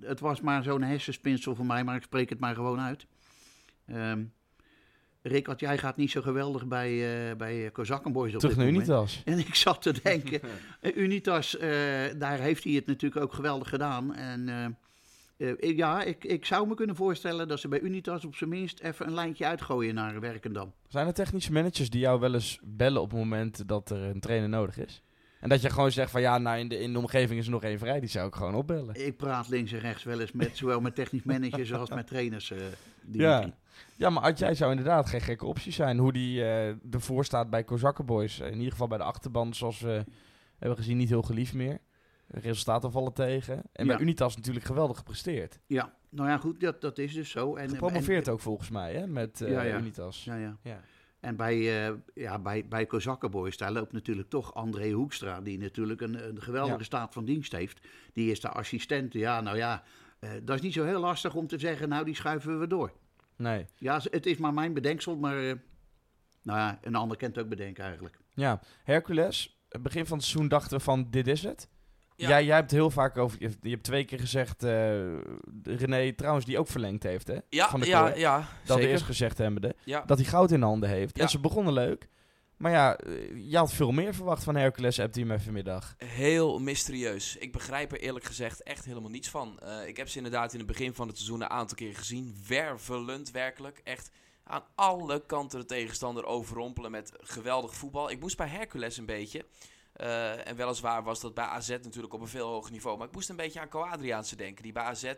het 0.00 0.20
was 0.20 0.40
maar 0.40 0.62
zo'n 0.62 0.82
hersenspinsel 0.82 1.54
voor 1.54 1.66
mij, 1.66 1.84
maar 1.84 1.96
ik 1.96 2.02
spreek 2.02 2.28
het 2.28 2.38
maar 2.40 2.54
gewoon 2.54 2.80
uit. 2.80 3.06
Ehm 3.86 4.24
Rick, 5.22 5.46
wat 5.46 5.60
jij 5.60 5.78
gaat 5.78 5.96
niet 5.96 6.10
zo 6.10 6.22
geweldig 6.22 6.66
bij, 6.66 6.90
eh 7.30 7.36
bij 7.36 7.70
Kozakkenboys 7.72 8.34
op 8.34 8.40
Terug 8.40 8.54
dit 8.56 8.64
naar 8.64 8.72
moment. 8.72 8.88
Unitas. 8.90 9.22
En 9.24 9.38
ik 9.38 9.54
zat 9.54 9.82
te 9.82 9.94
denken, 10.02 10.40
eh, 10.80 10.96
Unitas, 10.96 11.56
eh, 11.56 11.68
daar 12.18 12.38
heeft 12.38 12.64
hij 12.64 12.72
het 12.72 12.86
natuurlijk 12.86 13.22
ook 13.22 13.32
geweldig 13.32 13.68
gedaan. 13.68 14.14
En 14.14 14.48
eh, 14.48 14.64
eh, 15.48 15.54
ik- 15.58 15.76
ja, 15.76 16.02
ik, 16.02 16.24
ik 16.24 16.44
zou 16.44 16.68
me 16.68 16.74
kunnen 16.74 16.96
voorstellen 16.96 17.48
dat 17.48 17.60
ze 17.60 17.68
bij 17.68 17.80
Unitas 17.80 18.24
op 18.24 18.34
zijn 18.36 18.50
minst 18.50 18.80
even 18.80 19.06
een 19.06 19.14
lijntje 19.14 19.46
uitgooien 19.46 19.94
naar 19.94 20.20
Werkendam. 20.20 20.72
Zijn 20.88 21.06
er 21.06 21.14
technische 21.14 21.52
managers 21.52 21.90
die 21.90 22.00
jou 22.00 22.20
wel 22.20 22.34
eens 22.34 22.58
bellen 22.62 23.00
op 23.02 23.10
het 23.10 23.18
moment 23.18 23.68
dat 23.68 23.90
er 23.90 23.98
een 24.02 24.20
trainer 24.20 24.48
nodig 24.48 24.78
is? 24.78 25.02
En 25.40 25.48
dat 25.48 25.62
je 25.62 25.70
gewoon 25.70 25.92
zegt 25.92 26.10
van 26.10 26.20
ja, 26.20 26.38
nou 26.38 26.58
in 26.58 26.68
de, 26.68 26.78
in 26.78 26.92
de 26.92 26.98
omgeving 26.98 27.38
is 27.40 27.44
er 27.46 27.52
nog 27.52 27.62
één 27.62 27.78
vrij, 27.78 28.00
die 28.00 28.08
zou 28.08 28.26
ik 28.28 28.34
gewoon 28.34 28.54
opbellen. 28.54 29.06
Ik 29.06 29.16
praat 29.16 29.48
links 29.48 29.72
en 29.72 29.78
rechts 29.78 30.04
wel 30.04 30.20
eens 30.20 30.32
met 30.32 30.56
zowel 30.56 30.80
met 30.80 30.94
technisch 30.94 31.22
managers 31.22 31.72
als 31.72 31.90
met 31.90 32.06
trainers. 32.06 32.50
eh 32.50 32.58
die 33.02 33.20
Ja. 33.20 33.50
Ja, 33.96 34.10
maar 34.10 34.22
Ad, 34.22 34.38
jij 34.38 34.54
zou 34.54 34.70
inderdaad 34.70 35.08
geen 35.08 35.20
gekke 35.20 35.46
optie 35.46 35.72
zijn. 35.72 35.98
Hoe 35.98 36.12
die 36.12 36.42
eh 36.42 36.94
ervoor 36.94 37.24
staat 37.24 37.50
bij 37.50 37.64
Kozakkenboys. 37.64 38.40
In 38.40 38.56
ieder 38.56 38.70
geval 38.70 38.88
bij 38.88 38.98
de 38.98 39.04
achterban, 39.04 39.54
zoals 39.54 39.80
we 39.80 40.04
hebben 40.58 40.76
gezien, 40.78 40.96
niet 40.96 41.08
heel 41.08 41.22
geliefd 41.22 41.54
meer. 41.54 41.78
Resultaten 42.28 42.92
vallen 42.92 43.12
tegen. 43.12 43.62
En 43.72 43.86
bij. 43.86 43.98
Unitas 43.98 44.36
natuurlijk 44.36 44.64
geweldig 44.66 44.96
gepresteerd. 44.96 45.58
Ja, 45.66 45.94
nou 46.08 46.28
ja, 46.28 46.38
goed, 46.38 46.60
dat, 46.60 46.80
dat 46.80 46.98
is 46.98 47.14
dus 47.14 47.30
zo. 47.30 47.54
En, 47.56 47.68
Gepromoveerd 47.68 48.26
en- 48.26 48.32
ook 48.32 48.40
volgens 48.40 48.70
mij, 48.70 48.94
hè, 48.94 49.06
met 49.06 49.40
eh, 49.40 49.50
Ja, 49.50 49.62
ja. 49.62 49.78
Unitas. 49.78 50.24
Ja, 50.24 50.34
ja. 50.36 50.56
Ja. 50.62 50.80
En 51.20 51.36
bij, 51.36 51.86
eh 51.86 51.94
ja, 52.14 52.38
bij, 52.38 52.66
bij 52.68 52.86
Kozakkenboys, 52.86 53.56
daar 53.56 53.72
loopt 53.72 53.92
natuurlijk 53.92 54.28
toch 54.28 54.54
André 54.54 54.90
Hoekstra, 54.90 55.40
die 55.40 55.58
natuurlijk 55.58 56.00
een, 56.00 56.28
een 56.28 56.42
geweldige 56.42 56.84
staat 56.84 57.12
van 57.12 57.24
dienst 57.24 57.52
heeft. 57.52 57.86
Die 58.12 58.30
is 58.30 58.40
de 58.40 58.48
assistent. 58.48 59.12
Ja, 59.12 59.40
nou 59.40 59.56
ja, 59.56 59.82
eh, 60.18 60.30
dat 60.42 60.56
is 60.56 60.62
niet 60.62 60.72
zo 60.72 60.84
heel 60.84 61.00
lastig 61.00 61.34
om 61.34 61.46
te 61.46 61.58
zeggen, 61.58 61.88
nou 61.88 62.04
die 62.04 62.14
schuiven 62.14 62.60
we 62.60 62.66
door. 62.66 62.92
Nee. 63.36 63.66
Ja, 63.76 64.00
het 64.10 64.26
is 64.26 64.36
maar 64.36 64.54
mijn 64.54 64.74
bedenksel, 64.74 65.16
maar 65.16 65.36
eh, 65.38 65.54
nou 66.42 66.58
ja, 66.58 66.78
een 66.82 66.94
ander 66.94 67.16
kent 67.16 67.34
het 67.36 67.44
ook 67.44 67.50
bedenken 67.50 67.84
eigenlijk. 67.84 68.18
Ja, 68.34 68.60
Hercules. 68.84 69.60
Het 69.68 69.82
begin 69.82 70.06
van 70.06 70.16
het 70.16 70.26
seizoen 70.26 70.48
dachten 70.48 70.76
we 70.78 70.84
van 70.84 71.06
dit 71.10 71.26
is 71.26 71.42
het. 71.42 71.68
Ja. 72.16 72.28
Jij, 72.28 72.44
jij 72.44 72.56
hebt 72.56 72.70
heel 72.70 72.90
vaak 72.90 73.18
over... 73.18 73.36
Je, 73.40 73.50
je 73.60 73.70
hebt 73.70 73.82
twee 73.82 74.04
keer 74.04 74.18
gezegd... 74.20 74.62
eh, 74.62 75.18
René 75.62 76.12
trouwens, 76.12 76.44
die 76.44 76.58
ook 76.58 76.68
verlengd 76.68 77.02
heeft, 77.02 77.26
hè? 77.26 77.36
Ja, 77.48 77.68
Van 77.68 77.80
de 77.80 77.86
ja, 77.86 78.14
ja, 78.14 78.48
Dat 78.64 78.76
zeker. 78.76 78.90
eerst 78.92 79.04
gezegd 79.04 79.38
hebbende. 79.38 79.74
Ja. 79.84 80.02
Dat 80.06 80.18
hij 80.18 80.26
goud 80.26 80.50
in 80.50 80.60
de 80.60 80.66
handen 80.66 80.88
heeft. 80.88 81.16
Ja. 81.16 81.22
En 81.22 81.28
ze 81.28 81.40
begonnen 81.40 81.72
leuk. 81.72 82.08
Maar 82.56 82.72
ja, 82.72 82.96
eh, 82.96 83.50
je 83.50 83.56
had 83.56 83.72
veel 83.72 83.92
meer 83.92 84.14
verwacht 84.14 84.44
van 84.44 84.56
Hercules, 84.56 84.96
hij 84.96 85.10
me 85.24 85.40
vanmiddag. 85.40 85.94
Heel 85.98 86.58
mysterieus. 86.58 87.36
Ik 87.36 87.52
begrijp 87.52 87.92
er 87.92 88.00
eerlijk 88.00 88.24
gezegd 88.24 88.62
echt 88.62 88.84
helemaal 88.84 89.10
niets 89.10 89.30
van. 89.30 89.58
Eh, 89.58 89.86
ik 89.86 89.96
heb 89.96 90.08
ze 90.08 90.16
inderdaad 90.16 90.52
in 90.52 90.58
het 90.58 90.68
begin 90.68 90.94
van 90.94 91.06
het 91.08 91.16
seizoen 91.16 91.40
een 91.40 91.50
aantal 91.50 91.76
keer 91.76 91.96
gezien. 91.96 92.36
Wervelend 92.48 93.30
werkelijk. 93.30 93.80
Echt 93.84 94.10
aan 94.44 94.64
alle 94.74 95.26
kanten 95.26 95.60
de 95.60 95.66
tegenstander 95.66 96.24
overrompelen 96.24 96.90
met 96.90 97.12
geweldig 97.16 97.74
voetbal. 97.74 98.10
Ik 98.10 98.20
moest 98.20 98.36
bij 98.36 98.48
Hercules 98.48 98.96
een 98.96 99.06
beetje. 99.06 99.46
eh, 99.92 100.46
en 100.48 100.56
weliswaar 100.56 101.02
was 101.02 101.20
dat 101.20 101.34
bij 101.34 101.44
AZ 101.44 101.68
natuurlijk 101.68 102.14
op 102.14 102.20
een 102.20 102.28
veel 102.28 102.48
hoger 102.48 102.72
niveau. 102.72 102.98
Maar 102.98 103.06
ik 103.06 103.14
moest 103.14 103.28
een 103.28 103.36
beetje 103.36 103.60
aan 103.60 103.68
Co 103.68 103.80
Adriaanse 103.82 104.36
denken. 104.36 104.62
Die 104.62 104.72
bij 104.72 104.82
AZ 104.82 105.12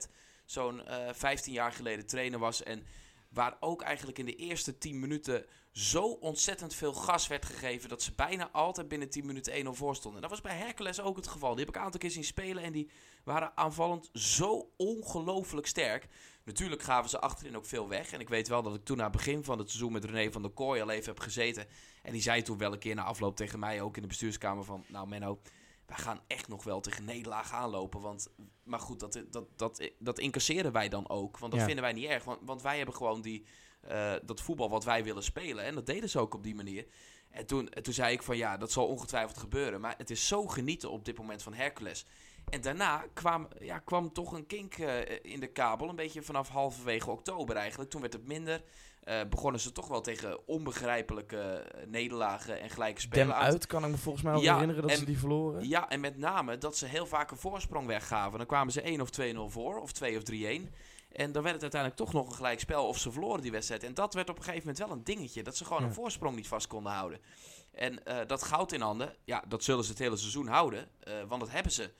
zo'n 0.44 0.86
eh 0.86 1.12
15 1.12 1.52
jaar 1.52 1.72
geleden 1.72 2.06
trainer 2.06 2.38
was. 2.38 2.62
En 2.62 2.86
Waar 3.28 3.56
ook 3.60 3.82
eigenlijk 3.82 4.18
in 4.18 4.26
de 4.26 4.36
eerste 4.36 4.78
10 4.78 4.98
minuten 5.00 5.44
zo 5.78 6.02
ontzettend 6.06 6.74
veel 6.74 6.92
gas 6.92 7.26
werd 7.26 7.44
gegeven. 7.44 7.88
dat 7.88 8.02
ze 8.02 8.12
bijna 8.14 8.50
altijd 8.50 8.88
binnen 8.88 9.10
10 9.10 9.26
minuten 9.26 9.66
1-0 9.66 9.68
voor 9.68 9.94
stonden. 9.94 10.22
En 10.22 10.28
dat 10.28 10.30
was 10.30 10.50
bij 10.50 10.56
Hercules 10.56 11.00
ook 11.00 11.16
het 11.16 11.28
geval. 11.28 11.50
Die 11.50 11.58
heb 11.58 11.68
ik 11.68 11.74
een 11.74 11.82
aantal 11.82 12.00
keer 12.00 12.10
zien 12.10 12.24
spelen. 12.24 12.62
En 12.62 12.72
die 12.72 12.90
waren 13.24 13.56
aanvallend 13.56 14.10
zo 14.12 14.70
ongelooflijk 14.76 15.66
sterk. 15.66 16.08
Natuurlijk 16.44 16.82
gaven 16.82 17.10
ze 17.10 17.18
achterin 17.20 17.56
ook 17.56 17.66
veel 17.66 17.88
weg. 17.88 18.12
En 18.12 18.20
ik 18.20 18.28
weet 18.28 18.48
wel 18.48 18.62
dat 18.62 18.74
ik 18.74 18.84
toen 18.84 18.96
na 18.96 19.02
het 19.02 19.12
begin 19.12 19.44
van 19.44 19.58
het 19.58 19.68
seizoen 19.68 19.92
met 19.92 20.04
René 20.04 20.32
van 20.32 20.42
der 20.42 20.50
Kooi 20.50 20.80
al 20.80 20.90
even 20.90 21.08
heb 21.08 21.20
gezeten. 21.20 21.66
En 22.02 22.12
die 22.12 22.22
zei 22.22 22.42
toen 22.42 22.58
wel 22.58 22.72
een 22.72 22.78
keer 22.78 22.94
na 22.94 23.04
afloop 23.04 23.36
tegen 23.36 23.58
mij, 23.58 23.80
ook 23.80 23.96
in 23.96 24.02
de 24.02 24.08
bestuurskamer, 24.08 24.64
van... 24.64 24.84
Nou 24.86 25.08
Menno, 25.08 25.40
wij 25.86 25.96
gaan 25.96 26.20
echt 26.26 26.48
nog 26.48 26.64
wel 26.64 26.80
tegen 26.80 27.04
nederlaag 27.04 27.52
aanlopen. 27.52 28.00
Want, 28.00 28.28
maar 28.62 28.80
goed, 28.80 29.00
dat, 29.00 29.22
dat, 29.30 29.46
dat, 29.56 29.90
dat 29.98 30.18
incasseren 30.18 30.72
wij 30.72 30.88
dan 30.88 31.08
ook. 31.08 31.38
Want 31.38 31.52
dat 31.52 31.60
Ja. 31.60 31.66
vinden 31.66 31.84
wij 31.84 31.92
niet 31.92 32.08
erg. 32.08 32.24
Want, 32.24 32.38
want 32.42 32.62
wij 32.62 32.76
hebben 32.76 32.94
gewoon 32.94 33.20
die, 33.20 33.46
eh, 33.88 34.12
dat 34.24 34.40
voetbal 34.40 34.70
wat 34.70 34.84
wij 34.84 35.04
willen 35.04 35.22
spelen. 35.22 35.64
En 35.64 35.74
dat 35.74 35.86
deden 35.86 36.08
ze 36.08 36.18
ook 36.18 36.34
op 36.34 36.42
die 36.42 36.54
manier. 36.54 36.86
En 37.30 37.46
toen, 37.46 37.68
en 37.68 37.82
toen 37.82 37.94
zei 37.94 38.12
ik 38.12 38.22
van 38.22 38.36
ja, 38.36 38.56
dat 38.56 38.72
zal 38.72 38.86
ongetwijfeld 38.86 39.38
gebeuren. 39.38 39.80
Maar 39.80 39.94
het 39.98 40.10
is 40.10 40.26
zo 40.26 40.46
genieten 40.46 40.90
op 40.90 41.04
dit 41.04 41.18
moment 41.18 41.42
van 41.42 41.54
Hercules. 41.54 42.06
En 42.50 42.60
daarna 42.60 43.04
kwam, 43.12 43.48
ja, 43.60 43.78
kwam 43.78 44.12
toch 44.12 44.32
een 44.32 44.46
kink 44.46 44.74
eh, 44.74 45.18
in 45.22 45.40
de 45.40 45.46
kabel. 45.46 45.88
Een 45.88 45.96
beetje 45.96 46.22
vanaf 46.22 46.48
halverwege 46.48 47.10
oktober 47.10 47.56
eigenlijk. 47.56 47.90
Toen 47.90 48.00
werd 48.00 48.12
het 48.12 48.26
minder. 48.26 48.62
Eh, 49.04 49.20
begonnen 49.30 49.60
ze 49.60 49.72
toch 49.72 49.88
wel 49.88 50.00
tegen 50.00 50.48
onbegrijpelijke 50.48 51.66
nederlagen 51.86 52.60
en 52.60 52.70
gelijke 52.70 53.00
spelen 53.00 53.26
Dem 53.26 53.36
uit 53.36 53.66
kan 53.66 53.84
ik 53.84 53.90
me 53.90 53.96
volgens 53.96 54.24
mij 54.24 54.34
ook 54.34 54.42
Ja, 54.42 54.52
herinneren 54.52 54.82
dat 54.82 54.90
en- 54.90 54.96
ze 54.98 55.04
die 55.04 55.18
verloren. 55.18 55.68
ja, 55.68 55.88
en 55.88 56.00
met 56.00 56.16
name 56.18 56.58
dat 56.58 56.76
ze 56.76 56.86
heel 56.86 57.06
vaak 57.06 57.30
een 57.30 57.36
voorsprong 57.36 57.86
weggaven. 57.86 58.38
Dan 58.38 58.46
kwamen 58.46 58.72
ze 58.72 58.86
1 58.86 59.00
of 59.00 59.10
2-0 59.10 59.48
voor, 59.48 59.80
of 59.80 59.92
2 59.92 60.16
of 60.16 60.22
3-1. 60.22 60.70
En 61.18 61.32
dan 61.32 61.42
werd 61.42 61.54
het 61.54 61.62
uiteindelijk 61.62 62.00
toch 62.00 62.12
nog 62.12 62.28
een 62.28 62.34
gelijk 62.34 62.60
spel 62.60 62.86
of 62.86 62.98
ze 62.98 63.12
verloren 63.12 63.40
die 63.42 63.50
wedstrijd. 63.50 63.82
En 63.82 63.94
dat 63.94 64.14
werd 64.14 64.28
op 64.30 64.36
een 64.36 64.42
gegeven 64.42 64.66
moment 64.66 64.86
wel 64.86 64.96
een 64.96 65.04
dingetje. 65.04 65.42
Dat 65.42 65.56
ze 65.56 65.64
gewoon 65.64 65.82
Ja. 65.82 65.86
een 65.88 65.94
voorsprong 65.94 66.36
niet 66.36 66.48
vast 66.48 66.66
konden 66.66 66.92
houden. 66.92 67.20
En 67.72 68.04
eh, 68.04 68.26
dat 68.26 68.42
goud 68.42 68.72
in 68.72 68.80
handen, 68.80 69.16
ja, 69.24 69.44
dat 69.48 69.62
zullen 69.64 69.84
ze 69.84 69.90
het 69.90 69.98
hele 69.98 70.16
seizoen 70.16 70.46
houden. 70.46 70.88
eh, 71.00 71.14
want 71.28 71.40
dat 71.40 71.50
hebben 71.50 71.72
ze. 71.72 71.90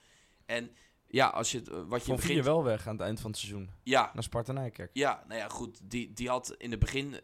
En 0.45 0.75
ja, 1.07 1.27
als 1.27 1.51
je, 1.51 1.61
eh, 1.61 1.81
wat 1.87 1.99
je 2.01 2.05
Van 2.07 2.15
begint... 2.15 2.45
wel 2.45 2.63
weg 2.63 2.87
aan 2.87 2.93
het 2.93 3.01
eind 3.01 3.19
van 3.19 3.29
het 3.31 3.39
seizoen. 3.39 3.69
Ja, 3.83 4.11
Naar 4.13 4.23
Sparta 4.23 4.51
Nijkerk. 4.51 4.89
ja, 4.93 5.23
nou 5.27 5.39
ja, 5.39 5.47
goed. 5.49 5.79
Die, 5.83 6.13
die 6.13 6.29
had 6.29 6.55
in 6.57 6.71
het 6.71 6.79
begin, 6.79 7.15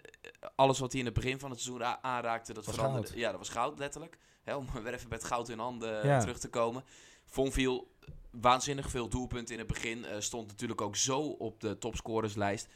alles 0.55 0.80
wat 0.80 0.91
hij 0.91 0.99
in 0.99 1.05
het 1.05 1.15
begin 1.15 1.39
van 1.39 1.49
het 1.51 1.59
seizoen 1.61 1.85
aanraakte, 2.01 2.53
dat 2.53 2.65
Was 2.65 2.76
veranderde. 2.76 3.07
goud. 3.07 3.19
Ja, 3.19 3.30
dat 3.30 3.39
was 3.39 3.49
goud, 3.49 3.80
letterlijk. 3.80 4.17
Hè, 4.43 4.55
om 4.55 4.67
weer 4.84 4.93
even 4.93 5.09
met 5.09 5.23
goud 5.23 5.49
in 5.49 5.59
handen 5.59 6.07
Ja. 6.07 6.19
terug 6.19 6.39
te 6.39 6.49
komen. 6.49 6.84
Fonviel, 7.26 7.91
waanzinnig 8.41 8.89
veel 8.89 9.09
doelpunten 9.09 9.53
in 9.53 9.59
het 9.59 9.67
begin. 9.67 10.05
eh, 10.05 10.19
stond 10.19 10.47
natuurlijk 10.47 10.81
ook 10.81 10.95
zo 10.95 11.19
op 11.19 11.59
de 11.59 11.77
topscorerslijst. 11.77 12.67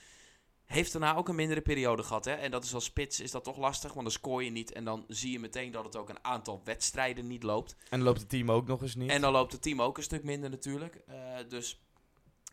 Heeft 0.66 0.92
daarna 0.92 1.16
ook 1.16 1.28
een 1.28 1.36
mindere 1.36 1.62
periode 1.62 2.04
gehad. 2.04 2.26
Hè? 2.26 2.34
En 2.34 2.52
dat 2.52 2.64
is 2.64 2.74
als 2.74 2.84
spits 2.84 3.20
is 3.20 3.32
dat 3.32 3.44
toch 3.44 3.58
lastig, 3.58 3.94
want 3.94 4.06
dan 4.06 4.12
scoor 4.12 4.44
je 4.44 4.52
niet. 4.52 4.72
En 4.72 4.84
dan 4.84 5.06
zie 5.08 5.32
je 5.32 5.40
meteen 5.40 5.72
dat 5.72 5.84
het 5.84 5.96
ook 5.96 6.10
een 6.10 6.24
aantal 6.24 6.62
wedstrijden 6.64 7.28
niet 7.28 7.44
loopt. 7.44 7.76
En 7.90 7.98
dan 7.98 8.02
loopt 8.02 8.20
het 8.20 8.30
team 8.30 8.52
ook 8.52 8.68
nog 8.68 8.82
eens 8.82 8.96
niet. 8.96 9.10
En 9.10 9.22
dan 9.22 9.32
loopt 9.32 9.52
het 9.52 9.62
team 9.62 9.82
ook 9.82 9.98
een 9.98 10.04
stuk 10.04 10.24
minder 10.24 10.50
natuurlijk. 10.50 10.96
Eh, 11.08 11.16
dus 11.50 11.80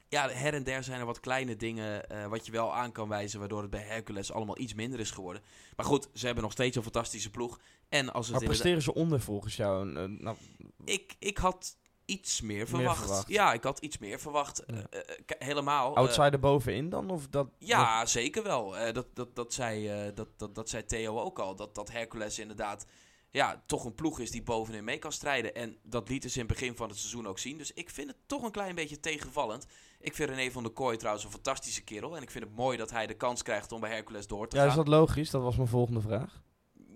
ja, 0.09 0.29
her 0.29 0.55
en 0.55 0.65
der 0.65 0.85
zijn 0.85 1.01
er 1.01 1.07
wat 1.07 1.21
kleine 1.21 1.57
dingen 1.57 2.09
eh, 2.09 2.27
wat 2.27 2.47
je 2.47 2.53
wel 2.53 2.75
aan 2.75 2.93
kan 2.93 3.09
wijzen, 3.09 3.39
waardoor 3.39 3.61
het 3.61 3.71
bij 3.71 3.83
Hercules 3.83 4.33
allemaal 4.33 4.59
iets 4.59 4.75
minder 4.75 5.01
is 5.01 5.11
geworden. 5.11 5.43
Maar 5.77 5.87
goed, 5.87 6.09
ze 6.15 6.27
hebben 6.27 6.45
nog 6.45 6.53
steeds 6.53 6.77
een 6.77 6.83
fantastische 6.83 7.31
ploeg. 7.31 7.61
En 7.89 8.13
als 8.13 8.27
het 8.27 8.37
maar 8.37 8.45
presteren 8.45 8.83
ze 8.83 8.95
onder 8.95 9.21
volgens 9.21 9.57
jou? 9.57 9.87
Nou, 10.09 10.37
ik, 10.85 11.17
ik 11.19 11.39
had 11.39 11.77
iets 12.07 12.41
meer 12.41 12.67
verwacht. 12.69 12.99
verwacht. 12.99 13.29
Ja, 13.29 13.53
ik 13.53 13.63
had 13.65 13.79
iets 13.79 13.99
meer 13.99 14.19
verwacht. 14.21 14.63
Ja. 14.67 14.83
K- 15.27 15.35
helemaal. 15.39 15.91
eh, 15.91 15.97
outsider 15.97 16.41
bovenin 16.41 16.89
dan? 16.89 17.11
Of 17.11 17.27
dat, 17.29 17.49
ja, 17.59 18.07
zeker 18.07 18.43
wel. 18.43 18.71
Dat, 18.93 19.07
dat, 19.15 19.37
dat, 19.37 19.53
zei, 19.53 19.91
dat, 20.15 20.29
dat, 20.37 20.55
dat 20.55 20.69
zei 20.69 20.85
Theo 20.85 21.21
ook 21.21 21.39
al. 21.39 21.57
Dat, 21.57 21.75
dat 21.75 21.91
Hercules 21.93 22.39
inderdaad 22.39 22.87
ja, 23.31 23.63
toch 23.67 23.85
een 23.85 23.95
ploeg 23.95 24.21
is 24.21 24.31
die 24.31 24.43
bovenin 24.43 24.85
mee 24.85 24.99
kan 24.99 25.13
strijden. 25.13 25.55
En 25.55 25.77
dat 25.83 26.09
lieten 26.09 26.31
ze 26.31 26.41
in 26.41 26.45
het 26.47 26.59
begin 26.59 26.77
van 26.77 26.89
het 26.89 26.99
seizoen 26.99 27.27
ook 27.27 27.39
zien. 27.39 27.59
Dus 27.59 27.73
ik 27.73 27.91
vind 27.91 28.09
het 28.09 28.17
toch 28.27 28.43
een 28.43 28.51
klein 28.51 28.75
beetje 28.75 29.01
tegenvallend. 29.01 29.67
Ik 30.01 30.15
vind 30.15 30.31
René 30.31 30.51
van 30.51 30.63
der 30.63 30.73
Kooi 30.73 30.97
trouwens 30.97 31.25
een 31.25 31.31
fantastische 31.31 31.83
kerel. 31.85 32.17
En 32.17 32.23
ik 32.23 32.31
vind 32.31 32.45
het 32.45 32.55
mooi 32.57 32.77
dat 32.77 32.91
hij 32.91 33.07
de 33.07 33.15
kans 33.15 33.43
krijgt 33.43 33.73
om 33.73 33.81
bij 33.81 33.91
Hercules 33.91 34.27
door 34.27 34.49
te 34.49 34.57
Ja, 34.57 34.63
gaan. 34.63 34.71
is 34.71 34.77
dat 34.77 34.89
logisch? 34.89 35.31
Dat 35.31 35.43
was 35.43 35.57
mijn 35.57 35.69
volgende 35.69 36.01
vraag. 36.01 36.43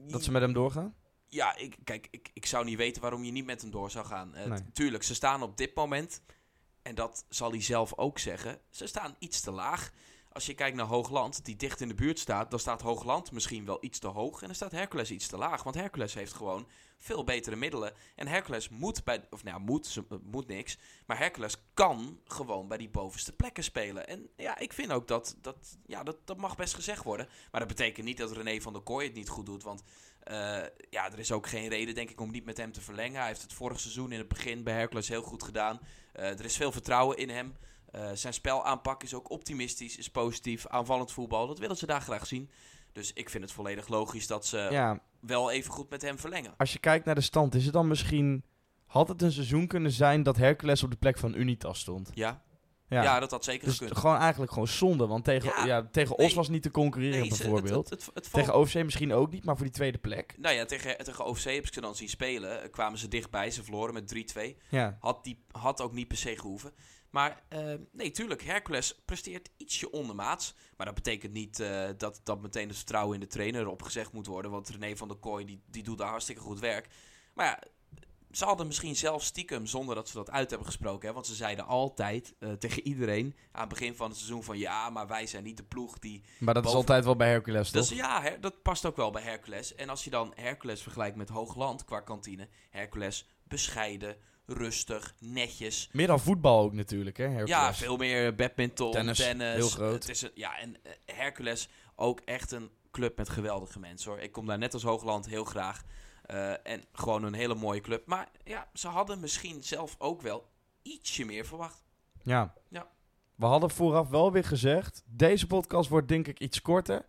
Dat 0.06 0.22
ze 0.24 0.30
met 0.30 0.42
hem 0.42 0.52
doorgaan? 0.52 0.94
Ja, 1.30 1.56
ik, 1.56 1.76
kijk, 1.84 2.08
ik, 2.10 2.30
ik 2.34 2.46
zou 2.46 2.64
niet 2.64 2.76
weten 2.76 3.02
waarom 3.02 3.24
je 3.24 3.32
niet 3.32 3.44
met 3.44 3.60
hem 3.60 3.70
door 3.70 3.90
zou 3.90 4.06
gaan. 4.06 4.30
Nee. 4.30 4.72
Tuurlijk, 4.72 5.02
ze 5.02 5.14
staan 5.14 5.42
op 5.42 5.56
dit 5.56 5.74
moment, 5.74 6.22
en 6.82 6.94
dat 6.94 7.24
zal 7.28 7.50
hij 7.50 7.62
zelf 7.62 7.92
ook 7.96 8.18
zeggen, 8.18 8.60
ze 8.70 8.86
staan 8.86 9.16
iets 9.18 9.40
te 9.40 9.50
laag. 9.50 9.90
Als 10.32 10.46
je 10.46 10.54
kijkt 10.54 10.76
naar 10.76 10.86
Hoogland, 10.86 11.44
die 11.44 11.56
dicht 11.56 11.80
in 11.80 11.88
de 11.88 11.94
buurt 11.94 12.18
staat, 12.18 12.50
dan 12.50 12.58
staat 12.58 12.82
Hoogland 12.82 13.32
misschien 13.32 13.64
wel 13.64 13.78
iets 13.80 13.98
te 13.98 14.06
hoog 14.06 14.40
en 14.40 14.46
dan 14.46 14.54
staat 14.54 14.72
Hercules 14.72 15.10
iets 15.10 15.26
te 15.26 15.36
laag. 15.36 15.62
Want 15.62 15.76
Hercules 15.76 16.14
heeft 16.14 16.32
gewoon 16.32 16.68
veel 16.98 17.24
betere 17.24 17.56
middelen. 17.56 17.92
En 18.16 18.28
Hercules 18.28 18.68
moet 18.68 19.04
bij, 19.04 19.26
of 19.30 19.44
nou 19.44 19.58
ja, 19.58 19.64
moet, 19.64 19.86
ze, 19.86 20.04
eh, 20.10 20.18
moet 20.22 20.46
niks, 20.46 20.78
maar 21.06 21.18
Hercules 21.18 21.56
kan 21.74 22.20
gewoon 22.24 22.68
bij 22.68 22.78
die 22.78 22.88
bovenste 22.88 23.32
plekken 23.32 23.64
spelen. 23.64 24.06
En 24.06 24.30
ja, 24.36 24.58
ik 24.58 24.72
vind 24.72 24.92
ook 24.92 25.08
dat, 25.08 25.36
dat, 25.40 25.78
ja, 25.86 26.02
dat, 26.02 26.16
dat 26.24 26.36
mag 26.36 26.56
best 26.56 26.74
gezegd 26.74 27.04
worden. 27.04 27.28
Maar 27.50 27.60
dat 27.60 27.68
betekent 27.68 28.06
niet 28.06 28.18
dat 28.18 28.32
René 28.32 28.60
van 28.60 28.72
der 28.72 28.82
Kooi 28.82 29.06
het 29.06 29.16
niet 29.16 29.28
goed 29.28 29.46
doet, 29.46 29.62
want 29.62 29.82
eh, 30.30 30.68
ja, 30.90 31.12
er 31.12 31.18
is 31.18 31.32
ook 31.32 31.46
geen 31.46 31.68
reden, 31.68 31.94
denk 31.94 32.10
ik, 32.10 32.20
om 32.20 32.30
niet 32.30 32.44
met 32.44 32.56
hem 32.56 32.72
te 32.72 32.80
verlengen. 32.80 33.18
Hij 33.18 33.26
heeft 33.26 33.42
het 33.42 33.52
vorig 33.52 33.80
seizoen 33.80 34.12
in 34.12 34.18
het 34.18 34.28
begin 34.28 34.62
bij 34.62 34.74
Hercules 34.74 35.08
heel 35.08 35.22
goed 35.22 35.42
gedaan. 35.42 35.80
Eh, 36.12 36.38
er 36.38 36.44
is 36.44 36.56
veel 36.56 36.72
vertrouwen 36.72 37.16
in 37.16 37.28
hem. 37.28 37.56
Eh, 37.90 38.10
zijn 38.12 38.32
spelaanpak 38.32 39.02
is 39.02 39.14
ook 39.14 39.30
optimistisch, 39.30 39.96
is 39.96 40.10
positief, 40.10 40.66
aanvallend 40.66 41.12
voetbal. 41.12 41.46
Dat 41.46 41.58
willen 41.58 41.76
ze 41.76 41.86
daar 41.86 42.00
graag 42.00 42.26
zien. 42.26 42.50
Dus 42.92 43.12
ik 43.12 43.30
vind 43.30 43.44
het 43.44 43.52
volledig 43.52 43.88
logisch 43.88 44.26
dat 44.26 44.46
ze 44.46 44.68
ja, 44.70 45.02
wel 45.20 45.50
even 45.50 45.72
goed 45.72 45.90
met 45.90 46.02
hem 46.02 46.18
verlengen. 46.18 46.54
als 46.56 46.72
je 46.72 46.78
kijkt 46.78 47.04
naar 47.04 47.14
de 47.14 47.20
stand, 47.20 47.54
is 47.54 47.64
het 47.64 47.72
dan 47.72 47.88
misschien... 47.88 48.44
Had 48.86 49.08
het 49.08 49.22
een 49.22 49.32
seizoen 49.32 49.66
kunnen 49.66 49.90
zijn 49.90 50.22
dat 50.22 50.36
Hercules 50.36 50.82
op 50.82 50.90
de 50.90 50.96
plek 50.96 51.18
van 51.18 51.34
Unitas 51.34 51.80
stond? 51.80 52.10
Ja, 52.14 52.42
Ja, 52.90 53.02
ja. 53.02 53.20
dat 53.20 53.30
had 53.30 53.44
zeker 53.44 53.66
dus 53.66 53.78
gekund. 53.78 53.98
gewoon 53.98 54.16
eigenlijk 54.16 54.52
gewoon 54.52 54.68
zonde. 54.68 55.06
Want 55.06 55.24
tegen, 55.24 55.48
Ja, 55.48 55.66
ja, 55.66 55.88
tegen 55.92 56.14
nee. 56.16 56.26
Os 56.26 56.34
was 56.34 56.48
niet 56.48 56.62
te 56.62 56.70
concurreren 56.70 57.20
Nee, 57.20 57.28
bijvoorbeeld. 57.28 57.90
Het, 57.90 58.32
tegen 58.32 58.54
OFC 58.54 58.74
misschien 58.74 59.12
ook 59.12 59.30
niet, 59.30 59.44
maar 59.44 59.56
voor 59.56 59.64
die 59.64 59.74
tweede 59.74 59.98
plek. 59.98 60.34
Nou 60.38 60.54
ja, 60.54 60.64
tegen, 60.64 61.04
tegen 61.04 61.24
OFC 61.24 61.44
heb 61.44 61.66
ik 61.66 61.74
ze 61.74 61.80
dan 61.80 61.94
zien 61.94 62.08
spelen. 62.08 62.70
Kwamen 62.70 62.98
ze 62.98 63.08
dichtbij, 63.08 63.50
ze 63.50 63.62
verloren 63.62 63.94
met 63.94 64.34
3-2. 64.38 64.40
Ja, 64.68 64.96
Had, 65.00 65.24
die, 65.24 65.44
had 65.50 65.80
ook 65.80 65.92
niet 65.92 66.08
per 66.08 66.16
se 66.16 66.38
gehoeven. 66.38 66.72
Maar 67.10 67.42
eh, 67.48 67.74
nee, 67.92 68.10
tuurlijk, 68.10 68.42
Hercules 68.42 69.00
presteert 69.04 69.50
ietsje 69.56 69.90
ondermaats. 69.90 70.54
Maar 70.76 70.86
dat 70.86 70.94
betekent 70.94 71.32
niet 71.32 71.60
eh, 71.60 71.88
dat, 71.96 72.20
dat 72.24 72.40
meteen 72.40 72.68
het 72.68 72.76
vertrouwen 72.76 73.14
in 73.14 73.20
de 73.20 73.26
trainer 73.26 73.68
opgezegd 73.68 74.12
moet 74.12 74.26
worden. 74.26 74.50
Want 74.50 74.68
René 74.68 74.96
van 74.96 75.08
der 75.08 75.16
Kooi 75.16 75.44
die, 75.44 75.62
die 75.66 75.82
doet 75.82 75.98
daar 75.98 76.08
hartstikke 76.08 76.40
goed 76.40 76.60
werk. 76.60 76.88
Maar 77.34 77.46
ja, 77.46 77.58
ze 78.30 78.44
hadden 78.44 78.66
misschien 78.66 78.96
zelf 78.96 79.22
stiekem, 79.22 79.66
zonder 79.66 79.94
dat 79.94 80.08
ze 80.08 80.14
dat 80.14 80.30
uit 80.30 80.48
hebben 80.48 80.66
gesproken. 80.66 81.08
Hè, 81.08 81.14
want 81.14 81.26
ze 81.26 81.34
zeiden 81.34 81.66
altijd 81.66 82.34
eh, 82.38 82.52
tegen 82.52 82.86
iedereen 82.86 83.36
aan 83.52 83.60
het 83.60 83.68
begin 83.68 83.96
van 83.96 84.08
het 84.08 84.16
seizoen 84.16 84.42
van... 84.44 84.58
Ja, 84.58 84.90
maar 84.90 85.06
wij 85.06 85.26
zijn 85.26 85.44
niet 85.44 85.56
de 85.56 85.62
ploeg 85.62 85.98
die 85.98 86.22
maar 86.38 86.54
dat 86.54 86.66
is 86.66 86.72
altijd 86.72 87.04
wel 87.04 87.16
bij 87.16 87.28
Hercules, 87.28 87.70
toch? 87.70 87.86
dus 87.86 87.98
ja, 87.98 88.22
her- 88.22 88.40
dat 88.40 88.62
past 88.62 88.86
ook 88.86 88.96
wel 88.96 89.10
bij 89.10 89.22
Hercules. 89.22 89.74
En 89.74 89.88
als 89.88 90.04
je 90.04 90.10
dan 90.10 90.32
Hercules 90.34 90.82
vergelijkt 90.82 91.16
met 91.16 91.28
Hoogland 91.28 91.84
qua 91.84 92.00
kantine. 92.00 92.48
Hercules 92.70 93.26
bescheiden, 93.42 94.16
rustig, 94.46 95.14
netjes. 95.18 95.88
Meer 95.92 96.06
dan 96.06 96.20
voetbal 96.20 96.60
ook 96.60 96.72
natuurlijk, 96.72 97.16
hè, 97.16 97.24
Hercules. 97.24 97.48
Ja, 97.48 97.74
veel 97.74 97.96
meer 97.96 98.34
badminton, 98.34 98.92
Tennis, 98.92 99.18
tennis. 99.18 99.54
heel 99.54 99.68
groot. 99.68 99.92
Het 99.92 100.08
is 100.08 100.22
een, 100.22 100.30
ja, 100.34 100.58
en 100.58 100.76
eh, 100.82 100.92
Hercules 101.14 101.68
ook 101.96 102.20
echt 102.20 102.50
een 102.52 102.70
club 102.90 103.16
met 103.16 103.28
geweldige 103.28 103.78
mensen 103.78 104.10
hoor. 104.10 104.20
Ik 104.20 104.32
kom 104.32 104.46
daar 104.46 104.58
net 104.58 104.74
als 104.74 104.82
Hoogland 104.82 105.26
heel 105.26 105.44
graag. 105.44 105.82
Eh, 106.30 106.72
en 106.72 106.84
gewoon 106.92 107.24
een 107.24 107.34
hele 107.34 107.54
mooie 107.54 107.80
club. 107.80 108.06
Maar 108.06 108.28
ja, 108.44 108.68
ze 108.74 108.88
hadden 108.88 109.20
misschien 109.20 109.62
zelf 109.62 109.96
ook 109.98 110.22
wel 110.22 110.48
ietsje 110.82 111.24
meer 111.24 111.44
verwacht. 111.46 111.84
Ja. 112.22 112.54
Ja. 112.68 112.88
We 113.34 113.46
hadden 113.46 113.70
vooraf 113.70 114.08
wel 114.08 114.32
weer 114.32 114.44
gezegd, 114.44 115.02
deze 115.06 115.46
podcast 115.46 115.88
wordt 115.88 116.08
denk 116.08 116.26
ik 116.26 116.40
iets 116.40 116.62
korter. 116.62 117.06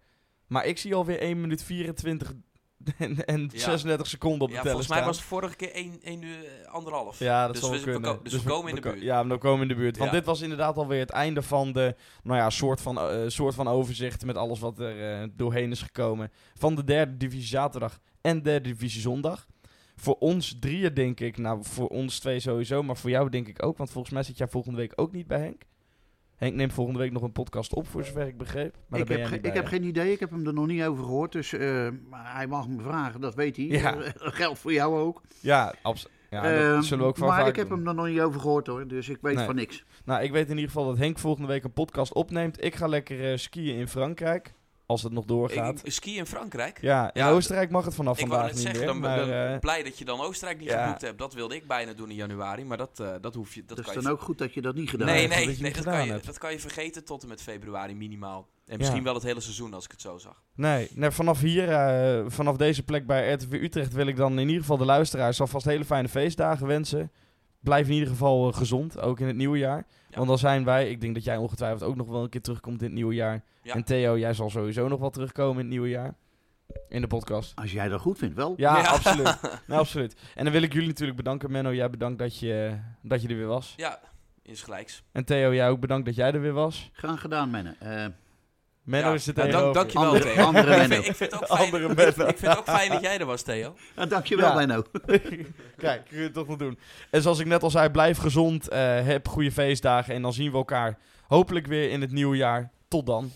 Maar 0.48 0.66
ik 0.66 0.78
zie 0.78 0.96
alweer 0.96 1.20
1 1.20 1.42
minuut 1.42 1.64
24 1.64 2.34
en, 2.98 3.26
en 3.26 3.50
Ja. 3.54 3.60
36 3.60 4.08
seconden 4.08 4.42
op 4.42 4.48
de 4.48 4.54
Ja, 4.56 4.62
teller 4.62 4.72
volgens 4.78 4.98
mij 4.98 5.06
was 5.06 5.18
het 5.18 5.26
vorige 5.26 5.56
keer 5.56 5.72
1 5.72 6.00
1 6.04 6.22
uur 6.22 6.46
eh, 6.46 6.68
anderhalf. 6.74 7.20
Ja, 7.20 7.46
dat 7.46 7.54
dus 7.56 7.64
zal 7.64 7.72
we, 7.72 7.80
kunnen. 7.82 8.02
ko- 8.16 8.20
dus 8.24 8.34
we 8.34 8.50
komen 8.50 8.70
in 8.70 8.76
de 8.76 8.82
buurt. 8.82 9.02
Ja, 9.02 9.28
we 9.28 9.38
komen 9.38 9.62
in 9.62 9.68
de 9.68 9.76
buurt. 9.76 9.98
Want 9.98 10.12
dit 10.12 10.26
was 10.26 10.42
inderdaad 10.42 10.78
alweer 10.78 11.00
het 11.00 11.10
einde 11.10 11.42
van 11.42 11.72
de, 11.72 11.96
nou 12.24 12.38
ja, 12.38 12.50
soort 12.50 12.82
van, 12.82 13.00
eh, 13.00 13.24
soort 13.28 13.56
van 13.56 13.68
overzicht 13.68 14.26
met 14.26 14.36
alles 14.36 14.60
wat 14.60 14.80
er 14.80 15.22
eh, 15.22 15.28
doorheen 15.36 15.72
is 15.72 15.82
gekomen. 15.82 16.32
Van 16.54 16.76
de 16.76 16.84
derde 16.84 17.18
divisie 17.18 17.48
zaterdag 17.48 18.00
en 18.22 18.42
derde 18.42 18.70
divisie 18.70 19.02
zondag. 19.02 19.48
Voor 19.96 20.16
ons 20.20 20.56
drieën 20.60 20.94
denk 20.94 21.20
ik, 21.20 21.38
nou 21.38 21.60
voor 21.64 21.88
ons 21.88 22.20
twee 22.20 22.40
sowieso, 22.40 22.84
maar 22.84 22.98
voor 22.98 23.10
jou 23.10 23.30
denk 23.30 23.48
ik 23.48 23.66
ook. 23.66 23.78
Want 23.78 23.92
volgens 23.92 24.14
mij 24.14 24.24
zit 24.24 24.38
jij 24.38 24.48
volgende 24.48 24.78
week 24.78 24.94
ook 24.96 25.12
niet 25.12 25.28
bij 25.28 25.40
Henk. 25.40 25.62
Henk 26.42 26.56
neemt 26.56 26.74
volgende 26.74 27.00
week 27.00 27.12
nog 27.12 27.22
een 27.22 27.32
podcast 27.32 27.74
op, 27.74 27.88
voor 27.88 28.04
zover 28.04 28.28
ik 28.28 28.38
begreep. 28.38 28.76
Maar 28.88 29.00
ik 29.00 29.08
heb, 29.08 29.26
ge- 29.26 29.36
ik 29.36 29.42
bij, 29.42 29.52
heb 29.52 29.66
geen 29.66 29.84
idee, 29.84 30.12
ik 30.12 30.20
heb 30.20 30.30
hem 30.30 30.48
er 30.48 30.54
nog 30.54 30.68
niet 30.68 30.84
over 30.84 31.04
gehoord. 31.04 31.32
Dus 31.32 31.52
maar 32.10 32.34
hij 32.36 32.48
mag 32.48 32.68
me 32.68 32.82
vragen, 32.82 33.22
dat 33.22 33.36
weet 33.36 33.56
hij. 33.56 33.66
Ja. 33.66 33.96
Geldt 34.16 34.60
voor 34.60 34.74
jou 34.74 35.00
ook. 35.00 35.22
Ja, 35.40 35.74
abs- 35.82 36.08
ja 36.30 36.42
dat 36.42 36.52
Ehm, 36.52 36.82
zullen 36.82 37.04
we 37.04 37.10
ook 37.10 37.18
van 37.18 37.28
maar 37.28 37.48
ik 37.48 37.56
heb 37.56 37.70
doen. 37.70 37.78
hem 37.78 37.88
er 37.88 37.94
nog 37.96 38.06
niet 38.08 38.20
over 38.22 38.40
gehoord 38.42 38.68
hoor, 38.68 38.88
dus 38.88 39.10
ik 39.10 39.18
weet 39.22 39.36
Nee. 39.36 39.46
van 39.46 39.56
niks. 39.56 39.86
Nou, 40.06 40.24
ik 40.24 40.32
weet 40.32 40.46
in 40.50 40.56
ieder 40.56 40.72
geval 40.72 40.86
dat 40.86 40.98
Henk 40.98 41.20
volgende 41.20 41.48
week 41.48 41.64
een 41.64 41.74
podcast 41.74 42.14
opneemt. 42.14 42.64
Ik 42.64 42.76
ga 42.76 42.88
lekker 42.88 43.32
eh, 43.32 43.38
skiën 43.38 43.76
in 43.78 43.88
Frankrijk. 43.88 44.54
Als 44.92 45.04
het 45.04 45.12
nog 45.12 45.26
doorgaat. 45.26 45.80
Ik, 45.84 45.92
ski 45.92 46.18
in 46.18 46.26
Frankrijk? 46.26 46.82
ja, 46.82 47.14
in 47.14 47.22
Ja, 47.22 47.30
Oostenrijk 47.32 47.70
mag 47.70 47.86
het 47.86 47.96
vanaf 47.96 48.20
ik 48.20 48.28
vandaag 48.28 48.46
net 48.46 48.54
niet 48.54 48.62
zeggen, 48.62 48.80
meer. 48.80 48.88
dan, 48.88 49.00
maar, 49.00 49.18
dan 49.18 49.30
eh, 49.30 49.60
blij 49.60 49.84
dat 49.84 49.98
je 49.98 50.06
dan 50.06 50.20
Oostenrijk 50.22 50.60
niet 50.60 50.70
ja. 50.70 50.84
geboekt 50.84 51.02
hebt. 51.02 51.18
Dat 51.18 51.34
wilde 51.34 51.56
ik 51.56 51.68
bijna 51.68 51.94
doen 51.94 52.10
in 52.10 52.16
januari, 52.16 52.66
maar 52.66 52.78
dat, 52.78 53.00
eh, 53.00 53.10
dat 53.22 53.36
hoef 53.36 53.54
je. 53.54 53.60
Dat 53.60 53.70
Dat 53.70 53.78
is 53.80 53.86
kan 53.86 53.94
je 53.94 54.02
dan 54.02 54.12
ook 54.12 54.22
goed 54.22 54.38
dat 54.38 54.54
je 54.54 54.62
dat 54.62 54.76
niet 54.76 54.90
gedaan 54.90 55.08
Nee, 55.08 55.28
hebt. 55.28 55.46
dat 55.48 55.60
nee, 55.60 55.74
dat, 55.74 55.84
kan 55.84 56.06
je, 56.06 56.12
hebt. 56.12 56.26
dat 56.26 56.38
kan 56.38 56.52
je 56.52 56.60
vergeten 56.60 57.04
tot 57.06 57.22
en 57.24 57.28
met 57.28 57.42
februari 57.42 57.96
minimaal. 57.96 58.48
En 58.66 58.78
misschien 58.78 58.98
Ja. 59.00 59.04
wel 59.06 59.14
het 59.14 59.24
hele 59.24 59.40
seizoen 59.40 59.74
als 59.74 59.86
ik 59.86 59.92
het 59.92 60.02
zo 60.02 60.18
zag. 60.18 60.44
Nee, 60.56 60.90
nee 60.94 61.10
vanaf 61.12 61.40
hier, 61.40 61.70
eh, 61.70 62.24
vanaf 62.28 62.58
deze 62.58 62.84
plek 62.84 63.06
bij 63.08 63.32
RTV 63.34 63.52
Utrecht 63.54 63.94
wil 63.94 64.08
ik 64.08 64.16
dan 64.16 64.32
in 64.40 64.46
ieder 64.48 64.62
geval 64.62 64.78
de 64.78 64.86
luisteraars 64.86 65.42
alvast 65.42 65.66
hele 65.66 65.86
fijne 65.86 66.10
feestdagen 66.10 66.68
wensen. 66.68 67.12
Blijf 67.60 67.88
in 67.88 67.94
ieder 67.94 68.10
geval 68.10 68.52
gezond, 68.52 69.00
ook 69.00 69.20
in 69.20 69.28
het 69.28 69.36
nieuwe 69.36 69.58
jaar. 69.58 69.86
Ja. 70.12 70.18
Want 70.18 70.28
dan 70.28 70.38
zijn 70.38 70.64
wij, 70.64 70.90
ik 70.90 71.02
denk 71.02 71.14
dat 71.14 71.24
jij 71.24 71.38
ongetwijfeld 71.38 71.84
ook 71.84 71.96
nog 71.96 72.08
wel 72.08 72.24
een 72.24 72.30
keer 72.30 72.42
terugkomt 72.42 72.80
in 72.80 72.86
het 72.86 72.94
nieuwe 72.96 73.14
jaar. 73.14 73.44
Ja. 73.64 73.74
En 73.74 73.84
Theo, 73.84 74.18
jij 74.18 74.34
zal 74.34 74.50
sowieso 74.50 74.88
nog 74.88 75.00
wel 75.00 75.10
terugkomen 75.10 75.54
in 75.54 75.60
het 75.60 75.70
nieuwe 75.70 75.90
jaar. 75.90 76.14
In 76.90 77.02
de 77.02 77.08
podcast. 77.08 77.56
Als 77.56 77.72
jij 77.72 77.88
dat 77.88 78.02
goed 78.02 78.18
vindt, 78.18 78.36
wel. 78.36 78.54
Ja, 78.58 78.78
Ja. 78.78 78.88
absoluut. 78.90 79.40
Nee, 79.68 79.78
absoluut. 79.78 80.16
En 80.36 80.44
dan 80.44 80.54
wil 80.54 80.62
ik 80.62 80.74
jullie 80.74 80.88
natuurlijk 80.88 81.18
bedanken. 81.18 81.52
Menno, 81.52 81.74
jij 81.74 81.90
bedankt 81.90 82.20
dat 82.20 82.40
je, 82.40 82.78
dat 83.02 83.22
je 83.22 83.28
er 83.28 83.36
weer 83.36 83.48
was. 83.48 83.74
Ja, 83.78 84.00
insgelijks. 84.42 85.04
En 85.12 85.26
Theo, 85.26 85.54
jij 85.54 85.70
ook 85.70 85.80
bedankt 85.80 86.06
dat 86.06 86.16
jij 86.16 86.32
er 86.32 86.42
weer 86.42 86.54
was. 86.54 86.90
Graag 86.94 87.22
gedaan, 87.22 87.50
Menne. 87.50 87.76
Eh, 87.80 88.06
Menno 88.84 89.08
Ja, 89.08 89.14
is 89.14 89.26
het 89.26 89.36
dank, 89.36 89.52
dankjewel, 89.74 90.08
Andere- 90.08 90.34
Theo. 90.34 90.44
andere 90.46 90.72
ik, 90.72 90.78
Menno. 90.78 90.96
vind, 90.96 91.08
ik, 91.08 91.16
vind 91.16 91.32
het 91.32 91.42
ook 91.42 91.48
fijn, 91.48 91.60
Andere 91.60 91.84
ik, 91.90 91.96
Menno. 91.96 92.28
ik 92.30 92.38
vind 92.38 92.52
het 92.52 92.58
ook 92.58 92.70
fijn 92.70 92.90
dat 92.90 93.02
jij 93.02 93.18
er 93.20 93.26
was, 93.26 93.42
Theo. 93.42 93.76
nou, 93.96 94.08
dankjewel, 94.10 94.50
Ja. 94.50 94.56
Menno. 94.56 94.84
Kijk, 95.78 96.06
kun 96.06 96.18
je 96.18 96.24
het 96.24 96.34
toch 96.34 96.48
nog 96.48 96.58
doen. 96.58 96.80
En 97.10 97.22
zoals 97.22 97.40
ik 97.40 97.46
net 97.46 97.64
al 97.64 97.70
zei, 97.72 97.90
blijf 97.90 98.18
gezond. 98.18 98.68
eh, 98.70 99.06
heb 99.06 99.28
goede 99.28 99.52
feestdagen. 99.52 100.14
En 100.14 100.22
dan 100.22 100.34
zien 100.34 100.52
we 100.52 100.58
elkaar 100.58 100.98
hopelijk 101.28 101.68
weer 101.68 101.90
in 101.90 102.02
het 102.02 102.12
nieuwe 102.12 102.36
jaar. 102.38 102.72
Tot 102.88 103.06
dan. 103.06 103.32